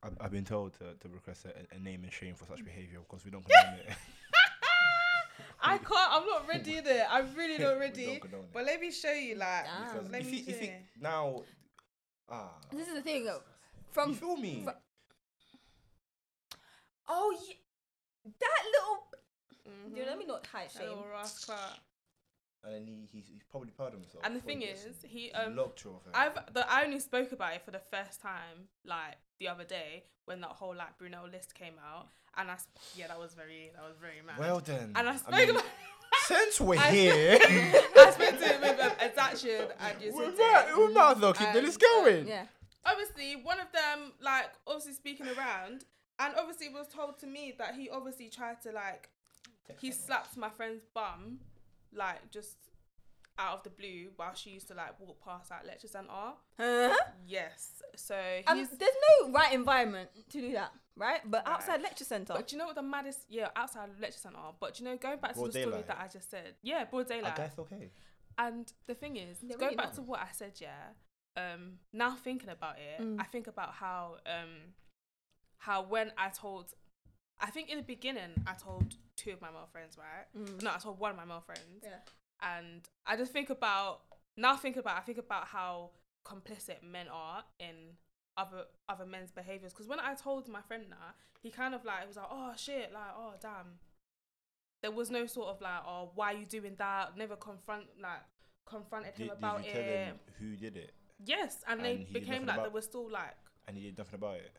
I've, 0.03 0.15
I've 0.21 0.31
been 0.31 0.45
told 0.45 0.73
to, 0.73 0.93
to 0.99 1.09
request 1.13 1.45
a, 1.45 1.75
a 1.75 1.79
name 1.79 2.03
and 2.03 2.13
shame 2.13 2.35
for 2.35 2.45
such 2.45 2.63
behavior 2.63 2.99
because 2.99 3.25
we 3.25 3.31
don't 3.31 3.43
condone 3.47 3.79
it. 3.79 3.95
I 5.63 5.77
can't. 5.79 5.89
I'm 6.11 6.25
not 6.27 6.47
ready 6.47 6.79
there. 6.85 7.07
I'm 7.09 7.33
really 7.35 7.57
We 7.57 7.63
not 7.63 7.71
don't 7.71 7.79
ready. 7.79 8.19
condone 8.19 8.41
it. 8.41 8.49
But 8.53 8.65
let 8.65 8.79
me 8.79 8.91
show 8.91 9.11
you. 9.11 9.35
Like, 9.35 9.65
Damn. 9.65 9.93
Because 9.93 10.11
let 10.11 10.21
if 10.21 10.31
me 10.31 10.37
you, 10.37 10.43
if 10.47 10.59
see. 10.59 10.65
you, 10.65 10.71
now, 11.01 11.41
ah, 12.29 12.51
This 12.71 12.87
is 12.87 12.93
the 12.93 13.01
thing. 13.01 13.27
uh, 13.27 13.33
you 13.33 13.39
From 13.89 14.13
feel 14.13 14.37
me? 14.37 14.61
fr- 14.63 14.69
oh 17.09 17.35
yeah, 17.47 17.55
that 18.39 18.63
little. 18.71 19.07
Mhm. 19.67 19.95
Dude, 19.95 20.07
let 20.07 20.17
me 20.17 20.25
not 20.25 20.45
hide 20.47 20.69
That 20.69 20.79
shame. 20.79 20.89
little 20.89 21.07
rascal. 21.11 21.55
and 22.63 22.73
then 22.73 22.85
he, 22.85 23.07
he's, 23.11 23.27
he's 23.27 23.43
probably 23.49 23.69
proud 23.71 23.89
of 23.93 23.99
himself. 23.99 24.23
And 24.25 24.35
the 24.35 24.39
thing 24.41 24.61
he 24.61 24.67
is, 24.67 24.85
he 25.03 25.19
He's 25.25 25.31
um, 25.35 25.55
locked 25.55 25.83
you 25.83 25.91
off 25.91 26.07
it. 26.07 26.11
I've 26.15 26.53
the, 26.53 26.69
I 26.71 26.83
only 26.83 26.99
spoke 26.99 27.31
about 27.31 27.53
it 27.53 27.61
for 27.63 27.71
the 27.71 27.79
first 27.79 28.21
time 28.21 28.69
like 28.85 29.15
the 29.39 29.47
other 29.47 29.63
day 29.63 30.03
when 30.25 30.41
that 30.41 30.51
whole 30.51 30.75
like 30.75 30.97
Brunel 30.97 31.27
list 31.31 31.53
came 31.55 31.75
out, 31.85 32.07
and 32.37 32.49
I 32.49 32.57
sp- 32.57 32.73
yeah 32.95 33.07
that 33.07 33.19
was 33.19 33.33
very 33.35 33.71
that 33.75 33.83
was 33.83 33.97
very 33.99 34.21
mad. 34.25 34.39
well 34.39 34.59
then, 34.59 34.93
and 34.95 35.07
I 35.09 35.15
spoke 35.17 35.35
mean, 35.35 35.49
about 35.51 35.63
since 36.27 36.59
we're 36.61 36.79
I- 36.79 36.91
here, 36.91 37.37
I 37.43 38.11
spoke 38.11 38.39
to 38.39 38.47
him 38.47 38.61
with 38.61 38.79
um, 38.79 38.91
Adaction 38.99 39.67
and 39.79 39.99
we 39.99 40.05
Jacinta. 40.09 40.37
might, 40.41 40.73
we 40.77 40.93
might 40.93 41.11
as 41.15 41.21
well 41.21 41.33
keep 41.33 41.51
the 41.51 41.57
And, 41.59 41.67
list 41.67 41.79
going. 41.79 42.27
Yeah. 42.27 42.45
Obviously, 42.87 43.35
one 43.43 43.59
of 43.59 43.71
them 43.71 44.13
like 44.21 44.49
obviously 44.65 44.93
speaking 44.93 45.27
around, 45.27 45.85
and 46.19 46.33
obviously 46.37 46.67
it 46.67 46.73
was 46.73 46.87
told 46.87 47.17
to 47.19 47.27
me 47.27 47.53
that 47.57 47.75
he 47.75 47.89
obviously 47.89 48.29
tried 48.29 48.61
to 48.61 48.71
like 48.71 49.09
he 49.79 49.91
slapped 49.91 50.37
my 50.37 50.49
friend's 50.49 50.83
bum 50.93 51.39
like 51.93 52.29
just 52.31 52.57
out 53.37 53.57
of 53.57 53.63
the 53.63 53.69
blue 53.69 54.11
while 54.15 54.33
she 54.33 54.51
used 54.51 54.67
to 54.67 54.73
like 54.73 54.97
walk 54.99 55.19
past 55.25 55.51
at 55.51 55.65
lecture 55.65 55.87
centre. 55.89 56.09
Huh? 56.57 56.95
Yes, 57.27 57.81
so 57.95 58.15
Um, 58.47 58.57
there's 58.79 58.95
no 59.23 59.31
right 59.31 59.51
environment 59.53 60.09
to 60.29 60.39
do 60.39 60.53
that, 60.53 60.71
right? 60.95 61.19
But 61.29 61.45
Right. 61.45 61.53
outside 61.55 61.81
lecture 61.81 62.05
center. 62.05 62.33
But 62.33 62.47
do 62.47 62.55
you 62.55 62.59
know 62.59 62.67
what 62.67 62.75
the 62.75 62.81
maddest? 62.81 63.25
Yeah, 63.27 63.49
outside 63.55 63.89
lecture 63.99 64.19
centre. 64.19 64.37
But 64.57 64.75
do 64.75 64.83
you 64.83 64.89
know, 64.89 64.95
going 64.97 65.19
back 65.19 65.33
to 65.33 65.39
Broad 65.39 65.51
the 65.51 65.61
story 65.63 65.83
that 65.85 65.97
I 65.99 66.07
just 66.07 66.29
said. 66.31 66.55
Yeah, 66.61 66.85
broad 66.85 67.07
I 67.11 67.15
daylight. 67.15 67.35
guess 67.35 67.59
okay. 67.59 67.91
And 68.37 68.71
the 68.87 68.95
thing 68.95 69.17
is, 69.17 69.39
They're 69.39 69.57
going 69.57 69.61
really 69.71 69.75
back 69.77 69.85
not. 69.87 69.95
to 69.95 70.01
what 70.03 70.19
I 70.21 70.29
said, 70.31 70.53
yeah. 70.61 70.91
Um, 71.35 71.79
now 71.91 72.15
thinking 72.15 72.49
about 72.49 72.77
it, 72.79 73.01
Mm. 73.01 73.19
I 73.19 73.23
think 73.25 73.47
about 73.47 73.73
how 73.73 74.17
um, 74.25 74.73
how 75.65 75.81
when 75.83 76.11
I 76.17 76.29
told, 76.29 76.73
I 77.39 77.49
think 77.49 77.69
in 77.69 77.77
the 77.77 77.83
beginning 77.83 78.31
I 78.47 78.53
told 78.53 78.95
two 79.15 79.31
of 79.31 79.41
my 79.41 79.49
male 79.49 79.67
friends, 79.71 79.97
right? 79.97 80.25
Mm. 80.37 80.61
No, 80.63 80.71
I 80.75 80.77
told 80.77 80.99
one 80.99 81.11
of 81.11 81.17
my 81.17 81.25
male 81.25 81.41
friends, 81.45 81.83
Yeah. 81.83 81.99
and 82.41 82.81
I 83.05 83.15
just 83.17 83.31
think 83.33 83.49
about 83.49 84.01
now. 84.37 84.55
Think 84.55 84.77
about 84.77 84.97
I 84.97 85.01
think 85.01 85.17
about 85.17 85.45
how 85.47 85.91
complicit 86.25 86.83
men 86.83 87.07
are 87.11 87.43
in 87.59 87.75
other 88.37 88.65
other 88.89 89.05
men's 89.05 89.31
behaviors. 89.31 89.73
Because 89.73 89.87
when 89.87 89.99
I 89.99 90.13
told 90.13 90.47
my 90.47 90.61
friend 90.61 90.85
that, 90.89 91.15
he 91.41 91.49
kind 91.51 91.73
of 91.73 91.83
like 91.83 92.03
it 92.03 92.07
was 92.07 92.17
like, 92.17 92.27
"Oh 92.29 92.53
shit," 92.57 92.91
like, 92.93 93.13
"Oh 93.17 93.33
damn." 93.41 93.79
There 94.81 94.91
was 94.91 95.09
no 95.09 95.25
sort 95.25 95.47
of 95.49 95.61
like, 95.61 95.81
"Oh, 95.87 96.11
why 96.15 96.33
are 96.33 96.37
you 96.37 96.45
doing 96.45 96.75
that?" 96.77 97.17
Never 97.17 97.35
confront 97.35 97.85
like 97.99 98.21
confronted 98.65 99.13
him 99.15 99.27
Did, 99.27 99.29
did 99.29 99.37
about 99.37 99.65
you 99.65 99.71
tell 99.71 99.81
it. 99.81 99.85
him 100.09 100.19
who 100.39 100.55
did 100.55 100.75
it? 100.77 100.93
Yes, 101.23 101.63
and, 101.67 101.79
And 101.79 101.85
they 101.85 102.03
became 102.19 102.45
like 102.45 102.55
about- 102.57 102.65
they 102.65 102.73
were 102.73 102.81
still 102.81 103.09
like 103.09 103.35
And 103.67 103.77
he 103.77 103.83
did 103.85 103.97
nothing 103.97 104.15
about 104.15 104.35
it. 104.37 104.51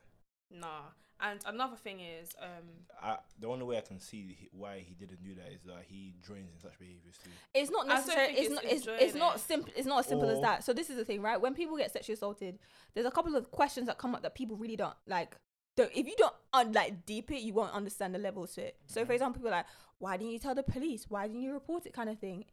Nah. 0.51 0.83
And 1.19 1.41
another 1.47 1.77
thing 1.77 2.01
is, 2.01 2.35
um, 2.43 2.69
I, 3.03 3.17
the 3.41 3.47
only 3.47 3.65
way 3.65 3.79
I 3.79 3.81
can 3.81 3.99
see 3.99 4.37
he- 4.39 4.49
why 4.53 4.85
he 4.87 4.95
didn't 4.95 5.23
do 5.25 5.35
that 5.37 5.51
is 5.51 5.63
that 5.65 5.85
he 5.89 6.15
joins 6.27 6.51
in 6.53 6.61
such 6.61 6.79
behaviors 6.79 7.17
too. 7.25 7.31
It's 7.55 7.71
not 7.71 7.87
necessarily. 7.87 8.35
It's 8.35 8.41
it's 8.41 8.51
not. 8.55 8.65
It's, 8.65 8.87
it's 9.03 9.15
not 9.15 9.41
simple. 9.41 9.73
It's 9.75 9.87
not 9.87 10.01
as 10.01 10.07
simple 10.07 10.29
as 10.29 10.41
that. 10.43 10.63
So 10.65 10.75
this 10.75 10.91
is 10.91 10.97
the 10.97 11.07
thing, 11.07 11.23
right? 11.23 11.41
When 11.41 11.55
people 11.55 11.77
get 11.79 11.91
sexually 11.91 12.15
assaulted, 12.15 12.59
there's 12.93 13.07
a 13.07 13.11
couple 13.11 13.35
of 13.35 13.51
questions 13.51 13.87
that 13.87 13.97
come 13.97 14.15
up 14.15 14.23
that 14.23 14.35
people 14.35 14.57
really 14.59 14.77
don't 14.77 14.95
like. 15.07 15.37
Don't, 15.75 15.91
if 15.95 16.07
you 16.07 16.15
don't 16.19 16.35
un, 16.53 16.73
like 16.73 17.07
deep 17.07 17.31
it, 17.31 17.41
you 17.41 17.55
won't 17.55 17.73
understand 17.73 18.15
the 18.15 18.19
levels 18.19 18.55
to 18.55 18.67
it. 18.67 18.77
So, 18.87 19.05
for 19.07 19.13
example, 19.13 19.41
people 19.41 19.49
are 19.49 19.59
like, 19.59 19.67
"Why 19.99 20.19
didn't 20.19 20.33
you 20.33 20.39
tell 20.39 20.55
the 20.55 20.63
police? 20.63 21.07
Why 21.09 21.27
didn't 21.29 21.43
you 21.43 21.53
report 21.55 21.87
it?" 21.87 21.95
Kind 21.95 22.11
of 22.11 22.19
thing. 22.19 22.45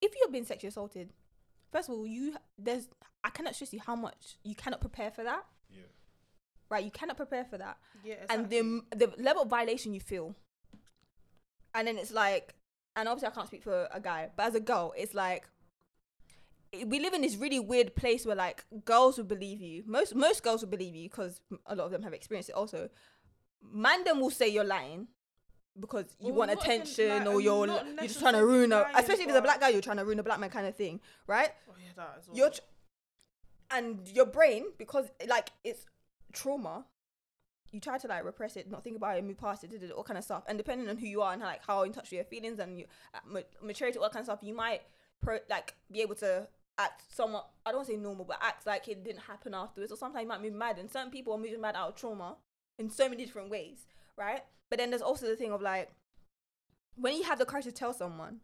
If 0.00 0.12
you've 0.18 0.32
been 0.32 0.46
sexually 0.46 0.68
assaulted, 0.68 1.12
first 1.70 1.90
of 1.90 1.94
all, 1.94 2.06
you 2.06 2.36
there's 2.58 2.88
I 3.22 3.28
cannot 3.30 3.54
stress 3.54 3.74
you 3.74 3.80
how 3.80 3.96
much 3.96 4.36
you 4.44 4.54
cannot 4.54 4.80
prepare 4.80 5.10
for 5.10 5.24
that. 5.24 5.44
Yeah. 5.70 5.82
Right? 6.70 6.84
You 6.84 6.90
cannot 6.90 7.16
prepare 7.16 7.44
for 7.44 7.56
that 7.58 7.78
yeah, 8.04 8.16
and 8.28 8.50
the 8.50 8.82
the 8.94 9.12
level 9.18 9.42
of 9.42 9.48
violation 9.48 9.94
you 9.94 10.00
feel, 10.00 10.34
and 11.74 11.86
then 11.88 11.96
it's 11.98 12.12
like, 12.12 12.54
and 12.96 13.08
obviously 13.08 13.28
I 13.28 13.30
can't 13.32 13.46
speak 13.46 13.62
for 13.62 13.88
a 13.92 14.00
guy, 14.00 14.30
but 14.36 14.46
as 14.46 14.54
a 14.54 14.60
girl, 14.60 14.92
it's 14.96 15.14
like 15.14 15.48
we 16.86 17.00
live 17.00 17.14
in 17.14 17.22
this 17.22 17.36
really 17.36 17.58
weird 17.58 17.96
place 17.96 18.26
where 18.26 18.36
like 18.36 18.64
girls 18.84 19.16
will 19.16 19.24
believe 19.24 19.60
you. 19.60 19.82
Most 19.86 20.14
most 20.14 20.42
girls 20.42 20.60
will 20.60 20.68
believe 20.68 20.94
you 20.94 21.08
because 21.08 21.40
a 21.66 21.74
lot 21.74 21.86
of 21.86 21.90
them 21.90 22.02
have 22.02 22.12
experienced 22.12 22.50
it. 22.50 22.54
Also, 22.54 22.90
man, 23.62 24.04
them 24.04 24.20
will 24.20 24.30
say 24.30 24.48
you're 24.48 24.64
lying. 24.64 25.08
Because 25.80 26.06
you 26.18 26.32
Well, 26.32 26.48
want 26.48 26.50
attention, 26.50 27.08
like, 27.08 27.26
or 27.28 27.40
you're 27.40 27.66
you're 27.68 27.96
just 28.02 28.18
trying 28.18 28.34
to 28.34 28.44
ruin 28.44 28.72
a, 28.72 28.84
especially 28.96 29.22
if 29.22 29.28
it's 29.28 29.38
a 29.38 29.42
black 29.42 29.60
guy, 29.60 29.68
you're 29.68 29.80
trying 29.80 29.98
to 29.98 30.04
ruin 30.04 30.18
a 30.18 30.24
black 30.24 30.40
man 30.40 30.50
kind 30.50 30.66
of 30.66 30.74
thing, 30.74 31.00
right? 31.28 31.50
oh 31.70 31.74
yeah, 31.78 31.92
that 31.94 32.16
as 32.18 32.26
well. 32.26 32.36
Your 32.36 32.50
tr- 32.50 32.60
and 33.70 34.08
your 34.08 34.26
brain 34.26 34.64
because 34.76 35.06
like 35.28 35.50
it's 35.62 35.86
trauma 36.32 36.84
you 37.72 37.80
try 37.80 37.98
to 37.98 38.08
like 38.08 38.24
repress 38.24 38.56
it 38.56 38.70
not 38.70 38.82
think 38.82 38.96
about 38.96 39.16
it 39.16 39.24
move 39.24 39.38
past 39.38 39.64
it 39.64 39.92
all 39.92 40.02
kind 40.02 40.18
of 40.18 40.24
stuff. 40.24 40.44
And 40.48 40.56
depending 40.56 40.88
on 40.88 40.96
who 40.96 41.06
you 41.06 41.20
are 41.20 41.32
and 41.32 41.42
how, 41.42 41.48
like 41.48 41.64
how 41.66 41.82
in 41.82 41.92
touch 41.92 42.04
with 42.04 42.12
your 42.12 42.24
feelings 42.24 42.58
and 42.58 42.78
you 42.78 42.86
uh, 43.14 43.40
maturity 43.62 43.98
all 43.98 44.08
kind 44.08 44.20
of 44.20 44.26
stuff 44.26 44.38
you 44.42 44.54
might 44.54 44.82
pro- 45.22 45.40
like 45.50 45.74
be 45.90 46.00
able 46.00 46.14
to 46.16 46.48
act 46.78 47.02
somewhat 47.12 47.48
i 47.66 47.70
don't 47.70 47.78
want 47.78 47.88
to 47.88 47.94
say 47.94 47.98
normal 47.98 48.24
but 48.24 48.38
act 48.40 48.66
like 48.66 48.86
it 48.88 49.04
didn't 49.04 49.20
happen 49.20 49.52
afterwards. 49.52 49.92
Or 49.92 49.96
sometimes 49.96 50.22
you 50.22 50.28
might 50.28 50.42
move 50.42 50.54
mad 50.54 50.78
and 50.78 50.90
certain 50.90 51.10
people 51.10 51.34
are 51.34 51.38
moving 51.38 51.60
mad 51.60 51.76
out 51.76 51.88
of 51.88 51.94
trauma 51.96 52.36
in 52.78 52.88
so 52.88 53.08
many 53.08 53.24
different 53.24 53.50
ways 53.50 53.86
right? 54.16 54.42
But 54.70 54.78
then 54.78 54.90
there's 54.90 55.02
also 55.02 55.26
the 55.26 55.36
thing 55.36 55.52
of 55.52 55.62
like 55.62 55.90
when 56.96 57.14
you 57.14 57.24
have 57.24 57.38
the 57.38 57.46
courage 57.46 57.64
to 57.64 57.72
tell 57.72 57.92
someone 57.92 58.40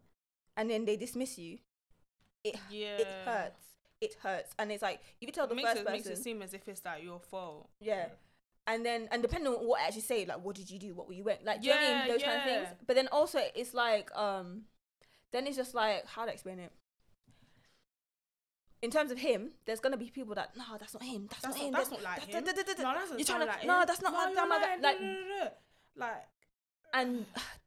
and 0.57 0.71
then 0.71 0.85
they 0.85 0.97
dismiss 0.97 1.39
you 1.39 1.59
it 2.45 2.57
yeah, 2.71 2.99
it 2.99 3.09
hurts. 3.25 3.74
It 4.05 4.17
hurts, 4.23 4.51
and 4.59 4.71
it's 4.73 4.83
like 4.83 5.01
if 5.21 5.27
you 5.29 5.33
tell 5.33 5.47
the 5.47 5.55
makes 5.55 5.69
first 5.71 5.81
it, 5.83 5.91
makes 5.91 6.07
it 6.07 6.19
seem 6.19 6.43
as 6.43 6.53
if 6.55 6.67
it's 6.69 6.85
like 6.85 7.03
your 7.03 7.21
fault. 7.21 7.69
yeah. 7.81 8.07
And 8.67 8.85
then, 8.85 9.09
and 9.13 9.21
depending 9.21 9.53
on 9.53 9.59
what 9.67 9.83
I 9.83 9.87
actually 9.89 10.01
say, 10.03 10.25
like, 10.25 10.43
what 10.43 10.57
did 10.57 10.71
you 10.71 10.79
do? 10.79 10.95
What 10.95 11.07
were 11.07 11.13
you 11.13 11.23
wearing? 11.23 11.45
Like, 11.45 11.61
do 11.61 11.69
you 11.69 11.75
know 11.75 11.81
what 11.83 11.91
I 11.91 12.09
mean? 12.09 12.19
Yeah, 12.19 12.27
kind 12.27 12.39
of 12.39 12.45
things. 12.45 12.67
yeah. 12.71 12.75
But 12.87 12.97
then 12.97 13.09
also, 13.13 13.39
it's 13.55 13.75
like, 13.75 14.09
um, 14.17 14.63
then 15.33 15.47
it's 15.47 15.57
just 15.59 15.75
like, 15.75 16.07
how 16.07 16.25
to 16.25 16.33
explain 16.33 16.59
it? 16.59 16.73
In 18.81 18.91
terms 18.91 19.11
of 19.11 19.19
him, 19.19 19.51
there's 19.67 19.81
gonna 19.81 19.99
be 19.99 20.09
people 20.11 20.35
that, 20.37 20.57
no, 20.57 20.65
that's 20.81 20.95
not 20.95 21.03
him. 21.03 21.27
That's, 21.31 21.43
That's 21.43 21.57
not 21.57 21.65
him. 21.67 21.73
that's 21.73 21.89
that's- 21.91 22.05
not 22.05 22.11
like 22.11 22.31
da- 22.31 22.39
him. 22.39 22.45
da- 22.45 22.53
da- 22.53 22.63
da- 22.63 22.75
da- 22.75 22.83
No, 22.83 22.99
that's 22.99 23.11
You're 23.11 23.19
not 23.19 23.27
trying 23.27 23.41
to, 23.41 23.47
like 23.47 23.67
no, 23.67 23.81
him. 23.81 23.87
that's 23.87 24.03
not 24.03 24.13
no, 24.13 24.19
my, 24.19 24.27
you're 24.27 24.35
that 24.35 24.49
my 24.49 24.59
guy. 24.59 24.77
Like, 24.81 25.57
like 25.97 26.25
and 26.95 27.27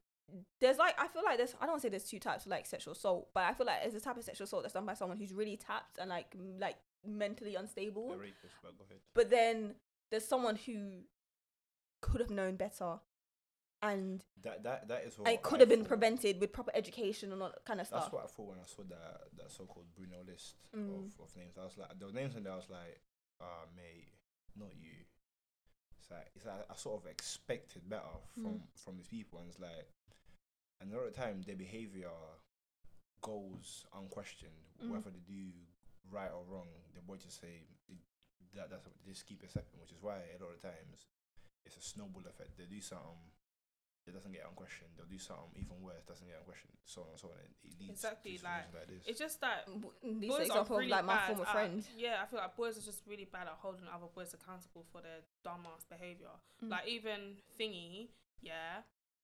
there's 0.60 0.78
like 0.78 0.96
I 1.00 1.08
feel 1.08 1.24
like 1.24 1.38
there's 1.38 1.56
I 1.62 1.66
don't 1.66 1.72
want 1.74 1.82
to 1.82 1.86
say 1.88 1.90
there's 1.90 2.04
two 2.10 2.20
types 2.20 2.46
of 2.46 2.52
like 2.52 2.66
sexual 2.66 2.94
assault, 2.94 3.30
but 3.34 3.44
I 3.44 3.54
feel 3.54 3.66
like 3.66 3.82
there's 3.82 3.96
a 3.96 4.02
type 4.02 4.18
of 4.18 4.24
sexual 4.24 4.46
assault 4.46 4.64
that's 4.64 4.74
done 4.74 4.86
by 4.86 4.94
someone 4.94 5.18
who's 5.18 5.34
really 5.34 5.58
tapped 5.58 5.98
and 6.00 6.10
like 6.10 6.28
m- 6.36 6.60
like 6.60 6.76
mentally 7.06 7.56
unstable. 7.56 8.10
But 8.10 8.18
go 8.18 8.24
ahead. 8.90 9.00
But 9.14 9.30
then 9.30 9.76
there's 10.12 10.28
someone 10.28 10.56
who 10.58 11.02
could 12.02 12.22
have 12.22 12.30
known 12.30 12.56
better 12.56 13.00
and, 13.82 14.24
That 14.42 14.64
that 14.64 14.88
that 14.88 15.04
is 15.06 15.18
what 15.20 15.30
it 15.30 15.44
could 15.44 15.60
I 15.60 15.62
have 15.62 15.70
been 15.70 15.80
thought. 15.82 15.88
prevented 15.90 16.40
with 16.42 16.52
proper 16.52 16.72
education 16.74 17.32
and 17.32 17.42
all 17.42 17.50
that 17.50 17.64
kind 17.66 17.80
of 17.80 17.86
stuff. 17.88 18.00
That's 18.02 18.08
stuff. 18.08 18.14
what 18.14 18.24
I 18.24 18.28
thought 18.28 18.50
when 18.50 18.60
I 18.60 18.66
saw 18.66 18.84
that 18.90 19.22
that 19.38 19.52
so-called 19.52 19.86
Brunel 19.96 20.26
list 20.26 20.56
Mm. 20.76 20.90
of, 21.14 21.20
of 21.22 21.36
names. 21.38 21.58
I 21.60 21.64
was 21.64 21.78
like, 21.78 21.98
there 22.00 22.08
were 22.08 22.14
names 22.14 22.36
in 22.36 22.44
there. 22.44 22.54
I 22.54 22.56
was 22.58 22.70
like, 22.70 23.00
ah, 23.40 23.66
mate, 23.76 24.10
not 24.58 24.70
you. 24.76 25.06
It's 26.00 26.10
like 26.10 26.28
it's 26.36 26.46
like 26.46 26.66
I 26.70 26.76
sort 26.76 27.02
of 27.04 27.10
expected 27.10 27.88
better 27.88 28.18
from 28.34 28.46
Mm. 28.46 28.62
from 28.76 28.98
these 28.98 29.08
people, 29.08 29.40
and 29.40 29.48
it's 29.50 29.60
like, 29.60 29.86
and 30.80 30.92
a 30.92 30.96
lot 30.96 31.06
of 31.08 31.14
the 31.14 31.20
time 31.20 31.42
their 31.42 31.56
behavior 31.56 32.12
goes 33.22 33.86
unquestioned, 33.94 34.52
Mm. 34.82 34.90
whether 34.92 35.10
they 35.10 35.20
do 35.26 35.52
right 36.10 36.32
or 36.32 36.44
wrong. 36.46 36.70
The 36.94 37.02
boy 37.02 37.18
just 37.18 37.40
say 37.42 37.66
they- 37.88 37.98
that 38.54 38.70
that's 38.70 38.86
they 39.06 39.12
just 39.12 39.26
keep 39.26 39.44
accepting, 39.44 39.80
which 39.80 39.92
is 39.92 40.02
why 40.02 40.18
a 40.38 40.38
lot 40.44 40.52
of 40.54 40.62
times 40.62 41.08
it's 41.66 41.78
a 41.78 41.82
snowball 41.82 42.26
effect. 42.28 42.58
They 42.58 42.66
do 42.66 42.82
something. 42.82 43.32
It 44.06 44.14
doesn't 44.14 44.32
get 44.32 44.46
unquestioned. 44.46 44.92
They'll 44.96 45.06
do 45.06 45.20
something 45.20 45.52
even 45.62 45.82
worse. 45.82 46.06
Doesn't 46.06 46.26
get 46.28 46.38
unquestioned. 46.40 46.78
So 46.86 47.02
on 47.04 47.10
and 47.10 47.20
so 47.20 47.28
on. 47.30 47.40
It, 47.40 47.52
it 47.66 47.78
leads 47.78 47.92
Exactly, 47.92 48.38
to 48.38 48.44
like, 48.46 48.66
situations 48.68 48.74
like 48.76 48.88
this. 48.88 49.08
it's 49.08 49.20
just 49.20 49.42
that 49.42 49.68
These 50.02 50.30
boys 50.32 50.50
are 50.50 50.64
really 50.64 50.88
like 50.88 51.04
my 51.04 51.16
bad 51.16 51.28
former 51.28 51.44
at- 51.46 51.52
friend. 51.52 51.88
Yeah, 51.98 52.24
I 52.24 52.26
feel 52.28 52.40
like 52.40 52.56
boys 52.56 52.78
are 52.78 52.82
just 52.82 53.06
really 53.06 53.26
bad 53.26 53.48
at 53.48 53.56
holding 53.56 53.86
other 53.90 54.08
boys 54.08 54.34
accountable 54.34 54.84
for 54.94 55.02
their 55.02 55.24
dumbass 55.44 55.86
behavior. 55.90 56.32
Mm. 56.64 56.70
Like 56.70 56.88
even 56.88 57.42
thingy, 57.60 58.08
yeah, 58.40 58.84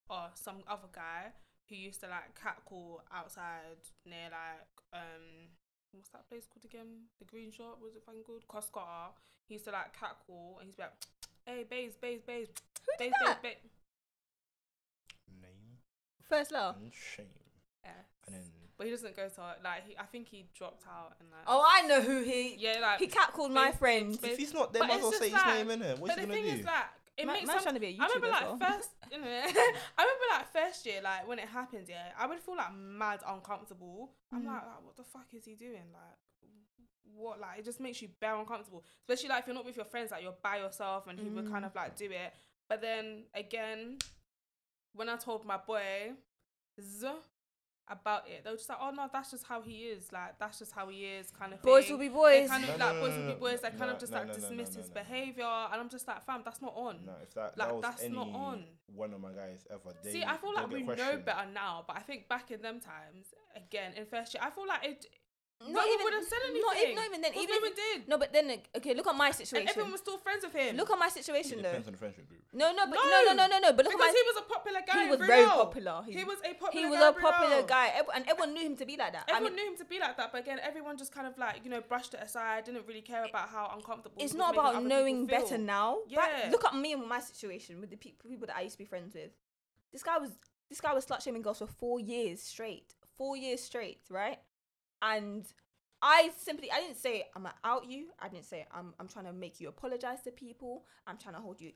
or 0.09 0.29
some 0.35 0.63
other 0.67 0.87
guy 0.93 1.31
who 1.69 1.75
used 1.75 2.01
to 2.01 2.07
like 2.07 2.35
catcall 2.39 3.01
outside 3.13 3.79
near 4.05 4.29
like 4.31 4.67
um 4.93 5.47
what's 5.91 6.09
that 6.09 6.27
place 6.27 6.45
called 6.51 6.65
again? 6.65 7.07
The 7.19 7.25
green 7.25 7.51
shop 7.51 7.79
was 7.81 7.95
it 7.95 8.03
fucking 8.05 8.23
called? 8.23 8.43
Costcutter. 8.47 9.13
He 9.47 9.55
used 9.55 9.65
to 9.65 9.71
like 9.71 9.93
catcall 9.97 10.57
and 10.59 10.67
he's 10.69 10.79
like, 10.79 10.91
hey, 11.45 11.65
babes, 11.69 11.95
babes, 11.95 12.23
babes, 12.25 12.49
Who 12.85 12.91
did 12.97 13.11
babes, 13.11 13.15
that? 13.25 13.41
babes, 13.43 13.55
babes. 13.61 13.73
Name 15.41 15.77
First 16.27 16.51
love. 16.51 16.75
and 16.81 16.91
shame, 16.93 17.25
Yeah. 17.83 17.91
and 18.27 18.35
then 18.35 18.41
But 18.77 18.87
he 18.87 18.91
doesn't 18.91 19.15
go 19.15 19.27
to 19.29 19.41
like 19.63 19.87
he, 19.87 19.95
I 19.97 20.03
think 20.05 20.27
he 20.29 20.45
dropped 20.57 20.83
out 20.87 21.13
and 21.19 21.29
like 21.29 21.41
Oh, 21.47 21.63
I 21.65 21.85
know 21.87 22.01
who 22.01 22.23
he. 22.23 22.55
yeah 22.57 22.79
like 22.81 22.99
He 22.99 23.07
catcalled 23.07 23.51
my 23.51 23.67
Babes, 23.67 23.77
friend. 23.77 24.05
babes, 24.09 24.17
babes. 24.17 24.33
if 24.33 24.39
he's 24.39 24.53
not 24.53 24.73
there, 24.73 24.81
But 24.81 24.87
might 24.89 24.95
as 24.95 25.01
well 25.01 25.09
it's 25.11 25.19
say 25.19 25.29
his 25.29 25.33
just 25.33 25.45
name 25.47 25.67
like- 25.67 25.75
in 25.77 25.81
it. 25.83 25.99
What's 25.99 26.15
but 26.15 26.19
he 26.19 26.25
the 26.25 26.31
gonna 26.33 26.41
thing 26.47 26.53
do? 26.55 26.59
is 26.59 26.65
like 26.65 26.85
it 27.17 27.25
Man- 27.27 27.35
makes 27.35 27.49
some, 27.51 27.61
trying 27.61 27.75
to 27.75 27.79
be 27.79 27.87
a 27.87 27.97
I 28.03 28.07
remember 28.07 28.27
YouTuber 28.27 28.31
like 28.31 28.41
well. 28.41 28.57
first 28.71 28.89
you 29.11 29.17
know, 29.19 29.27
I 29.97 30.01
remember 30.03 30.25
like 30.31 30.51
first 30.53 30.85
year 30.85 31.01
like 31.03 31.27
when 31.27 31.39
it 31.39 31.47
happens 31.47 31.87
yeah 31.89 32.11
I 32.17 32.25
would 32.27 32.39
feel 32.39 32.55
like 32.57 32.73
mad 32.75 33.19
uncomfortable 33.27 34.11
I'm 34.31 34.41
Mm. 34.43 34.47
like, 34.47 34.65
like 34.65 34.83
what 34.83 34.95
the 34.97 35.03
fuck 35.03 35.27
is 35.33 35.45
he 35.45 35.55
doing 35.55 35.91
like 35.93 36.17
what 37.15 37.39
like 37.39 37.59
it 37.59 37.65
just 37.65 37.79
makes 37.79 38.01
you 38.01 38.09
bare 38.19 38.35
uncomfortable 38.35 38.83
especially 39.01 39.29
like 39.29 39.41
if 39.41 39.47
you're 39.47 39.55
not 39.55 39.65
with 39.65 39.75
your 39.75 39.85
friends 39.85 40.09
like 40.11 40.23
you're 40.23 40.33
by 40.41 40.57
yourself 40.57 41.05
and 41.07 41.19
he 41.19 41.29
would 41.29 41.49
kind 41.51 41.63
Mm. 41.63 41.67
of 41.67 41.75
like 41.75 41.95
do 41.95 42.05
it 42.05 42.33
but 42.67 42.81
then 42.81 43.23
again 43.35 43.97
when 44.95 45.09
I 45.09 45.15
told 45.17 45.45
my 45.45 45.57
boy 45.57 46.13
Z 46.81 47.07
about 47.89 48.23
it 48.27 48.43
they 48.43 48.49
were 48.49 48.55
just 48.55 48.69
like 48.69 48.77
oh 48.81 48.91
no 48.91 49.09
that's 49.11 49.31
just 49.31 49.43
how 49.45 49.61
he 49.61 49.83
is 49.87 50.11
like 50.13 50.39
that's 50.39 50.57
just 50.59 50.71
how 50.71 50.87
he 50.87 51.03
is 51.05 51.29
kind 51.37 51.51
of 51.53 51.61
Boys 51.61 51.83
thing 51.85 51.93
will 51.93 51.99
be 51.99 52.07
they 52.07 52.13
boys. 52.13 52.49
kind 52.49 52.63
of 52.63 52.77
No, 52.79 52.85
like 52.85 52.95
no, 52.95 53.01
boys 53.01 53.11
no, 53.17 53.25
will 53.25 53.33
be 53.33 53.39
boys. 53.39 53.59
They 53.61 53.69
no, 53.71 53.77
kind 53.77 53.91
of 53.91 53.99
just 53.99 54.11
no, 54.11 54.17
like 54.19 54.27
no, 54.27 54.33
no, 54.33 54.39
dismiss 54.39 54.69
no, 54.71 54.77
his 54.81 54.89
no, 54.89 54.95
no. 54.95 55.01
behavior, 55.01 55.43
and 55.45 55.81
I'm 55.81 55.89
just 55.89 56.07
like, 56.07 56.23
fam, 56.25 56.41
that's 56.45 56.61
not 56.61 56.73
on. 56.75 56.99
No, 57.05 57.11
if 57.21 57.33
that, 57.33 57.57
Like, 57.57 57.67
that 57.67 57.73
was 57.75 57.81
that's 57.81 58.03
any 58.03 58.15
not 58.15 58.27
on. 58.29 58.63
one 58.95 59.13
of 59.13 59.19
my 59.19 59.31
guys 59.33 59.67
ever, 59.69 59.93
they, 60.03 60.11
See, 60.13 60.23
I 60.23 60.37
feel 60.37 60.53
like 60.53 60.69
get 60.69 60.73
we 60.73 60.83
know 60.83 61.17
better 61.17 61.45
now, 61.53 61.83
but 61.85 61.97
I 61.97 61.99
think 61.99 62.29
back 62.29 62.51
in 62.51 62.61
them 62.61 62.79
times, 62.79 63.33
again 63.55 63.93
in 63.97 64.05
first 64.05 64.33
year, 64.33 64.41
I 64.45 64.49
feel 64.49 64.67
like 64.67 64.85
it. 64.85 65.05
Not 65.63 65.71
no 65.73 65.79
one 65.79 65.87
even- 65.89 66.03
would 66.03 66.13
have 66.13 66.23
said 66.27 66.39
anything. 66.43 66.61
Not 66.61 66.77
even, 66.77 66.95
not 66.95 67.05
even 67.05 67.21
then. 67.21 67.31
'cause 67.33 67.43
Even 67.43 67.61
no 67.61 67.69
did. 67.73 68.07
no, 68.07 68.17
but 68.17 68.33
then 68.33 68.45
uh, 68.51 68.77
okay, 68.77 68.93
look 68.93 69.07
at 69.07 69.15
my 69.15 69.31
situation. 69.31 69.57
And 69.57 69.67
situation. 69.67 69.69
everyone 69.69 69.91
was 69.93 70.01
still 70.01 70.17
friends 70.17 70.43
with 70.43 70.53
him. 70.53 70.75
Look 70.77 70.89
at 70.91 70.99
my 70.99 71.07
It 71.07 71.13
situation 71.13 71.57
though. 71.61 71.69
depends 71.71 71.87
on 71.87 71.93
the 71.93 71.99
friendship 71.99 72.27
group. 72.27 72.41
No, 72.53 72.71
no, 72.71 72.85
but 72.85 72.95
No, 72.95 73.03
no, 73.09 73.19
no, 73.23 73.33
no, 73.33 73.45
no, 73.47 73.57
no. 73.59 73.69
But 73.73 73.85
look 73.85 73.93
because 73.95 74.07
at 74.07 74.13
my. 74.13 74.19
he 74.19 74.23
was 74.31 74.37
a 74.37 74.45
popular 74.53 74.81
guy. 74.85 75.03
He 75.03 75.09
was 75.09 75.19
in 75.21 75.27
very 75.27 75.45
popular. 75.45 75.95
He 76.05 76.23
was 76.23 76.37
a 76.43 76.53
popular. 76.53 76.85
He 76.85 76.89
was 76.89 76.99
guy 76.99 77.09
a 77.09 77.13
popular 77.13 77.61
guy, 77.63 77.87
and 78.15 78.21
everyone 78.29 78.53
knew 78.53 78.65
him 78.69 78.75
to 78.77 78.85
be 78.85 78.95
like 78.97 79.13
that. 79.13 79.25
I 79.27 79.37
Everyone 79.37 79.55
mean, 79.55 79.65
knew 79.65 79.71
him 79.71 79.77
to 79.77 79.85
be 79.85 79.99
like 79.99 80.17
that, 80.17 80.31
but 80.31 80.41
again, 80.41 80.59
everyone 80.61 80.97
just 80.97 81.11
kind 81.11 81.27
of 81.27 81.37
like 81.37 81.63
you 81.63 81.69
know 81.71 81.81
brushed 81.81 82.13
it 82.13 82.19
aside, 82.21 82.65
didn't 82.65 82.85
really 82.87 83.01
care 83.01 83.23
about 83.25 83.49
how 83.49 83.71
uncomfortable. 83.75 84.17
it's 84.21 84.33
not 84.33 84.53
about 84.53 84.83
knowing 84.83 85.25
better 85.25 85.57
now. 85.57 85.99
Yeah. 86.07 86.19
Back, 86.19 86.51
look 86.51 86.65
at 86.65 86.75
me 86.75 86.93
and 86.93 87.07
my 87.07 87.19
situation 87.19 87.79
with 87.81 87.89
the 87.89 87.97
pe- 87.97 88.15
people 88.27 88.47
that 88.47 88.57
I 88.57 88.61
used 88.61 88.73
to 88.75 88.79
be 88.79 88.85
friends 88.85 89.13
with. 89.15 89.31
This 89.91 90.03
guy 90.03 90.17
was 90.17 90.31
this 90.69 90.81
guy 90.81 90.93
was 90.93 91.05
slut 91.05 91.21
shaming 91.21 91.41
girls 91.43 91.59
for 91.59 91.67
four 91.67 91.99
years 91.99 92.41
straight. 92.41 92.93
Four 93.17 93.37
years 93.37 93.61
straight, 93.63 94.01
right? 94.09 94.39
And 95.03 95.45
I 96.01 96.31
simply 96.37 96.71
I 96.71 96.79
didn't 96.81 96.97
say 96.97 97.25
I'm 97.35 97.47
out 97.63 97.89
you. 97.89 98.07
I 98.19 98.29
didn't 98.29 98.45
say 98.45 98.65
I'm 98.71 98.93
I'm 98.99 99.07
trying 99.07 99.25
to 99.25 99.33
make 99.33 99.59
you 99.59 99.67
apologize 99.67 100.21
to 100.23 100.31
people. 100.31 100.85
I'm 101.05 101.17
trying 101.17 101.35
to 101.35 101.41
hold 101.41 101.61
you 101.61 101.71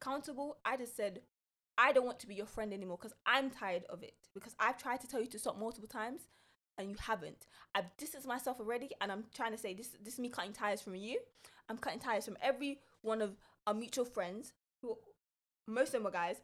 accountable. 0.00 0.58
I 0.64 0.76
just 0.76 0.96
said 0.96 1.20
I 1.78 1.92
don't 1.92 2.06
want 2.06 2.20
to 2.20 2.26
be 2.26 2.34
your 2.34 2.46
friend 2.46 2.72
anymore 2.72 2.98
because 3.00 3.16
I'm 3.26 3.50
tired 3.50 3.84
of 3.88 4.02
it. 4.02 4.14
Because 4.34 4.54
I've 4.58 4.78
tried 4.78 5.00
to 5.00 5.08
tell 5.08 5.20
you 5.20 5.26
to 5.28 5.38
stop 5.38 5.58
multiple 5.58 5.88
times 5.88 6.22
and 6.76 6.90
you 6.90 6.96
haven't. 7.00 7.46
I've 7.74 7.96
distanced 7.96 8.26
myself 8.26 8.58
already 8.60 8.90
and 9.00 9.10
I'm 9.10 9.24
trying 9.34 9.52
to 9.52 9.58
say 9.58 9.74
this 9.74 9.88
this 10.02 10.14
is 10.14 10.20
me 10.20 10.28
cutting 10.28 10.52
ties 10.52 10.82
from 10.82 10.96
you. 10.96 11.20
I'm 11.68 11.78
cutting 11.78 12.00
ties 12.00 12.24
from 12.24 12.36
every 12.42 12.80
one 13.02 13.22
of 13.22 13.36
our 13.66 13.74
mutual 13.74 14.04
friends 14.04 14.52
who 14.82 14.98
most 15.66 15.88
of 15.88 15.92
them 15.94 16.04
were 16.04 16.10
guys 16.10 16.36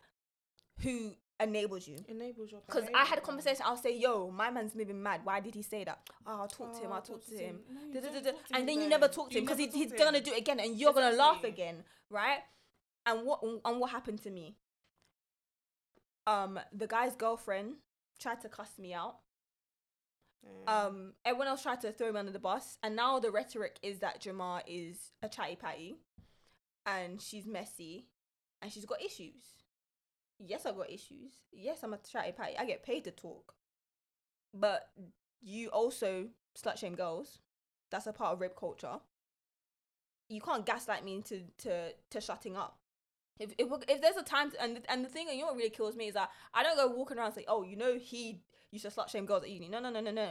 who 0.81 1.12
enabled 1.41 1.86
you. 1.86 1.97
Enables 2.09 2.51
your. 2.51 2.61
Because 2.66 2.84
I 2.95 3.05
had 3.05 3.18
a 3.18 3.20
conversation, 3.20 3.62
I'll 3.66 3.76
say, 3.76 3.97
yo, 3.97 4.30
my 4.30 4.51
man's 4.51 4.74
moving 4.74 5.03
mad. 5.03 5.20
Why 5.24 5.41
did 5.41 5.55
he 5.55 5.62
say 5.62 5.84
that? 5.84 5.99
Oh, 6.26 6.41
I'll 6.43 6.49
talk 6.49 6.72
to 6.74 6.80
him, 6.84 6.93
I'll 6.93 7.03
talk 7.03 7.24
to 7.26 7.34
him. 7.36 7.61
No, 7.72 8.01
Da- 8.01 8.07
da- 8.07 8.14
da- 8.14 8.20
da. 8.20 8.30
talk 8.32 8.47
to 8.49 8.57
And 8.57 8.68
then 8.68 8.80
you 8.80 8.88
never 8.88 9.09
talk 9.09 9.30
to 9.30 9.38
him 9.38 9.45
because 9.45 9.59
he, 9.59 9.68
he's 9.68 9.93
gonna 9.93 10.20
do 10.20 10.32
it 10.32 10.38
again 10.38 10.61
and 10.61 10.76
you're 10.78 10.93
gonna 10.93 11.16
laugh 11.16 11.45
again, 11.45 11.84
right? 12.11 12.41
And 13.07 13.24
what 13.26 13.41
and 13.64 13.80
what 13.80 13.91
happened 13.91 14.22
to 14.22 14.30
me? 14.30 14.57
Um, 16.26 16.61
the 16.72 16.86
guy's 16.86 17.16
girlfriend 17.16 17.76
tried 18.18 18.41
to 18.43 18.49
cuss 18.49 18.78
me 18.78 18.93
out. 18.93 19.16
Yeah. 20.43 20.84
Um, 20.86 21.12
everyone 21.24 21.49
else 21.49 21.62
tried 21.62 21.80
to 21.82 21.93
throw 21.93 22.12
me 22.12 22.18
under 22.18 22.32
the 22.32 22.38
bus, 22.38 22.78
and 22.82 22.95
now 22.97 23.18
the 23.18 23.30
rhetoric 23.30 23.78
is 23.82 23.99
that 24.01 24.22
Jamar 24.22 24.62
is 24.66 25.12
a 25.22 25.28
chatty 25.28 25.57
patty, 25.57 25.97
and 26.86 27.20
she's 27.20 27.47
messy, 27.47 28.07
and 28.62 28.70
she's 28.72 28.84
got 28.86 29.03
issues. 29.03 29.60
Yes, 30.41 30.64
I 30.64 30.72
got 30.72 30.91
issues. 30.91 31.32
Yes, 31.53 31.82
I'm 31.82 31.93
a 31.93 31.99
chatty 31.99 32.32
patty. 32.32 32.57
I 32.59 32.64
get 32.64 32.82
paid 32.82 33.05
to 33.05 33.11
talk, 33.11 33.55
but 34.55 34.88
you 35.43 35.68
also 35.68 36.28
slut 36.57 36.78
shame 36.78 36.95
girls. 36.95 37.38
That's 37.91 38.07
a 38.07 38.12
part 38.12 38.32
of 38.32 38.41
rape 38.41 38.57
culture. 38.57 39.01
You 40.28 40.41
can't 40.41 40.64
gaslight 40.64 41.05
me 41.05 41.16
into 41.16 41.43
to 41.59 41.93
to 42.11 42.20
shutting 42.20 42.57
up. 42.57 42.78
If 43.38 43.53
if, 43.59 43.68
if 43.88 44.01
there's 44.01 44.16
a 44.16 44.22
time 44.22 44.51
to, 44.53 44.62
and 44.62 44.80
and 44.88 45.05
the 45.05 45.09
thing 45.09 45.26
and 45.28 45.36
you 45.36 45.43
know 45.43 45.49
what 45.49 45.57
really 45.57 45.70
kills 45.70 45.95
me 45.97 46.09
is 46.09 46.14
that 46.14 46.30
I 46.55 46.62
don't 46.62 46.76
go 46.76 46.88
walking 46.88 47.18
around 47.18 47.26
and 47.26 47.34
say, 47.34 47.45
oh, 47.47 47.62
you 47.62 47.76
know 47.76 47.99
he 47.99 48.41
used 48.70 48.84
to 48.84 48.91
slut 48.91 49.09
shame 49.09 49.26
girls 49.26 49.43
at 49.43 49.51
uni. 49.51 49.68
No, 49.68 49.80
no, 49.80 49.91
no, 49.91 50.01
no, 50.01 50.11
no. 50.11 50.30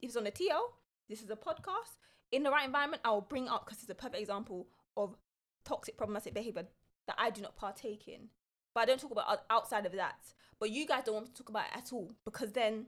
If 0.00 0.08
it's 0.08 0.16
on 0.16 0.24
the 0.24 0.30
TL, 0.30 0.60
this 1.08 1.22
is 1.22 1.28
a 1.30 1.36
podcast 1.36 1.98
in 2.32 2.44
the 2.44 2.50
right 2.50 2.64
environment. 2.64 3.02
I 3.04 3.10
will 3.10 3.20
bring 3.20 3.48
up 3.48 3.66
because 3.66 3.82
it's 3.82 3.90
a 3.90 3.94
perfect 3.94 4.20
example 4.20 4.68
of 4.96 5.16
toxic 5.64 5.98
problematic 5.98 6.32
behavior 6.32 6.66
that 7.06 7.16
I 7.18 7.28
do 7.28 7.42
not 7.42 7.56
partake 7.56 8.08
in. 8.08 8.28
But 8.74 8.82
I 8.82 8.84
don't 8.86 9.00
talk 9.00 9.10
about 9.10 9.40
outside 9.50 9.86
of 9.86 9.92
that. 9.92 10.16
But 10.58 10.70
you 10.70 10.86
guys 10.86 11.04
don't 11.04 11.14
want 11.14 11.26
to 11.26 11.34
talk 11.34 11.48
about 11.48 11.66
it 11.66 11.78
at 11.78 11.92
all 11.92 12.12
because 12.24 12.52
then 12.52 12.86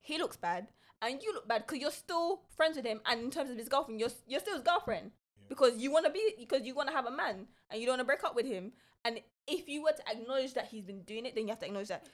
he 0.00 0.18
looks 0.18 0.36
bad 0.36 0.68
and 1.00 1.22
you 1.22 1.32
look 1.32 1.46
bad 1.48 1.66
because 1.66 1.80
you're 1.80 1.90
still 1.90 2.42
friends 2.56 2.76
with 2.76 2.84
him. 2.84 3.00
And 3.06 3.20
in 3.22 3.30
terms 3.30 3.50
of 3.50 3.56
his 3.56 3.68
girlfriend, 3.68 4.00
you're 4.00 4.10
you're 4.26 4.40
still 4.40 4.54
his 4.54 4.62
girlfriend 4.62 5.12
because 5.48 5.76
you 5.76 5.90
want 5.92 6.06
to 6.06 6.12
be 6.12 6.34
because 6.38 6.62
you 6.66 6.74
want 6.74 6.88
to 6.88 6.94
have 6.94 7.06
a 7.06 7.10
man 7.10 7.46
and 7.70 7.80
you 7.80 7.86
don't 7.86 7.94
want 7.94 8.00
to 8.00 8.04
break 8.04 8.24
up 8.24 8.34
with 8.34 8.46
him. 8.46 8.72
And 9.04 9.20
if 9.46 9.68
you 9.68 9.82
were 9.82 9.92
to 9.92 10.08
acknowledge 10.10 10.54
that 10.54 10.66
he's 10.66 10.84
been 10.84 11.02
doing 11.02 11.26
it, 11.26 11.34
then 11.34 11.44
you 11.44 11.50
have 11.50 11.60
to 11.60 11.66
acknowledge 11.66 11.88
that 11.88 12.06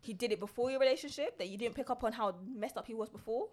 he 0.00 0.12
did 0.14 0.32
it 0.32 0.40
before 0.40 0.70
your 0.70 0.80
relationship. 0.80 1.38
That 1.38 1.48
you 1.48 1.58
didn't 1.58 1.74
pick 1.74 1.90
up 1.90 2.02
on 2.04 2.12
how 2.12 2.34
messed 2.54 2.76
up 2.76 2.86
he 2.86 2.94
was 2.94 3.08
before. 3.10 3.48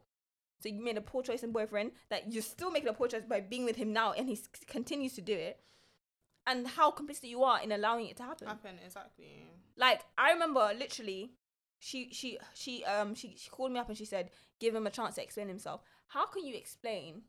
So 0.61 0.70
you 0.70 0.82
made 0.82 0.97
a 0.97 1.01
poor 1.01 1.22
choice 1.22 1.43
in 1.43 1.51
boyfriend. 1.51 1.91
That 2.09 2.32
you're 2.32 2.41
still 2.41 2.72
making 2.72 2.89
a 2.89 2.93
poor 2.93 3.07
choice 3.07 3.24
by 3.28 3.41
being 3.41 3.66
with 3.66 3.76
him 3.76 3.91
now, 3.93 4.13
and 4.13 4.28
he 4.28 4.34
s- 4.36 4.47
continues 4.66 5.13
to 5.13 5.22
do 5.22 5.34
it. 5.34 5.59
And 6.48 6.68
how 6.68 6.91
complicit 6.91 7.24
you 7.30 7.43
are 7.43 7.60
in 7.62 7.72
allowing 7.72 8.08
it 8.08 8.18
to 8.18 8.24
happen. 8.24 8.48
happen 8.48 8.76
exactly. 8.86 9.48
Like 9.78 10.02
I 10.18 10.32
remember 10.32 10.72
literally 10.78 11.32
she 11.80 12.10
she 12.12 12.38
she 12.54 12.84
um 12.86 13.16
she, 13.16 13.36
she 13.38 13.50
called 13.50 13.72
me 13.72 13.80
up 13.80 13.89
and 13.89 13.98
she 13.98 14.06
said, 14.06 14.30
give 14.60 14.74
him 14.76 14.86
a 14.88 14.91
chance 14.91 15.16
to 15.16 15.24
explain 15.24 15.48
himself. 15.48 15.82
How 16.08 16.26
can 16.28 16.46
you 16.46 16.56
explain 16.56 17.24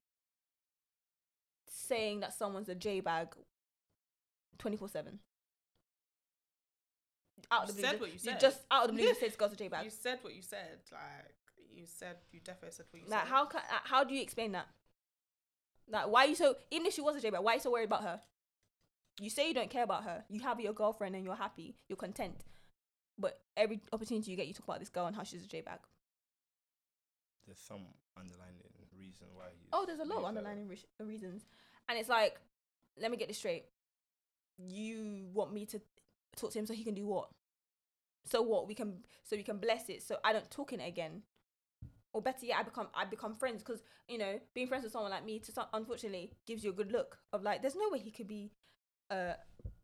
saying 1.68 2.20
that 2.20 2.34
someone's 2.34 2.68
a 2.68 2.74
J 2.74 3.00
bag 3.00 3.28
twenty 4.58 4.76
four 4.76 4.88
seven? 4.88 5.20
Out 7.50 7.64
You 7.66 7.70
of 7.70 7.76
the 7.76 7.82
said 7.82 7.90
blue, 7.92 8.00
what 8.00 8.08
you 8.08 8.12
you 8.14 8.18
said. 8.18 8.40
just 8.40 8.60
out 8.70 8.82
of 8.84 8.88
the 8.88 8.94
blue 8.94 9.06
just 9.08 9.20
said 9.20 9.28
this 9.30 9.36
girl's 9.36 9.52
a 9.52 9.56
J 9.56 9.68
bag. 9.68 9.84
You 9.84 9.90
said 9.90 10.18
what 10.22 10.34
you 10.34 10.42
said. 10.42 10.78
Like 10.92 11.34
you 11.74 11.84
said, 11.86 12.16
you 12.32 12.40
definitely 12.40 12.72
said 12.72 12.86
what 12.90 13.02
you 13.02 13.08
Like 13.08 13.20
said. 13.20 13.28
how 13.28 13.46
can 13.46 13.60
uh, 13.60 13.78
how 13.84 14.04
do 14.04 14.14
you 14.14 14.22
explain 14.22 14.52
that? 14.52 14.66
Like 15.88 16.08
why 16.08 16.24
are 16.24 16.28
you 16.28 16.34
so 16.34 16.56
even 16.70 16.86
if 16.86 16.94
she 16.94 17.00
was 17.00 17.16
a 17.16 17.20
J 17.20 17.30
bag, 17.30 17.40
why 17.42 17.52
are 17.52 17.54
you 17.56 17.60
so 17.60 17.70
worried 17.70 17.84
about 17.84 18.02
her? 18.02 18.20
You 19.20 19.30
say 19.30 19.48
you 19.48 19.54
don't 19.54 19.70
care 19.70 19.84
about 19.84 20.04
her. 20.04 20.24
You 20.28 20.40
have 20.40 20.60
your 20.60 20.72
girlfriend 20.72 21.14
and 21.14 21.24
you're 21.24 21.36
happy. 21.36 21.76
You're 21.88 21.96
content. 21.96 22.44
But 23.18 23.40
every 23.56 23.80
opportunity 23.92 24.30
you 24.30 24.36
get, 24.36 24.46
you 24.46 24.54
talk 24.54 24.68
about 24.68 24.80
this 24.80 24.90
girl 24.90 25.06
and 25.06 25.16
how 25.16 25.22
she's 25.22 25.44
a 25.44 25.48
J 25.48 25.62
bag. 25.62 25.78
There's 27.46 27.58
some 27.58 27.80
underlying 28.18 28.56
reason 28.98 29.28
why. 29.34 29.44
Oh, 29.72 29.84
there's 29.86 30.00
a 30.00 30.04
lot 30.04 30.18
of 30.18 30.24
underlying 30.24 30.68
re- 30.68 30.78
reasons, 31.00 31.46
and 31.88 31.98
it's 31.98 32.08
like, 32.08 32.40
let 33.00 33.10
me 33.10 33.16
get 33.16 33.28
this 33.28 33.38
straight. 33.38 33.64
You 34.58 35.26
want 35.32 35.52
me 35.52 35.66
to 35.66 35.80
talk 36.36 36.52
to 36.52 36.58
him 36.58 36.66
so 36.66 36.74
he 36.74 36.84
can 36.84 36.94
do 36.94 37.06
what? 37.06 37.28
So 38.24 38.42
what? 38.42 38.66
We 38.66 38.74
can 38.74 39.04
so 39.22 39.36
we 39.36 39.42
can 39.42 39.58
bless 39.58 39.88
it. 39.88 40.02
So 40.02 40.16
I 40.24 40.32
don't 40.32 40.50
talk 40.50 40.72
in 40.72 40.80
it 40.80 40.88
again. 40.88 41.22
Or 42.12 42.22
better 42.22 42.46
yet, 42.46 42.58
I 42.58 42.62
become 42.62 42.88
I 42.94 43.04
become 43.04 43.34
friends 43.34 43.62
because 43.62 43.82
you 44.08 44.18
know 44.18 44.40
being 44.54 44.66
friends 44.66 44.84
with 44.84 44.92
someone 44.92 45.10
like 45.10 45.24
me 45.24 45.38
to 45.40 45.52
some, 45.52 45.66
unfortunately 45.72 46.32
gives 46.46 46.64
you 46.64 46.70
a 46.70 46.74
good 46.74 46.90
look 46.90 47.18
of 47.32 47.42
like 47.42 47.62
there's 47.62 47.76
no 47.76 47.88
way 47.90 47.98
he 47.98 48.10
could 48.10 48.28
be 48.28 48.50
uh 49.10 49.34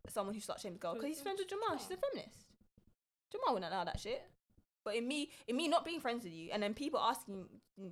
someone 0.09 0.35
who 0.35 0.41
slut 0.41 0.61
shames 0.61 0.79
girl 0.79 0.95
because 0.95 1.09
he's 1.09 1.21
friends 1.21 1.39
with 1.39 1.49
Jamal. 1.49 1.79
She's 1.79 1.91
a 1.91 1.97
feminist. 1.97 2.47
Jamal 3.31 3.55
wouldn't 3.55 3.73
allow 3.73 3.85
that 3.85 4.01
shit. 4.01 4.23
But 4.85 4.97
in 4.97 5.07
me, 5.07 5.31
in 5.47 5.57
me 5.57 5.69
not 5.69 5.85
being 5.85 6.01
friends 6.01 6.25
with 6.25 6.33
you, 6.33 6.51
and 6.53 6.63
then 6.63 6.75
people 6.75 6.99
asking 6.99 7.45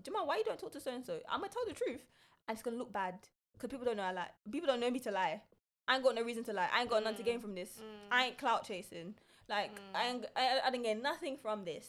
Jamal, 0.03 0.27
why 0.27 0.39
you 0.39 0.45
don't 0.45 0.59
talk 0.59 0.73
to 0.73 0.81
so 0.81 0.93
and 0.93 1.05
so? 1.05 1.19
I'm 1.29 1.41
gonna 1.41 1.53
tell 1.53 1.65
the 1.67 1.75
truth, 1.75 2.05
and 2.49 2.57
it's 2.57 2.63
gonna 2.63 2.77
look 2.77 2.93
bad 2.93 3.15
because 3.53 3.71
people 3.71 3.85
don't 3.85 3.97
know 3.97 4.03
I 4.03 4.13
lie. 4.13 4.31
People 4.51 4.67
don't 4.67 4.81
know 4.81 4.91
me 4.91 4.99
to 5.01 5.11
lie. 5.11 5.41
I 5.87 5.95
ain't 5.95 6.05
got 6.05 6.15
no 6.15 6.23
reason 6.23 6.45
to 6.45 6.53
lie. 6.53 6.69
I 6.73 6.83
ain't 6.83 6.91
got 6.91 7.05
none 7.05 7.17
to 7.17 7.23
gain 7.23 7.41
from 7.41 7.55
this. 7.55 7.81
I 8.11 8.27
ain't 8.27 8.39
clout 8.39 8.67
chasing. 8.67 9.15
Like 9.49 9.73
I, 9.95 10.07
ain't, 10.07 10.27
I, 10.37 10.61
I 10.67 10.71
didn't 10.71 10.85
get 10.85 11.03
nothing 11.03 11.37
from 11.37 11.65
this. 11.65 11.87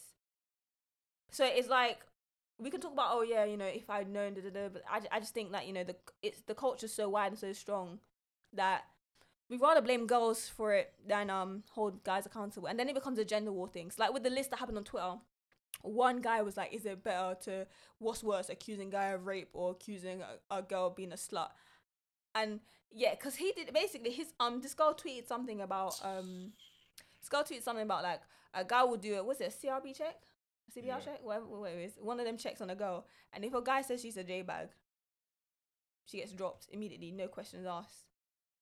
So 1.30 1.46
it's 1.46 1.70
like 1.70 2.00
we 2.58 2.70
can 2.70 2.82
talk 2.82 2.94
about 2.94 3.12
oh 3.12 3.22
yeah 3.22 3.46
you 3.46 3.58
know 3.58 3.66
if 3.66 3.90
I'd 3.90 4.10
known 4.10 4.34
da, 4.34 4.42
da, 4.42 4.50
da, 4.50 4.70
but 4.70 4.84
I, 4.90 5.02
I 5.12 5.20
just 5.20 5.34
think 5.34 5.52
that 5.52 5.68
you 5.68 5.74
know 5.74 5.84
the 5.84 5.96
it's 6.22 6.42
the 6.42 6.56
culture's 6.56 6.94
so 6.94 7.10
wide 7.10 7.32
and 7.32 7.40
so 7.40 7.54
strong 7.54 8.00
that 8.54 8.84
we'd 9.52 9.62
rather 9.62 9.82
blame 9.82 10.08
girls 10.08 10.48
for 10.48 10.74
it 10.74 10.94
than 11.06 11.30
um 11.30 11.62
hold 11.72 12.04
guys 12.06 12.26
accountable 12.26 12.68
and 12.68 12.80
then 12.80 12.88
it 12.88 12.96
becomes 12.96 13.20
a 13.20 13.26
gender 13.26 13.52
war 13.52 13.68
thing. 13.68 13.92
So 13.92 14.02
like 14.02 14.14
with 14.14 14.24
the 14.24 14.30
list 14.30 14.50
that 14.52 14.60
happened 14.60 14.78
on 14.78 14.86
Twitter, 14.86 15.16
one 15.84 16.22
guy 16.22 16.42
was 16.42 16.56
like, 16.58 16.74
"Is 16.74 16.86
it 16.86 17.04
better 17.04 17.36
to 17.42 17.68
what's 18.00 18.24
worse, 18.24 18.50
accusing 18.50 18.90
guy 18.90 19.08
of 19.08 19.26
rape 19.26 19.50
or 19.54 19.72
accusing 19.72 20.22
a, 20.22 20.58
a 20.58 20.62
girl 20.62 20.88
of 20.88 20.96
being 20.96 21.12
a 21.12 21.18
slut?" 21.18 21.50
And 22.34 22.62
yeah, 22.92 23.12
because 23.12 23.36
he 23.36 23.52
did 23.52 23.74
basically 23.74 24.12
his 24.12 24.34
um 24.40 24.62
this 24.62 24.74
girl 24.74 24.94
tweeted 24.94 25.28
something 25.28 25.60
about 25.62 26.00
um 26.02 26.54
this 27.20 27.30
girl 27.30 27.44
tweeted 27.44 27.64
something 27.64 27.84
about 27.84 28.04
like 28.04 28.22
a 28.54 28.64
guy 28.64 28.84
will 28.84 28.98
do 28.98 29.16
it. 29.16 29.26
What's 29.26 29.42
it? 29.42 29.54
A 29.54 29.68
CRB 29.68 29.98
check, 29.98 30.16
a 30.70 30.80
CBR 30.80 30.86
Yeah. 30.86 31.00
check, 31.00 31.20
whatever, 31.24 31.46
whatever 31.46 31.80
it 31.80 31.86
is. 31.86 31.94
One 32.00 32.20
of 32.20 32.26
them 32.26 32.38
checks 32.38 32.62
on 32.62 32.70
a 32.70 32.76
girl, 32.76 33.06
and 33.34 33.44
if 33.44 33.54
a 33.54 33.62
guy 33.62 33.82
says 33.82 34.02
she's 34.02 34.18
a 34.18 34.24
J 34.24 34.44
bag, 34.44 34.70
she 36.06 36.18
gets 36.20 36.32
dropped 36.32 36.68
immediately, 36.72 37.12
no 37.12 37.28
questions 37.28 37.66
asked. 37.68 38.11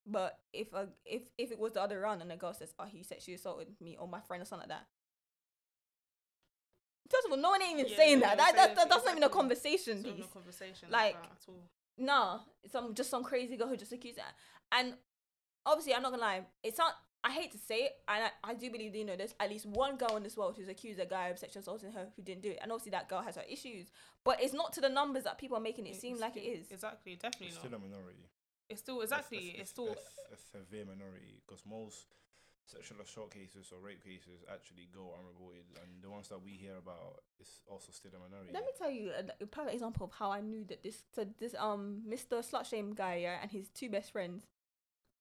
But 0.06 0.40
if 0.54 0.74
a 0.74 0.88
if 1.06 1.24
if 1.38 1.52
it 1.52 1.60
was 1.60 1.74
the 1.74 1.82
other 1.82 2.00
round 2.00 2.22
and 2.22 2.32
the 2.32 2.36
girl 2.36 2.54
says, 2.54 2.74
"Oh, 2.80 2.86
he 2.86 3.04
sexually 3.04 3.36
assaulted 3.36 3.68
me 3.80 3.98
or 4.00 4.08
my 4.08 4.22
friend 4.22 4.42
or 4.42 4.46
something 4.46 4.68
like 4.70 4.80
that," 4.80 4.88
first 7.10 7.26
of 7.26 7.32
all, 7.32 7.38
no 7.38 7.50
one 7.50 7.62
ain't 7.62 7.80
even 7.80 7.92
Yeah, 7.92 7.98
saying 7.98 8.20
that. 8.22 8.38
That, 8.38 8.46
saying 8.46 8.56
that, 8.56 8.56
that 8.56 8.70
anything, 8.70 8.90
that's 8.90 9.06
not 9.06 9.12
even 9.12 9.24
a 9.24 9.30
conversation 9.30 9.98
It's 9.98 10.08
not 10.08 10.20
a 10.20 10.34
conversation 10.34 10.88
Like, 10.92 11.16
like, 11.16 11.24
at 11.24 11.46
all. 11.48 11.70
Nah, 11.98 12.40
it's 12.64 12.72
some 12.72 12.94
just 12.94 13.10
some 13.10 13.24
crazy 13.24 13.58
girl 13.58 13.68
who 13.68 13.76
just 13.78 13.92
accused 13.92 14.18
that. 14.18 14.34
And 14.72 14.94
obviously, 15.66 15.94
I'm 15.94 16.02
not 16.02 16.12
gonna 16.12 16.22
lie. 16.22 16.46
It's 16.64 16.78
not. 16.78 16.94
I 17.22 17.32
hate 17.32 17.52
to 17.52 17.58
say 17.58 17.82
it, 17.82 17.92
and 18.08 18.24
I, 18.24 18.52
I 18.52 18.54
do 18.54 18.72
believe 18.72 18.96
you 18.96 19.04
know 19.04 19.18
there's 19.18 19.36
at 19.42 19.50
least 19.50 19.66
one 19.66 19.98
girl 19.98 20.16
in 20.16 20.24
this 20.24 20.38
world 20.38 20.56
who's 20.58 20.70
accused 20.70 21.02
a 21.02 21.06
guy 21.06 21.28
of 21.28 21.38
sexual 21.38 21.60
assaulting 21.60 21.92
her 21.92 22.08
who 22.16 22.22
didn't 22.22 22.44
do 22.44 22.52
it, 22.52 22.60
and 22.62 22.72
obviously 22.72 22.92
that 22.92 23.10
girl 23.10 23.22
has 23.22 23.36
her 23.36 23.44
issues. 23.50 23.92
But 24.24 24.42
it's 24.42 24.54
not 24.54 24.72
to 24.74 24.82
the 24.82 24.88
numbers 24.88 25.26
that 25.26 25.38
people 25.38 25.58
are 25.58 25.62
making 25.62 25.86
it 25.86 25.98
seem 25.98 26.18
like 26.18 26.38
it 26.38 26.44
is. 26.44 26.72
Exactly, 26.72 27.16
definitely 27.16 27.48
It's 27.48 27.58
not. 27.58 27.66
still 27.66 27.78
a 27.78 27.82
minority. 27.82 28.30
It's 28.70 28.82
still 28.82 29.02
exactly. 29.02 29.56
It's 29.58 29.72
still. 29.72 29.90
a, 29.90 30.34
a 30.34 30.38
severe 30.38 30.86
minority 30.86 31.42
because 31.46 31.64
most 31.66 32.06
sexual 32.66 33.02
assault 33.02 33.34
cases 33.34 33.72
or 33.74 33.80
rape 33.84 34.04
cases 34.04 34.46
actually 34.52 34.88
go 34.94 35.14
unreported, 35.18 35.66
and 35.82 36.04
the 36.04 36.10
ones 36.10 36.30
that 36.30 36.42
we 36.42 36.52
hear 36.52 36.78
about 36.78 37.24
is 37.42 37.62
also 37.70 37.92
still 37.92 38.12
a 38.16 38.20
minority. 38.30 38.52
Let 38.54 38.64
me 38.64 38.72
tell 38.78 38.92
you 38.92 39.12
a, 39.12 39.44
a 39.44 39.48
perfect 39.48 39.74
example 39.74 40.06
of 40.06 40.12
how 40.12 40.32
I 40.32 40.42
knew 40.42 40.64
that 40.66 40.84
this 40.84 41.04
so 41.16 41.26
this 41.40 41.56
um 41.58 42.04
Mr. 42.08 42.46
Slut 42.46 42.66
Shame 42.66 42.94
guy 42.94 43.16
yeah, 43.24 43.38
and 43.42 43.52
his 43.52 43.70
two 43.70 43.90
best 43.90 44.12
friends 44.12 44.46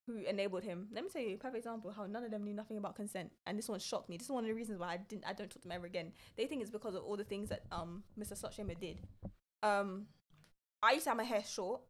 who 0.07 0.23
enabled 0.25 0.65
him. 0.65 0.89
Let 0.93 1.05
me 1.05 1.11
tell 1.11 1.23
you 1.23 1.35
a 1.35 1.39
perfect 1.39 1.59
example 1.59 1.91
of 1.91 1.97
how 1.97 2.07
none 2.07 2.25
of 2.25 2.31
them 2.31 2.45
knew 2.45 2.55
nothing 2.55 2.77
about 2.77 2.97
consent, 2.97 3.33
and 3.47 3.59
this 3.59 3.69
one 3.69 3.81
shocked 3.81 4.09
me. 4.09 4.19
This 4.19 4.27
is 4.27 4.33
one 4.33 4.45
of 4.45 4.49
the 4.49 4.55
reasons 4.55 4.79
why 4.79 4.89
I 4.89 4.97
didn't 4.99 5.25
I 5.27 5.33
don't 5.33 5.49
talk 5.51 5.63
to 5.63 5.69
them 5.69 5.73
ever 5.73 5.87
again. 5.87 6.13
They 6.37 6.47
think 6.47 6.61
it's 6.61 6.71
because 6.71 6.95
of 6.95 7.03
all 7.03 7.17
the 7.17 7.25
things 7.25 7.49
that 7.49 7.63
um 7.73 8.03
Mr. 8.19 8.39
Slut 8.39 8.55
Shamer 8.55 8.79
did. 8.79 9.01
Um, 9.63 10.07
I 10.83 10.93
used 10.93 11.05
to 11.05 11.11
have 11.11 11.17
my 11.17 11.25
hair 11.25 11.43
short, 11.45 11.81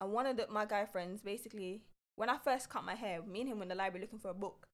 and 0.00 0.12
one 0.12 0.26
of 0.26 0.36
the, 0.36 0.46
my 0.50 0.64
guy 0.64 0.84
friends 0.84 1.22
basically 1.22 1.82
when 2.16 2.28
I 2.28 2.36
first 2.36 2.68
cut 2.68 2.84
my 2.84 2.94
hair, 2.94 3.22
me 3.22 3.40
and 3.42 3.48
him 3.48 3.58
were 3.58 3.62
in 3.62 3.68
the 3.68 3.76
library 3.76 4.02
looking 4.02 4.18
for 4.18 4.30
a 4.30 4.34
book, 4.34 4.66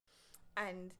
and 0.56 0.94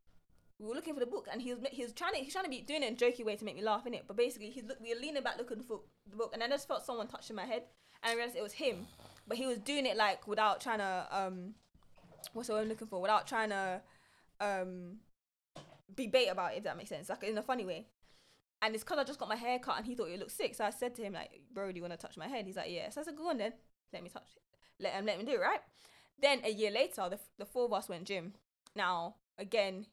we 0.58 0.68
were 0.68 0.74
looking 0.74 0.94
for 0.94 1.00
the 1.00 1.06
book, 1.06 1.26
and 1.32 1.40
he 1.40 1.54
was 1.54 1.62
he 1.70 1.82
was 1.82 1.92
trying 1.92 2.12
to 2.12 2.18
he's 2.18 2.32
trying 2.32 2.44
to 2.44 2.50
be 2.50 2.60
doing 2.60 2.82
it 2.82 2.88
in 2.88 2.94
a 2.94 2.96
jokey 2.96 3.24
way 3.24 3.34
to 3.36 3.44
make 3.44 3.56
me 3.56 3.62
laugh 3.62 3.86
in 3.86 3.94
it, 3.94 4.04
but 4.06 4.16
basically 4.16 4.50
he's 4.50 4.64
look, 4.64 4.78
we 4.80 4.94
were 4.94 5.00
leaning 5.00 5.22
back 5.22 5.38
looking 5.38 5.62
for 5.62 5.80
the 6.10 6.16
book, 6.16 6.32
and 6.34 6.42
I 6.42 6.48
just 6.48 6.68
felt 6.68 6.84
someone 6.84 7.08
touching 7.08 7.34
my 7.34 7.46
head, 7.46 7.62
and 8.02 8.12
I 8.12 8.14
realized 8.14 8.36
it 8.36 8.42
was 8.42 8.52
him, 8.52 8.86
but 9.26 9.38
he 9.38 9.46
was 9.46 9.58
doing 9.58 9.86
it 9.86 9.96
like 9.96 10.28
without 10.28 10.60
trying 10.60 10.78
to 10.78 11.06
um, 11.10 11.54
what's 12.34 12.48
the 12.48 12.54
word 12.54 12.62
I'm 12.62 12.68
looking 12.68 12.88
for? 12.88 13.00
Without 13.00 13.26
trying 13.26 13.50
to 13.50 13.80
um, 14.40 14.98
be 15.94 16.06
bait 16.06 16.28
about 16.28 16.52
it, 16.52 16.58
if 16.58 16.64
that 16.64 16.76
makes 16.76 16.90
sense, 16.90 17.08
like 17.08 17.22
in 17.24 17.38
a 17.38 17.42
funny 17.42 17.64
way. 17.64 17.86
And 18.62 18.74
it's 18.74 18.84
because 18.84 18.98
I 18.98 19.04
just 19.04 19.18
got 19.18 19.28
my 19.28 19.36
hair 19.36 19.58
cut 19.58 19.76
and 19.76 19.86
he 19.86 19.94
thought 19.94 20.08
it 20.08 20.18
looked 20.18 20.32
sick. 20.32 20.54
So 20.54 20.64
I 20.64 20.70
said 20.70 20.94
to 20.94 21.02
him, 21.02 21.12
like, 21.12 21.42
bro, 21.52 21.70
do 21.70 21.76
you 21.76 21.82
want 21.82 21.92
to 21.92 21.98
touch 21.98 22.16
my 22.16 22.28
head? 22.28 22.46
He's 22.46 22.56
like, 22.56 22.70
yeah. 22.70 22.88
So 22.88 23.02
I 23.02 23.04
said, 23.04 23.16
go 23.16 23.28
on 23.28 23.36
then. 23.36 23.52
Let 23.92 24.02
me 24.02 24.08
touch 24.08 24.28
it. 24.36 24.42
Let 24.82 24.94
him, 24.94 25.06
let 25.06 25.18
me 25.18 25.24
do 25.24 25.32
it, 25.32 25.40
right? 25.40 25.60
Then 26.20 26.40
a 26.44 26.50
year 26.50 26.70
later, 26.70 27.08
the, 27.08 27.18
the 27.38 27.44
four 27.44 27.66
of 27.66 27.72
us 27.72 27.88
went 27.88 28.04
gym. 28.04 28.34
Now, 28.74 29.16
again, 29.38 29.86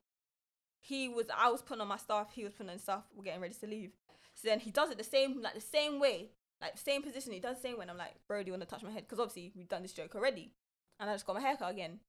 he 0.80 1.08
was, 1.08 1.28
I 1.36 1.50
was 1.50 1.62
putting 1.62 1.82
on 1.82 1.88
my 1.88 1.98
stuff. 1.98 2.32
He 2.34 2.44
was 2.44 2.54
putting 2.54 2.72
on 2.72 2.80
stuff. 2.80 3.04
We're 3.16 3.24
getting 3.24 3.42
ready 3.42 3.56
to 3.56 3.68
leave. 3.68 3.92
So 4.36 4.48
then 4.48 4.60
he 4.60 4.72
does 4.72 4.90
it 4.90 4.98
the 4.98 5.04
same, 5.04 5.42
like 5.42 5.54
the 5.54 5.62
same 5.62 6.00
way, 6.00 6.32
like 6.62 6.78
same 6.78 7.04
position. 7.04 7.34
He 7.34 7.40
does 7.40 7.58
the 7.58 7.62
same. 7.62 7.80
And 7.80 7.92
I'm 7.92 7.98
like, 7.98 8.16
bro, 8.28 8.42
do 8.42 8.48
you 8.48 8.54
want 8.54 8.64
to 8.64 8.68
touch 8.68 8.84
my 8.84 8.92
head? 8.92 9.04
Because 9.04 9.20
obviously 9.20 9.52
we've 9.56 9.70
done 9.70 9.84
this 9.84 9.94
joke 9.94 10.16
already. 10.16 10.54
And 11.00 11.10
I 11.10 11.14
just 11.14 11.26
got 11.26 11.36
my 11.36 11.42
haircut 11.42 11.72
again. 11.72 12.00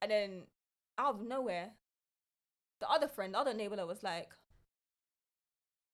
And 0.00 0.10
then 0.10 0.42
out 0.98 1.16
of 1.16 1.26
nowhere, 1.26 1.70
the 2.80 2.88
other 2.88 3.08
friend, 3.08 3.34
the 3.34 3.38
other 3.38 3.54
neighbor, 3.54 3.84
was 3.86 4.02
like, 4.02 4.30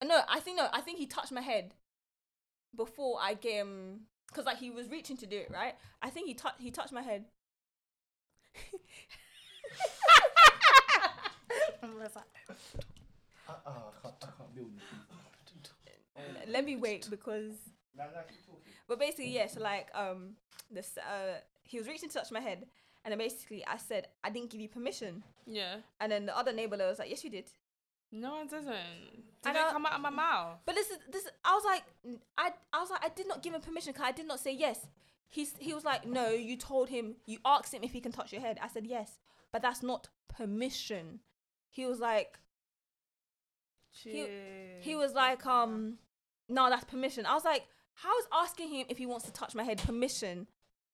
no, 0.04 0.20
I 0.28 0.40
think 0.40 0.58
no, 0.58 0.68
I 0.72 0.80
think 0.80 0.98
he 0.98 1.06
touched 1.06 1.32
my 1.32 1.40
head 1.40 1.74
before 2.74 3.18
I 3.20 3.34
gave 3.34 3.60
him, 3.60 4.00
cause 4.32 4.44
like 4.46 4.58
he 4.58 4.70
was 4.70 4.88
reaching 4.90 5.16
to 5.18 5.26
do 5.26 5.36
it, 5.38 5.50
right? 5.52 5.74
I 6.02 6.10
think 6.10 6.26
he 6.26 6.34
touched 6.34 6.60
he 6.60 6.70
touched 6.70 6.92
my 6.92 7.02
head. 7.02 7.24
Uh, 13.48 13.52
uh, 13.66 13.70
I 13.70 14.02
can't, 14.02 14.14
I 14.22 14.26
can't 14.38 14.54
build 14.54 14.70
Let 16.48 16.64
me 16.64 16.76
wait 16.76 17.08
because 17.10 17.52
But 18.88 18.98
basically, 18.98 19.30
yeah. 19.30 19.46
So 19.48 19.60
like, 19.60 19.88
um, 19.94 20.34
this 20.70 20.96
uh, 20.98 21.38
he 21.62 21.78
was 21.78 21.86
reaching 21.88 22.08
to 22.08 22.14
touch 22.14 22.30
my 22.30 22.40
head, 22.40 22.66
and 23.04 23.12
then 23.12 23.18
basically 23.18 23.64
I 23.66 23.76
said 23.76 24.08
I 24.24 24.30
didn't 24.30 24.50
give 24.50 24.60
you 24.60 24.68
permission, 24.68 25.22
Yeah. 25.46 25.76
and 26.00 26.10
then 26.12 26.26
the 26.26 26.36
other 26.36 26.52
neighbor 26.52 26.76
was 26.78 26.98
like, 26.98 27.10
yes, 27.10 27.24
you 27.24 27.30
did. 27.30 27.50
No, 28.12 28.42
it 28.42 28.50
doesn't. 28.50 28.76
Did 29.42 29.56
it 29.56 29.72
come 29.72 29.86
out 29.86 29.94
of 29.94 30.00
my 30.00 30.10
mouth? 30.10 30.58
But 30.64 30.74
this 30.76 30.90
is 30.90 30.98
this. 31.10 31.26
I 31.44 31.54
was 31.54 31.64
like, 31.64 31.82
I 32.38 32.50
I 32.72 32.80
was 32.80 32.90
like, 32.90 33.04
I 33.04 33.08
did 33.08 33.26
not 33.26 33.42
give 33.42 33.54
him 33.54 33.60
permission 33.60 33.92
because 33.92 34.06
I 34.06 34.12
did 34.12 34.28
not 34.28 34.38
say 34.38 34.54
yes. 34.54 34.86
He's 35.28 35.54
he 35.58 35.72
was 35.74 35.84
like, 35.84 36.06
no, 36.06 36.28
you 36.30 36.56
told 36.56 36.90
him, 36.90 37.16
you 37.26 37.38
asked 37.44 37.72
him 37.72 37.82
if 37.82 37.92
he 37.92 38.00
can 38.00 38.12
touch 38.12 38.32
your 38.32 38.42
head. 38.42 38.58
I 38.62 38.68
said 38.68 38.86
yes, 38.86 39.18
but 39.50 39.62
that's 39.62 39.82
not 39.82 40.08
permission. 40.28 41.20
He 41.70 41.86
was 41.86 41.98
like, 41.98 42.38
he 43.90 44.26
he 44.80 44.94
was 44.94 45.14
like, 45.14 45.44
um, 45.46 45.98
no, 46.48 46.68
that's 46.68 46.84
permission. 46.84 47.26
I 47.26 47.34
was 47.34 47.44
like, 47.44 47.66
how 47.94 48.16
is 48.18 48.26
asking 48.32 48.68
him 48.68 48.86
if 48.90 48.98
he 48.98 49.06
wants 49.06 49.24
to 49.24 49.32
touch 49.32 49.54
my 49.54 49.64
head 49.64 49.78
permission 49.78 50.46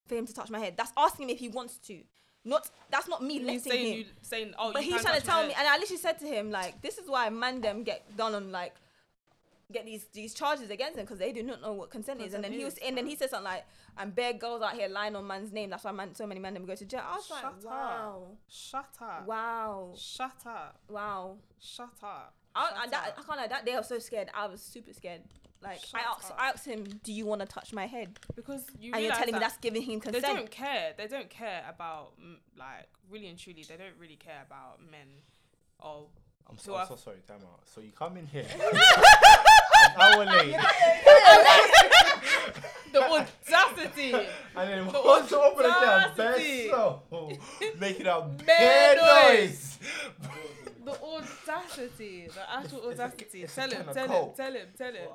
for 0.07 0.15
him 0.15 0.27
to 0.27 0.33
touch 0.33 0.51
my 0.51 0.59
head? 0.61 0.75
That's 0.77 0.93
asking 0.97 1.25
him 1.29 1.31
if 1.35 1.41
he 1.41 1.49
wants 1.49 1.79
to. 1.89 2.03
Not 2.45 2.71
that's 2.91 3.09
not 3.09 3.23
me 3.23 3.41
letting 3.41 3.61
saying 3.61 3.93
him. 3.93 3.99
you 3.99 4.05
saying 4.23 4.55
oh, 4.59 4.73
but 4.73 4.83
he's 4.83 5.03
trying 5.03 5.21
to 5.21 5.27
tell 5.27 5.47
me, 5.47 5.53
and 5.59 5.67
I 5.69 5.77
literally 5.77 5.99
said 6.01 6.19
to 6.21 6.27
him 6.27 6.51
like, 6.51 6.81
this 6.81 6.97
is 6.99 7.09
why 7.09 7.29
man 7.29 7.61
them 7.61 7.83
get 7.83 8.17
done 8.17 8.35
on 8.35 8.51
like 8.53 8.75
get 9.71 9.85
these 9.85 10.07
these 10.15 10.33
charges 10.35 10.71
against 10.71 10.97
them 10.97 11.05
because 11.05 11.19
they 11.19 11.33
do 11.33 11.43
not 11.43 11.61
know 11.61 11.73
what 11.73 11.91
consent 11.91 12.21
is. 12.23 12.35
And 12.35 12.43
then 12.43 12.53
he 12.53 12.65
was, 12.65 12.79
and 12.79 12.97
then 12.97 13.07
he 13.07 13.17
said 13.17 13.31
something 13.31 13.45
like, 13.45 13.67
"And 13.99 14.15
bare 14.15 14.33
girls 14.33 14.63
out 14.63 14.75
here 14.75 14.89
lying 14.89 15.15
on 15.15 15.27
man's 15.27 15.53
name. 15.53 15.71
That's 15.71 15.85
why 15.85 15.93
man, 15.93 16.15
so 16.15 16.27
many 16.27 16.41
men 16.41 16.55
them 16.55 16.65
go 16.65 16.75
to 16.75 16.85
jail." 16.85 17.03
I 17.07 17.17
was 17.17 17.27
Shut 17.27 17.37
like, 17.37 17.45
up. 17.45 17.65
"Wow, 17.65 18.23
Shut 18.49 18.95
up. 19.03 19.27
wow, 19.27 19.93
Shut 19.97 20.33
up. 20.47 20.81
wow." 20.89 21.37
Shut 21.61 21.91
up. 22.03 22.35
I, 22.55 22.85
I, 22.85 22.89
that. 22.89 23.15
I 23.19 23.23
can't 23.23 23.39
lie. 23.39 23.47
That 23.47 23.67
day 23.67 23.75
I 23.75 23.79
was 23.79 23.89
so 23.89 23.99
scared. 23.99 24.29
I 24.33 24.47
was 24.47 24.63
super 24.63 24.93
scared. 24.93 25.23
Like 25.63 25.85
Shut 25.85 26.01
I 26.01 26.05
asked, 26.13 26.31
up. 26.31 26.37
I 26.41 26.49
asked 26.51 26.67
him, 26.67 26.85
"Do 27.03 27.13
you 27.13 27.27
want 27.27 27.41
to 27.41 27.47
touch 27.47 27.73
my 27.73 27.87
head?" 27.87 28.19
because 28.37 28.65
you 28.79 28.93
and 28.93 29.03
you're 29.03 29.11
realise 29.11 29.19
telling 29.19 29.35
me 29.35 29.39
that 29.41 29.49
that's 29.49 29.57
giving 29.59 29.83
him 29.83 29.99
consent. 30.01 30.25
they 30.25 30.33
don't 30.35 30.51
care. 30.51 30.95
They 30.97 31.07
don't 31.09 31.31
care 31.31 31.65
about 31.69 32.13
mm, 32.21 32.37
like 32.57 32.87
really 33.11 33.27
and 33.29 33.39
truly. 33.39 33.65
They 33.69 33.77
don't 33.77 33.97
really 33.99 34.17
care 34.17 34.43
about 34.47 34.81
men 34.89 35.09
or 35.81 36.07
I'm 36.49 36.59
so, 36.59 36.77
I'm 36.77 36.87
so 36.89 36.97
sorry, 36.97 37.19
time 37.27 37.39
out. 37.43 37.61
So 37.67 37.81
you 37.81 37.91
come 37.93 38.17
in 38.17 38.27
here 38.27 38.47
an 38.55 38.61
hour 40.01 40.25
late, 40.37 40.53
the 42.93 43.03
audacity. 43.03 44.13
and 44.15 44.71
then 44.71 44.87
The 44.87 45.03
once 45.05 45.31
you 45.31 45.39
open 45.41 45.63
the 45.65 45.69
can, 45.69 46.11
audacity. 46.11 46.69
best 46.69 46.71
so 46.71 47.03
making 47.79 48.07
out 48.07 48.45
Bare 48.47 48.97
bare 48.97 49.37
noise. 49.37 49.79
noise. 50.23 50.31
the 50.85 50.93
audacity. 51.03 52.29
The 52.35 52.51
actual 52.57 52.89
It's 52.91 52.99
a- 52.99 53.03
audacity. 53.05 53.43
it's 53.43 53.53
a 53.53 53.57
tell 53.61 53.71
him. 53.71 53.77
kind 53.85 53.89
of 53.89 53.95
Tell 53.95 54.09
him. 54.09 54.35
Tell 54.37 54.53
him. 54.55 54.69
Tell 54.77 54.93
him. 54.93 55.09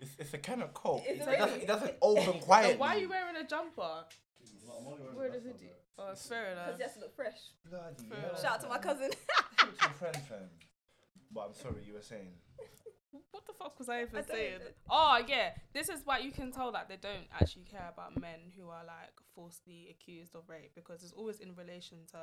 It's, 0.00 0.10
it's 0.18 0.34
a 0.34 0.38
kind 0.38 0.62
of 0.62 0.72
coke. 0.74 1.02
It's 1.06 1.26
It 1.26 1.28
a 1.28 1.36
doesn't, 1.36 1.48
really- 1.50 1.62
it 1.62 1.66
doesn't 1.68 1.94
open 2.02 2.40
quietly. 2.40 2.76
Why 2.76 2.96
are 2.96 2.98
you 2.98 3.08
wearing 3.08 3.36
a 3.36 3.46
jumper? 3.46 4.04
Wear 5.14 5.28
the 5.30 5.40
hoodie. 5.40 5.70
Oh, 5.98 6.14
fair 6.14 6.52
enough. 6.52 6.66
Because 6.66 6.78
he 6.78 6.82
has 6.84 6.94
to 6.94 7.00
look 7.00 7.14
fresh. 7.14 7.36
Bloody 7.68 7.94
Fair 8.08 8.20
hell. 8.20 8.40
Shout 8.40 8.52
out 8.54 8.60
to 8.62 8.68
my 8.68 8.78
cousin. 8.78 9.10
Talk 9.10 9.76
to 9.78 9.84
your 9.84 9.90
friend, 9.94 10.16
fam. 10.28 10.38
But 11.32 11.40
I'm 11.48 11.54
sorry, 11.54 11.82
you 11.86 11.94
were 11.94 12.02
saying. 12.02 12.28
What 13.32 13.44
the 13.46 13.52
fuck 13.54 13.76
was 13.78 13.88
I 13.88 14.02
even 14.02 14.16
I 14.16 14.20
don't 14.20 14.30
saying? 14.30 14.58
know. 14.60 14.66
Oh 14.90 15.18
yeah, 15.26 15.50
this 15.72 15.88
is 15.88 16.00
why 16.04 16.18
you 16.18 16.30
can 16.30 16.52
tell 16.52 16.70
that 16.72 16.88
they 16.88 16.96
don't 16.96 17.26
actually 17.40 17.64
care 17.64 17.88
about 17.92 18.20
men 18.20 18.38
who 18.56 18.68
are 18.68 18.84
like 18.86 19.14
falsely 19.34 19.88
accused 19.90 20.34
of 20.36 20.42
rape 20.48 20.72
because 20.76 21.02
it's 21.02 21.12
always 21.12 21.40
in 21.40 21.54
relation 21.56 21.98
to 22.12 22.18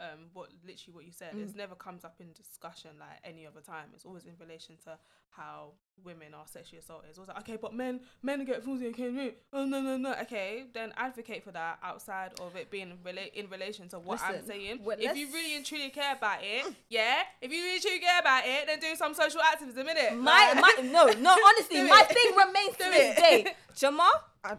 um 0.00 0.30
what 0.32 0.48
literally 0.66 0.94
what 0.94 1.04
you 1.04 1.12
said. 1.12 1.34
Mm. 1.34 1.42
It 1.42 1.56
never 1.56 1.74
comes 1.74 2.04
up 2.04 2.16
in 2.20 2.32
discussion 2.32 2.90
like 2.98 3.18
any 3.24 3.46
other 3.46 3.60
time. 3.60 3.86
It's 3.94 4.04
always 4.04 4.24
in 4.24 4.32
relation 4.40 4.76
to 4.84 4.98
how 5.30 5.72
women 6.04 6.34
are 6.34 6.46
sexually 6.46 6.78
assaulted. 6.78 7.10
It's 7.10 7.18
always 7.18 7.28
like 7.28 7.38
okay, 7.40 7.56
but 7.60 7.74
men 7.74 8.00
men 8.22 8.44
get 8.44 8.64
falsely 8.64 8.88
okay, 8.88 9.34
Oh 9.52 9.64
no 9.64 9.80
no 9.80 9.96
no. 9.96 10.14
Okay, 10.22 10.64
then 10.72 10.92
advocate 10.96 11.44
for 11.44 11.52
that 11.52 11.78
outside 11.82 12.32
of 12.40 12.56
it 12.56 12.70
being 12.70 12.98
rela- 13.04 13.32
in 13.32 13.48
relation 13.48 13.88
to 13.90 13.98
what 13.98 14.20
I'm 14.22 14.44
saying. 14.44 14.80
well, 14.82 14.96
if 14.98 15.16
you 15.16 15.28
really 15.32 15.56
and 15.56 15.64
truly 15.64 15.90
care 15.90 16.14
about 16.16 16.38
it, 16.42 16.72
yeah. 16.88 17.18
If 17.40 17.52
you 17.52 17.62
really 17.62 17.80
truly 17.80 18.00
care 18.00 18.20
about 18.20 18.44
it, 18.46 18.66
then 18.66 18.80
do 18.80 18.94
some 18.96 19.14
social 19.14 19.40
activism 19.40 19.88
in 19.88 19.96
it. 19.96 20.16
My, 20.16 20.54
my, 20.56 20.82
no, 20.84 21.06
no. 21.06 21.36
Honestly, 21.48 21.82
my 21.82 22.06
it. 22.08 22.14
thing 22.14 22.36
remains 22.36 22.76
to 22.76 22.84
this 22.84 23.16
day. 23.16 23.54
Jamal, 23.76 24.10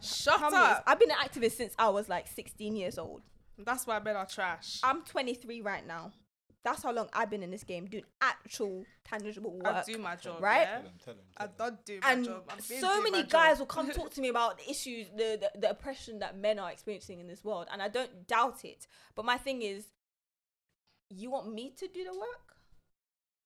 Shut 0.01 0.41
up. 0.41 0.83
I've 0.85 0.99
been 0.99 1.11
an 1.11 1.17
activist 1.17 1.53
since 1.53 1.73
I 1.77 1.89
was 1.89 2.07
like 2.07 2.27
16 2.27 2.75
years 2.75 2.97
old. 2.97 3.21
That's 3.65 3.85
why 3.87 3.99
men 3.99 4.15
are 4.15 4.25
trash. 4.25 4.79
I'm 4.83 5.01
23 5.03 5.61
right 5.61 5.85
now. 5.85 6.11
That's 6.63 6.83
how 6.83 6.91
long 6.91 7.09
I've 7.11 7.29
been 7.31 7.41
in 7.41 7.49
this 7.49 7.63
game 7.63 7.87
doing 7.87 8.03
actual 8.21 8.85
tangible 9.03 9.51
work. 9.57 9.73
I 9.73 9.83
do 9.83 9.97
my 9.97 10.15
job, 10.15 10.41
right? 10.43 10.61
Yeah? 10.61 10.75
Tell 10.75 10.81
him, 10.83 10.91
tell 11.03 11.13
him. 11.15 11.19
I 11.37 11.39
tell 11.45 11.47
him. 11.47 11.53
don't 11.57 11.85
do 11.85 11.99
my 12.03 12.11
and 12.11 12.25
job. 12.25 12.43
I'm 12.51 12.59
so 12.59 13.01
many 13.01 13.23
guys 13.23 13.53
job. 13.53 13.59
will 13.59 13.65
come 13.65 13.89
talk 13.89 14.11
to 14.15 14.21
me 14.21 14.27
about 14.29 14.59
the 14.59 14.69
issues, 14.69 15.07
the, 15.17 15.39
the 15.41 15.59
the 15.59 15.69
oppression 15.71 16.19
that 16.19 16.37
men 16.37 16.59
are 16.59 16.71
experiencing 16.71 17.19
in 17.19 17.27
this 17.27 17.43
world, 17.43 17.67
and 17.71 17.81
I 17.81 17.87
don't 17.87 18.27
doubt 18.27 18.63
it. 18.63 18.85
But 19.15 19.25
my 19.25 19.37
thing 19.37 19.63
is, 19.63 19.85
you 21.09 21.31
want 21.31 21.51
me 21.51 21.73
to 21.77 21.87
do 21.87 22.03
the 22.03 22.13
work 22.13 22.55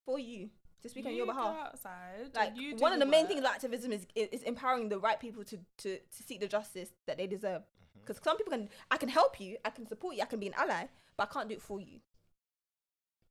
for 0.05 0.19
you 0.19 0.49
to 0.81 0.89
speak 0.89 1.05
on 1.05 1.11
You 1.11 1.19
your 1.19 1.25
go 1.27 1.31
behalf. 1.33 1.55
outside. 1.67 2.31
Like 2.35 2.57
you 2.57 2.75
do 2.75 2.81
one 2.81 2.91
of 2.91 2.99
the 2.99 3.05
main 3.05 3.21
work. 3.21 3.29
things 3.29 3.39
about 3.39 3.53
activism 3.53 3.93
is, 3.93 4.05
is 4.13 4.27
is 4.29 4.43
empowering 4.43 4.89
the 4.89 4.99
right 4.99 5.19
people 5.21 5.45
to 5.45 5.57
to 5.77 5.97
to 5.97 6.23
seek 6.27 6.41
the 6.41 6.47
justice 6.47 6.89
that 7.07 7.17
they 7.17 7.27
deserve. 7.27 7.61
Because 8.05 8.21
some 8.23 8.37
people 8.37 8.51
can, 8.51 8.69
I 8.91 8.97
can 8.97 9.09
help 9.09 9.39
you, 9.39 9.57
I 9.65 9.69
can 9.69 9.87
support 9.87 10.15
you, 10.15 10.21
I 10.21 10.25
can 10.25 10.39
be 10.39 10.47
an 10.47 10.53
ally, 10.57 10.85
but 11.17 11.29
I 11.29 11.33
can't 11.33 11.49
do 11.49 11.55
it 11.55 11.61
for 11.61 11.79
you. 11.79 11.99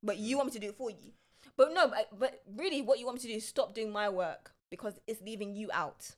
But 0.03 0.19
you 0.19 0.37
want 0.37 0.49
me 0.49 0.53
to 0.53 0.59
do 0.59 0.69
it 0.69 0.75
for 0.75 0.91
you. 0.91 1.13
But 1.57 1.73
no, 1.73 1.89
but, 1.89 2.09
but 2.19 2.43
really, 2.57 2.83
what 2.83 2.99
you 2.99 3.07
want 3.07 3.17
me 3.17 3.23
to 3.23 3.29
do 3.29 3.35
is 3.35 3.47
stop 3.47 3.75
doing 3.75 3.93
my 3.93 4.09
work 4.09 4.53
because 4.71 4.99
it's 5.07 5.23
leaving 5.23 5.55
you 5.55 5.71
out. 5.73 6.17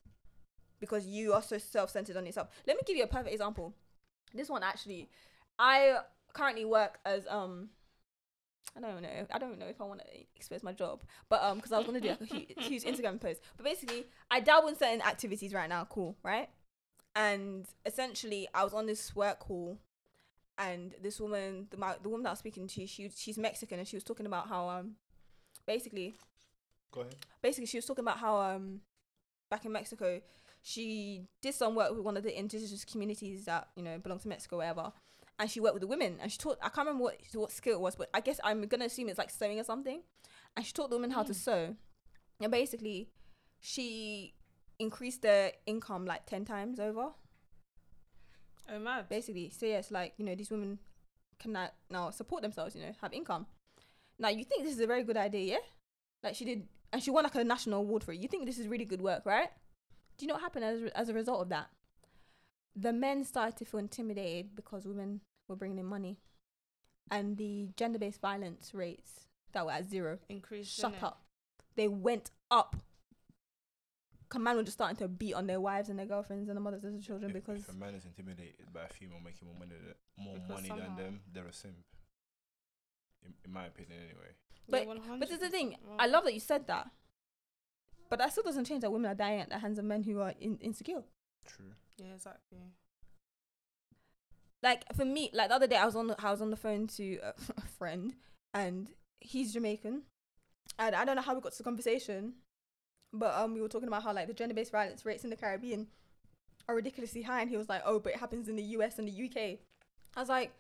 Because 0.80 1.06
you 1.06 1.32
are 1.32 1.42
so 1.42 1.58
self-centered 1.58 2.16
on 2.16 2.26
yourself. 2.26 2.48
Let 2.66 2.76
me 2.76 2.82
give 2.86 2.96
you 2.96 3.04
a 3.04 3.06
perfect 3.06 3.32
example. 3.32 3.74
This 4.34 4.48
one 4.48 4.62
actually, 4.62 5.08
I 5.58 5.98
currently 6.32 6.64
work 6.64 6.98
as 7.04 7.26
um. 7.28 7.70
I 8.76 8.80
don't 8.80 9.00
know. 9.00 9.08
I 9.32 9.38
don't 9.38 9.58
know 9.58 9.66
if 9.66 9.80
I 9.80 9.84
want 9.84 10.00
to 10.00 10.06
expose 10.36 10.62
my 10.62 10.72
job, 10.72 11.02
but 11.30 11.42
um, 11.42 11.56
because 11.56 11.72
I 11.72 11.78
was 11.78 11.86
gonna 11.86 12.00
do 12.00 12.08
like 12.08 12.20
a 12.20 12.26
huge, 12.26 12.52
huge 12.58 12.82
Instagram 12.82 13.18
post. 13.18 13.40
But 13.56 13.64
basically, 13.64 14.04
I 14.30 14.40
dabble 14.40 14.68
in 14.68 14.76
certain 14.76 15.00
activities 15.00 15.54
right 15.54 15.68
now. 15.68 15.86
Cool, 15.88 16.14
right? 16.22 16.50
And 17.16 17.64
essentially, 17.86 18.46
I 18.54 18.62
was 18.62 18.74
on 18.74 18.84
this 18.86 19.16
work 19.16 19.38
call, 19.40 19.78
and 20.58 20.94
this 21.02 21.18
woman, 21.18 21.66
the 21.70 21.78
my, 21.78 21.96
the 22.02 22.10
woman 22.10 22.24
that 22.24 22.28
I 22.28 22.32
was 22.32 22.38
speaking 22.40 22.68
to, 22.68 22.86
she 22.86 23.10
she's 23.16 23.38
Mexican, 23.38 23.78
and 23.78 23.88
she 23.88 23.96
was 23.96 24.04
talking 24.04 24.26
about 24.26 24.48
how 24.48 24.68
um, 24.68 24.96
basically, 25.66 26.14
Go 26.92 27.00
ahead. 27.00 27.16
basically 27.42 27.66
she 27.66 27.78
was 27.78 27.86
talking 27.86 28.04
about 28.04 28.18
how 28.18 28.36
um, 28.36 28.80
back 29.50 29.64
in 29.64 29.72
Mexico, 29.72 30.20
she 30.62 31.26
did 31.40 31.54
some 31.54 31.74
work 31.74 31.90
with 31.92 32.00
one 32.00 32.18
of 32.18 32.22
the 32.22 32.38
indigenous 32.38 32.84
communities 32.84 33.46
that 33.46 33.68
you 33.76 33.82
know 33.82 33.98
belong 33.98 34.18
to 34.20 34.28
Mexico, 34.28 34.58
whatever. 34.58 34.92
And 35.38 35.50
she 35.50 35.60
worked 35.60 35.74
with 35.74 35.82
the 35.82 35.86
women, 35.86 36.18
and 36.20 36.30
she 36.30 36.38
taught. 36.38 36.58
I 36.62 36.68
can't 36.68 36.86
remember 36.86 37.04
what 37.04 37.16
what 37.34 37.50
skill 37.50 37.74
it 37.74 37.80
was, 37.80 37.96
but 37.96 38.10
I 38.12 38.20
guess 38.20 38.38
I'm 38.44 38.62
gonna 38.66 38.86
assume 38.86 39.08
it's 39.08 39.18
like 39.18 39.30
sewing 39.30 39.58
or 39.58 39.64
something. 39.64 40.02
And 40.54 40.64
she 40.66 40.72
taught 40.72 40.90
the 40.90 40.96
women 40.96 41.12
how 41.12 41.22
to 41.22 41.32
Mm. 41.32 41.36
sew, 41.36 41.76
and 42.40 42.52
basically, 42.52 43.08
she 43.60 44.34
increased 44.78 45.22
their 45.22 45.52
income 45.66 46.04
like 46.06 46.26
ten 46.26 46.44
times 46.44 46.78
over. 46.80 47.08
Oh 48.68 48.78
mad. 48.78 49.08
Basically, 49.08 49.50
so 49.50 49.66
yes, 49.66 49.90
like 49.90 50.14
you 50.16 50.24
know, 50.24 50.34
these 50.34 50.50
women 50.50 50.78
can 51.38 51.52
now, 51.52 51.70
now 51.90 52.10
support 52.10 52.42
themselves. 52.42 52.74
You 52.74 52.82
know, 52.82 52.92
have 53.00 53.12
income. 53.12 53.46
Now 54.18 54.28
you 54.28 54.44
think 54.44 54.64
this 54.64 54.74
is 54.74 54.80
a 54.80 54.86
very 54.86 55.04
good 55.04 55.16
idea, 55.16 55.52
yeah? 55.54 55.58
Like 56.22 56.34
she 56.34 56.44
did, 56.44 56.66
and 56.92 57.02
she 57.02 57.10
won 57.10 57.24
like 57.24 57.34
a 57.34 57.44
national 57.44 57.80
award 57.80 58.02
for 58.02 58.12
it. 58.12 58.18
You 58.20 58.28
think 58.28 58.46
this 58.46 58.58
is 58.58 58.66
really 58.66 58.84
good 58.84 59.02
work, 59.02 59.24
right? 59.24 59.50
Do 60.16 60.24
you 60.24 60.28
know 60.28 60.34
what 60.34 60.42
happened 60.42 60.64
as 60.64 60.82
a- 60.82 60.96
as 60.98 61.08
a 61.08 61.14
result 61.14 61.42
of 61.42 61.48
that? 61.50 61.68
The 62.74 62.92
men 62.92 63.24
started 63.24 63.56
to 63.58 63.64
feel 63.64 63.80
intimidated 63.80 64.54
because 64.56 64.86
women 64.86 65.20
were 65.48 65.56
bringing 65.56 65.78
in 65.78 65.86
money, 65.86 66.18
and 67.10 67.36
the 67.36 67.68
gender-based 67.76 68.20
violence 68.20 68.74
rates 68.74 69.26
that 69.52 69.64
were 69.64 69.72
at 69.72 69.88
zero 69.88 70.18
increased. 70.28 70.74
shut 70.78 70.94
up. 71.02 71.22
They 71.76 71.88
went 71.88 72.30
up. 72.50 72.76
Command 74.28 74.56
were 74.58 74.64
just 74.64 74.76
starting 74.76 74.96
to 74.96 75.08
beat 75.08 75.34
on 75.34 75.46
their 75.46 75.60
wives 75.60 75.88
and 75.88 75.98
their 75.98 76.06
girlfriends 76.06 76.48
and 76.48 76.56
the 76.56 76.60
mothers 76.60 76.82
of 76.84 76.92
the 76.92 77.00
children 77.00 77.30
If, 77.30 77.34
because 77.34 77.60
if 77.60 77.68
a 77.68 77.72
man 77.74 77.94
is 77.94 78.04
intimidated 78.04 78.72
by 78.72 78.82
a 78.82 78.88
female 78.88 79.20
making 79.24 79.46
more 79.48 79.56
money, 79.58 79.72
than, 79.74 79.94
more 80.24 80.36
money 80.48 80.68
than 80.68 80.96
them, 80.96 81.20
they're 81.32 81.46
a 81.46 81.52
simp. 81.52 81.76
In, 83.24 83.32
in 83.44 83.52
my 83.52 83.66
opinion, 83.66 83.98
anyway. 84.02 84.34
But- 84.68 84.86
But 85.18 85.20
this 85.20 85.30
is 85.30 85.38
the 85.38 85.48
thing. 85.48 85.76
I 85.98 86.06
love 86.06 86.24
that 86.24 86.34
you 86.34 86.40
said 86.40 86.66
that. 86.66 86.90
But 88.08 88.18
that 88.20 88.32
still 88.32 88.44
doesn't 88.44 88.64
change 88.66 88.82
that 88.82 88.90
women 88.92 89.10
are 89.10 89.14
dying 89.14 89.40
at 89.40 89.48
the 89.48 89.58
hands 89.58 89.78
of 89.78 89.84
men 89.84 90.02
who 90.04 90.20
are 90.20 90.34
in, 90.40 90.58
insecure. 90.58 91.02
True. 91.46 91.72
Yeah, 91.98 92.14
exactly. 92.14 92.58
like 94.62 94.84
for 94.94 95.04
me, 95.04 95.30
like 95.32 95.48
the 95.48 95.54
other 95.54 95.66
day 95.66 95.76
I 95.76 95.84
was 95.86 95.96
on 95.96 96.08
the, 96.08 96.16
I 96.24 96.30
was 96.30 96.42
on 96.42 96.50
the 96.50 96.56
phone 96.56 96.86
to 96.88 97.18
a, 97.22 97.28
a 97.58 97.62
friend 97.78 98.14
and 98.54 98.88
he's 99.20 99.52
Jamaican, 99.52 100.02
and 100.78 100.94
I 100.94 101.04
don't 101.04 101.16
know 101.16 101.22
how 101.22 101.34
we 101.34 101.40
got 101.40 101.52
to 101.52 101.58
the 101.58 101.64
conversation, 101.64 102.34
but 103.18 103.34
um 103.34 103.54
we 103.54 103.60
were 103.60 103.68
talking 103.68 103.88
about 103.88 104.02
how 104.02 104.12
like 104.12 104.26
the 104.26 104.34
gender 104.34 104.54
based 104.54 104.72
violence 104.72 105.04
rates 105.04 105.24
in 105.24 105.30
the 105.30 105.36
Caribbean 105.36 105.86
are 106.68 106.74
ridiculously 106.74 107.22
high, 107.22 107.40
and 107.40 107.50
he 107.50 107.56
was 107.56 107.68
like, 107.68 107.82
oh, 107.84 107.98
but 107.98 108.12
it 108.12 108.18
happens 108.18 108.48
in 108.48 108.56
the 108.56 108.62
US 108.62 108.98
and 108.98 109.06
the 109.06 109.24
UK. 109.26 109.58
I 110.16 110.20
was 110.20 110.28
like, 110.28 110.52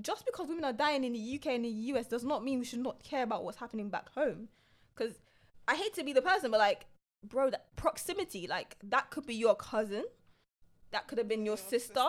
just 0.00 0.26
because 0.26 0.48
women 0.48 0.64
are 0.64 0.72
dying 0.72 1.04
in 1.04 1.12
the 1.12 1.34
UK 1.36 1.46
and 1.54 1.64
the 1.64 1.68
US 1.92 2.06
does 2.06 2.24
not 2.24 2.44
mean 2.44 2.58
we 2.58 2.64
should 2.64 2.80
not 2.80 3.02
care 3.02 3.22
about 3.22 3.44
what's 3.44 3.58
happening 3.58 3.88
back 3.88 4.10
home, 4.10 4.48
because 4.94 5.18
I 5.66 5.74
hate 5.74 5.94
to 5.94 6.04
be 6.04 6.12
the 6.12 6.22
person, 6.22 6.50
but 6.50 6.58
like, 6.58 6.86
bro, 7.24 7.50
that 7.50 7.74
proximity, 7.76 8.46
like 8.46 8.76
that 8.82 9.10
could 9.10 9.26
be 9.26 9.34
your 9.34 9.54
cousin. 9.54 10.04
That 10.90 11.06
could 11.06 11.18
have 11.18 11.28
been 11.28 11.44
your, 11.44 11.58
sister, 11.58 12.00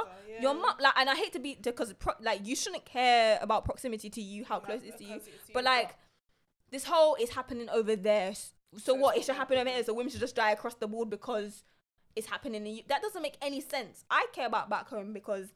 your 0.42 0.54
mom, 0.54 0.76
like, 0.80 0.94
and 0.96 1.10
I 1.10 1.16
hate 1.16 1.34
to 1.34 1.40
be 1.40 1.58
because 1.62 1.92
pro- 1.94 2.14
like 2.22 2.48
you 2.48 2.56
shouldn't 2.56 2.86
care 2.86 3.38
about 3.42 3.66
proximity 3.66 4.10
to 4.10 4.22
you, 4.22 4.46
how 4.46 4.60
close 4.60 4.82
it 4.84 4.90
is 4.94 4.96
to 4.96 5.04
you. 5.04 5.20
But 5.54 5.66
like, 5.66 5.96
this 6.72 6.86
whole 6.86 7.16
is 7.16 7.32
happening 7.32 7.68
over 7.70 7.98
there. 7.98 8.34
So, 8.74 8.80
So 8.80 8.94
what? 8.96 9.18
It 9.18 9.26
should 9.26 9.36
happen 9.36 9.58
over 9.58 9.70
here. 9.70 9.84
So 9.84 9.94
women 9.94 10.12
should 10.12 10.20
just 10.20 10.36
die 10.36 10.52
across 10.52 10.76
the 10.76 10.88
board 10.88 11.10
because 11.10 11.64
it's 12.16 12.28
happening 12.28 12.66
in 12.66 12.76
you. 12.76 12.84
That 12.88 13.02
doesn't 13.02 13.22
make 13.22 13.38
any 13.42 13.62
sense. 13.62 14.04
I 14.10 14.28
care 14.34 14.48
about 14.48 14.70
back 14.70 14.88
home 14.88 15.14
because 15.14 15.54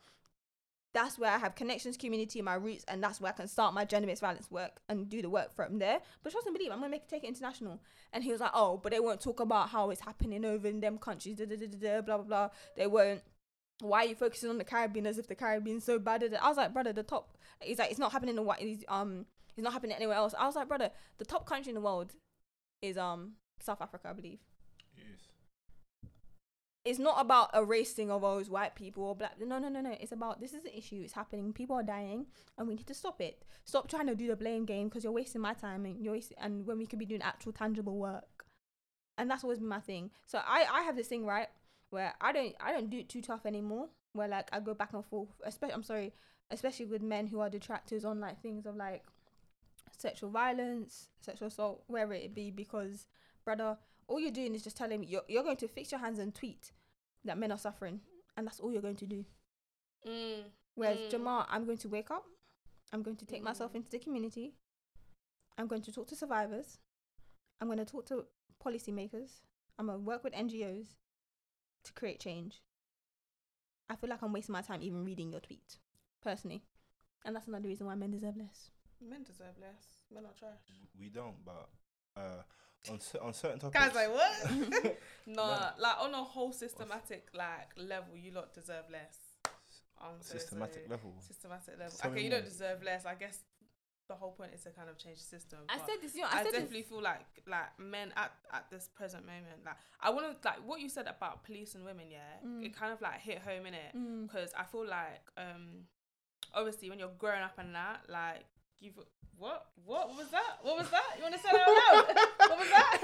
that's 0.93 1.17
where 1.17 1.31
I 1.31 1.37
have 1.39 1.55
connections, 1.55 1.97
community, 1.97 2.41
my 2.41 2.53
roots, 2.53 2.85
and 2.87 3.03
that's 3.03 3.19
where 3.19 3.31
I 3.31 3.35
can 3.35 3.47
start 3.47 3.73
my 3.73 3.83
gender 3.83 4.07
based 4.07 4.21
violence 4.21 4.49
work 4.51 4.79
and 4.87 5.09
do 5.09 5.21
the 5.21 5.29
work 5.29 5.55
from 5.55 5.79
there. 5.79 5.99
But 6.23 6.31
trust 6.31 6.45
and 6.45 6.55
believe, 6.55 6.71
I'm 6.71 6.79
gonna 6.79 6.89
make 6.91 7.03
it 7.03 7.09
take 7.09 7.23
it 7.23 7.27
international. 7.27 7.79
And 8.13 8.23
he 8.23 8.31
was 8.31 8.41
like, 8.41 8.51
oh, 8.53 8.79
but 8.81 8.91
they 8.91 8.99
won't 8.99 9.19
talk 9.19 9.39
about 9.39 9.69
how 9.69 9.89
it's 9.89 10.01
happening 10.01 10.45
over 10.45 10.67
in 10.67 10.79
them 10.79 10.97
countries. 10.97 11.37
Da, 11.37 11.45
da, 11.45 11.55
da, 11.55 11.67
da, 11.67 11.77
da, 11.77 12.01
blah 12.01 12.17
blah 12.17 12.25
blah. 12.25 12.49
They 12.77 12.87
won't. 12.87 13.21
Why 13.81 14.05
are 14.05 14.07
you 14.07 14.15
focusing 14.15 14.49
on 14.49 14.59
the 14.59 14.63
Caribbean 14.63 15.07
as 15.07 15.17
if 15.17 15.27
the 15.27 15.35
Caribbean's 15.35 15.83
so 15.83 15.97
bad? 15.97 16.23
I 16.39 16.47
was 16.47 16.57
like, 16.57 16.73
brother, 16.73 16.93
the 16.93 17.03
top. 17.03 17.37
He's 17.59 17.79
like, 17.79 17.89
it's 17.89 17.99
not 17.99 18.11
happening 18.11 18.37
in 18.37 18.45
what? 18.45 18.59
He's 18.59 18.85
um, 18.87 19.25
it's 19.57 19.63
not 19.63 19.73
happening 19.73 19.95
anywhere 19.95 20.15
else. 20.15 20.35
I 20.37 20.45
was 20.45 20.55
like, 20.55 20.67
brother, 20.67 20.91
the 21.17 21.25
top 21.25 21.47
country 21.47 21.71
in 21.71 21.75
the 21.75 21.81
world 21.81 22.13
is 22.83 22.97
um 22.97 23.33
South 23.59 23.81
Africa, 23.81 24.09
I 24.09 24.13
believe 24.13 24.39
Yes. 24.95 25.05
it's 26.85 26.99
not 26.99 27.19
about 27.19 27.49
erasing 27.55 28.11
of 28.11 28.23
all 28.23 28.35
those 28.35 28.49
white 28.49 28.75
people 28.75 29.03
or 29.05 29.15
black. 29.15 29.39
No, 29.39 29.57
no, 29.57 29.69
no, 29.69 29.79
no. 29.81 29.95
It's 29.99 30.11
about 30.11 30.41
this 30.41 30.53
is 30.53 30.65
an 30.65 30.71
issue. 30.75 31.01
It's 31.03 31.13
happening. 31.13 31.53
People 31.53 31.77
are 31.77 31.83
dying, 31.83 32.25
and 32.57 32.67
we 32.67 32.75
need 32.75 32.87
to 32.87 32.93
stop 32.93 33.21
it. 33.21 33.43
Stop 33.63 33.87
trying 33.89 34.07
to 34.07 34.15
do 34.15 34.27
the 34.27 34.35
blame 34.35 34.65
game 34.65 34.89
because 34.89 35.03
you're 35.03 35.13
wasting 35.13 35.41
my 35.41 35.53
time 35.53 35.85
and 35.85 36.03
you're 36.03 36.13
wasting, 36.13 36.37
and 36.39 36.65
when 36.67 36.77
we 36.77 36.85
could 36.85 36.99
be 36.99 37.05
doing 37.05 37.21
actual 37.21 37.53
tangible 37.53 37.97
work. 37.97 38.45
And 39.17 39.29
that's 39.29 39.43
always 39.43 39.59
been 39.59 39.69
my 39.69 39.79
thing. 39.79 40.11
So 40.25 40.39
I 40.45 40.65
I 40.71 40.81
have 40.83 40.95
this 40.97 41.07
thing 41.07 41.25
right 41.25 41.47
where 41.91 42.13
I 42.19 42.33
don't 42.33 42.53
I 42.59 42.73
don't 42.73 42.89
do 42.89 42.97
it 42.97 43.07
too 43.09 43.21
tough 43.21 43.45
anymore. 43.45 43.87
Where 44.13 44.27
like 44.27 44.49
I 44.51 44.59
go 44.59 44.73
back 44.73 44.93
and 44.93 45.05
forth. 45.05 45.29
Especially 45.45 45.73
I'm 45.75 45.83
sorry, 45.83 46.13
especially 46.51 46.87
with 46.87 47.01
men 47.01 47.27
who 47.27 47.39
are 47.39 47.49
detractors 47.49 48.03
on 48.03 48.19
like 48.19 48.41
things 48.41 48.65
of 48.65 48.75
like 48.75 49.03
sexual 50.03 50.29
violence, 50.29 51.09
sexual 51.21 51.47
assault, 51.47 51.83
wherever 51.87 52.13
it 52.13 52.35
be. 52.35 52.51
Because 52.51 53.07
brother, 53.45 53.77
all 54.07 54.19
you're 54.19 54.31
doing 54.39 54.53
is 54.55 54.63
just 54.63 54.77
telling 54.77 54.99
me 55.01 55.07
you're, 55.07 55.23
you're 55.27 55.43
going 55.49 55.57
to 55.63 55.67
fix 55.67 55.91
your 55.91 55.99
hands 56.05 56.19
and 56.19 56.35
tweet 56.35 56.71
that 57.25 57.37
men 57.37 57.51
are 57.51 57.57
suffering 57.57 58.01
and 58.35 58.45
that's 58.45 58.59
all 58.59 58.71
you're 58.71 58.81
going 58.89 58.97
to 59.03 59.05
do 59.07 59.25
Mm. 60.05 60.43
whereas 60.75 60.97
Mm. 60.99 61.09
Jamal 61.11 61.45
I'm 61.49 61.63
going 61.65 61.77
to 61.77 61.87
wake 61.87 62.11
up 62.11 62.25
I'm 62.91 63.01
going 63.01 63.15
to 63.15 63.25
take 63.25 63.41
myself 63.41 63.71
Mm. 63.71 63.75
into 63.77 63.91
the 63.91 63.99
community 63.99 64.53
I'm 65.57 65.67
going 65.67 65.81
to 65.83 65.91
talk 65.93 66.07
to 66.09 66.15
survivors 66.17 66.79
I'm 67.61 67.67
going 67.69 67.79
to 67.85 67.85
talk 67.85 68.05
to 68.07 68.25
policymakers 68.63 69.31
I'm 69.79 69.85
going 69.87 69.99
to 69.99 70.03
work 70.03 70.23
with 70.25 70.33
NGOs 70.33 70.87
to 71.85 71.93
create 71.93 72.19
change 72.19 72.61
I 73.89 73.95
feel 73.95 74.09
like 74.09 74.21
I'm 74.21 74.33
wasting 74.33 74.53
my 74.53 74.61
time 74.61 74.81
even 74.81 75.05
reading 75.05 75.31
your 75.31 75.39
tweet 75.41 75.77
personally 76.21 76.63
and 77.23 77.33
that's 77.33 77.47
another 77.47 77.69
reason 77.69 77.85
why 77.87 77.95
men 77.95 78.11
deserve 78.11 78.35
less 78.35 78.69
Men 79.07 79.23
deserve 79.23 79.55
less. 79.59 79.83
Men 80.13 80.25
are 80.25 80.33
trash. 80.37 80.59
We 80.99 81.09
don't, 81.09 81.35
but 81.45 81.69
uh, 82.17 82.43
on 82.91 82.99
cer- 82.99 83.21
on 83.21 83.33
certain 83.33 83.59
topics. 83.59 83.79
Guys, 83.79 83.95
like 83.95 84.13
what? 84.13 84.51
no, 85.27 85.33
No. 85.47 85.69
like 85.79 85.95
on 86.01 86.13
a 86.13 86.23
whole 86.23 86.51
systematic 86.51 87.27
like 87.33 87.69
level, 87.77 88.15
you 88.15 88.31
lot 88.31 88.53
deserve 88.53 88.85
less. 88.91 89.17
I'm 89.99 90.21
systematic 90.21 90.75
sorry. 90.85 90.87
level. 90.89 91.13
Systematic 91.19 91.79
level. 91.79 91.93
Tell 91.97 92.11
okay, 92.11 92.23
you 92.23 92.29
more. 92.29 92.39
don't 92.39 92.49
deserve 92.49 92.83
less. 92.83 93.05
I 93.05 93.15
guess 93.15 93.39
the 94.09 94.15
whole 94.15 94.31
point 94.31 94.51
is 94.53 94.61
to 94.63 94.69
kind 94.71 94.89
of 94.89 94.97
change 94.97 95.17
the 95.17 95.23
system. 95.23 95.59
I 95.69 95.77
said 95.77 95.95
this 96.01 96.13
you 96.13 96.21
know 96.21 96.27
I, 96.29 96.39
I, 96.41 96.43
said 96.43 96.51
definitely 96.51 96.81
this, 96.81 96.89
feel 96.89 97.01
like 97.01 97.21
like 97.47 97.79
men 97.79 98.11
at 98.17 98.33
at 98.51 98.69
this 98.69 98.89
present 98.93 99.25
moment, 99.25 99.63
like 99.65 99.75
I 100.01 100.09
want 100.09 100.25
to 100.41 100.47
like 100.47 100.59
what 100.67 100.81
you 100.81 100.89
said 100.89 101.07
about 101.07 101.43
police 101.45 101.75
and 101.75 101.85
women. 101.85 102.07
Yeah, 102.11 102.19
Mm. 102.45 102.65
it 102.65 102.75
kind 102.75 102.91
of 102.91 103.01
like 103.01 103.19
hit 103.21 103.39
home 103.39 103.65
in 103.65 103.73
it 103.73 103.95
Mm. 103.95 104.23
because 104.23 104.51
I 104.57 104.63
feel 104.65 104.85
like 104.85 105.21
um 105.37 105.87
obviously 106.53 106.89
when 106.89 106.99
you're 106.99 107.15
growing 107.17 107.41
up 107.41 107.57
and 107.57 107.73
that 107.73 108.01
like 108.09 108.43
you've 108.83 108.99
what? 109.37 109.65
What 109.83 110.15
was 110.15 110.27
that? 110.29 110.59
What 110.61 110.77
was 110.77 110.89
that? 110.91 111.03
You 111.17 111.23
want 111.23 111.35
to 111.35 111.41
say 111.41 111.49
that 111.51 111.61
out 111.67 112.07
loud? 112.07 112.15
What 112.49 112.59
was 112.59 112.69
that? 112.69 112.99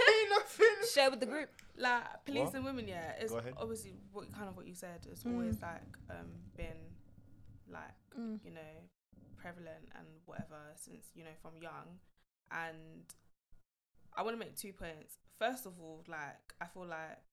Share 0.94 1.10
with 1.10 1.20
the 1.20 1.26
group. 1.26 1.50
Like 1.78 2.26
police 2.26 2.46
What? 2.46 2.56
and 2.56 2.66
women 2.66 2.88
yeah 2.88 3.14
it's 3.20 3.34
obviously 3.58 3.94
what 4.12 4.32
kind 4.34 4.50
of 4.50 4.56
what 4.58 4.68
you 4.68 4.76
said 4.76 5.00
it's 5.10 5.24
Mm. 5.24 5.34
always 5.34 5.62
like 5.62 5.92
um 6.10 6.28
been 6.58 6.82
like 7.72 7.96
Mm. 8.20 8.40
you 8.44 8.52
know 8.52 8.74
prevalent 9.38 9.88
and 9.98 10.08
whatever 10.26 10.60
since 10.76 11.06
you 11.16 11.24
know 11.24 11.36
from 11.42 11.54
young. 11.62 12.00
And 12.52 13.06
i 14.16 14.22
want 14.24 14.36
to 14.36 14.40
make 14.40 14.56
two 14.58 14.74
points. 14.74 15.18
First 15.40 15.66
of 15.66 15.74
all 15.80 16.04
like 16.08 16.54
i 16.62 16.66
feel 16.66 16.86
like 16.86 17.24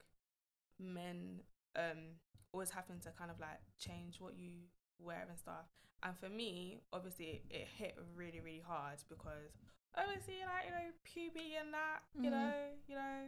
men 0.79 1.41
um 1.75 2.17
always 2.53 2.71
having 2.71 3.01
to 3.01 3.11
kind 3.19 3.31
of 3.31 3.39
like 3.41 3.61
change 3.79 4.21
what 4.21 4.37
you 4.39 4.51
wear 4.99 5.27
and 5.29 5.39
stuff 5.39 5.67
and 6.03 6.17
for 6.17 6.29
me 6.29 6.81
obviously 6.93 7.43
it 7.51 7.67
hit 7.77 7.97
really 8.15 8.41
really 8.41 8.63
hard 8.67 8.99
because 9.09 9.53
obviously 9.97 10.35
like 10.45 10.67
you 10.67 10.71
know 10.73 10.91
puberty 11.05 11.55
and 11.61 11.73
that 11.73 12.01
you 12.15 12.31
Mhm. 12.31 12.33
know 12.33 12.53
you 12.87 12.95
know 12.95 13.21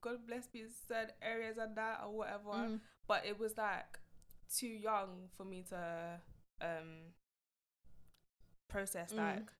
god 0.00 0.26
bless 0.26 0.48
me 0.52 0.64
certain 0.88 1.14
areas 1.22 1.56
and 1.58 1.76
that 1.76 2.00
or 2.04 2.10
whatever 2.16 2.50
Mm. 2.50 2.80
but 3.06 3.24
it 3.24 3.38
was 3.38 3.56
like 3.56 3.98
too 4.52 4.66
young 4.68 5.28
for 5.36 5.44
me 5.44 5.62
to 5.68 6.20
um 6.60 7.12
process 8.68 9.12
Mm. 9.12 9.16
like 9.18 9.52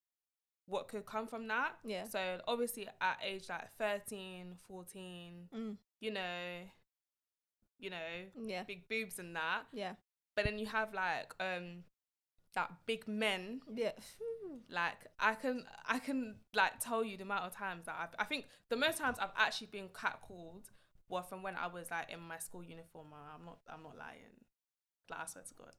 what 0.66 0.88
could 0.88 1.06
come 1.06 1.26
from 1.28 1.46
that 1.46 1.78
yeah 1.84 2.04
so 2.08 2.40
obviously 2.48 2.88
at 3.00 3.18
age 3.24 3.48
like 3.48 3.70
13 3.78 4.56
14 4.66 5.48
mm. 5.54 5.76
you 6.00 6.10
know 6.10 6.68
you 7.78 7.90
know 7.90 8.26
yeah 8.46 8.64
big 8.64 8.88
boobs 8.88 9.18
and 9.20 9.36
that 9.36 9.62
yeah 9.72 9.94
but 10.36 10.44
then 10.44 10.58
you 10.58 10.66
have 10.66 10.92
like 10.94 11.34
um 11.40 11.82
that 12.54 12.70
big 12.86 13.06
men 13.08 13.60
yeah 13.74 13.92
like 14.70 14.94
i 15.20 15.34
can 15.34 15.64
i 15.88 15.98
can 15.98 16.36
like 16.54 16.78
tell 16.80 17.04
you 17.04 17.16
the 17.16 17.22
amount 17.22 17.44
of 17.44 17.54
times 17.54 17.86
that 17.86 17.96
I've, 18.00 18.14
i 18.18 18.24
think 18.24 18.46
the 18.70 18.76
most 18.76 18.98
times 18.98 19.18
i've 19.20 19.30
actually 19.36 19.68
been 19.68 19.88
catcalled 19.88 20.64
were 21.08 21.22
from 21.22 21.42
when 21.42 21.54
i 21.56 21.66
was 21.66 21.90
like 21.90 22.10
in 22.10 22.20
my 22.20 22.38
school 22.38 22.62
uniform 22.62 23.08
i'm 23.12 23.44
not 23.44 23.58
i'm 23.68 23.82
not 23.82 23.96
lying 23.98 24.36
like 25.10 25.20
i 25.20 25.26
swear 25.26 25.44
to 25.46 25.54
god 25.54 25.74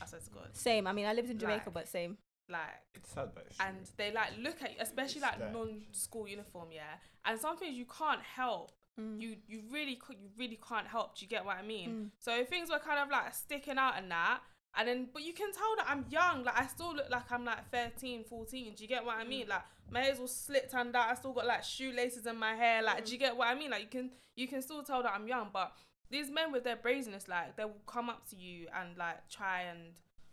i 0.00 0.06
swear 0.06 0.20
to 0.20 0.30
god 0.30 0.48
Same. 0.52 0.86
I 0.86 0.92
mean, 0.92 1.06
I 1.06 1.12
lived 1.14 1.30
in 1.30 1.38
Jamaica, 1.38 1.64
Like- 1.66 1.74
but 1.74 1.88
same. 1.88 2.18
like 2.48 2.60
It's 2.94 3.10
sad, 3.12 3.30
but 3.34 3.46
it's 3.48 3.56
true. 3.56 3.66
and 3.66 3.76
they 3.96 4.12
like 4.12 4.32
look 4.40 4.62
at 4.62 4.70
you 4.72 4.76
especially 4.80 5.22
like 5.22 5.32
It's 5.34 5.40
that. 5.40 5.52
non-school 5.52 6.28
uniform 6.28 6.68
yeah 6.70 6.94
and 7.24 7.40
some 7.40 7.56
things 7.56 7.76
you 7.76 7.86
can't 7.86 8.20
help 8.22 8.70
Mm. 9.00 9.20
you 9.20 9.36
you 9.46 9.60
really 9.70 9.96
could 9.96 10.16
you 10.18 10.28
really 10.38 10.58
can't 10.68 10.86
help. 10.86 11.16
Do 11.18 11.24
you 11.24 11.28
get 11.28 11.44
what 11.44 11.56
i 11.58 11.62
mean? 11.62 11.90
Mm. 11.90 12.10
so 12.18 12.44
things 12.44 12.70
were 12.70 12.78
kind 12.78 12.98
of 12.98 13.10
like 13.10 13.34
sticking 13.34 13.76
out 13.78 13.94
and 13.98 14.10
that. 14.10 14.40
And 14.78 14.88
then 14.88 15.08
but 15.12 15.22
you 15.22 15.32
can 15.34 15.52
tell 15.52 15.74
that 15.76 15.86
i'm 15.88 16.04
young. 16.08 16.44
Like 16.44 16.58
i 16.58 16.66
still 16.66 16.94
look 16.94 17.10
like 17.10 17.30
i'm 17.30 17.44
like 17.44 17.70
13 17.70 18.24
14 18.24 18.74
do 18.74 18.82
you 18.82 18.88
get 18.88 19.04
what 19.04 19.16
i 19.18 19.24
mean? 19.24 19.48
Like 19.48 19.62
my 19.90 20.00
hair's 20.00 20.18
all 20.18 20.26
slicked 20.28 20.72
and 20.74 20.94
that. 20.94 21.10
I 21.10 21.14
still 21.14 21.32
got 21.32 21.46
like 21.46 21.62
shoelaces 21.64 22.26
in 22.26 22.36
my 22.36 22.54
hair. 22.54 22.82
Like 22.82 23.04
do 23.04 23.12
you 23.12 23.18
get 23.18 23.36
what 23.36 23.48
i 23.48 23.54
mean? 23.54 23.70
Like 23.70 23.82
you 23.82 23.88
can 23.88 24.10
you 24.34 24.48
can 24.48 24.62
still 24.62 24.82
tell 24.82 25.02
that 25.02 25.12
i'm 25.14 25.28
young. 25.28 25.48
But 25.52 25.72
these 26.10 26.30
men 26.30 26.52
with 26.52 26.64
their 26.64 26.76
brazenness 26.76 27.28
like 27.28 27.56
they 27.56 27.64
will 27.64 27.82
come 27.86 28.08
up 28.08 28.26
to 28.30 28.36
you 28.36 28.66
and 28.80 28.96
like 28.96 29.28
try 29.28 29.62
and 29.62 29.80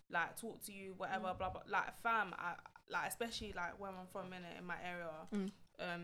like 0.10 0.40
talk 0.40 0.62
to 0.66 0.72
you 0.72 0.94
whatever 0.98 1.28
Mm. 1.28 1.38
blah 1.38 1.50
blah 1.50 1.62
like 1.68 2.00
fam 2.02 2.34
I, 2.38 2.54
like 2.90 3.08
especially 3.10 3.54
like 3.56 3.80
where 3.80 3.90
i'm 3.90 4.08
from 4.12 4.32
in 4.34 4.44
in 4.58 4.66
my 4.66 4.76
area. 4.86 5.08
Mm. 5.34 5.52
um 5.80 6.04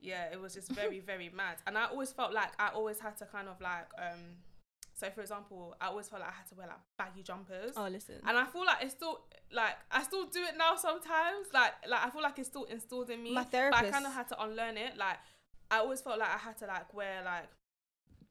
yeah 0.00 0.26
it 0.32 0.40
was 0.40 0.54
just 0.54 0.70
very 0.72 1.00
very 1.12 1.30
mad. 1.34 1.56
And 1.66 1.76
i 1.76 1.86
always 1.86 2.12
felt 2.12 2.32
like 2.32 2.50
i 2.58 2.68
always 2.68 2.98
had 2.98 3.16
to 3.18 3.26
kind 3.26 3.48
of 3.48 3.60
like 3.60 3.88
um 3.98 4.20
so 4.94 5.08
for 5.10 5.20
example 5.22 5.74
i 5.80 5.86
always 5.86 6.08
felt 6.08 6.20
like 6.20 6.30
i 6.30 6.34
had 6.34 6.46
to 6.48 6.54
wear 6.54 6.66
like 6.66 6.78
baggy 6.98 7.22
jumpers. 7.22 7.72
Oh, 7.76 7.88
listen. 7.88 8.16
and 8.26 8.36
i 8.36 8.44
feel 8.46 8.64
like 8.64 8.78
it's 8.82 8.94
still 8.94 9.20
like 9.52 9.76
i 9.90 10.02
still 10.02 10.26
do 10.26 10.40
it 10.42 10.54
now 10.58 10.76
sometimes. 10.76 11.48
Like 11.52 11.72
like 11.88 12.04
i 12.04 12.10
feel 12.10 12.22
like 12.22 12.38
it's 12.38 12.48
still 12.48 12.64
installed 12.64 13.10
in 13.10 13.22
me. 13.22 13.32
My 13.34 13.46
but 13.50 13.74
i 13.74 13.90
kind 13.90 14.06
of 14.06 14.12
had 14.12 14.28
to 14.28 14.42
unlearn 14.42 14.76
it. 14.76 14.96
Like 14.96 15.18
i 15.70 15.78
always 15.78 16.00
felt 16.00 16.18
like 16.18 16.28
i 16.28 16.38
had 16.38 16.58
to 16.58 16.66
like 16.66 16.92
wear 16.94 17.22
like 17.24 17.48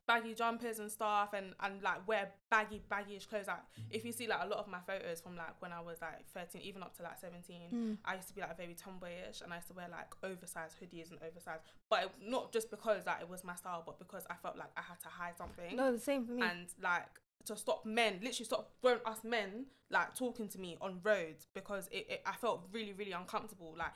baggy 0.09 0.33
jumpers 0.33 0.79
and 0.79 0.91
stuff 0.91 1.29
and 1.33 1.53
and 1.61 1.83
like 1.83 2.05
wear 2.07 2.31
baggy 2.49 2.81
baggyish 2.91 3.29
clothes 3.29 3.45
like 3.47 3.61
if 3.91 4.03
you 4.03 4.11
see 4.11 4.27
like 4.27 4.39
a 4.43 4.47
lot 4.47 4.57
of 4.57 4.67
my 4.67 4.79
photos 4.87 5.21
from 5.21 5.35
like 5.35 5.53
when 5.59 5.71
i 5.71 5.79
was 5.79 5.99
like 6.01 6.25
13 6.33 6.61
even 6.61 6.81
up 6.81 6.97
to 6.97 7.03
like 7.03 7.19
17 7.19 7.59
Mm. 7.71 7.97
I 8.05 8.15
used 8.15 8.27
to 8.29 8.33
be 8.33 8.41
like 8.41 8.57
very 8.57 8.75
tomboyish 8.75 9.41
and 9.41 9.51
I 9.53 9.57
used 9.57 9.67
to 9.67 9.73
wear 9.73 9.87
like 9.91 10.07
oversized 10.23 10.75
hoodies 10.81 11.11
and 11.11 11.19
oversized, 11.21 11.61
but 11.89 12.03
it, 12.03 12.11
not 12.21 12.51
just 12.51 12.71
because 12.71 13.05
like 13.05 13.21
it 13.21 13.29
was 13.29 13.43
my 13.43 13.55
style, 13.55 13.83
but 13.85 13.99
because 13.99 14.25
I 14.29 14.35
felt 14.41 14.57
like 14.57 14.71
I 14.77 14.81
had 14.81 14.99
to 15.01 15.09
hide 15.09 15.37
something. 15.37 15.75
No, 15.75 15.91
the 15.91 15.99
same 15.99 16.25
for 16.25 16.33
me. 16.33 16.41
And 16.41 16.67
like 16.81 17.07
to 17.45 17.55
stop 17.55 17.85
men, 17.85 18.19
literally 18.21 18.45
stop 18.45 18.71
grown 18.81 18.99
us 19.05 19.23
men 19.23 19.65
like 19.91 20.15
talking 20.15 20.47
to 20.49 20.59
me 20.59 20.77
on 20.81 20.99
roads 21.03 21.47
because 21.53 21.87
it, 21.91 22.05
it 22.09 22.21
I 22.25 22.33
felt 22.33 22.67
really 22.71 22.93
really 22.93 23.11
uncomfortable. 23.11 23.75
Like, 23.77 23.93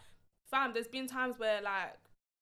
fam, 0.50 0.74
there's 0.74 0.88
been 0.88 1.08
times 1.08 1.38
where 1.38 1.62
like 1.62 1.96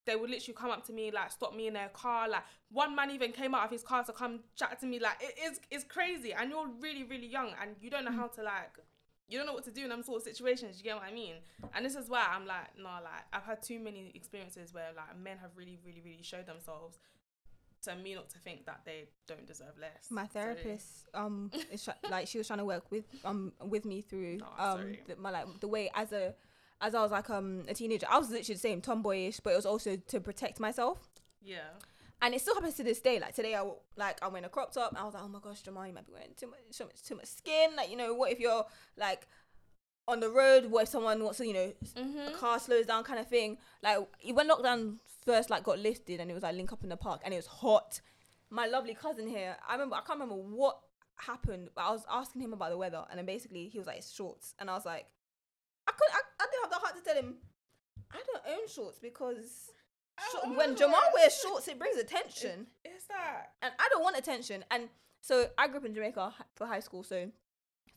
they 0.05 0.15
would 0.15 0.29
literally 0.29 0.55
come 0.55 0.71
up 0.71 0.85
to 0.87 0.93
me 0.93 1.11
like 1.11 1.31
stop 1.31 1.55
me 1.55 1.67
in 1.67 1.73
their 1.73 1.89
car. 1.89 2.27
Like 2.27 2.43
one 2.71 2.95
man 2.95 3.11
even 3.11 3.31
came 3.31 3.53
out 3.53 3.65
of 3.65 3.71
his 3.71 3.83
car 3.83 4.03
to 4.03 4.13
come 4.13 4.39
chat 4.55 4.79
to 4.81 4.85
me. 4.85 4.99
Like 4.99 5.17
it 5.21 5.35
is 5.51 5.59
it's 5.69 5.83
crazy, 5.83 6.33
and 6.33 6.49
you're 6.49 6.67
really 6.79 7.03
really 7.03 7.27
young 7.27 7.51
and 7.61 7.75
you 7.81 7.89
don't 7.89 8.05
know 8.05 8.11
how 8.11 8.27
to 8.27 8.43
like. 8.43 8.77
You 9.27 9.37
don't 9.37 9.47
know 9.47 9.53
what 9.53 9.63
to 9.63 9.71
do 9.71 9.83
in 9.83 9.89
them 9.89 10.03
sort 10.03 10.17
of 10.17 10.23
situations. 10.23 10.77
You 10.77 10.83
get 10.83 10.95
what 10.97 11.05
I 11.05 11.13
mean? 11.13 11.35
And 11.73 11.85
this 11.85 11.95
is 11.95 12.09
why 12.09 12.25
I'm 12.29 12.45
like, 12.45 12.77
no, 12.77 12.89
like 13.01 13.23
I've 13.31 13.45
had 13.45 13.63
too 13.63 13.79
many 13.79 14.11
experiences 14.13 14.73
where 14.73 14.89
like 14.93 15.17
men 15.17 15.37
have 15.37 15.51
really, 15.55 15.79
really, 15.85 16.01
really 16.03 16.21
showed 16.21 16.47
themselves 16.47 16.99
to 17.83 17.95
me 17.95 18.13
not 18.13 18.29
to 18.29 18.37
think 18.39 18.65
that 18.65 18.81
they 18.85 19.07
don't 19.27 19.47
deserve 19.47 19.77
less. 19.79 20.11
My 20.11 20.27
therapist, 20.27 21.07
um, 21.13 21.49
is 21.71 21.83
try- 21.83 21.95
like 22.09 22.27
she 22.27 22.37
was 22.39 22.47
trying 22.47 22.59
to 22.59 22.65
work 22.65 22.91
with 22.91 23.05
um 23.23 23.53
with 23.63 23.85
me 23.85 24.01
through 24.01 24.39
Oh, 24.59 24.71
um 24.73 24.95
the, 25.07 25.15
my 25.15 25.31
like 25.31 25.59
the 25.61 25.67
way 25.67 25.89
as 25.95 26.11
a 26.11 26.35
as 26.81 26.95
I 26.95 27.01
was 27.01 27.11
like 27.11 27.29
um 27.29 27.63
a 27.67 27.73
teenager, 27.73 28.07
I 28.09 28.17
was 28.17 28.29
literally 28.29 28.55
the 28.55 28.59
same 28.59 28.81
tomboyish, 28.81 29.39
but 29.39 29.53
it 29.53 29.55
was 29.55 29.65
also 29.65 29.95
to 29.95 30.19
protect 30.19 30.59
myself. 30.59 31.09
yeah, 31.43 31.69
And 32.21 32.33
it 32.33 32.41
still 32.41 32.55
happens 32.55 32.75
to 32.75 32.83
this 32.83 32.99
day. 32.99 33.19
Like 33.19 33.35
today, 33.35 33.55
I 33.55 33.63
like 33.95 34.21
I 34.21 34.27
went 34.27 34.45
a 34.45 34.49
crop 34.49 34.73
top. 34.73 34.89
And 34.89 34.97
I 34.97 35.03
was 35.03 35.13
like, 35.13 35.23
oh 35.23 35.27
my 35.29 35.39
gosh, 35.41 35.61
Jamal, 35.61 35.87
you 35.87 35.93
might 35.93 36.05
be 36.05 36.13
wearing 36.13 36.33
too 36.35 36.47
much, 36.47 36.59
too 36.77 36.85
much, 36.85 37.03
too 37.03 37.15
much 37.15 37.27
skin. 37.27 37.75
Like 37.75 37.89
you 37.89 37.97
know, 37.97 38.13
what 38.13 38.31
if 38.31 38.39
you're 38.39 38.65
like 38.97 39.27
on 40.07 40.19
the 40.19 40.29
road? 40.29 40.65
What 40.65 40.83
if 40.83 40.89
someone 40.89 41.23
wants 41.23 41.37
to, 41.37 41.47
you 41.47 41.53
know, 41.53 41.73
mm-hmm. 41.95 42.33
a 42.33 42.37
car 42.37 42.59
slows 42.59 42.87
down, 42.87 43.03
kind 43.03 43.19
of 43.19 43.27
thing. 43.27 43.57
Like 43.83 43.99
when 44.33 44.49
lockdown 44.49 44.97
first 45.25 45.49
like 45.49 45.63
got 45.63 45.79
lifted 45.79 46.19
and 46.19 46.31
it 46.31 46.33
was 46.33 46.43
like 46.43 46.55
link 46.55 46.73
up 46.73 46.83
in 46.83 46.89
the 46.89 46.97
park 46.97 47.21
and 47.23 47.33
it 47.33 47.37
was 47.37 47.47
hot. 47.47 48.01
My 48.49 48.65
lovely 48.65 48.95
cousin 48.95 49.27
here, 49.27 49.55
I 49.67 49.73
remember 49.73 49.95
I 49.95 50.01
can't 50.01 50.19
remember 50.19 50.35
what 50.35 50.79
happened, 51.15 51.69
but 51.75 51.81
I 51.81 51.91
was 51.91 52.03
asking 52.11 52.41
him 52.41 52.53
about 52.53 52.71
the 52.71 52.77
weather 52.77 53.05
and 53.09 53.17
then 53.17 53.25
basically 53.25 53.67
he 53.69 53.77
was 53.77 53.87
like 53.87 53.97
it's 53.97 54.11
shorts 54.11 54.55
and 54.59 54.69
I 54.69 54.73
was 54.73 54.85
like, 54.85 55.05
could 56.01 56.11
I, 56.13 56.43
I 56.43 56.45
didn't 56.49 56.63
have 56.63 56.71
the 56.71 56.77
heart 56.77 56.95
to 56.97 57.01
tell 57.03 57.15
him 57.15 57.35
I 58.11 58.17
don't 58.27 58.43
own 58.59 58.67
shorts 58.67 58.99
because 58.99 59.69
short, 60.31 60.57
when 60.57 60.75
Jamal 60.75 60.99
wears 61.13 61.35
shorts 61.39 61.67
it 61.67 61.77
brings 61.79 61.97
attention 61.97 62.67
it's 62.83 63.05
that. 63.05 63.51
and 63.61 63.73
I 63.79 63.87
don't 63.91 64.03
want 64.03 64.17
attention. 64.17 64.63
And 64.71 64.89
so 65.21 65.47
I 65.57 65.67
grew 65.67 65.77
up 65.77 65.85
in 65.85 65.93
Jamaica 65.93 66.33
for 66.55 66.65
high 66.67 66.79
school. 66.79 67.03
So 67.03 67.29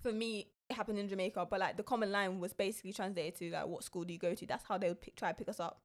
for 0.02 0.12
me, 0.12 0.48
it 0.68 0.74
happened 0.76 0.98
in 0.98 1.09
Jamaica. 1.09 1.47
But 1.51 1.59
like 1.60 1.76
the 1.76 1.82
common 1.82 2.12
line 2.12 2.39
was 2.39 2.52
basically 2.52 2.93
translated 2.93 3.35
to 3.39 3.51
like, 3.51 3.66
what 3.66 3.82
school 3.85 4.05
do 4.05 4.12
you 4.12 4.18
go 4.18 4.35
to? 4.35 4.47
That's 4.47 4.64
how 4.68 4.78
they 4.78 4.89
would 4.89 5.01
pick, 5.01 5.16
try 5.16 5.31
to 5.31 5.35
pick 5.35 5.48
us 5.48 5.59
up. 5.60 5.81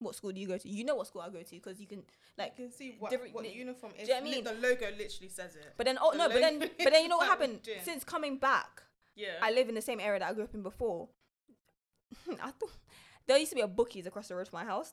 What 0.00 0.14
school 0.14 0.32
do 0.32 0.40
you 0.40 0.46
go 0.46 0.56
to? 0.58 0.68
You 0.68 0.84
know 0.84 0.94
what 0.96 1.06
school 1.08 1.22
I 1.22 1.28
go 1.28 1.42
to 1.42 1.50
because 1.50 1.80
you 1.80 1.86
can 1.86 2.02
like. 2.38 2.54
you 2.56 2.64
can 2.66 2.72
see 2.72 2.96
what, 2.98 3.10
different- 3.10 3.34
what 3.34 3.44
the 3.44 3.50
uniform 3.52 3.92
is. 3.98 4.06
do 4.08 4.14
you 4.14 4.20
know 4.20 4.26
I 4.26 4.30
mean? 4.32 4.44
The 4.44 4.52
logo 4.54 4.86
literally 4.96 5.28
says 5.28 5.56
it. 5.56 5.74
But 5.76 5.86
then 5.86 5.98
oh 6.00 6.12
The 6.12 6.18
no, 6.18 6.28
but 6.28 6.40
then 6.40 6.58
but 6.60 6.92
then 6.92 7.02
you 7.02 7.08
know 7.08 7.16
what 7.22 7.26
happened 7.28 7.60
since 7.82 8.02
coming 8.04 8.38
back. 8.38 8.82
yeah. 9.16 9.34
I 9.42 9.50
live 9.50 9.68
in 9.68 9.74
the 9.74 9.82
same 9.82 10.00
area 10.00 10.20
that 10.20 10.30
I 10.30 10.32
grew 10.34 10.44
up 10.44 10.54
in 10.54 10.62
before. 10.62 11.08
I 12.42 12.50
thought 12.50 12.72
there 13.26 13.38
used 13.38 13.50
to 13.50 13.56
be 13.56 13.60
a 13.62 13.68
bookies 13.68 14.06
across 14.06 14.28
the 14.28 14.34
road 14.36 14.48
from 14.48 14.60
my 14.60 14.64
house, 14.64 14.92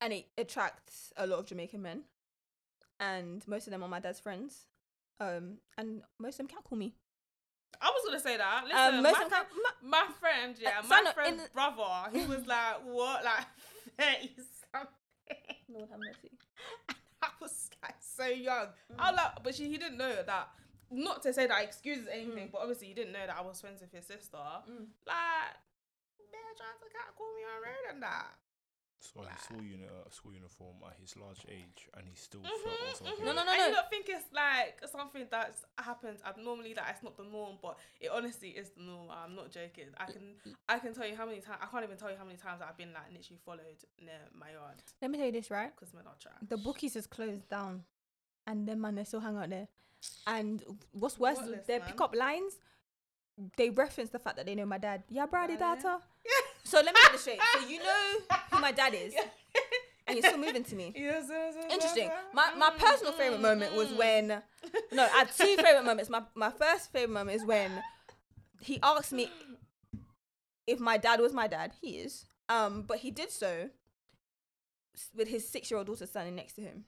and 0.00 0.12
it 0.12 0.26
attracts 0.38 1.12
a 1.16 1.26
lot 1.26 1.38
of 1.40 1.46
Jamaican 1.46 1.82
men, 1.82 2.02
and 3.00 3.46
most 3.48 3.66
of 3.66 3.70
them 3.72 3.82
are 3.82 3.88
my 3.88 4.00
dad's 4.00 4.20
friends. 4.20 4.66
Um, 5.20 5.58
and 5.78 6.02
most 6.18 6.34
of 6.34 6.38
them 6.38 6.48
can't 6.48 6.64
call 6.64 6.76
me. 6.78 6.94
I 7.80 7.86
was 7.90 8.02
gonna 8.06 8.20
say 8.20 8.36
that. 8.36 8.64
Listen, 8.64 8.94
Um, 8.96 9.02
my, 9.02 9.12
friend, 9.12 9.30
can't. 9.30 9.48
ma- 9.82 9.88
my 9.98 10.06
friend, 10.20 10.56
yeah, 10.60 10.78
Uh, 10.80 10.82
my 10.88 10.96
Sana, 10.96 11.12
friend 11.12 11.38
the- 11.40 11.48
brother, 11.52 12.10
he 12.18 12.26
was 12.26 12.46
like, 12.46 12.76
what, 12.84 13.24
like 13.24 13.46
thirty 13.98 14.32
something. 14.72 14.88
Lord 15.68 15.88
have 15.90 15.98
mercy. 16.00 16.30
I 17.22 17.28
was 17.40 17.70
like 17.82 17.94
so 18.00 18.26
young. 18.26 18.68
I 18.98 19.10
was 19.10 19.16
like, 19.18 19.42
but 19.42 19.54
she, 19.54 19.68
he 19.68 19.78
didn't 19.78 19.98
know 19.98 20.12
that. 20.26 20.48
Not 20.90 21.22
to 21.22 21.32
say 21.32 21.46
that 21.46 21.62
excuses 21.62 22.06
anything, 22.12 22.50
but 22.52 22.60
obviously 22.60 22.88
he 22.88 22.94
didn't 22.94 23.12
know 23.12 23.26
that 23.26 23.36
I 23.36 23.40
was 23.42 23.60
friends 23.60 23.80
with 23.80 23.92
his 23.92 24.06
sister. 24.06 24.36
Mm. 24.36 24.86
Like, 25.06 25.56
they're 26.32 26.56
trying 26.56 26.78
to 26.80 26.88
cat 26.92 27.12
call 27.16 27.30
me 27.34 27.42
on 27.44 27.58
road 27.62 27.84
and 27.92 28.02
that. 28.02 28.36
So 29.00 29.20
he 29.20 29.36
saw 29.36 29.60
you 29.60 29.74
in 29.74 29.82
a 29.84 30.10
school 30.10 30.32
uniform 30.32 30.76
at 30.88 30.96
his 30.98 31.14
large 31.16 31.44
age, 31.50 31.88
and 31.94 32.08
he 32.08 32.14
still 32.16 32.40
Mhm, 32.40 32.64
felt 32.64 32.80
also 32.88 33.04
mhm. 33.04 33.24
No, 33.26 33.32
no, 33.34 33.44
no, 33.44 33.52
and 33.52 33.58
no. 33.60 33.66
you 33.68 33.74
don't 33.74 33.90
think 33.90 34.08
it's 34.08 34.32
like 34.32 34.80
something 34.90 35.26
that's 35.30 35.62
happens 35.78 36.20
abnormally 36.24 36.72
that 36.72 36.86
it's 36.88 37.02
not 37.02 37.14
the 37.18 37.24
norm, 37.24 37.58
but 37.60 37.76
it 38.00 38.08
honestly 38.10 38.50
is 38.56 38.70
the 38.70 38.80
norm. 38.82 39.10
I'm 39.10 39.34
not 39.34 39.50
joking. 39.50 39.88
I 39.98 40.06
can 40.06 40.36
I 40.70 40.78
can 40.78 40.94
tell 40.94 41.06
you 41.06 41.16
how 41.16 41.26
many 41.26 41.40
times 41.40 41.58
I 41.60 41.66
can't 41.66 41.84
even 41.84 41.98
tell 41.98 42.10
you 42.10 42.16
how 42.16 42.24
many 42.24 42.38
times 42.38 42.62
I've 42.66 42.78
been 42.78 42.94
like 42.94 43.12
literally 43.12 43.40
followed 43.44 43.84
near 44.00 44.20
my 44.32 44.52
yard 44.52 44.82
Let 45.02 45.10
me 45.10 45.18
tell 45.18 45.26
you 45.26 45.32
this, 45.32 45.50
right? 45.50 45.70
because 45.76 45.92
men 45.92 46.04
are 46.06 46.16
trash. 46.18 46.40
The 46.48 46.56
bookies 46.56 46.96
is 46.96 47.06
closed 47.06 47.46
down, 47.50 47.84
and 48.46 48.66
them 48.66 48.80
man 48.80 48.94
they 48.94 49.04
still 49.04 49.20
hang 49.20 49.36
out 49.36 49.50
there. 49.50 49.68
And 50.26 50.64
what's 50.92 51.18
worse, 51.18 51.36
What 51.36 51.44
is 51.46 51.50
list, 51.50 51.66
their 51.66 51.80
man? 51.80 51.88
pickup 51.88 52.14
lines. 52.14 52.54
They 53.56 53.70
reference 53.70 54.10
the 54.10 54.18
fact 54.18 54.36
that 54.36 54.46
they 54.46 54.54
know 54.54 54.66
my 54.66 54.78
dad. 54.78 55.02
Yeah, 55.08 55.26
Brady 55.26 55.56
data. 55.56 55.98
So 56.66 56.78
let 56.78 56.94
me 56.94 57.00
get 57.02 57.12
this 57.12 57.20
straight. 57.20 57.38
So 57.60 57.68
you 57.68 57.78
know 57.78 58.14
who 58.50 58.58
my 58.58 58.72
dad 58.72 58.94
is, 58.94 59.14
and 60.06 60.16
you're 60.16 60.26
still 60.26 60.38
moving 60.40 60.64
to 60.64 60.74
me. 60.74 60.94
Yes, 60.96 61.26
yes, 61.28 61.54
yes, 61.54 61.72
Interesting. 61.72 62.10
My 62.32 62.54
my 62.56 62.70
personal 62.78 63.12
favorite 63.12 63.42
moment 63.42 63.74
was 63.74 63.88
mm. 63.88 63.98
when 63.98 64.28
no, 64.90 65.04
I 65.04 65.08
had 65.08 65.30
two 65.30 65.56
favorite 65.56 65.84
moments. 65.84 66.08
My 66.08 66.22
my 66.34 66.48
first 66.48 66.90
favorite 66.90 67.12
moment 67.12 67.36
is 67.36 67.44
when 67.44 67.70
he 68.60 68.78
asked 68.82 69.12
me 69.12 69.30
if 70.66 70.80
my 70.80 70.96
dad 70.96 71.20
was 71.20 71.34
my 71.34 71.46
dad. 71.46 71.72
He 71.82 71.98
is. 71.98 72.24
Um, 72.48 72.82
but 72.86 72.98
he 72.98 73.10
did 73.10 73.30
so 73.30 73.68
with 75.14 75.28
his 75.28 75.48
six 75.48 75.70
year 75.70 75.78
old 75.78 75.86
daughter 75.86 76.06
standing 76.06 76.34
next 76.34 76.54
to 76.54 76.62
him. 76.62 76.84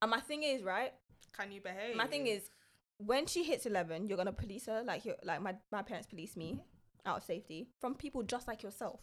And 0.00 0.10
my 0.10 0.20
thing 0.20 0.42
is, 0.42 0.62
right? 0.62 0.92
Can 1.36 1.52
you 1.52 1.60
behave? 1.60 1.96
My 1.96 2.06
thing 2.06 2.26
is, 2.26 2.48
when 2.98 3.26
she 3.26 3.44
hits 3.44 3.64
eleven, 3.66 4.06
you're 4.08 4.16
gonna 4.18 4.32
police 4.32 4.66
her 4.66 4.82
like 4.84 5.04
you 5.04 5.14
like 5.24 5.40
my 5.40 5.54
my 5.72 5.82
parents 5.82 6.06
police 6.06 6.36
me 6.36 6.60
out 7.06 7.16
of 7.18 7.24
safety 7.24 7.68
from 7.80 7.94
people 7.94 8.22
just 8.22 8.46
like 8.46 8.62
yourself. 8.62 9.00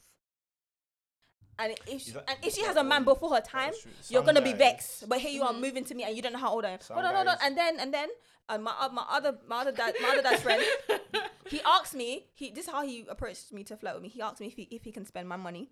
And 1.57 1.73
if 1.88 2.01
she, 2.01 2.11
that- 2.11 2.30
and 2.30 2.38
if 2.43 2.53
she 2.53 2.63
has 2.65 2.76
a 2.76 2.84
man 2.84 3.05
before 3.05 3.34
her 3.34 3.39
time, 3.41 3.72
you're 4.09 4.23
gonna 4.23 4.41
be 4.41 4.51
vexed. 4.53 5.07
But 5.07 5.19
here 5.19 5.31
you 5.31 5.43
are 5.43 5.53
Mhm. 5.53 5.61
moving 5.61 5.85
to 5.85 5.95
me, 5.95 6.03
and 6.03 6.15
you 6.15 6.22
don't 6.22 6.34
know 6.34 6.39
how 6.39 6.51
old 6.51 6.65
I 6.65 6.72
am. 6.72 6.81
Some 6.81 6.95
Hold 6.95 7.05
on, 7.07 7.15
hold 7.15 7.27
on. 7.30 7.38
And 7.41 7.57
then 7.57 7.80
and 7.80 7.93
then 7.93 8.09
uh, 8.49 8.57
my 8.57 8.72
uh, 8.77 8.89
my 8.89 9.05
other 9.09 9.39
my 9.47 9.61
other 9.61 9.72
dad 9.72 9.95
my 10.01 10.09
other 10.09 10.22
dad's 10.22 10.41
friend, 10.41 10.61
he 11.49 11.61
asked 11.65 11.95
me. 11.95 12.27
He 12.34 12.51
this 12.51 12.65
is 12.65 12.72
how 12.72 12.85
he 12.85 13.05
approached 13.07 13.53
me 13.53 13.63
to 13.65 13.77
flirt 13.77 13.93
with 13.93 14.03
me. 14.03 14.09
He 14.09 14.22
asked 14.22 14.41
me 14.41 14.47
if 14.47 14.55
he 14.55 14.63
if 14.63 14.84
he 14.84 14.91
can 14.91 15.05
spend 15.05 15.30
my 15.30 15.38
money, 15.38 15.72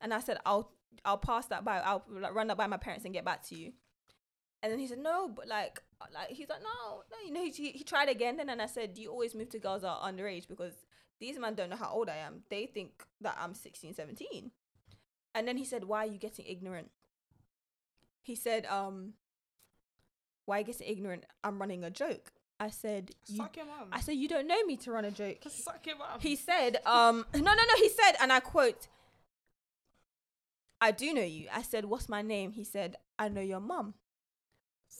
and 0.00 0.14
I 0.14 0.20
said 0.20 0.38
I'll 0.46 0.72
I'll 1.04 1.18
pass 1.18 1.46
that 1.48 1.64
by. 1.66 1.80
I'll 1.80 2.02
like, 2.08 2.34
run 2.34 2.46
that 2.46 2.56
by 2.56 2.66
my 2.66 2.78
parents 2.78 3.04
and 3.04 3.12
get 3.12 3.24
back 3.26 3.42
to 3.48 3.54
you. 3.54 3.74
And 4.62 4.70
then 4.70 4.78
he 4.78 4.86
said 4.86 4.98
no, 4.98 5.28
but 5.28 5.48
like 5.48 5.80
like 6.14 6.28
he's 6.28 6.48
like 6.48 6.62
no 6.62 7.02
no 7.10 7.26
you 7.26 7.32
know 7.32 7.44
he 7.44 7.70
he, 7.70 7.84
tried 7.84 8.08
again. 8.08 8.40
And 8.40 8.48
then 8.48 8.60
I 8.60 8.66
said 8.66 8.94
do 8.94 9.02
you 9.02 9.10
always 9.10 9.34
move 9.34 9.50
to 9.50 9.58
girls 9.58 9.82
that 9.82 9.88
are 9.88 10.10
underage 10.10 10.48
because 10.48 10.74
these 11.20 11.38
men 11.38 11.54
don't 11.54 11.70
know 11.70 11.76
how 11.76 11.90
old 11.90 12.08
I 12.08 12.16
am. 12.16 12.42
They 12.48 12.66
think 12.66 13.04
that 13.20 13.36
I'm 13.38 13.54
16, 13.54 13.94
17. 13.94 14.50
And 15.34 15.46
then 15.46 15.56
he 15.56 15.64
said, 15.64 15.84
Why 15.84 16.04
are 16.04 16.10
you 16.10 16.18
getting 16.18 16.46
ignorant? 16.46 16.90
He 18.22 18.34
said, 18.34 18.66
um, 18.66 19.14
why 20.46 20.56
are 20.56 20.58
you 20.60 20.66
getting 20.66 20.88
ignorant? 20.88 21.24
I'm 21.44 21.60
running 21.60 21.84
a 21.84 21.90
joke. 21.90 22.32
I 22.58 22.70
said, 22.70 23.12
you, 23.26 23.36
Suck 23.36 23.56
your 23.56 23.66
mum. 23.66 23.88
I 23.92 24.00
said, 24.00 24.16
You 24.16 24.28
don't 24.28 24.46
know 24.46 24.64
me 24.64 24.76
to 24.78 24.92
run 24.92 25.04
a 25.04 25.10
joke. 25.10 25.38
Suck 25.48 25.86
your 25.86 25.96
mum. 25.96 26.18
He 26.20 26.36
said, 26.36 26.78
um, 26.86 27.24
no, 27.34 27.40
no, 27.40 27.54
no, 27.54 27.76
he 27.76 27.88
said, 27.88 28.12
and 28.20 28.32
I 28.32 28.40
quote, 28.40 28.88
I 30.80 30.90
do 30.90 31.12
know 31.12 31.22
you. 31.22 31.46
I 31.52 31.62
said, 31.62 31.84
What's 31.84 32.08
my 32.08 32.22
name? 32.22 32.52
He 32.52 32.64
said, 32.64 32.96
I 33.18 33.28
know 33.28 33.40
your 33.40 33.60
mum. 33.60 33.94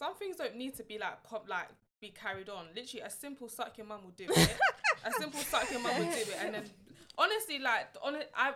Some 0.00 0.14
things 0.16 0.36
don't 0.36 0.56
need 0.56 0.74
to 0.78 0.82
be 0.82 0.96
like 0.98 1.22
pop 1.24 1.46
like 1.46 1.68
be 2.00 2.08
carried 2.08 2.48
on. 2.48 2.64
Literally, 2.74 3.02
a 3.02 3.10
simple 3.10 3.50
suck 3.50 3.76
your 3.76 3.86
mum 3.86 4.00
will 4.02 4.12
do 4.16 4.24
it. 4.28 4.56
a 5.04 5.12
simple 5.12 5.40
suck 5.40 5.70
your 5.70 5.80
mum 5.80 5.92
will 5.98 6.04
do 6.10 6.20
it, 6.32 6.36
and 6.42 6.54
then 6.54 6.64
honestly, 7.18 7.58
like 7.58 7.88
on 8.02 8.14
it, 8.14 8.30
I 8.34 8.54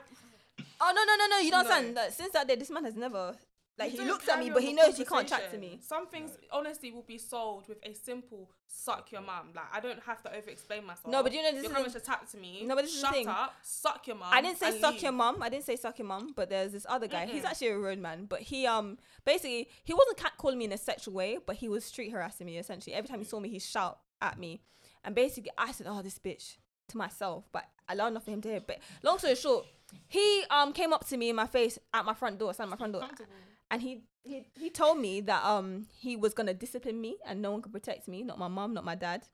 Oh 0.80 0.92
no 0.96 1.04
no 1.04 1.16
no 1.16 1.26
no! 1.28 1.38
You 1.44 1.50
don't 1.50 1.64
No. 1.64 1.70
understand. 1.70 1.96
That 1.98 2.14
since 2.14 2.32
that 2.32 2.48
day, 2.48 2.56
this 2.56 2.70
man 2.70 2.84
has 2.84 2.94
never 2.96 3.36
like 3.78 3.92
You 3.92 4.02
he 4.02 4.06
looks 4.06 4.28
at 4.28 4.38
me, 4.38 4.50
but 4.50 4.62
he 4.62 4.72
knows 4.72 4.96
he 4.96 5.04
can't 5.04 5.26
chat 5.28 5.50
to 5.50 5.58
me. 5.58 5.80
Some 5.82 6.06
things 6.06 6.30
honestly 6.52 6.92
will 6.92 7.02
be 7.02 7.18
solved 7.18 7.68
with 7.68 7.78
a 7.84 7.92
simple 7.92 8.50
suck 8.68 9.10
your 9.10 9.20
mum. 9.20 9.50
Like 9.54 9.64
I 9.72 9.80
don't 9.80 10.00
have 10.04 10.22
to 10.22 10.30
over 10.36 10.48
explain 10.48 10.84
myself. 10.86 11.08
No, 11.10 11.22
but 11.22 11.32
you 11.32 11.42
know 11.42 11.50
this 11.52 11.62
you're 11.62 11.70
is 11.72 11.76
coming 11.76 11.90
the- 11.90 12.26
to 12.30 12.36
me. 12.38 12.64
No, 12.66 12.76
but 12.76 12.82
this 12.84 12.94
is 12.94 13.00
the 13.00 13.06
shut 13.06 13.14
thing. 13.14 13.28
up, 13.28 13.54
suck 13.62 14.06
your 14.06 14.16
mum. 14.16 14.28
I 14.30 14.40
didn't 14.40 14.58
say 14.58 14.68
and 14.68 14.80
suck 14.80 14.92
leave. 14.94 15.02
your 15.02 15.12
mum. 15.12 15.42
I 15.42 15.48
didn't 15.48 15.64
say 15.64 15.76
suck 15.76 15.98
your 15.98 16.06
mum. 16.06 16.32
But 16.36 16.50
there's 16.50 16.72
this 16.72 16.86
other 16.88 17.08
guy. 17.08 17.26
He's 17.26 17.42
Mm-mm. 17.42 17.46
actually 17.46 17.68
a 17.68 17.78
road 17.78 17.98
man, 17.98 18.26
but 18.26 18.40
he 18.42 18.66
um 18.66 18.96
basically 19.24 19.68
he 19.82 19.92
wasn't 19.92 20.18
cat 20.18 20.32
calling 20.38 20.58
me 20.58 20.66
in 20.66 20.72
a 20.72 20.78
sexual 20.78 21.14
way, 21.14 21.38
but 21.44 21.56
he 21.56 21.68
was 21.68 21.84
street 21.84 22.10
harassing 22.10 22.46
me 22.46 22.58
essentially. 22.58 22.94
Every 22.94 23.08
time 23.08 23.18
he 23.18 23.24
saw 23.24 23.40
me, 23.40 23.48
he 23.48 23.58
shout 23.58 23.98
at 24.22 24.38
me, 24.38 24.60
and 25.04 25.14
basically 25.16 25.50
I 25.58 25.72
said, 25.72 25.86
"Oh, 25.90 26.00
this 26.00 26.18
bitch," 26.20 26.58
to 26.88 26.96
myself, 26.96 27.44
but 27.50 27.64
I 27.88 27.94
allowed 27.94 28.14
nothing 28.14 28.34
him 28.34 28.40
to 28.42 28.48
hear. 28.50 28.60
But 28.60 28.78
long 29.02 29.18
story 29.18 29.34
short, 29.34 29.66
he 30.06 30.44
um 30.50 30.72
came 30.72 30.92
up 30.92 31.06
to 31.08 31.16
me 31.16 31.30
in 31.30 31.36
my 31.36 31.46
face 31.48 31.78
at 31.92 32.04
my 32.04 32.14
front 32.14 32.38
door, 32.38 32.50
at 32.56 32.68
my 32.68 32.76
front 32.76 32.92
door. 32.92 33.02
And 33.74 33.82
he 33.82 34.02
he 34.22 34.46
he 34.58 34.70
told 34.70 34.98
me 34.98 35.20
that 35.22 35.44
um 35.44 35.86
he 35.92 36.14
was 36.16 36.32
gonna 36.32 36.54
discipline 36.54 37.00
me 37.00 37.16
and 37.26 37.42
no 37.42 37.50
one 37.50 37.60
could 37.60 37.72
protect 37.72 38.06
me, 38.08 38.22
not 38.22 38.38
my 38.38 38.48
mom, 38.48 38.72
not 38.72 38.84
my 38.84 38.94
dad. 38.94 39.26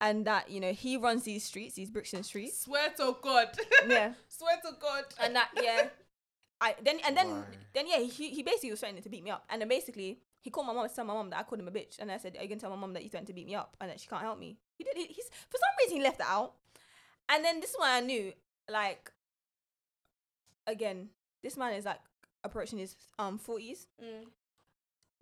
And 0.00 0.26
that 0.26 0.50
you 0.50 0.60
know 0.60 0.72
he 0.72 0.96
runs 0.96 1.22
these 1.24 1.44
streets, 1.44 1.74
these 1.76 1.90
Brixton 1.90 2.22
streets. 2.24 2.60
Swear 2.60 2.90
to 2.98 3.16
God. 3.22 3.48
Yeah, 3.88 4.12
Swear 4.28 4.56
to 4.66 4.72
God. 4.80 5.04
and 5.22 5.34
that 5.36 5.48
yeah, 5.62 5.88
I 6.60 6.74
then 6.84 6.98
and 7.06 7.16
then 7.16 7.28
Why? 7.30 7.42
then 7.74 7.86
yeah 7.88 8.00
he 8.00 8.30
he 8.30 8.42
basically 8.42 8.70
was 8.70 8.80
threatening 8.80 9.02
to 9.02 9.08
beat 9.08 9.24
me 9.24 9.30
up, 9.30 9.44
and 9.48 9.60
then 9.60 9.68
basically 9.68 10.20
He 10.42 10.50
called 10.50 10.66
my 10.66 10.74
mom 10.74 10.88
to 10.88 10.94
tell 10.94 11.04
my 11.06 11.14
mom 11.14 11.30
that 11.30 11.38
I 11.38 11.44
called 11.44 11.60
him 11.62 11.68
a 11.68 11.70
bitch, 11.78 11.98
and 12.00 12.10
I 12.10 12.18
said, 12.18 12.36
"Are 12.36 12.42
you 12.42 12.48
gonna 12.48 12.60
tell 12.60 12.70
my 12.70 12.80
mom 12.84 12.92
that 12.94 13.04
you 13.04 13.10
threatened 13.10 13.28
to 13.28 13.32
beat 13.38 13.46
me 13.46 13.54
up 13.54 13.76
and 13.80 13.88
that 13.90 13.98
she 14.00 14.08
can't 14.08 14.22
help 14.22 14.38
me?" 14.44 14.58
He 14.76 14.82
did. 14.84 14.96
He, 14.96 15.06
he's 15.16 15.28
for 15.50 15.58
some 15.64 15.74
reason 15.80 15.96
he 15.98 16.02
left 16.02 16.18
that 16.18 16.30
out, 16.38 16.50
and 17.30 17.44
then 17.44 17.60
this 17.60 17.70
is 17.70 17.76
why 17.78 17.96
I 17.98 18.00
knew, 18.00 18.32
like, 18.68 19.10
again, 20.66 21.10
this 21.44 21.56
man 21.56 21.74
is 21.74 21.84
like 21.84 22.00
approaching 22.44 22.78
his 22.78 22.96
um 23.18 23.38
forties, 23.38 23.86
Mm. 24.02 24.26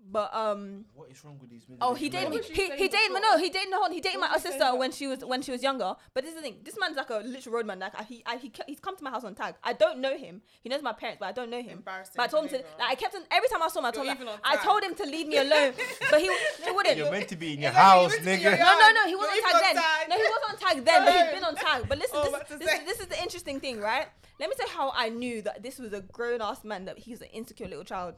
But 0.08 0.34
um. 0.34 0.84
What 0.94 1.10
is 1.10 1.24
wrong 1.24 1.38
with 1.40 1.50
these? 1.50 1.68
men? 1.68 1.78
Oh, 1.80 1.94
he 1.94 2.08
middle-aged 2.08 2.12
dated 2.12 2.30
men? 2.30 2.42
he, 2.42 2.62
you 2.62 2.76
he, 2.76 2.82
he 2.84 2.88
dated 2.88 3.08
before? 3.08 3.20
no 3.20 3.38
he 3.38 3.50
dated 3.50 3.70
no 3.70 3.88
he 3.90 4.00
dated 4.00 4.20
my 4.20 4.28
was 4.32 4.36
you 4.36 4.40
saying 4.40 4.52
sister 4.52 4.64
about 4.68 4.78
when 4.78 4.92
she 4.92 5.06
was 5.06 5.24
when 5.24 5.42
she 5.42 5.52
was 5.52 5.62
younger. 5.62 5.94
But 6.14 6.24
this 6.24 6.30
is 6.30 6.36
the 6.36 6.42
thing. 6.42 6.56
This 6.64 6.76
man's 6.78 6.96
like 6.96 7.10
a 7.10 7.18
literal 7.18 7.56
roadman. 7.56 7.78
Like 7.78 7.98
I- 7.98 8.04
he 8.04 8.22
I, 8.26 8.36
he 8.36 8.52
he's 8.66 8.80
come 8.80 8.96
to 8.96 9.04
my 9.04 9.10
house 9.10 9.24
on 9.24 9.34
tag. 9.34 9.54
I 9.62 9.72
don't 9.72 10.00
know 10.00 10.16
him. 10.16 10.42
He 10.62 10.68
knows 10.68 10.82
my 10.82 10.92
parents, 10.92 11.18
but 11.20 11.26
I 11.26 11.32
don't 11.32 11.50
know 11.50 11.62
him. 11.62 11.78
Embarrassing 11.78 12.14
But 12.16 12.22
I 12.24 12.26
told 12.26 12.44
him 12.44 12.50
to 12.50 12.56
like 12.78 12.90
I 12.90 12.94
kept 12.94 13.14
him 13.14 13.22
every 13.30 13.48
time 13.48 13.62
I 13.62 13.68
saw 13.68 13.80
him. 13.80 13.86
I 13.86 13.90
told 13.90 14.06
him 14.06 14.16
even 14.16 14.28
I 14.44 14.56
told 14.56 14.82
him 14.82 14.94
to 14.94 15.04
leave 15.04 15.28
me 15.28 15.36
alone. 15.38 15.72
but 16.10 16.20
he 16.20 16.30
he 16.64 16.70
wouldn't. 16.70 16.96
You're 16.96 17.10
meant 17.10 17.28
to 17.28 17.36
be 17.36 17.54
in 17.54 17.60
your 17.60 17.72
house, 17.72 18.12
you're 18.14 18.22
meant 18.22 18.42
to 18.42 18.48
be 18.48 18.54
in 18.54 18.58
nigga. 18.58 18.60
No, 18.60 18.78
no, 18.78 18.92
no. 18.92 19.06
He 19.06 19.16
wasn't 19.16 19.36
on 19.36 19.42
tag 19.42 19.54
even 19.54 19.62
then. 19.62 19.74
tag. 19.76 20.08
No, 20.08 20.16
he 20.16 20.22
wasn't 20.22 20.50
on 20.50 20.58
tag 20.58 20.84
then, 20.84 21.04
but 21.04 21.12
he's 21.14 21.26
No. 21.26 21.34
been 21.34 21.44
on 21.44 21.54
tag. 21.56 21.88
But 21.88 21.98
listen, 21.98 22.16
Oh, 22.20 22.24
this, 22.24 22.34
about 22.34 22.48
this, 22.58 22.78
this 22.84 23.00
is 23.00 23.06
the 23.06 23.18
interesting 23.22 23.60
thing, 23.60 23.80
right? 23.80 24.06
Let 24.38 24.48
me 24.48 24.54
tell 24.56 24.66
you 24.66 24.72
how 24.72 24.92
I 24.94 25.08
knew 25.10 25.42
that 25.42 25.62
this 25.62 25.78
was 25.78 25.92
a 25.92 26.00
grown 26.00 26.40
ass 26.40 26.64
man, 26.64 26.86
that 26.86 26.98
he 26.98 27.10
was 27.10 27.20
an 27.20 27.28
insecure 27.32 27.68
little 27.68 27.84
child. 27.84 28.14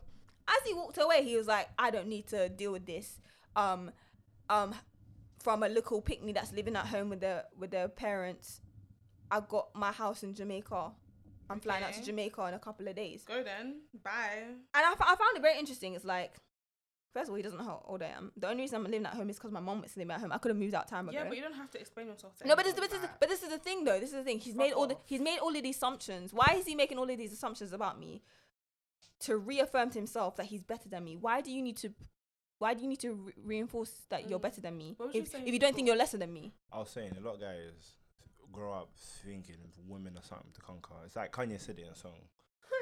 As 0.49 0.67
he 0.67 0.75
walked 0.75 0.99
away, 0.99 1.25
he 1.25 1.37
was 1.37 1.47
like, 1.47 1.69
I 1.79 1.91
don't 1.91 2.09
need 2.09 2.27
to 2.29 2.49
deal 2.49 2.73
with 2.73 2.87
this. 2.87 3.21
Um, 3.55 3.91
um, 4.51 4.75
from 5.43 5.63
a 5.63 5.69
local 5.69 6.01
picnic 6.01 6.35
that's 6.35 6.53
living 6.53 6.77
at 6.77 6.87
home 6.87 7.11
with 7.11 7.21
their 7.21 7.45
with 7.59 7.71
their 7.71 7.89
parents. 7.89 8.61
I 9.31 9.41
got 9.41 9.75
my 9.75 9.93
house 9.93 10.23
in 10.23 10.35
Jamaica. 10.35 10.93
I'm 11.51 11.61
flying 11.61 11.85
out 11.85 11.93
to 11.95 12.03
Jamaica 12.03 12.47
in 12.47 12.55
a 12.55 12.59
couple 12.59 12.87
of 12.89 12.95
days. 12.95 13.25
Go 13.25 13.43
then. 13.43 13.81
Bye. 14.03 14.45
And 14.45 14.57
I, 14.75 14.93
f- 14.93 15.01
I 15.01 15.17
found 15.17 15.37
it 15.37 15.43
very 15.43 15.59
interesting. 15.59 15.95
It's 15.95 16.05
like, 16.05 16.35
first 17.13 17.25
of 17.25 17.31
all, 17.31 17.37
he 17.37 17.43
doesn't 17.43 17.59
know 17.59 17.65
how 17.65 17.83
old 17.87 18.03
I 18.03 18.07
am. 18.07 18.33
The 18.37 18.49
only 18.49 18.63
reason 18.63 18.77
I'm 18.77 18.85
living 18.85 19.05
at 19.05 19.15
home 19.15 19.29
is 19.29 19.37
because 19.37 19.53
my 19.53 19.61
mom 19.61 19.83
was 19.83 19.97
living 19.97 20.13
at 20.13 20.21
home. 20.21 20.33
I 20.33 20.39
could 20.39 20.51
have 20.51 20.59
moved 20.59 20.75
out 20.75 20.89
time 20.89 21.09
ago. 21.09 21.19
Yeah, 21.19 21.25
but 21.29 21.37
you 21.37 21.43
don't 21.43 21.55
have 21.55 21.71
to 21.73 21.81
explain 21.81 22.07
yourself. 22.07 22.37
To 22.39 22.47
no, 22.47 22.57
but 22.57 22.65
this, 22.65 22.75
but, 22.75 22.91
this, 22.91 23.01
like 23.01 23.21
but 23.21 23.29
this 23.29 23.43
is 23.43 23.49
the 23.51 23.59
thing, 23.59 23.85
though. 23.85 23.99
This 23.99 24.11
is 24.11 24.17
the 24.17 24.25
thing. 24.25 24.39
He's 24.39 24.55
Fuck 24.55 24.65
made 24.65 24.73
all 24.73 24.87
the, 24.87 24.97
he's 25.05 25.21
made 25.21 25.39
all 25.41 25.55
of 25.55 25.63
these 25.63 25.77
assumptions. 25.77 26.33
Why 26.33 26.55
is 26.59 26.67
he 26.67 26.75
making 26.75 26.99
all 26.99 27.11
of 27.11 27.19
these 27.19 27.33
assumptions 27.33 27.73
about 27.73 27.99
me? 27.99 28.23
To 29.23 29.37
reaffirm 29.39 29.91
to 29.91 29.99
himself 29.99 30.37
that 30.37 30.47
he's 30.47 30.63
better 30.63 30.89
than 30.89 31.05
me. 31.05 31.17
Why 31.17 31.41
do 31.41 31.51
you 31.53 31.63
need 31.63 31.77
to? 31.79 31.93
Why 32.59 32.75
do 32.75 32.83
you 32.83 32.89
need 32.89 33.01
to 33.01 33.13
re- 33.15 33.33
reinforce 33.45 33.93
that 34.09 34.29
you're 34.29 34.39
Mm. 34.39 34.43
better 34.43 34.61
than 34.61 34.77
me? 34.79 34.95
What 34.97 35.15
you 35.15 35.23
If, 35.23 35.29
saying 35.29 35.47
if 35.47 35.53
you 35.53 35.59
don't 35.59 35.75
think 35.75 35.87
you're 35.89 35.97
lesser 35.97 36.19
than 36.19 36.33
me, 36.33 36.53
I 36.73 36.79
was 36.79 36.91
saying 36.91 37.13
a 37.17 37.21
lot 37.21 37.35
of 37.35 37.41
guys 37.41 37.95
grow 38.53 38.73
up 38.73 38.91
thinking 38.97 39.57
women 39.89 40.17
are 40.17 40.23
something 40.23 40.53
to 40.53 40.61
conquer. 40.61 40.95
It's 41.05 41.17
like 41.17 41.33
Kanye 41.33 41.61
said 41.61 41.79
it 41.79 41.87
in 41.87 41.93
a 41.93 41.95
song. 41.97 42.21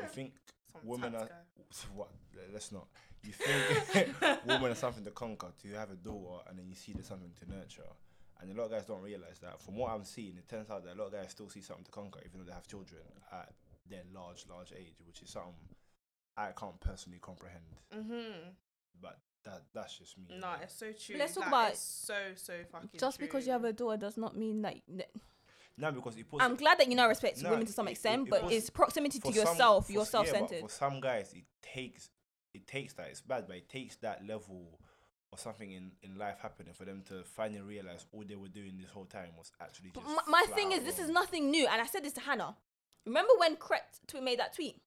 You 0.03 0.07
think 0.19 0.35
Some 0.73 0.83
women 0.85 1.15
are 1.15 1.29
what? 1.95 2.11
Let's 2.53 2.73
not. 2.73 2.89
You 3.23 3.33
think 3.33 4.21
women 4.47 4.73
are 4.73 4.75
something 4.75 5.05
to 5.05 5.11
conquer. 5.11 5.49
To 5.63 5.69
you 5.69 5.75
have 5.75 5.91
a 5.91 5.97
daughter 5.97 6.43
and 6.49 6.59
then 6.59 6.69
you 6.69 6.75
see 6.75 6.93
there's 6.93 7.07
something 7.07 7.33
to 7.41 7.51
nurture. 7.51 7.83
And 8.41 8.51
a 8.51 8.55
lot 8.55 8.65
of 8.67 8.71
guys 8.73 8.87
don't 8.87 9.03
realize 9.03 9.39
that. 9.41 9.61
From 9.61 9.77
what 9.77 9.91
I'm 9.93 10.05
seeing, 10.05 10.37
it 10.39 10.49
turns 10.49 10.71
out 10.71 10.85
that 10.85 10.95
a 10.95 10.99
lot 10.99 11.09
of 11.09 11.13
guys 11.13 11.31
still 11.31 11.49
see 11.51 11.61
something 11.61 11.85
to 11.85 11.91
conquer, 11.91 12.21
even 12.25 12.41
though 12.41 12.47
they 12.47 12.55
have 12.55 12.67
children 12.67 13.03
at 13.33 13.53
their 13.89 14.03
large, 14.15 14.47
large 14.49 14.73
age, 14.73 14.97
which 15.07 15.21
is 15.23 15.31
something 15.31 15.53
I 16.37 16.53
can't 16.53 16.81
personally 16.81 17.19
comprehend. 17.21 17.65
Mm-hmm. 17.95 18.49
But 19.03 19.19
that 19.45 19.63
that's 19.75 19.97
just 19.99 20.19
me. 20.19 20.27
No, 20.39 20.49
it's 20.63 20.75
so 20.75 20.93
true. 20.93 21.17
let's 21.19 21.35
talk 21.35 21.43
Like, 21.45 21.49
about- 21.49 21.71
it's 21.73 21.81
so 21.81 22.15
so 22.37 22.55
fucking. 22.71 22.91
just 22.99 23.19
because 23.19 23.47
you 23.47 23.53
have 23.53 23.65
a 23.65 23.73
daughter 23.73 23.97
does 23.97 24.17
not 24.17 24.37
mean 24.37 24.63
that. 24.63 24.77
no, 25.79 25.93
because 25.93 26.17
it 26.17 26.29
puts 26.29 26.45
I'm 26.45 26.57
glad 26.57 26.79
that 26.79 26.89
you 26.89 26.95
now 26.95 27.09
respect 27.09 27.43
No, 27.43 27.51
women 27.51 27.67
to 27.67 27.73
some 27.73 27.89
it- 27.89 27.93
extent, 27.93 28.23
it- 28.23 28.27
it 28.27 28.31
but 28.31 28.45
was- 28.45 28.53
it's 28.53 28.71
proximity 28.71 29.19
to 29.21 29.29
for 29.29 29.33
some- 29.33 29.47
yourself. 29.47 29.87
for 29.87 29.93
you're 29.93 30.03
s- 30.03 30.13
yeah, 30.13 30.21
but 30.21 30.27
self-centered. 30.29 30.61
for 30.63 30.69
some 30.71 31.01
guys, 31.01 31.33
it 31.33 31.45
takes 31.63 32.11
it 32.53 32.67
takes 32.67 32.93
that. 32.95 33.07
It's 33.09 33.21
bad, 33.21 33.47
but 33.47 33.57
it 33.57 33.69
takes 33.69 33.95
that 33.97 34.27
level 34.27 34.81
or 35.31 35.39
something 35.39 35.71
in, 35.71 35.93
in 36.03 36.19
life 36.19 36.41
happening 36.41 36.75
for 36.75 36.85
them 36.85 37.01
to 37.07 37.23
finally 37.23 37.61
realize 37.61 38.05
all 38.13 38.25
they 38.27 38.35
were 38.35 38.49
doing 38.49 38.77
this 38.77 38.91
whole 38.91 39.05
time 39.05 39.29
was 39.39 39.53
actually 39.61 39.91
But 39.95 40.03
just. 40.03 40.17
my, 40.27 40.41
my 40.43 40.47
thing 40.57 40.73
out 40.73 40.81
is, 40.81 40.85
this 40.85 40.99
is 40.99 41.09
nothing 41.09 41.49
new, 41.53 41.69
and 41.69 41.81
I 41.81 41.87
said 41.87 42.03
this 42.03 42.13
to 42.15 42.21
Hannah. 42.21 42.57
Remember 43.07 43.33
when 43.39 43.55
Krept 43.55 44.01
tweet 44.09 44.25
made 44.25 44.41
that 44.41 44.53
tweet? 44.53 44.83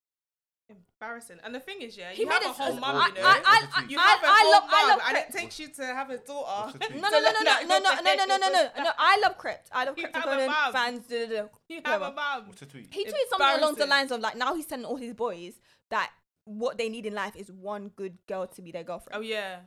Embarrassing. 1.01 1.37
And 1.43 1.53
the 1.53 1.59
thing 1.59 1.81
is, 1.81 1.97
yeah, 1.97 2.11
He 2.11 2.21
you 2.21 2.27
made 2.27 2.33
have 2.41 2.43
a 2.43 2.49
it- 2.49 2.55
whole 2.55 2.75
mum, 2.79 2.95
I- 2.95 3.07
you 3.07 3.13
know. 3.15 3.21
I- 3.23 3.41
I- 3.45 3.67
I- 3.81 3.85
you 3.89 3.97
have 3.97 4.23
a 4.23 4.25
I 4.27 4.39
whole 4.41 4.51
love- 4.51 4.63
I 4.67 4.81
mum, 4.81 4.89
love 4.89 4.99
and 5.09 5.17
it 5.17 5.31
takes 5.31 5.59
you 5.59 5.67
to 5.69 5.85
have 5.85 6.09
a 6.09 6.17
daughter. 6.17 6.65
What's 6.65 6.73
the 6.73 6.79
tweet? 6.85 7.01
No, 7.01 7.09
no, 7.09 7.19
no, 7.19 7.29
no, 7.31 7.39
no, 7.41 7.43
no, 7.43 7.79
no, 7.79 7.79
no, 7.79 8.13
no, 8.15 8.25
no, 8.25 8.37
no, 8.37 8.49
no, 8.77 8.83
no. 8.83 8.91
I 8.97 9.19
love 9.21 9.37
Krept. 9.37 9.67
I 9.71 9.85
love 9.85 9.97
You 9.97 10.07
Krept 10.07 10.15
have 10.15 10.39
a 10.39 10.47
mum. 10.47 10.71
fans. 10.73 11.11
You 11.11 11.81
have 11.85 12.01
a 12.01 12.11
mum. 12.11 12.47
What's 12.47 12.59
the 12.61 12.65
tweet? 12.67 12.93
He 12.93 13.05
tweeted 13.05 13.29
something 13.29 13.47
along 13.47 13.75
the 13.75 13.83
Embarrassing. 13.83 13.89
lines 13.89 14.11
of 14.11 14.19
like, 14.21 14.35
now 14.37 14.53
he's 14.55 14.65
telling 14.65 14.85
all 14.85 14.95
his 14.95 15.13
boys 15.13 15.59
that 15.89 16.11
what 16.45 16.77
they 16.77 16.89
need 16.89 17.05
in 17.05 17.13
life 17.13 17.35
is 17.35 17.51
one 17.51 17.89
good 17.89 18.17
girl 18.27 18.47
to 18.47 18.61
be 18.61 18.71
their 18.71 18.83
girlfriend. 18.83 19.17
Oh 19.17 19.21
yeah. 19.21 19.59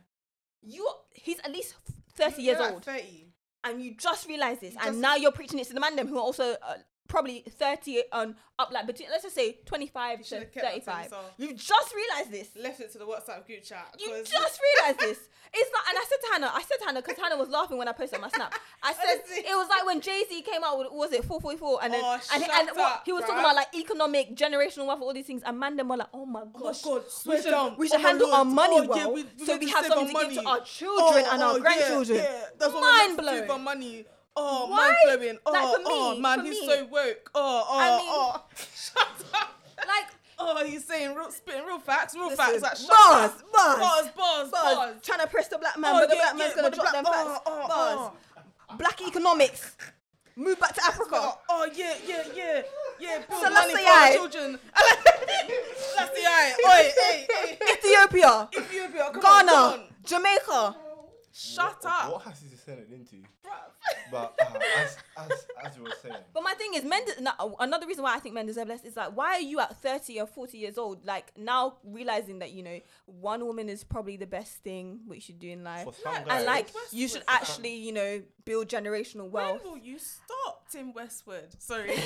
You, 0.61 0.89
he's 1.13 1.39
at 1.39 1.51
least 1.51 1.75
thirty 2.15 2.41
years 2.41 2.57
You're 2.57 2.65
like 2.65 2.73
old, 2.73 2.83
Thirty. 2.85 3.31
and 3.63 3.81
you 3.81 3.95
just 3.95 4.27
realize 4.27 4.59
this, 4.59 4.73
You 4.73 4.79
and 4.81 4.87
just- 4.89 4.99
now 4.99 5.15
you're 5.15 5.31
preaching 5.31 5.59
it 5.59 5.67
to 5.67 5.73
the 5.73 5.79
man 5.79 5.95
them 5.95 6.07
who 6.07 6.17
are 6.17 6.21
also 6.21 6.55
uh, 6.63 6.75
probably 7.07 7.43
thirty 7.49 8.01
on 8.11 8.35
up, 8.59 8.71
like 8.71 8.87
between 8.87 9.09
let's 9.09 9.23
just 9.23 9.35
say 9.35 9.57
twenty-five 9.65 10.19
You 10.19 10.23
to 10.23 10.29
should've 10.29 10.51
kept 10.51 10.63
that 10.65 10.73
to 10.75 10.81
thirty-five. 10.81 11.03
yourself. 11.05 11.31
You 11.37 11.53
just 11.53 11.93
realized 11.95 12.31
this. 12.31 12.49
Left 12.61 12.79
it 12.79 12.91
to 12.93 12.97
the 12.97 13.05
WhatsApp 13.05 13.45
group 13.45 13.63
chat. 13.63 13.95
You 13.99 14.09
just 14.23 14.59
realized 14.77 14.99
this. 14.99 15.19
It's 15.53 15.71
not, 15.71 15.83
and 15.89 15.97
I 15.97 16.03
said 16.09 16.17
to 16.21 16.27
Hannah, 16.33 16.51
I 16.53 16.61
said 16.63 16.75
to 16.79 16.85
Hannah 16.85 17.01
because 17.01 17.17
Hannah 17.17 17.37
was 17.37 17.47
laughing 17.49 17.77
when 17.77 17.87
I 17.87 17.93
posted 17.93 18.19
my 18.19 18.29
snap. 18.29 18.53
I 18.83 18.93
said 18.93 19.21
it 19.29 19.55
was 19.55 19.69
like 19.69 19.85
when 19.85 20.01
Jay 20.01 20.23
Z 20.29 20.41
came 20.41 20.63
out 20.63 20.77
with 20.77 20.87
was 20.91 21.13
it 21.13 21.23
444 21.23 21.79
and 21.83 21.93
then 21.93 22.01
Oh, 22.03 22.19
and, 22.33 22.43
and 22.43 22.69
up, 22.77 23.03
he 23.05 23.13
was 23.13 23.23
talking 23.23 23.39
about 23.39 23.55
like 23.55 23.67
economic 23.75 24.35
generational 24.35 24.87
wealth, 24.87 25.01
all 25.01 25.13
these 25.13 25.25
things, 25.25 25.43
and 25.45 25.57
man 25.59 25.75
them 25.77 25.87
were 25.87 25.97
like, 25.97 26.07
oh 26.13 26.25
my 26.25 26.41
Oh 26.41 26.51
my 26.53 26.59
gosh, 26.71 26.81
God, 26.83 27.03
we 27.25 27.41
should 27.41 27.51
down. 27.51 27.75
we 27.77 27.87
should 27.87 27.99
Oh 27.99 28.03
handle 28.03 28.33
our 28.33 28.45
money 28.45 28.75
Oh, 28.79 28.81
yeah, 28.83 28.87
well, 29.05 29.13
we- 29.13 29.25
we 29.39 29.45
so 29.45 29.57
we 29.57 29.69
have 29.69 29.85
something 29.85 30.15
our 30.15 30.21
to 30.23 30.27
give 30.33 30.43
to 30.43 30.49
our 30.49 30.61
children 30.61 31.25
and 31.31 31.41
oh 31.41 31.45
our 31.47 31.53
yeah, 31.55 31.59
grandchildren. 31.59 32.19
Yeah, 32.19 32.43
That's 32.59 32.73
what 32.73 32.81
Mind 32.81 33.17
blowing. 33.17 33.63
money. 33.63 34.05
Oh, 34.39 34.67
Why? 34.69 34.77
mind 34.77 35.19
blowing. 35.19 35.37
Oh, 35.45 35.51
Like, 35.51 35.63
for 35.75 35.81
oh 35.85 36.13
me- 36.15 36.21
man, 36.21 36.39
for 36.39 36.45
he's 36.45 36.61
me- 36.61 36.67
so 36.67 36.85
woke. 36.85 37.31
Oh, 37.33 37.65
oh, 37.69 37.79
I 37.79 37.97
mean- 37.97 38.07
oh. 38.09 38.43
Shut 38.75 39.07
up. 39.33 39.49
Like 39.79 40.05
Oh, 40.39 40.63
he's 40.63 40.85
saying 40.85 41.15
real, 41.15 41.31
spitting 41.31 41.65
real 41.65 41.79
facts, 41.79 42.13
real 42.13 42.29
Listen, 42.29 42.37
facts. 42.45 42.61
Like, 42.61 42.77
shut 42.77 42.89
bars, 42.89 43.31
up. 43.31 43.51
bars, 43.51 43.79
bars, 43.79 44.09
bars, 44.15 44.49
bars, 44.51 44.75
bars. 44.75 44.95
trying 45.01 45.19
to 45.21 45.27
press 45.27 45.47
the 45.47 45.57
black 45.57 45.79
man, 45.79 45.95
Oh, 45.95 45.99
but 46.01 46.09
the 46.11 46.15
yeah, 46.15 46.21
black 46.21 46.37
man's 46.37 46.53
yeah, 46.55 46.61
gonna 46.61 46.75
drop 46.75 46.91
black- 46.91 47.03
them 47.03 47.05
oh, 47.07 47.11
facts. 47.33 47.41
oh, 47.47 47.61
oh, 47.63 47.67
bars, 47.67 48.11
oh. 48.69 48.75
black 48.77 49.01
economics, 49.01 49.75
move 50.35 50.59
back 50.59 50.75
to 50.75 50.85
Africa. 50.85 51.09
Oh, 51.15 51.37
oh, 51.49 51.69
yeah, 51.73 51.95
yeah, 52.05 52.23
yeah, 52.35 52.61
yeah. 52.99 53.17
Build 53.27 53.41
So 53.41 53.49
money 53.49 53.73
let's 53.73 53.83
for 53.83 53.89
our 53.89 54.11
children. 54.13 54.59
That's 55.97 56.11
the 56.11 56.25
eye. 56.27 56.53
Oi, 56.67 56.91
hey, 57.01 57.27
hey. 57.29 57.57
Ethiopia, 57.73 58.49
Ethiopia, 58.55 59.09
come 59.13 59.25
on, 59.25 59.45
Ghana, 59.45 59.51
come 59.51 59.79
on. 59.81 59.83
Jamaica. 60.05 60.75
Shut 61.33 61.77
What- 61.81 61.85
up. 61.85 62.11
What 62.13 62.21
has 62.23 62.39
this 62.41 62.63
turned 62.63 62.79
it 62.79 62.93
into? 62.93 63.15
But 64.11 64.39
uh, 64.41 64.59
as, 64.77 64.97
as 65.17 65.47
as 65.63 65.77
you 65.77 65.83
were 65.83 65.93
saying, 66.01 66.15
But 66.33 66.43
my 66.43 66.53
thing 66.53 66.73
is, 66.75 66.83
men. 66.83 67.03
de- 67.05 67.21
no, 67.21 67.55
another 67.59 67.87
reason 67.87 68.03
why 68.03 68.15
I 68.15 68.19
think 68.19 68.35
men 68.35 68.45
deserve 68.45 68.67
less 68.69 68.83
is 68.83 68.95
like, 68.95 69.15
why 69.15 69.33
are 69.33 69.41
you 69.41 69.59
at 69.59 69.75
thirty 69.81 70.19
or 70.19 70.27
forty 70.27 70.57
years 70.57 70.77
old, 70.77 71.05
like 71.05 71.31
now 71.37 71.75
realizing 71.83 72.39
that 72.39 72.51
you 72.51 72.63
know 72.63 72.79
one 73.05 73.45
woman 73.45 73.69
is 73.69 73.83
probably 73.83 74.17
the 74.17 74.27
best 74.27 74.57
thing 74.63 74.99
what 75.05 75.15
you 75.15 75.21
should 75.21 75.39
do 75.39 75.49
in 75.49 75.63
life, 75.63 75.83
for 75.85 75.93
some 75.93 76.13
guys, 76.13 76.25
and 76.29 76.45
like 76.45 76.67
you 76.91 77.07
should 77.07 77.23
actually, 77.27 77.75
you 77.75 77.91
know, 77.91 78.21
build 78.45 78.67
generational 78.67 79.29
wealth. 79.29 79.63
When 79.63 79.73
will 79.73 79.79
you 79.79 79.99
stop, 79.99 80.69
Tim 80.71 80.93
Westwood? 80.93 81.47
Sorry. 81.59 81.87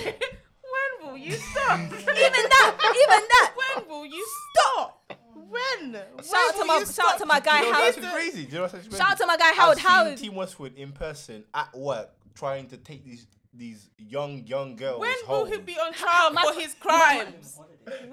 when 0.71 1.11
will 1.11 1.17
you 1.17 1.33
stop? 1.33 1.79
even 1.91 1.99
that, 2.01 2.77
even 2.79 3.27
that. 3.29 3.53
when 3.55 3.89
will 3.89 4.05
you 4.05 4.25
stop? 4.51 5.00
When? 5.49 5.93
Shout 5.93 6.35
out 6.55 6.59
to 6.59 6.65
my, 6.65 6.83
shout 6.83 7.13
out 7.13 7.17
to 7.19 7.25
my 7.25 7.39
guy 7.39 7.61
you 7.61 7.65
know 7.67 7.73
Howard. 7.73 7.85
what's 7.87 7.97
actually 7.97 8.11
crazy? 8.13 8.43
Do 8.45 8.49
you 8.49 8.55
know 8.55 8.61
what's 8.63 8.73
actually 8.73 8.91
Shout 8.97 9.01
out 9.01 9.07
crazy? 9.17 9.21
to 9.23 9.27
my 9.27 9.37
guy 9.37 9.51
Howard. 9.55 9.77
I've 9.77 9.81
seen 9.83 9.89
Howard. 9.91 10.17
Tim 10.17 10.35
Westwood 10.35 10.75
in 10.75 10.91
person 10.91 11.43
at 11.53 11.75
work 11.77 12.09
trying 12.35 12.67
to 12.67 12.77
take 12.77 13.03
these 13.05 13.27
these 13.53 13.89
young 13.97 14.47
young 14.47 14.77
girls 14.77 15.01
When 15.01 15.13
will 15.27 15.43
he 15.43 15.57
be 15.57 15.77
on 15.77 15.91
trial 15.91 16.31
my 16.31 16.41
for 16.53 16.57
his 16.57 16.73
crimes? 16.75 17.33
That's 17.33 17.57
what 17.57 17.69
I'm 18.05 18.09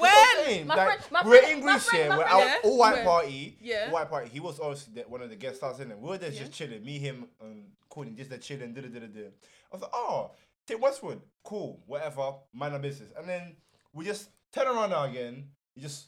When? 0.57 0.67
My 0.67 0.75
like, 0.75 0.87
friend- 0.89 1.03
my 1.13 1.23
we're 1.31 1.39
friend- 1.39 1.53
in 1.59 1.61
Greece 1.65 1.85
friend- 1.89 2.03
here. 2.05 2.19
We're 2.19 2.25
friend- 2.27 2.31
out 2.33 2.41
Yeah. 2.41 2.57
all 2.65 2.79
white 2.79 2.95
Where? 2.95 3.05
party. 3.05 3.59
Yeah. 3.61 3.85
All 3.87 3.93
white 3.93 4.11
party. 4.11 4.31
He 4.31 4.41
was 4.41 4.59
obviously 4.59 4.95
the, 4.95 5.09
one 5.09 5.23
of 5.23 5.31
the 5.31 5.37
guest 5.37 5.59
stars 5.59 5.79
in 5.79 5.93
it. 5.93 5.99
We 5.99 6.09
were 6.09 6.19
there 6.19 6.33
Yeah. 6.33 6.41
just 6.41 6.53
chilling. 6.53 6.85
Me, 6.85 6.99
him, 6.99 7.29
and 7.41 7.67
Courtney 7.89 8.15
just 8.15 8.31
there 8.31 8.41
chilling. 8.41 8.75
Da, 8.75 8.81
da, 8.81 8.89
da, 8.89 8.99
da, 8.99 9.07
da. 9.07 9.21
I 9.27 9.31
was 9.77 9.83
like, 9.83 9.91
oh, 9.95 10.33
Tim 10.67 10.81
Westwood, 10.81 11.21
cool, 11.45 11.85
whatever, 11.87 12.33
mind 12.53 12.75
our 12.75 12.81
business. 12.81 13.13
And 13.17 13.29
then 13.29 13.55
we 13.93 14.05
just 14.05 14.31
turn 14.53 14.67
around 14.67 14.91
now 14.91 15.05
again. 15.05 15.51
You 15.77 15.83
just 15.83 16.07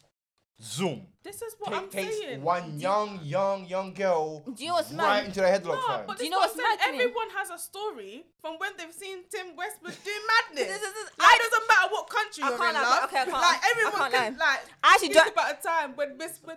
zoom. 0.63 1.07
This 1.23 1.43
is 1.43 1.55
what 1.59 1.71
Take, 1.73 1.83
I'm 1.83 1.89
takes 1.91 2.19
saying. 2.19 2.43
one 2.43 2.79
young, 2.81 3.21
young, 3.23 3.67
young 3.67 3.93
girl 3.93 4.41
Do 4.41 4.55
you 4.63 4.69
know 4.71 4.77
what's 4.77 4.91
right 4.93 4.97
mad? 5.21 5.25
into 5.27 5.41
the 5.41 5.47
headlock. 5.47 5.77
No, 5.77 5.87
fam. 5.87 6.05
but 6.07 6.19
Do 6.19 6.25
you 6.25 6.31
know 6.31 6.39
what's 6.39 6.55
I'm 6.55 6.61
saying. 6.61 6.77
mad 6.81 6.87
to 6.87 6.93
me? 6.93 6.99
Everyone 7.01 7.29
has 7.37 7.51
a 7.51 7.59
story 7.59 8.25
from 8.41 8.57
when 8.59 8.71
they've 8.79 8.93
seen 8.93 9.19
Tim 9.31 9.55
Westwood 9.55 9.97
do 10.03 10.11
madness. 10.49 10.67
This 10.69 10.83
is- 10.83 10.93
this- 10.95 11.11
like, 11.19 11.37
it 11.37 11.43
doesn't 11.51 11.69
matter 11.69 11.89
what 11.93 12.09
country 12.09 12.43
I 12.45 12.49
you're 12.49 12.59
can't 12.59 12.77
in, 12.77 12.83
lie, 12.83 12.89
love. 12.89 13.05
okay, 13.05 13.17
I 13.21 13.25
can't- 13.25 13.33
like 13.33 13.61
I 13.63 13.69
everyone 13.71 13.93
can't 13.93 14.13
can, 14.15 14.39
lie. 14.39 14.47
like. 14.47 14.61
I 14.83 14.93
actually 14.95 15.09
think 15.09 15.25
don't. 15.25 15.33
about 15.33 15.59
a 15.59 15.63
time 15.63 15.97
when 15.97 16.19
Westwood. 16.19 16.57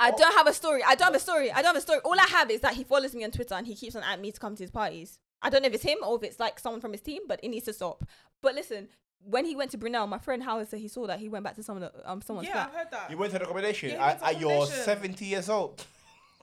I 0.00 0.10
don't 0.10 0.34
have 0.34 0.46
a 0.46 0.52
story. 0.54 0.82
I 0.82 0.94
don't 0.94 1.06
have 1.06 1.14
a 1.14 1.20
story. 1.20 1.52
I 1.52 1.56
don't 1.56 1.66
have 1.74 1.76
a 1.76 1.80
story. 1.80 2.00
All 2.04 2.18
I 2.18 2.26
have 2.30 2.50
is 2.50 2.60
that 2.62 2.74
he 2.74 2.84
follows 2.84 3.14
me 3.14 3.22
on 3.24 3.30
Twitter 3.30 3.54
and 3.54 3.66
he 3.66 3.74
keeps 3.76 3.94
on 3.94 4.02
at 4.02 4.20
me 4.20 4.32
to 4.32 4.40
come 4.40 4.56
to 4.56 4.62
his 4.62 4.70
parties. 4.70 5.18
I 5.40 5.50
don't 5.50 5.62
know 5.62 5.68
if 5.68 5.74
it's 5.74 5.84
him 5.84 5.98
or 6.04 6.16
if 6.16 6.22
it's 6.24 6.40
like 6.40 6.58
someone 6.58 6.80
from 6.80 6.92
his 6.92 7.00
team, 7.00 7.22
but 7.28 7.38
it 7.44 7.48
needs 7.48 7.66
to 7.66 7.72
stop. 7.72 8.04
But 8.42 8.54
listen, 8.54 8.88
when 9.22 9.44
he 9.44 9.56
went 9.56 9.70
to 9.72 9.78
Brunel, 9.78 10.06
my 10.06 10.18
friend 10.18 10.42
Howard 10.42 10.68
said 10.68 10.80
he 10.80 10.88
saw 10.88 11.06
that 11.06 11.18
he 11.18 11.28
went 11.28 11.44
back 11.44 11.54
to 11.56 11.62
some 11.62 11.80
of 11.80 11.92
the 11.92 12.10
um 12.10 12.20
someone's 12.20 12.48
yeah, 12.48 12.66
I've 12.66 12.74
heard 12.74 12.90
that. 12.90 13.10
You 13.10 13.18
went 13.18 13.32
to 13.32 13.38
the 13.38 13.44
accommodation 13.44 13.90
Yeah, 13.90 13.96
he 13.96 14.12
at, 14.12 14.18
to 14.20 14.26
at 14.26 14.40
your 14.40 14.52
accommodation. 14.64 14.84
70 14.84 15.24
years 15.24 15.48
old. 15.48 15.84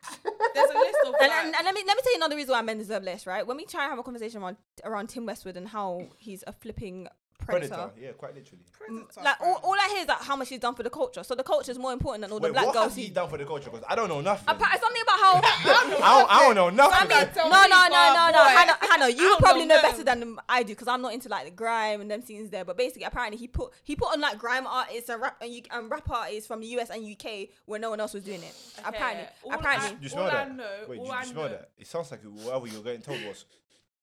There's 0.56 0.70
a 0.70 0.74
list 0.74 0.98
of 1.06 1.14
And, 1.14 1.30
like, 1.30 1.32
and, 1.46 1.56
and 1.56 1.66
let 1.66 1.76
me 1.76 1.84
let 1.86 1.96
me 1.96 2.02
tell 2.04 2.12
you 2.14 2.18
another 2.18 2.36
reason 2.36 2.52
why 2.54 2.62
men 2.62 2.80
deserve 2.80 3.04
less, 3.04 3.28
right? 3.28 3.46
When 3.46 3.56
we 3.58 3.66
try 3.66 3.84
and 3.84 3.92
have 3.92 4.00
a 4.00 4.04
conversation 4.04 4.42
around 4.42 4.58
around 4.84 5.08
Tim 5.08 5.26
Westwood 5.26 5.58
and 5.58 5.68
how 5.68 6.08
he's 6.18 6.44
a 6.48 6.54
flipping 6.54 7.08
predator. 7.42 7.76
Predator. 7.76 7.92
Yeah, 8.00 8.12
quite 8.14 8.36
literally. 8.36 8.64
Mm, 8.90 8.98
predator, 9.08 9.22
Like 9.24 9.42
all, 9.42 9.60
all 9.64 9.74
I 9.76 9.90
hear 9.94 10.02
is 10.04 10.08
like 10.08 10.22
how 10.22 10.36
much 10.36 10.50
he's 10.50 10.60
done 10.60 10.76
for 10.76 10.84
the 10.84 10.90
culture. 10.90 11.24
So 11.24 11.36
the 11.36 11.44
culture 11.44 11.72
is 11.72 11.78
more 11.80 11.92
important 11.94 12.22
than 12.22 12.32
all 12.32 12.40
Wait, 12.40 12.50
the 12.50 12.54
black 12.54 12.66
what 12.68 12.74
girls. 12.74 12.86
has 12.88 12.96
he 12.96 13.04
He, 13.04 13.10
done 13.10 13.30
for 13.30 13.38
the 13.38 13.46
culture? 13.46 13.70
Because 13.70 13.86
I 13.90 13.96
don't 13.96 14.08
know 14.10 14.22
nothing. 14.22 14.48
Appa- 14.48 14.80
something 14.80 15.02
about 15.02 15.20
how. 15.20 15.32
I 15.36 15.42
don't, 15.90 16.04
I 16.32 16.44
don't 16.46 16.56
know 16.56 16.68
I 16.68 16.72
nothing. 16.72 17.08
mean, 17.10 17.28
tell 17.34 17.50
no, 17.50 17.62
me, 17.64 17.70
no, 17.70 17.88
no, 17.90 18.14
no, 18.14 18.30
no. 18.32 18.44
Hannah, 18.46 18.78
Hannah, 18.82 19.10
you 19.10 19.36
probably 19.40 19.66
know 19.66 19.76
know. 19.76 19.82
better 19.82 20.04
than 20.04 20.38
I 20.48 20.64
do 20.64 20.74
because 20.74 20.88
I'm 20.88 21.02
not 21.02 21.14
into 21.14 21.30
like 21.30 21.46
the 21.46 21.52
grime 21.52 22.02
and 22.02 22.10
them 22.10 22.22
scenes 22.22 22.50
there. 22.50 22.64
But 22.66 22.78
basically, 22.78 23.04
apparently, 23.04 23.38
he 23.38 23.48
put 23.48 23.72
he 23.84 23.96
put 23.96 24.14
on 24.14 24.22
like 24.22 24.38
grime 24.38 24.68
artists 24.68 25.10
and 25.10 25.22
rap 25.22 25.38
and, 25.42 25.52
you, 25.54 25.62
and 25.72 25.90
rap 25.90 26.10
artists 26.10 26.48
from 26.48 26.62
the 26.62 26.68
US 26.80 26.90
and 26.90 27.06
UK 27.06 27.50
where 27.66 27.80
no 27.80 27.90
one 27.90 28.00
else 28.00 28.14
was 28.14 28.24
doing 28.24 28.42
it. 28.44 28.56
Okay, 28.80 28.88
Apparently, 28.90 29.26
all 29.44 29.54
apparently. 29.54 29.90
I- 29.90 29.98
you 30.02 30.10
smell 30.10 30.24
all 30.24 30.30
I 30.30 30.34
that? 30.34 30.56
know- 30.56 30.66
Wait, 30.88 31.00
all 31.00 31.06
you, 31.06 31.12
I 31.12 31.24
smell 31.26 31.44
know- 31.44 31.50
that? 31.50 31.70
It 31.78 31.88
sounds 31.88 32.12
like 32.12 32.22
whatever 32.24 32.68
you 32.68 32.78
were 32.78 32.84
getting 32.84 33.02
told 33.02 33.24
was 33.26 33.46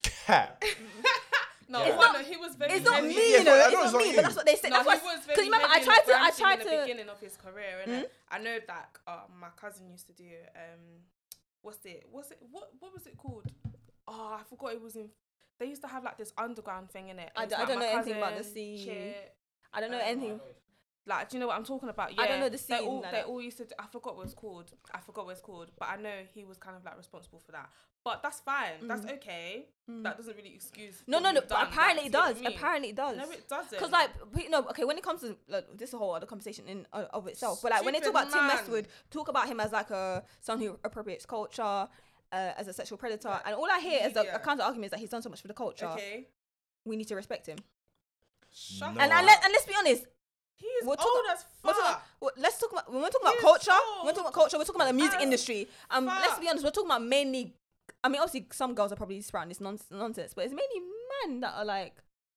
cat. 0.02 0.62
No, 1.70 1.82
It's 1.82 1.92
all 1.96 2.12
not- 2.14 2.24
he 2.24 2.36
was 2.36 2.54
very. 2.56 2.72
It's 2.72 2.84
not 2.84 3.02
me, 3.04 3.14
Yeah, 3.32 3.38
you 3.38 3.44
know. 3.44 3.54
It's 3.68 3.92
not 3.92 4.02
me, 4.02 4.12
but 4.16 4.22
that's 4.24 4.36
what 4.36 4.46
they 4.46 4.56
said. 4.56 4.70
No, 4.70 4.82
That's 4.82 5.00
he 5.00 5.06
what. 5.06 5.16
was 5.18 5.26
Because 5.26 5.44
remember, 5.44 5.66
I 5.70 5.80
tried 5.82 5.98
to. 6.06 6.12
I 6.14 6.18
grime 6.18 6.32
scene 6.32 6.44
tried 6.46 6.60
in 6.60 6.66
the 6.66 6.70
to. 6.76 6.82
beginning 6.82 7.08
of 7.10 7.20
his 7.20 7.36
career, 7.36 7.80
and 7.84 8.06
I 8.30 8.38
know 8.38 8.58
that 8.66 8.88
uh, 9.06 9.20
my 9.38 9.48
cousin 9.56 9.90
used 9.90 10.06
to 10.06 10.12
do. 10.14 10.24
Um, 10.56 11.02
what's 11.62 11.84
it? 11.84 12.06
What's 12.10 12.30
it? 12.30 12.38
What 12.50 12.70
What 12.80 12.94
was 12.94 13.06
it 13.06 13.16
called? 13.18 13.44
Oh, 14.06 14.38
I 14.40 14.42
forgot. 14.48 14.72
It 14.72 14.82
was 14.82 14.96
in. 14.96 15.10
They 15.58 15.66
used 15.66 15.82
to 15.82 15.88
have 15.88 16.04
like 16.04 16.16
this 16.16 16.32
underground 16.38 16.90
thing 16.90 17.08
in 17.08 17.18
it. 17.18 17.30
I 17.36 17.42
It's 17.44 17.50
d- 17.50 17.56
I 17.56 17.58
like 17.60 17.68
don't 17.68 17.78
My 17.80 17.84
know 17.86 17.92
anything 17.92 18.16
about 18.16 18.38
the 18.38 18.44
scene. 18.44 18.78
Shit. 18.84 19.34
I 19.72 19.80
don't 19.80 19.90
know 19.90 19.98
Um, 19.98 20.04
anything. 20.06 20.40
Like, 21.04 21.28
do 21.30 21.36
you 21.36 21.40
know 21.40 21.46
what 21.48 21.56
I'm 21.56 21.64
talking 21.64 21.88
about? 21.88 22.14
Yeah, 22.14 22.22
I 22.22 22.26
don't 22.28 22.40
know 22.40 22.48
the 22.50 22.56
They 22.58 22.78
scene 22.78 22.86
all, 22.86 23.00
like 23.00 23.12
they 23.12 23.22
all 23.22 23.40
used 23.42 23.56
to. 23.58 23.64
Do, 23.64 23.74
I 23.78 23.86
forgot 23.86 24.16
what 24.16 24.24
it's 24.26 24.34
called. 24.34 24.70
I 24.92 25.00
forgot 25.00 25.24
what 25.26 25.32
it's 25.32 25.40
called. 25.40 25.70
But 25.78 25.88
I 25.88 25.96
know 25.96 26.12
he 26.34 26.44
was 26.44 26.58
kind 26.58 26.76
of 26.76 26.84
like 26.84 26.96
responsible 26.96 27.38
for 27.40 27.52
that. 27.52 27.70
But 28.08 28.22
that's 28.22 28.40
fine. 28.40 28.72
That's 28.82 29.04
okay. 29.06 29.66
That 29.86 30.16
doesn't 30.18 30.36
really 30.36 30.54
excuse. 30.54 30.96
Mm. 30.96 31.08
No, 31.08 31.18
no, 31.18 31.30
no. 31.32 31.40
But 31.48 31.68
apparently 31.68 32.06
it 32.06 32.12
do 32.12 32.18
you 32.18 32.24
know 32.24 32.28
does. 32.28 32.36
what 32.36 32.46
I 32.46 32.48
mean? 32.50 32.58
Apparently 32.58 32.88
it 32.90 32.96
does. 32.96 33.16
No, 33.16 33.30
it 33.30 33.48
doesn't. 33.48 33.70
Because 33.70 33.90
like 33.90 34.10
you 34.36 34.50
know, 34.50 34.60
okay, 34.70 34.84
when 34.84 34.98
it 34.98 35.02
comes 35.04 35.20
to 35.22 35.36
like, 35.48 35.66
this 35.76 35.92
whole 35.92 36.14
other 36.14 36.26
conversation 36.26 36.64
in 36.68 36.86
uh, 36.92 37.04
of 37.12 37.26
itself. 37.26 37.60
But 37.62 37.70
like 37.72 37.84
when 37.84 37.94
they 37.94 38.00
talk 38.00 38.10
about 38.10 38.28
Stupid 38.28 38.38
Tim 38.38 38.46
man. 38.48 38.56
Westwood, 38.56 38.88
talk 39.10 39.28
about 39.28 39.46
him 39.48 39.60
as 39.60 39.72
like 39.72 39.90
a 39.90 40.22
someone 40.40 40.66
who 40.68 40.78
appropriates 40.84 41.24
culture, 41.26 41.62
uh, 41.62 41.86
as 42.32 42.68
a 42.68 42.72
sexual 42.74 42.98
predator, 42.98 43.40
and 43.46 43.54
all 43.54 43.68
I 43.70 43.80
hear 43.80 44.00
is 44.06 44.12
the 44.12 44.24
Yeah. 44.24 44.36
a 44.36 44.38
counter 44.40 44.62
argument 44.62 44.86
is 44.86 44.90
that 44.92 45.00
he's 45.00 45.08
done 45.10 45.22
so 45.22 45.30
much 45.30 45.40
for 45.40 45.48
the 45.48 45.54
culture. 45.54 45.86
okay, 45.86 46.28
We 46.84 46.96
need 46.96 47.08
to 47.08 47.14
respect 47.16 47.46
him. 47.46 47.58
shut 48.50 48.94
No. 48.94 49.00
And 49.00 49.10
up. 49.12 49.18
and, 49.18 49.26
let, 49.26 49.44
and 49.44 49.52
let's 49.52 49.66
be 49.66 49.74
honest. 49.78 50.04
He's 50.56 50.84
talk- 50.84 51.00
old 51.06 51.24
as 51.32 51.44
We're 51.62 51.72
fuck. 51.72 52.02
let's 52.36 52.58
talk 52.58 52.72
about 52.72 52.92
when 52.92 53.00
we're 53.00 53.08
talking 53.10 53.22
about 53.28 53.34
He's 53.34 53.42
culture. 53.42 53.70
old 53.70 54.04
we're 54.06 54.10
talking 54.10 54.20
about 54.24 54.32
culture. 54.34 54.58
We're 54.58 54.64
talking 54.64 54.80
about 54.80 54.88
the 54.88 54.94
music 54.94 55.16
as 55.18 55.22
industry. 55.22 55.68
Um, 55.90 56.06
let's 56.06 56.38
be 56.40 56.48
honest. 56.48 56.64
We're 56.64 56.72
talking 56.72 56.90
about 56.90 57.02
mainly. 57.04 57.54
I 58.04 58.08
mean, 58.08 58.20
obviously, 58.20 58.48
some 58.52 58.74
girls 58.74 58.92
are 58.92 58.96
probably 58.96 59.20
sprouting 59.20 59.48
this 59.50 59.60
nonsense, 59.60 59.90
nonsense, 59.90 60.32
but 60.34 60.44
it's 60.44 60.54
mainly 60.54 60.86
men 61.26 61.40
that 61.40 61.54
are 61.56 61.64
like 61.64 61.96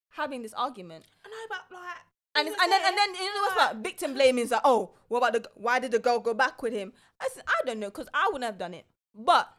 having 0.10 0.42
this 0.42 0.54
argument. 0.54 1.06
I 1.26 1.30
know, 1.30 1.36
but 1.50 1.76
like, 1.76 1.98
And, 2.36 2.48
he 2.48 2.54
and 2.62 2.72
then 2.72 2.82
and 2.86 2.98
then 2.98 3.14
you 3.16 3.34
know 3.34 3.42
what's 3.42 3.58
like, 3.58 3.72
about 3.72 3.84
victim 3.84 4.14
blaming 4.14 4.44
is 4.46 4.52
like, 4.52 4.62
oh, 4.64 4.92
what 5.08 5.20
about 5.20 5.34
the 5.44 5.50
why 5.56 5.80
did 5.80 5.92
the 5.92 6.00
girl 6.00 6.20
go 6.20 6.34
back 6.34 6.62
with 6.62 6.74
him? 6.74 6.94
I 7.20 7.30
said, 7.34 7.44
I 7.48 7.66
don't 7.66 7.80
know, 7.80 7.92
cause 7.92 8.08
I 8.14 8.26
wouldn't 8.28 8.46
have 8.46 8.58
done 8.58 8.74
it. 8.74 8.86
But 9.16 9.50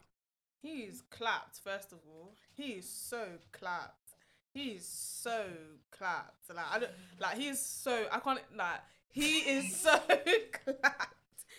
He's 0.61 1.03
clapped. 1.11 1.59
First 1.65 1.93
of 1.93 1.99
all, 2.07 2.35
he's 2.55 2.89
so 2.89 3.25
clapped. 3.51 3.97
He's 4.55 4.87
so 4.87 5.45
clapped. 5.91 6.49
Like 6.55 6.65
I 6.71 6.79
don't 6.79 6.93
like. 7.21 7.37
He's 7.37 7.59
so. 7.61 8.05
I 8.13 8.21
can't 8.21 8.39
like. 8.57 8.81
He 9.11 9.39
is 9.39 9.75
so 9.81 9.99
clapped. 9.99 11.15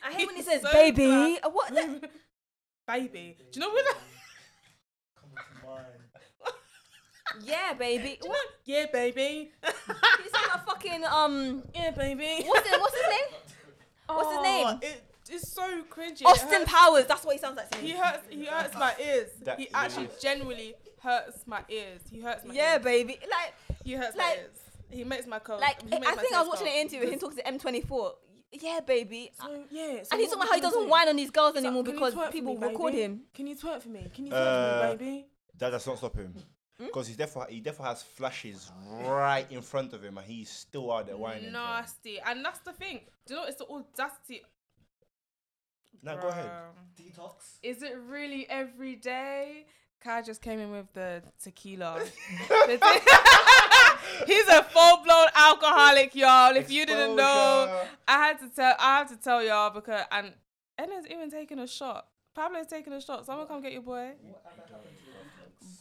I 0.06 0.14
hate 0.14 0.26
when 0.28 0.36
he 0.38 0.42
says 0.42 0.62
so 0.62 0.72
baby. 0.72 1.06
clapped. 1.06 1.54
What? 1.54 1.74
the- 1.74 2.10
baby. 2.88 3.38
Do 3.52 3.60
you 3.60 3.66
know 3.66 3.74
what? 3.74 3.98
Yeah, 7.44 7.74
baby. 7.74 8.20
What? 8.22 8.38
Yeah, 8.66 8.86
baby. 8.92 9.52
He's 9.64 10.34
like 10.34 10.56
a 10.56 10.60
fucking 10.60 11.04
um. 11.06 11.64
yeah, 11.74 11.92
baby. 11.92 12.44
What's 12.46 12.68
his 12.70 12.80
What's 12.80 12.96
his 12.96 13.10
name? 13.10 13.40
What's 14.08 14.30
his 14.30 14.38
Oh, 14.40 14.44
name? 14.44 14.80
It, 14.82 15.04
it's 15.30 15.52
so 15.52 15.82
cringy. 15.90 16.22
It 16.22 16.28
Austin 16.28 16.50
hurts- 16.50 16.72
Powers. 16.72 17.06
That's 17.08 17.26
what 17.26 17.34
he 17.36 17.40
sounds 17.42 17.58
like. 17.58 17.70
to 17.72 17.82
me. 17.82 17.88
He 17.88 17.94
hurts. 17.94 18.24
He 18.30 18.46
hurts 18.46 18.76
my 18.76 18.94
ears. 19.04 19.30
That 19.44 19.60
he 19.60 19.68
actually 19.74 20.06
is. 20.08 20.22
genuinely 20.22 20.76
hurts 21.02 21.48
my 21.48 21.64
ears. 21.70 22.02
He 22.12 22.20
hurts 22.22 22.44
my 22.46 22.50
ears. 22.54 22.58
Yeah, 22.58 22.74
ears. 22.76 22.84
baby. 22.84 23.18
Like, 23.22 23.54
He 23.84 23.94
hurts 23.94 24.16
like- 24.16 24.38
my 24.38 24.42
ears. 24.42 24.60
He 24.92 25.04
makes 25.04 25.26
my 25.26 25.40
cold. 25.40 25.60
like 25.62 25.82
he 25.82 25.90
makes 25.90 26.06
I 26.08 26.16
my 26.16 26.22
think 26.22 26.36
I 26.36 26.42
was 26.44 26.50
taste 26.50 26.62
watching 26.62 26.68
an 26.68 26.74
cold. 26.74 26.82
interview 26.82 27.00
with 27.00 27.14
him 27.14 27.20
talking 27.20 27.38
to 27.62 27.70
M24. 27.72 28.12
Yeah, 28.62 28.80
baby. 28.86 29.32
So, 29.42 29.64
yeah. 29.72 30.04
So 30.04 30.10
and 30.12 30.22
he's 30.22 30.30
talking 30.30 30.34
about 30.34 30.48
how 30.50 30.54
he 30.54 30.62
gonna 30.62 30.62
doesn't 30.62 30.84
do? 30.84 30.90
wine 30.90 31.08
on 31.10 31.16
these 31.16 31.32
girls 31.32 31.56
He's 31.56 31.64
like, 31.64 31.66
anymore 31.70 31.84
"Can 31.84 31.94
you 31.96 32.00
because 32.00 32.14
twerk 32.14 32.26
for 32.28 32.32
people 32.32 32.54
me, 32.54 32.68
record 32.68 32.92
baby? 32.92 33.02
him. 33.04 33.22
Can 33.34 33.48
you 33.48 33.56
twerk 33.56 33.82
for 33.82 33.90
me? 33.90 34.08
Can 34.14 34.28
you 34.28 34.32
twerk 34.34 34.38
Uh, 34.38 34.82
for 34.82 34.88
me, 34.92 34.96
baby? 34.98 35.26
That 35.58 35.72
does 35.72 35.88
not 35.88 35.98
stop 35.98 36.16
him. 36.16 36.36
Hmm? 36.78 36.86
Because 36.86 37.08
he 37.08 37.16
definitely 37.16 37.56
he 37.56 37.62
definitely 37.62 37.90
has 37.90 38.04
flashes 38.04 38.72
right 39.04 39.46
in 39.52 39.62
front 39.62 39.94
of 39.94 40.04
him 40.04 40.18
and 40.18 40.26
he's 40.26 40.50
still 40.50 40.92
out 40.92 41.06
there 41.06 41.18
wining. 41.18 41.44
fam. 41.44 41.54
Nasty. 41.54 42.20
And 42.26 42.44
that's 42.44 42.60
the 42.60 42.74
thing. 42.74 43.02
Do 43.28 43.36
you 43.36 43.40
know 43.40 43.46
it's 43.46 43.58
the 43.58 43.68
audacity? 43.68 44.42
Now 46.02 46.16
go 46.18 46.30
ahead. 46.30 46.50
Detox. 47.00 47.60
Is 47.62 47.84
it 47.84 47.96
really 48.08 48.50
every 48.50 48.96
day? 48.96 49.66
Kai 50.04 50.22
just 50.22 50.42
came 50.42 50.60
in 50.60 50.72
with 50.72 50.92
the 50.94 51.24
tequila. 51.42 52.02
He's 54.28 54.48
a 54.50 54.64
full 54.64 54.98
blown 54.98 55.28
alcoholic, 55.34 56.14
y'all. 56.14 56.56
If 56.58 56.70
you 56.70 56.86
didn't 56.86 57.16
know, 57.16 57.86
I 58.08 58.18
had 58.18 58.38
to 58.40 58.50
tell. 58.50 58.76
I 58.80 58.98
have 58.98 59.10
to 59.10 59.16
tell 59.16 59.42
y'all 59.42 59.70
because 59.70 60.02
and 60.12 60.34
Enna's 60.78 61.06
even 61.10 61.32
taking 61.32 61.60
a 61.60 61.68
shot. 61.68 62.08
Pablo's 62.36 62.68
taking 62.68 62.92
a 62.94 63.00
shot. 63.00 63.26
Someone 63.26 63.48
come 63.48 63.62
get 63.62 63.72
your 63.72 63.82
boy. 63.82 64.12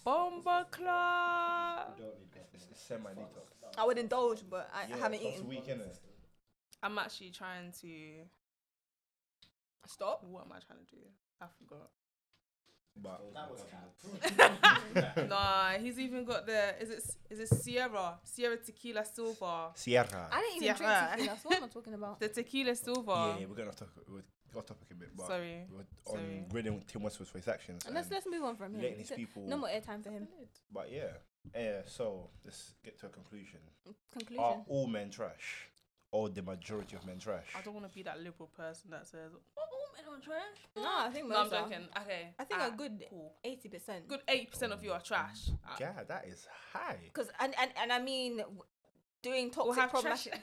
Bomba 0.05 0.67
club. 0.71 1.99
It's, 2.55 2.67
it's 2.71 2.81
semi 2.83 3.11
detox. 3.13 3.49
I 3.79 3.85
would 3.87 3.99
indulge, 3.99 4.43
but 4.49 4.69
I 4.75 4.87
Yeah, 4.89 4.97
haven't 4.97 5.23
once 5.23 5.37
eaten. 5.37 5.49
week, 5.49 5.67
innit? 5.67 5.99
I'm 6.83 6.99
actually 6.99 7.31
trying 7.31 7.73
to 7.81 7.89
Stop. 9.87 10.23
What 10.25 10.45
am 10.47 10.53
I 10.53 10.59
trying 10.61 10.79
to 10.85 10.95
do? 10.95 11.03
I 11.41 11.47
forgot. 11.59 11.91
But 12.97 13.33
That 13.35 13.51
was 13.51 13.65
nah, 15.29 15.71
he's 15.81 15.99
even 15.99 16.25
got 16.25 16.45
the 16.47 16.75
is 16.81 16.91
it 16.91 17.03
is 17.31 17.41
it 17.41 17.49
Sierra 17.49 18.19
Sierra 18.23 18.59
Tequila 18.59 19.05
Silver 19.05 19.71
Sierra. 19.75 20.29
I 20.31 20.41
didn't 20.41 20.57
even 20.57 20.67
Yeah. 20.67 20.75
drink 20.75 20.93
tequila. 21.17 21.39
So 21.39 21.49
what 21.49 21.57
I'm 21.59 21.65
I 21.65 21.69
talking 21.69 21.95
about? 21.95 22.21
the 22.21 22.29
Tequila 22.29 22.75
Silver. 22.77 23.11
yeah, 23.13 23.39
yeah, 23.41 23.47
we're 23.49 23.55
gonna 23.57 23.73
talk. 23.73 23.89
We're 24.07 24.23
off 24.59 24.67
topic 24.67 24.89
a 24.91 24.95
bit, 24.95 25.17
but 25.17 25.27
Sorry. 25.27 25.67
we're 25.71 25.85
Sorry. 26.07 26.21
on 26.39 26.47
grading 26.51 26.83
Tim 26.87 27.03
Westwood 27.03 27.29
for 27.29 27.39
his 27.39 27.49
actions. 27.49 27.85
And 27.87 27.95
let's 27.95 28.07
and 28.09 28.15
let's 28.15 28.27
move 28.27 28.43
on 28.45 28.57
from 28.57 28.75
him. 28.75 28.83
letting 28.83 28.99
his 28.99 29.11
It's 29.11 29.17
people. 29.19 29.43
No 29.47 29.57
more 29.59 29.69
airtime 29.69 30.03
for 30.03 30.11
him. 30.11 30.29
But 30.73 30.91
yeah, 30.93 31.13
yeah. 31.55 31.81
So 31.87 32.31
let's 32.45 32.75
get 32.85 32.99
to 33.01 33.07
a 33.07 33.09
conclusion. 33.09 33.61
Conclusion. 34.13 34.43
Are 34.45 34.63
all 34.69 34.87
men 34.87 35.11
trash, 35.11 35.69
or 36.11 36.29
the 36.29 36.43
majority 36.43 36.97
of 36.97 37.05
men 37.07 37.19
trash? 37.19 37.47
I 37.57 37.61
don't 37.63 37.75
want 37.75 37.89
to 37.89 37.95
be 37.95 38.03
that 38.05 38.21
liberal 38.21 38.49
person 38.57 38.91
that 38.91 39.07
says, 39.07 39.31
"Oh, 39.57 39.61
all 39.61 39.89
men 39.97 40.19
are 40.19 40.21
trash." 40.23 40.59
no, 40.77 40.83
I 41.07 41.11
think 41.11 41.29
No, 41.29 41.37
I'm 41.37 41.43
most 41.51 41.53
are. 41.55 41.63
joking. 41.69 41.89
Okay, 42.01 42.29
I 42.39 42.45
think 42.45 42.61
ah, 42.61 42.69
a 42.69 42.77
good 42.77 43.05
cool. 43.11 43.35
eighty 43.45 43.69
percent. 43.69 44.09
good 44.09 44.21
eight 44.29 44.51
percent 44.51 44.73
of 44.73 44.83
you 44.85 44.93
are 44.93 45.01
trash. 45.01 45.51
Ah, 45.67 45.77
Yeah, 45.81 45.93
that 46.09 46.27
is 46.27 46.47
high. 46.73 46.99
Because 47.05 47.31
and, 47.41 47.55
and 47.61 47.71
and 47.81 47.93
I 47.93 47.99
mean, 48.01 48.39
w- 48.39 48.63
doing 49.23 49.51
We'll 49.57 49.75
toxic 49.75 49.81
have 49.83 49.91
trash. 49.91 50.29
problematic. 50.29 50.41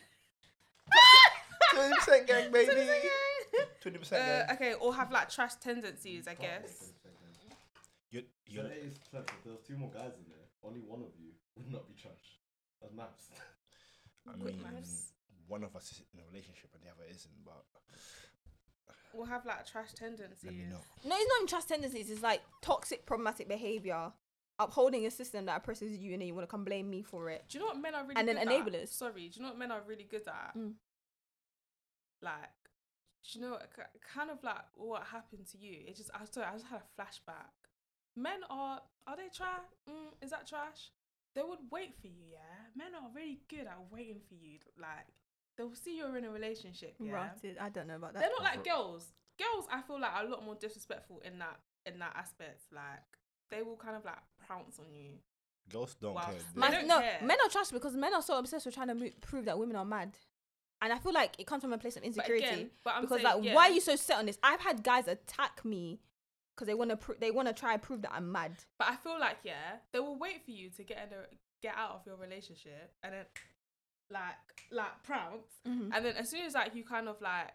Twenty 1.73 1.95
percent 1.95 2.27
gang, 2.27 2.51
baby. 2.51 2.71
Twenty 3.81 3.97
percent 3.97 4.21
Uh, 4.23 4.45
gang. 4.47 4.55
okay, 4.55 4.73
or 4.75 4.93
have 4.93 5.11
like 5.11 5.29
trash 5.29 5.55
tendencies, 5.55 6.27
I 6.27 6.33
guess. 6.35 6.91
You, 8.11 8.21
So 8.47 8.53
you, 8.53 8.61
it 8.61 8.83
is 8.85 8.97
clever. 9.09 9.25
If 9.37 9.43
there 9.43 9.53
was 9.53 9.61
two 9.67 9.77
more 9.77 9.89
guys 9.91 10.13
in 10.17 10.25
there, 10.29 10.45
only 10.63 10.79
one 10.81 11.01
of 11.01 11.11
you 11.19 11.29
would 11.55 11.71
not 11.71 11.87
be 11.87 11.93
trash. 11.93 12.39
That's 12.81 12.93
maths. 12.93 13.29
I 14.27 14.35
mean, 14.37 14.61
maths. 14.63 15.13
one 15.47 15.63
of 15.63 15.75
us 15.75 15.91
is 15.91 16.01
in 16.13 16.19
a 16.19 16.23
relationship 16.31 16.69
and 16.73 16.83
the 16.83 16.89
other 16.89 17.09
isn't. 17.09 17.31
But 17.45 17.63
We'll 19.13 19.25
have 19.25 19.45
like 19.45 19.65
trash 19.65 19.93
tendencies. 19.93 20.43
let 20.43 20.53
me 20.53 20.65
know. 20.65 20.77
No, 21.05 21.15
it's 21.15 21.27
not 21.29 21.37
even 21.37 21.47
trash 21.47 21.65
tendencies. 21.65 22.09
It's 22.11 22.21
like 22.21 22.41
toxic 22.61 23.05
problematic 23.07 23.47
behavior, 23.47 24.11
upholding 24.59 25.05
a 25.07 25.11
system 25.11 25.45
that 25.45 25.57
oppresses 25.57 25.97
you, 25.97 26.13
and 26.13 26.21
then 26.21 26.27
you 26.27 26.35
want 26.35 26.47
to 26.47 26.51
come 26.51 26.63
blame 26.63 26.89
me 26.89 27.01
for 27.01 27.29
it. 27.29 27.45
Do 27.49 27.57
you 27.57 27.63
know 27.63 27.69
what 27.71 27.81
men 27.81 27.95
are 27.95 28.03
really 28.03 28.15
And 28.17 28.27
then 28.27 28.37
good 28.37 28.47
enablers. 28.47 28.83
at? 28.83 28.89
Sorry, 28.89 29.29
do 29.29 29.39
you 29.39 29.41
know 29.43 29.49
what 29.49 29.57
men 29.57 29.71
are 29.71 29.81
really 29.87 30.03
good 30.09 30.27
at? 30.27 30.55
Mm. 30.55 30.73
Like, 32.21 32.33
do 32.33 32.58
you 33.25 33.41
know 33.41 33.57
kind 34.13 34.29
of 34.31 34.43
like 34.43 34.65
what 34.75 35.03
happened 35.03 35.45
to 35.51 35.57
you? 35.57 35.77
It 35.87 35.95
just, 35.97 36.09
I 36.13 36.25
sorry, 36.25 36.47
I 36.47 36.53
just 36.53 36.65
had 36.67 36.81
a 36.81 37.01
flashback. 37.01 37.53
Men 38.15 38.39
are, 38.49 38.81
are 39.07 39.15
they 39.15 39.29
trash? 39.33 39.61
Mm, 39.89 40.13
is 40.21 40.31
that 40.31 40.47
trash? 40.47 40.91
They 41.35 41.41
would 41.43 41.59
wait 41.71 41.93
for 42.01 42.07
you, 42.07 42.23
yeah. 42.31 42.39
Men 42.75 42.87
are 42.95 43.09
really 43.13 43.39
good 43.49 43.67
at 43.67 43.77
waiting 43.91 44.19
for 44.27 44.33
you. 44.33 44.57
Like, 44.81 45.05
they'll 45.57 45.73
see 45.75 45.97
you're 45.97 46.17
in 46.17 46.25
a 46.25 46.31
relationship, 46.31 46.95
yeah. 46.99 47.13
Rotted. 47.13 47.57
I 47.59 47.69
don't 47.69 47.87
know 47.87 47.95
about 47.95 48.13
that. 48.13 48.19
They're 48.21 48.29
not 48.31 48.43
like 48.43 48.63
girls. 48.65 49.13
Girls, 49.37 49.67
I 49.71 49.81
feel 49.83 50.01
like 50.01 50.11
are 50.13 50.25
a 50.25 50.29
lot 50.29 50.43
more 50.43 50.55
disrespectful 50.55 51.21
in 51.23 51.39
that 51.39 51.59
in 51.85 51.99
that 51.99 52.13
aspect. 52.15 52.63
Like, 52.73 53.05
they 53.51 53.61
will 53.61 53.77
kind 53.77 53.95
of 53.95 54.03
like 54.05 54.17
pounce 54.47 54.79
on 54.79 54.91
you 54.93 55.11
Girls 55.71 55.95
don't 56.01 56.15
Wow. 56.15 56.21
care. 56.25 56.33
They 56.55 56.59
My, 56.59 56.71
don't 56.71 56.87
no, 56.87 56.99
care. 56.99 57.19
men 57.21 57.37
are 57.45 57.49
trash 57.49 57.69
because 57.69 57.95
men 57.95 58.13
are 58.15 58.23
so 58.23 58.37
obsessed 58.39 58.65
with 58.65 58.73
trying 58.73 58.87
to 58.87 58.95
mo- 58.95 59.11
prove 59.21 59.45
that 59.45 59.57
women 59.59 59.75
are 59.75 59.85
mad, 59.85 60.17
and 60.81 60.93
I 60.93 60.97
feel 60.99 61.13
like 61.13 61.33
it 61.39 61.45
comes 61.47 61.61
from 61.63 61.73
a 61.73 61.77
place 61.77 61.95
of 61.95 62.01
But 62.03 62.07
insecurity. 62.07 62.45
again, 62.45 62.69
but 62.83 62.93
I'm 62.95 63.01
because 63.01 63.21
saying, 63.21 63.35
like, 63.35 63.43
yeah, 63.45 63.55
why 63.55 63.69
are 63.69 63.71
you 63.71 63.81
so 63.81 63.95
set 63.95 64.17
on 64.17 64.25
this? 64.25 64.37
I've 64.43 64.61
had 64.61 64.83
guys 64.83 65.07
attack 65.07 65.63
me 65.65 65.99
because 66.55 66.67
they 66.67 66.73
want 66.73 66.89
to 66.91 66.97
pr- 66.97 67.13
they 67.19 67.31
want 67.31 67.47
to 67.47 67.53
try 67.53 67.73
and 67.73 67.81
prove 67.81 68.01
that 68.03 68.11
I'm 68.13 68.31
mad. 68.31 68.53
But 68.77 68.89
I 68.89 68.95
feel 68.95 69.19
like 69.19 69.37
yeah, 69.43 69.77
they 69.91 69.99
will 69.99 70.17
wait 70.17 70.43
for 70.45 70.51
you 70.51 70.69
to 70.71 70.83
get 70.83 70.97
in 70.97 71.17
a, 71.17 71.23
get 71.61 71.75
out 71.77 71.91
of 71.91 72.01
your 72.05 72.15
relationship 72.17 72.93
and 73.03 73.13
then 73.13 73.25
like 74.11 74.35
like 74.71 75.03
prounce, 75.03 75.51
Mhm. 75.67 75.91
and 75.93 76.05
then 76.05 76.15
as 76.15 76.29
soon 76.29 76.41
as 76.45 76.53
like 76.53 76.73
you 76.75 76.83
kind 76.83 77.07
of 77.07 77.21
like 77.21 77.51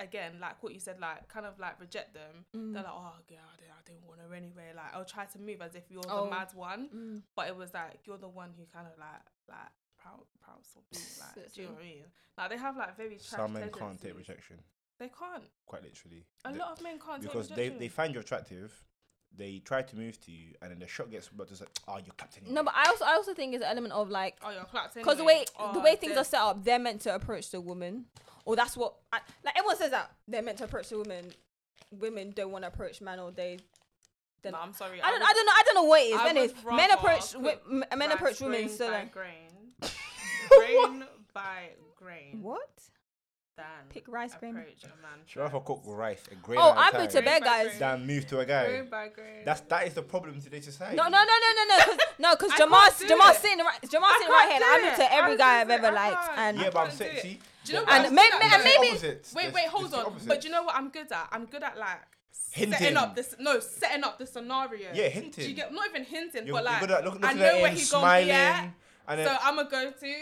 again 0.00 0.32
like 0.40 0.60
what 0.62 0.74
you 0.74 0.80
said 0.80 0.98
like 0.98 1.28
kind 1.28 1.46
of 1.46 1.58
like 1.60 1.80
reject 1.80 2.14
them, 2.14 2.44
Mm. 2.54 2.72
they're 2.74 2.82
like 2.82 2.92
oh 2.92 3.12
yeah 3.28 3.38
I 3.52 3.56
didn't, 3.56 3.72
I 3.72 3.82
didn't 3.86 4.06
want 4.08 4.20
her 4.20 4.34
anyway. 4.34 4.72
Like 4.74 4.92
I'll 4.94 5.04
try 5.04 5.24
to 5.26 5.38
move 5.38 5.60
as 5.62 5.74
if 5.74 5.84
you're 5.90 6.02
Oh. 6.08 6.24
the 6.24 6.30
mad 6.30 6.52
one, 6.54 6.88
Mm. 6.88 7.22
but 7.36 7.48
it 7.48 7.56
was 7.56 7.72
like 7.72 8.00
you're 8.06 8.18
the 8.18 8.28
one 8.28 8.52
who 8.58 8.64
kind 8.66 8.86
of 8.88 8.98
like 8.98 9.22
like 9.48 9.70
proud 10.04 10.26
proud 10.42 10.60
or 10.76 10.82
be 10.90 10.98
like 11.20 11.52
do 11.54 11.60
you 11.62 11.66
know 11.68 11.74
what 11.74 11.80
I 11.82 11.84
mean? 11.84 12.04
Like 12.36 12.50
they 12.50 12.58
have 12.58 12.76
like 12.76 12.96
very 12.96 13.16
trash 13.16 13.22
Some 13.40 13.52
men 13.54 13.70
can't 13.76 14.00
take 14.00 14.16
rejection. 14.16 14.56
They 14.98 15.08
can't. 15.08 15.44
Quite 15.66 15.82
literally. 15.82 16.24
A 16.44 16.52
They- 16.52 16.58
lot 16.58 16.72
of 16.72 16.82
men 16.82 16.98
can't 17.04 17.20
because 17.22 17.48
take 17.48 17.56
they, 17.56 17.62
rejection. 17.64 17.80
they 17.80 17.88
find 17.88 18.14
you 18.14 18.20
attractive, 18.20 18.72
they 19.36 19.58
try 19.64 19.82
to 19.82 19.96
move 19.96 20.20
to 20.24 20.30
you, 20.30 20.54
and 20.62 20.70
then 20.70 20.78
the 20.78 20.86
shot 20.86 21.10
gets 21.10 21.28
but 21.28 21.48
just 21.48 21.60
like, 21.62 21.70
oh, 21.88 21.96
you're 21.96 22.14
captain. 22.16 22.44
No, 22.48 22.62
but 22.62 22.74
I 22.76 22.88
also 22.88 23.04
I 23.04 23.14
also 23.14 23.34
think 23.34 23.52
there's 23.52 23.62
an 23.64 23.70
element 23.70 23.92
of 23.94 24.10
like 24.10 24.36
oh, 24.44 24.50
you're 24.50 24.64
clapped 24.64 24.94
because 24.94 25.16
the 25.16 25.24
anyway. 25.24 25.40
way 25.58 25.72
the 25.72 25.80
Oh, 25.80 25.82
way 25.82 25.96
things 25.96 26.16
are 26.16 26.24
set 26.24 26.40
up, 26.40 26.62
they're 26.64 26.78
meant 26.78 27.00
to 27.02 27.14
approach 27.14 27.50
the 27.50 27.60
woman, 27.60 28.04
or 28.44 28.54
that's 28.54 28.76
what 28.76 28.94
I, 29.12 29.18
like 29.44 29.56
everyone 29.58 29.76
says 29.76 29.90
that 29.90 30.12
they're 30.28 30.42
meant 30.42 30.58
to 30.58 30.64
approach 30.64 30.88
the 30.90 30.98
woman. 30.98 31.24
Women 31.90 32.32
don't 32.34 32.50
want 32.52 32.62
to 32.64 32.68
approach 32.68 33.00
men, 33.00 33.18
or 33.20 33.30
they. 33.32 33.58
Then 34.42 34.52
No, 34.52 34.58
I'm 34.60 34.72
sorry. 34.74 35.00
I 35.02 35.10
don't. 35.10 35.20
would- 35.20 35.28
I 35.28 35.32
don't 35.32 35.46
know. 35.46 35.52
I 35.56 35.62
don't 35.64 35.74
know 35.76 35.84
what 35.84 36.00
it 36.02 36.04
is. 36.06 36.20
I 36.20 36.24
Men, 36.24 36.34
would 36.36 36.44
is, 36.50 36.64
men 36.64 36.90
approach 36.92 37.32
wi- 37.32 37.86
men 37.96 38.12
approach 38.12 38.40
women 38.40 38.64
grain 38.66 38.76
so 38.76 38.90
like 38.90 39.12
grain, 39.12 39.32
grain 40.58 41.04
by 41.34 41.70
grain. 41.96 42.42
what? 42.42 42.70
Than 43.56 43.66
Pick 43.88 44.08
rice 44.08 44.34
grain. 44.34 44.56
approach 44.56 44.82
a 44.82 44.88
man. 45.00 45.20
She 45.26 45.38
rather 45.38 45.60
cook 45.60 45.82
rice 45.86 46.24
a 46.32 46.34
grain 46.34 46.58
Oh, 46.60 46.72
at 46.72 46.76
a 46.76 46.80
I'm 46.80 46.92
time 46.92 47.02
with 47.02 47.10
to 47.12 47.22
bed, 47.22 47.44
guys. 47.44 47.66
grain. 47.68 47.78
than 47.78 48.04
move 48.06 48.26
to 48.26 48.40
a 48.40 48.44
guy. 48.44 48.66
Grain 48.66 48.88
by 48.90 49.06
grain. 49.08 49.44
That's 49.44 49.60
that 49.60 49.86
is 49.86 49.94
the 49.94 50.02
problem 50.02 50.34
in 50.34 50.40
today's 50.40 50.64
society. 50.64 50.96
No, 50.96 51.04
no, 51.04 51.10
no, 51.10 51.18
no, 51.22 51.50
no, 51.54 51.64
no, 51.76 51.84
cause, 51.84 51.98
no, 52.18 52.30
because 52.34 52.50
I 52.50 52.56
Jamal's 52.58 52.82
can't 52.88 52.98
do 52.98 53.06
Jamal's 53.10 53.36
it. 53.36 53.40
sitting 53.42 53.58
right, 53.64 53.78
Jamal's 53.88 54.12
I 54.12 54.18
sitting 54.18 54.32
right 54.32 54.48
here. 54.50 54.58
can't 54.58 54.64
And 54.64 54.74
I'm 54.74 54.96
do 54.96 55.02
into 55.02 55.14
every 55.14 55.32
I 55.32 55.36
guy 55.36 55.60
I've 55.60 55.68
can't 55.68 55.84
ever 55.84 55.86
it. 55.86 55.98
I 56.00 56.08
liked, 56.10 56.26
can't. 56.26 56.38
and 56.38 56.58
Yeah, 56.58 56.70
but 56.70 56.78
I'm 56.80 56.86
can't 56.88 56.98
do 56.98 57.04
it. 57.04 57.12
sexy. 57.14 57.40
Do 57.64 57.72
you 57.72 57.78
know 57.78 57.84
But 57.84 57.90
what? 57.92 57.94
And 57.94 58.06
I'm 58.08 58.14
may- 58.16 58.30
good 58.30 58.38
may- 58.40 58.48
No, 58.48 58.54
and 58.54 58.64
no, 58.64 58.70
maybe- 58.70 58.88
opposites. 58.90 59.34
Wait, 59.34 59.42
There's- 59.42 59.54
wait, 59.54 59.60
there's 59.62 59.70
hold 59.72 59.90
two 59.92 59.96
on. 59.98 60.06
opposites. 60.06 60.26
But 60.26 60.40
do 60.40 60.48
you 60.48 60.52
know 60.54 60.62
what 60.64 60.74
I'm 60.74 60.88
good 60.90 61.12
at? 61.12 61.28
I'm 61.30 61.46
good 61.46 61.62
at 61.62 61.78
like 61.78 62.02
Hinting. 62.50 62.78
setting 62.78 62.96
up 62.96 63.14
this. 63.14 63.34
No, 63.38 63.60
setting 63.60 64.02
up 64.02 64.18
the 64.18 64.26
scenario. 64.26 64.90
Yeah, 64.92 65.04
Do 65.04 65.10
hinting. 65.10 65.48
you 65.48 65.54
get 65.54 65.72
not 65.72 65.88
even 65.90 66.02
hinting, 66.02 66.46
You're, 66.48 66.56
but 66.56 66.64
like 66.64 66.80
you're 66.80 66.88
good 66.88 66.96
at 66.98 67.04
look, 67.04 67.14
I 67.22 67.28
looking 67.28 67.38
know 67.38 67.46
at 67.46 67.62
where 67.62 67.70
him, 67.70 67.76
he 67.76 67.84
gonna 67.88 68.02
smiling, 68.02 68.26
be 68.26 68.32
at. 68.32 68.70
and 69.06 69.20
then 69.20 69.26
So 69.28 69.36
I'm 69.42 69.56
gonna 69.56 69.70
go 69.70 69.90
to, 69.92 70.14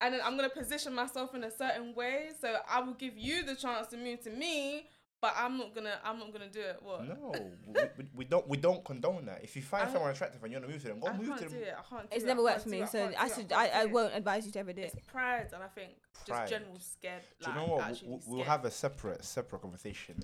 and 0.00 0.14
then 0.14 0.20
I'm 0.24 0.36
gonna 0.36 0.48
position 0.50 0.94
myself 0.94 1.34
in 1.34 1.44
a 1.44 1.50
certain 1.50 1.94
way. 1.94 2.30
So 2.40 2.56
I 2.68 2.80
will 2.80 2.94
give 2.94 3.16
you 3.16 3.42
the 3.44 3.54
chance 3.54 3.86
to 3.88 3.96
move 3.96 4.20
to 4.22 4.30
me, 4.30 4.88
but 5.22 5.34
I'm 5.38 5.56
not 5.58 5.74
gonna. 5.74 5.98
I'm 6.04 6.18
not 6.18 6.32
gonna 6.32 6.50
do 6.50 6.60
it. 6.60 6.78
What? 6.82 7.06
no, 7.08 7.32
we, 7.66 7.80
we, 7.96 8.04
we 8.16 8.24
don't 8.26 8.46
we 8.48 8.56
don't 8.58 8.84
condone 8.84 9.24
that. 9.26 9.42
If 9.42 9.56
you 9.56 9.62
find 9.62 9.88
I- 9.88 9.92
someone 9.92 10.10
attractive 10.10 10.42
and 10.42 10.52
you 10.52 10.58
want 10.58 10.66
to 10.68 10.72
move 10.72 10.82
to 10.82 10.88
them, 10.88 11.00
go 11.00 11.08
I 11.08 11.16
move 11.16 11.28
can't 11.28 11.40
to 11.40 11.48
do 11.48 11.54
them. 11.54 11.62
it. 11.62 11.74
I 11.78 11.82
can't. 11.96 12.10
Do 12.10 12.16
it's 12.16 12.24
it. 12.24 12.26
never 12.26 12.40
I 12.40 12.44
worked 12.44 12.54
can't 12.56 12.62
for 12.64 12.70
do 12.70 12.76
me. 12.76 12.82
it. 12.82 12.88
So 12.90 12.98
can't 12.98 13.16
I 13.20 13.26
do 13.26 13.32
it. 13.32 13.36
should 13.36 13.48
can't 13.48 13.74
I, 13.74 13.80
I 13.80 13.84
won't 13.86 14.14
advise 14.14 14.46
you 14.46 14.52
to 14.52 14.58
ever 14.58 14.72
do 14.72 14.82
it. 14.82 14.84
It's 14.86 14.94
it. 14.96 15.06
pride, 15.06 15.48
and 15.54 15.62
I 15.62 15.68
think 15.68 15.92
Pride. 16.26 16.40
just 16.40 16.50
general 16.50 16.78
scared. 16.80 17.22
Do 17.42 17.50
you 17.50 17.56
know 17.56 17.66
what? 17.74 17.84
actually 17.84 18.08
We, 18.10 18.18
we'll 18.26 18.44
have 18.44 18.64
a 18.64 18.70
separate 18.70 19.24
separate 19.24 19.62
conversation 19.62 20.16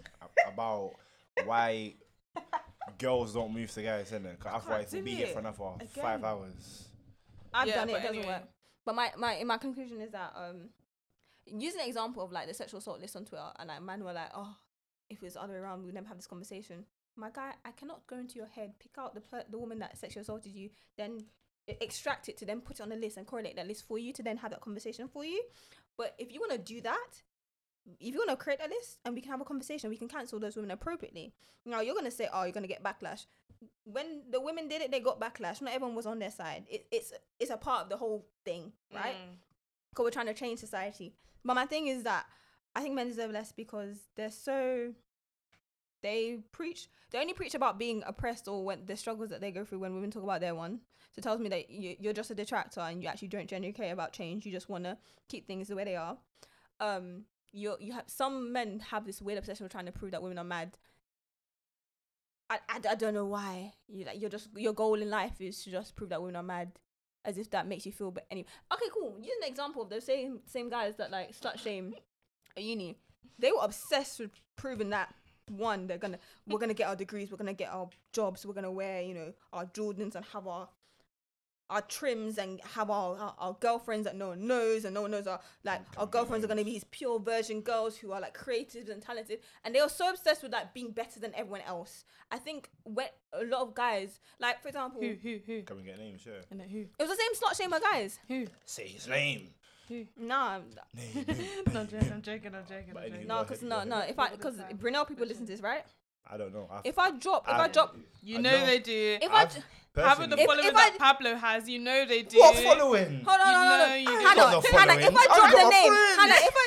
about 0.47 0.93
why 1.45 1.95
girls 2.99 3.35
don't 3.35 3.53
move 3.55 3.71
to 3.73 3.83
guys, 3.83 4.11
innit? 4.11 4.39
'Cause 4.39 4.53
otherwise 4.63 4.91
do 4.91 4.97
we'll 4.99 5.05
be 5.05 5.15
here 5.15 5.27
for 5.29 5.39
another 5.39 5.65
Again. 5.81 5.89
five 6.03 6.25
hours. 6.25 6.89
I've 7.55 7.69
Yeah, 7.69 7.75
done 7.77 7.89
it. 7.89 7.93
but 7.93 7.99
It 7.99 8.03
doesn't 8.03 8.17
anyway. 8.19 8.33
work. 8.35 8.43
But 8.91 8.97
my 8.97 9.11
my 9.17 9.45
my 9.45 9.57
conclusion 9.57 10.01
is 10.01 10.11
that 10.11 10.33
um, 10.35 10.71
using 11.47 11.81
an 11.81 11.87
example 11.87 12.25
of 12.25 12.33
like 12.33 12.49
the 12.49 12.55
sexual 12.55 12.79
assault 12.79 13.01
list 13.01 13.15
on 13.15 13.25
Twitter, 13.25 13.53
and 13.61 13.69
like 13.69 13.81
man 13.81 14.03
were 14.03 14.13
like, 14.13 14.31
oh, 14.35 14.57
if 15.09 15.19
it 15.19 15.23
was 15.23 15.35
the 15.35 15.43
other 15.43 15.53
way 15.53 15.61
around, 15.61 15.79
we 15.79 15.87
would 15.87 15.95
never 15.95 16.09
have 16.09 16.17
this 16.17 16.27
conversation. 16.27 16.85
My 17.15 17.31
guy, 17.31 17.53
I 17.65 17.71
cannot 17.71 18.05
go 18.09 18.19
into 18.19 18.35
your 18.35 18.49
head, 18.49 18.73
pick 18.81 18.91
out 18.99 19.15
the 19.15 19.21
per- 19.21 19.45
the 19.49 19.59
woman 19.59 19.79
that 19.79 19.97
sexually 19.97 20.23
assaulted 20.23 20.51
you, 20.51 20.71
then 20.99 21.25
extract 21.69 22.29
it 22.29 22.37
to 22.39 22.45
then 22.45 22.61
put 22.61 22.81
it 22.81 22.83
on 22.83 22.91
a 22.91 22.97
list 22.97 23.17
and 23.17 23.29
correlate 23.29 23.55
that 23.55 23.69
list 23.69 23.87
for 23.87 23.97
you 23.97 24.13
to 24.13 24.25
then 24.25 24.39
have 24.39 24.51
that 24.51 24.61
conversation 24.61 25.07
for 25.07 25.25
you. 25.25 25.41
But 25.97 26.17
if 26.19 26.33
you 26.33 26.41
want 26.41 26.51
to 26.51 26.59
do 26.59 26.81
that, 26.81 27.23
if 28.01 28.13
you 28.13 28.19
want 28.19 28.31
to 28.31 28.37
create 28.37 28.59
a 28.59 28.69
list 28.69 28.99
and 29.05 29.15
we 29.15 29.21
can 29.21 29.31
have 29.31 29.41
a 29.41 29.45
conversation, 29.45 29.89
we 29.89 29.99
can 29.99 30.09
cancel 30.09 30.41
those 30.41 30.57
women 30.57 30.73
appropriately. 30.73 31.33
Now 31.65 31.81
you're 31.81 31.95
gonna 31.95 32.11
say, 32.11 32.27
oh, 32.33 32.43
you're 32.43 32.51
gonna 32.51 32.67
get 32.67 32.83
backlash. 32.83 33.27
When 33.85 34.23
the 34.31 34.41
women 34.41 34.69
did 34.69 34.83
it, 34.83 34.91
they 34.91 35.01
got 35.01 35.21
backlash. 35.21 35.61
Not 35.61 35.75
everyone 35.75 35.95
was 35.95 36.07
on 36.07 36.19
their 36.19 36.31
side. 36.31 36.65
It, 36.69 36.87
it's 36.91 37.13
it's 37.39 37.51
a 37.51 37.57
part 37.57 37.83
of 37.83 37.89
the 37.89 37.97
whole 37.97 38.27
thing, 38.45 38.73
right? 38.95 39.15
Mm. 39.15 39.37
Because 39.91 40.05
we're 40.05 40.11
trying 40.11 40.27
to 40.27 40.35
change 40.35 40.59
society. 40.61 41.15
But 41.45 41.55
my 41.55 41.67
thing 41.67 41.89
is 41.89 42.03
that 42.05 42.27
I 42.75 42.81
think 42.81 42.95
men 42.95 43.09
deserve 43.09 43.31
less 43.33 43.53
because 43.53 43.99
they're 44.17 44.31
so. 44.31 44.93
They 46.03 46.39
preach. 46.53 46.89
They 47.11 47.19
only 47.19 47.35
preach 47.35 47.55
about 47.55 47.79
being 47.79 48.03
oppressed 48.07 48.49
or 48.49 48.65
when 48.65 48.87
the 48.87 48.97
struggles 48.97 49.29
that 49.31 49.41
they 49.41 49.51
go 49.51 49.65
through 49.65 49.81
when 49.81 49.95
women 49.95 50.11
talk 50.11 50.23
about 50.23 50.41
their 50.41 50.55
one. 50.55 50.81
So 51.13 51.19
it 51.19 51.23
tells 51.23 51.41
me 51.41 51.49
that 51.51 51.69
you, 51.69 51.97
you're 51.99 52.13
just 52.13 52.31
a 52.31 52.35
detractor 52.35 52.81
and 52.81 53.03
you 53.03 53.09
actually 53.09 53.29
don't 53.29 53.49
genuinely 53.49 53.77
care 53.77 53.93
about 53.93 54.13
change. 54.13 54.47
You 54.47 54.53
just 54.53 54.69
want 54.69 54.85
to 54.85 54.97
keep 55.29 55.47
things 55.47 55.69
the 55.69 55.77
way 55.77 55.85
they 55.85 55.97
are. 55.97 56.17
Um, 56.79 57.25
you 57.53 57.77
you 57.81 57.93
have 57.93 58.05
some 58.07 58.53
men 58.53 58.81
have 58.91 59.05
this 59.05 59.21
weird 59.21 59.39
obsession 59.39 59.65
with 59.65 59.73
trying 59.73 59.87
to 59.87 59.93
prove 59.93 60.13
that 60.13 60.23
women 60.23 60.39
are 60.39 60.45
mad. 60.45 60.79
I, 62.51 62.59
I, 62.69 62.81
I 62.91 62.95
don't 62.97 63.15
know 63.15 63.25
why 63.25 63.73
you 63.89 64.05
like 64.05 64.21
you're 64.21 64.29
just 64.29 64.49
your 64.57 64.73
goal 64.73 65.01
in 65.01 65.09
life 65.09 65.41
is 65.41 65.63
to 65.65 65.71
just 65.71 65.95
prove 65.95 66.11
that 66.11 66.21
women 66.21 66.37
are 66.37 66.43
mad, 66.43 66.73
as 67.25 67.39
if 67.39 67.49
that 67.51 67.67
makes 67.67 67.87
you 67.87 67.93
feel. 67.93 68.11
But 68.11 68.27
anyway, 68.31 68.49
okay, 68.73 68.87
cool. 68.93 69.15
Using 69.19 69.41
the 69.41 69.49
example 69.49 69.83
of 69.83 69.89
those 69.89 70.05
same 70.05 70.41
same 70.47 70.69
guys 70.69 70.97
that 70.97 71.11
like 71.11 71.33
slut 71.33 71.59
shame 71.59 71.95
at 72.57 72.63
uni, 72.63 72.99
they 73.39 73.53
were 73.53 73.63
obsessed 73.63 74.19
with 74.19 74.33
proving 74.57 74.91
that 74.91 75.15
one 75.57 75.89
they're 75.89 75.99
gonna 75.99 76.19
we're 76.47 76.59
gonna 76.59 76.75
get 76.75 76.89
our 76.89 76.97
degrees, 76.97 77.31
we're 77.31 77.37
gonna 77.37 77.53
get 77.53 77.71
our 77.71 77.89
jobs, 78.13 78.45
we're 78.45 78.55
gonna 78.55 78.71
wear 78.71 79.01
you 79.03 79.15
know 79.15 79.33
our 79.53 79.67
Jordans 79.67 80.17
and 80.17 80.25
have 80.33 80.47
our 80.47 80.69
our 81.71 81.81
trims 81.83 82.37
and 82.37 82.61
have 82.75 82.91
our, 82.91 83.17
our, 83.17 83.35
our 83.39 83.57
girlfriends 83.61 84.05
that 84.05 84.17
no 84.17 84.29
one 84.29 84.47
knows 84.47 84.85
and 84.85 84.93
no 84.93 85.03
one 85.03 85.11
knows 85.13 85.27
our 85.27 85.41
like 85.65 85.81
our 85.97 86.07
girlfriends 86.07 86.45
are 86.45 86.49
gonna 86.49 86.65
be 86.65 86.73
these 86.73 86.85
pure 86.91 87.19
virgin 87.19 87.61
girls 87.63 87.97
who 87.97 88.13
are 88.13 88.21
like 88.21 88.35
creative 88.35 88.89
and 88.89 89.01
talented 89.01 89.39
and 89.65 89.75
they 89.75 89.79
are 89.81 89.89
so 89.89 90.11
obsessed 90.11 90.43
with 90.43 90.53
like 90.53 90.75
being 90.75 90.91
better 90.91 91.19
than 91.21 91.33
everyone 91.35 91.63
else. 91.63 92.05
I 92.31 92.39
think 92.39 92.69
when 92.85 93.07
a 93.33 93.45
lot 93.45 93.63
of 93.63 93.75
guys 93.75 94.21
like 94.39 94.61
for 94.61 94.69
example 94.69 95.01
Who? 95.01 95.15
Who? 95.23 95.39
Who? 95.47 95.63
Can 95.63 95.77
we 95.79 95.83
get 95.85 95.99
names? 95.99 96.23
Yeah. 96.27 96.33
And 96.51 96.61
who? 96.63 96.81
it 96.81 96.91
was 96.99 97.09
the 97.09 97.17
same 97.17 97.35
slut 97.35 97.59
shamer 97.79 97.81
guys. 97.81 98.19
Who? 98.29 98.47
Say 98.67 98.89
his 98.89 99.09
name. 99.09 99.51
Nah, 100.17 100.59
Name. 100.95 101.27
no, 101.75 101.81
I'm 101.81 101.89
joking. 101.89 102.13
I'm 102.13 102.23
joking. 102.23 102.55
I'm 102.55 102.65
joking. 102.65 102.91
I'm 102.91 102.97
anyway, 102.97 103.11
joking. 103.11 103.27
no, 103.27 103.43
because 103.43 103.63
no, 103.63 103.83
no. 103.83 103.99
If 104.01 104.19
I 104.21 104.31
because 104.31 104.57
time. 104.57 104.77
Brunel 104.77 105.05
people 105.05 105.27
listen 105.27 105.47
to 105.47 105.53
this, 105.53 105.61
right? 105.61 105.83
I 106.31 106.37
don't 106.37 106.53
know. 106.55 106.69
I've, 106.71 106.83
If 106.85 106.97
I 106.97 107.11
drop, 107.11 107.45
if 107.49 107.55
I, 107.55 107.65
I- 107.65 107.69
drop, 107.69 107.97
You 108.23 108.39
I 108.39 108.41
know, 108.41 108.51
know. 108.61 108.67
they 108.67 108.79
do. 108.79 109.19
if 109.21 109.29
I, 109.33 109.35
I've 109.43 109.53
j- 109.55 109.63
Having 109.97 110.31
the 110.31 110.39
If- 110.39 110.47
following 110.47 110.67
if 110.67 110.75
that 110.75 110.93
I- 110.95 110.99
Pablo 110.99 111.35
has, 111.35 111.69
you 111.69 111.79
know 111.81 112.05
they 112.07 112.23
do. 112.23 112.39
what 112.39 112.57
following? 112.57 113.25
hold 113.25 113.41
on, 113.41 113.47
You 113.49 113.59
hold 113.59 113.67
on, 113.67 113.79
know 113.79 113.87
hold 113.89 114.01
you 114.01 114.09
on. 114.09 114.21
do. 114.21 114.27
Hannah, 114.27 114.37
Got 114.37 114.53
no 114.73 114.79
Hannah, 114.79 114.93
if 114.95 115.01
following. 115.01 115.01
I 115.03 115.07
I've 115.21 115.27
drop 115.27 115.37
got 115.37 115.51
the 115.51 115.57
no 115.63 115.69
name, 115.71 115.93
friends. 115.93 116.17
Hannah, 116.21 116.35
if 116.39 116.55
I, 116.57 116.67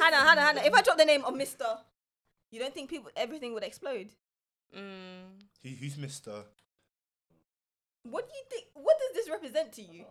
Hannah, 0.04 0.16
Hannah, 0.16 0.40
Hannah, 0.40 0.62
if 0.64 0.74
I 0.74 0.82
drop 0.82 0.98
the 0.98 1.04
name 1.04 1.24
of 1.24 1.34
Mister, 1.36 1.66
you 2.50 2.58
don't 2.60 2.74
think 2.74 2.90
people 2.90 3.10
everything 3.16 3.54
would 3.54 3.62
explode? 3.62 4.08
Mm. 4.76 5.38
Who, 5.62 5.68
who's 5.68 5.96
Mister? 5.96 6.42
What 8.02 8.26
do 8.28 8.34
you 8.34 8.44
think? 8.50 8.64
What 8.74 8.96
does 8.98 9.14
this 9.14 9.30
represent 9.30 9.72
to 9.74 9.82
you? 9.82 10.04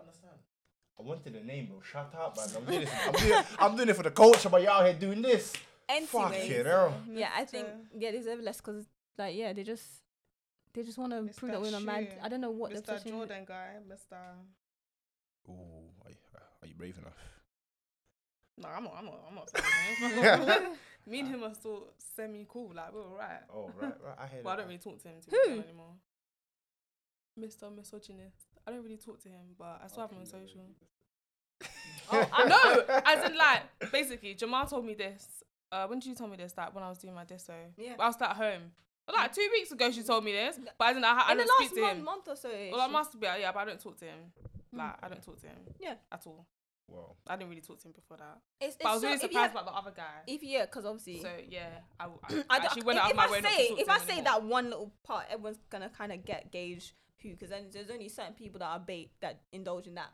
I 0.99 1.01
wanted 1.01 1.35
a 1.35 1.43
name, 1.45 1.67
bro. 1.67 1.81
Shut 1.81 2.13
up, 2.17 2.35
man. 2.37 2.47
I'm 2.57 2.65
doing, 2.65 2.79
this, 2.81 2.91
I'm, 3.07 3.13
doing, 3.27 3.43
I'm 3.59 3.75
doing 3.75 3.89
it 3.89 3.95
for 3.95 4.03
the 4.03 4.11
culture, 4.11 4.49
but 4.49 4.61
you're 4.61 4.71
out 4.71 4.85
here 4.85 4.93
doing 4.93 5.21
this. 5.21 5.53
Fuck 6.07 6.31
Anyways, 6.33 6.51
it, 6.51 6.65
hell. 6.65 6.93
yeah, 7.11 7.29
I 7.35 7.45
think 7.45 7.67
yeah, 7.97 8.11
they 8.11 8.17
deserve 8.19 8.41
less 8.41 8.57
because 8.57 8.85
like 9.17 9.35
yeah, 9.35 9.53
they 9.53 9.63
just 9.63 9.83
they 10.73 10.83
just 10.83 10.97
want 10.97 11.11
to 11.11 11.33
prove 11.37 11.51
that 11.51 11.61
we're 11.61 11.71
not 11.71 11.83
mad. 11.83 12.17
I 12.21 12.29
don't 12.29 12.41
know 12.41 12.51
what 12.51 12.71
the 12.71 12.77
Mr. 12.77 12.79
obsession 12.79 13.07
is. 13.07 13.13
Jordan 13.13 13.45
guy, 13.47 13.67
Mr. 13.87 14.17
Ooh, 15.49 15.53
are 16.05 16.11
you, 16.11 16.15
are 16.61 16.67
you 16.67 16.75
brave 16.75 16.97
enough? 16.97 17.17
No, 18.57 18.67
I'm 18.69 18.83
not. 18.83 18.95
I'm 18.99 19.05
not. 19.05 19.19
I'm 19.29 19.35
not. 19.35 19.49
saying 19.49 20.63
him. 20.63 20.71
Me 21.07 21.19
and 21.21 21.27
him 21.29 21.43
are 21.43 21.53
still 21.55 21.87
semi 22.15 22.45
cool. 22.47 22.71
Like 22.75 22.93
we're 22.93 23.01
alright. 23.01 23.41
Oh, 23.53 23.71
right, 23.81 23.93
right. 24.05 24.15
I 24.19 24.27
hear 24.27 24.41
But 24.43 24.49
I 24.49 24.55
don't 24.57 24.65
really 24.67 24.77
talk 24.79 25.01
to 25.01 25.07
him 25.07 25.15
to 25.21 25.31
Who? 25.31 25.51
anymore. 25.61 25.93
Mr. 27.39 27.73
Misogynist. 27.75 28.47
I 28.67 28.71
don't 28.71 28.83
really 28.83 28.97
talk 28.97 29.21
to 29.23 29.29
him, 29.29 29.55
but 29.57 29.81
I 29.83 29.87
still 29.87 30.01
have 30.01 30.11
him 30.11 30.19
on 30.19 30.25
social. 30.25 30.61
Oh, 32.11 32.27
I- 32.33 32.47
no, 32.47 33.01
as 33.05 33.29
in 33.29 33.37
like 33.37 33.91
basically, 33.91 34.33
Jamal 34.33 34.65
told 34.65 34.83
me 34.85 34.95
this. 34.95 35.43
Uh, 35.71 35.85
when 35.85 35.99
did 35.99 36.09
you 36.09 36.15
tell 36.15 36.27
me 36.27 36.37
this? 36.37 36.55
Like 36.57 36.73
when 36.73 36.83
I 36.83 36.89
was 36.89 36.97
doing 36.97 37.13
my 37.13 37.23
disso. 37.23 37.53
Yeah. 37.77 37.93
I 37.99 38.07
was 38.07 38.15
at 38.19 38.35
home. 38.35 38.71
Like 39.13 39.33
two 39.33 39.47
weeks 39.51 39.71
ago, 39.71 39.91
she 39.91 40.03
told 40.03 40.23
me 40.23 40.31
this, 40.33 40.59
but 40.77 40.89
as 40.89 40.97
in 40.97 41.03
I, 41.03 41.23
I 41.27 41.31
In 41.31 41.37
the 41.39 41.43
don't 41.45 41.55
speak 41.57 41.69
last 41.69 41.75
to 41.75 41.81
month, 41.81 41.97
him. 41.99 42.05
month 42.05 42.27
or 42.27 42.35
so. 42.35 42.49
Well, 42.71 42.81
I 42.81 42.87
she- 42.87 42.91
must 42.93 43.19
be, 43.19 43.25
yeah, 43.27 43.51
but 43.51 43.59
I 43.59 43.65
don't 43.65 43.79
talk 43.81 43.97
to 43.99 44.05
him. 44.05 44.19
Mm. 44.73 44.77
Like 44.79 44.95
I 45.03 45.07
don't 45.09 45.23
talk 45.23 45.39
to 45.41 45.47
him. 45.47 45.55
Yeah. 45.79 45.95
At 46.11 46.21
all. 46.27 46.45
Well, 46.87 47.15
I 47.27 47.35
didn't 47.35 47.49
really 47.49 47.61
talk 47.61 47.79
to 47.81 47.87
him 47.87 47.91
before 47.93 48.17
that. 48.17 48.39
It's, 48.59 48.75
But 48.81 48.87
I 48.89 48.93
was 48.93 49.01
so- 49.01 49.07
really 49.07 49.15
if 49.17 49.21
you 49.23 49.27
surprised 49.29 49.53
have- 49.53 49.61
about 49.63 49.65
the 49.73 49.77
other 49.77 49.91
guy. 49.95 50.23
If 50.27 50.41
yeah, 50.43 50.65
because 50.65 50.85
obviously. 50.85 51.21
So 51.21 51.29
yeah, 51.47 51.67
I, 51.99 52.05
I, 52.05 52.07
I 52.07 52.09
I 52.27 52.29
don't- 52.29 52.45
actually 52.65 52.81
went 52.83 52.97
if, 52.97 53.03
out 53.03 53.05
of 53.05 53.11
if 53.11 53.17
my 53.17 53.25
I 53.25 53.31
way 53.31 53.41
not 53.41 53.51
say 53.51 53.63
to 53.63 53.69
talk 53.69 53.79
if 53.79 53.85
to 53.87 53.91
I 53.93 53.97
say 53.99 54.11
anymore. 54.13 54.23
that 54.25 54.43
one 54.43 54.65
little 54.65 54.91
part, 55.03 55.25
everyone's 55.29 55.59
gonna 55.69 55.89
kind 55.89 56.11
of 56.11 56.25
get 56.25 56.51
gauge 56.51 56.93
who, 57.21 57.29
because 57.31 57.49
then 57.49 57.65
there's 57.71 57.89
only 57.89 58.09
certain 58.09 58.33
people 58.33 58.59
that 58.59 58.65
are 58.67 58.79
bait 58.79 59.11
that 59.21 59.41
indulge 59.51 59.87
in 59.87 59.95
that. 59.95 60.09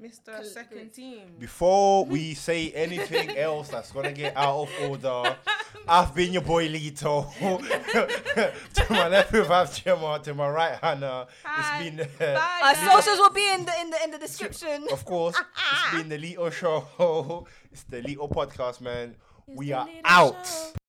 Mr. 0.00 0.44
Second 0.44 0.92
Team. 0.92 1.34
Before 1.38 2.04
we 2.06 2.34
say 2.48 2.70
anything 2.72 3.36
else 3.36 3.68
that's 3.68 3.92
gonna 3.92 4.12
get 4.12 4.34
out 4.36 4.62
of 4.62 4.70
order, 4.90 5.36
I've 5.88 6.14
been 6.14 6.32
your 6.32 6.42
boy 6.42 6.68
Lito. 6.68 7.26
to 8.74 8.86
my 8.90 9.08
left 9.08 9.32
we 9.32 9.38
have 9.40 9.74
Gemma. 9.84 10.20
To 10.22 10.34
my 10.34 10.48
right, 10.48 10.78
Hannah. 10.80 11.26
Hi. 11.44 11.82
It's 11.82 11.96
been 11.96 12.08
Bye, 12.18 12.24
uh, 12.26 12.66
Our 12.66 12.74
guys. 12.74 12.92
socials 12.92 13.18
will 13.18 13.32
be 13.32 13.52
in 13.52 13.64
the 13.64 13.72
in 13.80 13.90
the 13.90 14.04
in 14.04 14.10
the 14.10 14.18
description. 14.18 14.86
of 14.92 15.04
course, 15.04 15.36
it's 15.38 15.96
been 15.96 16.08
the 16.08 16.18
Lito 16.18 16.52
show. 16.52 17.46
It's 17.72 17.84
the 17.84 18.02
Lito 18.02 18.30
podcast, 18.30 18.80
man. 18.80 19.14
It's 19.46 19.58
we 19.58 19.72
are 19.72 19.88
out. 20.04 20.46
Show. 20.46 20.79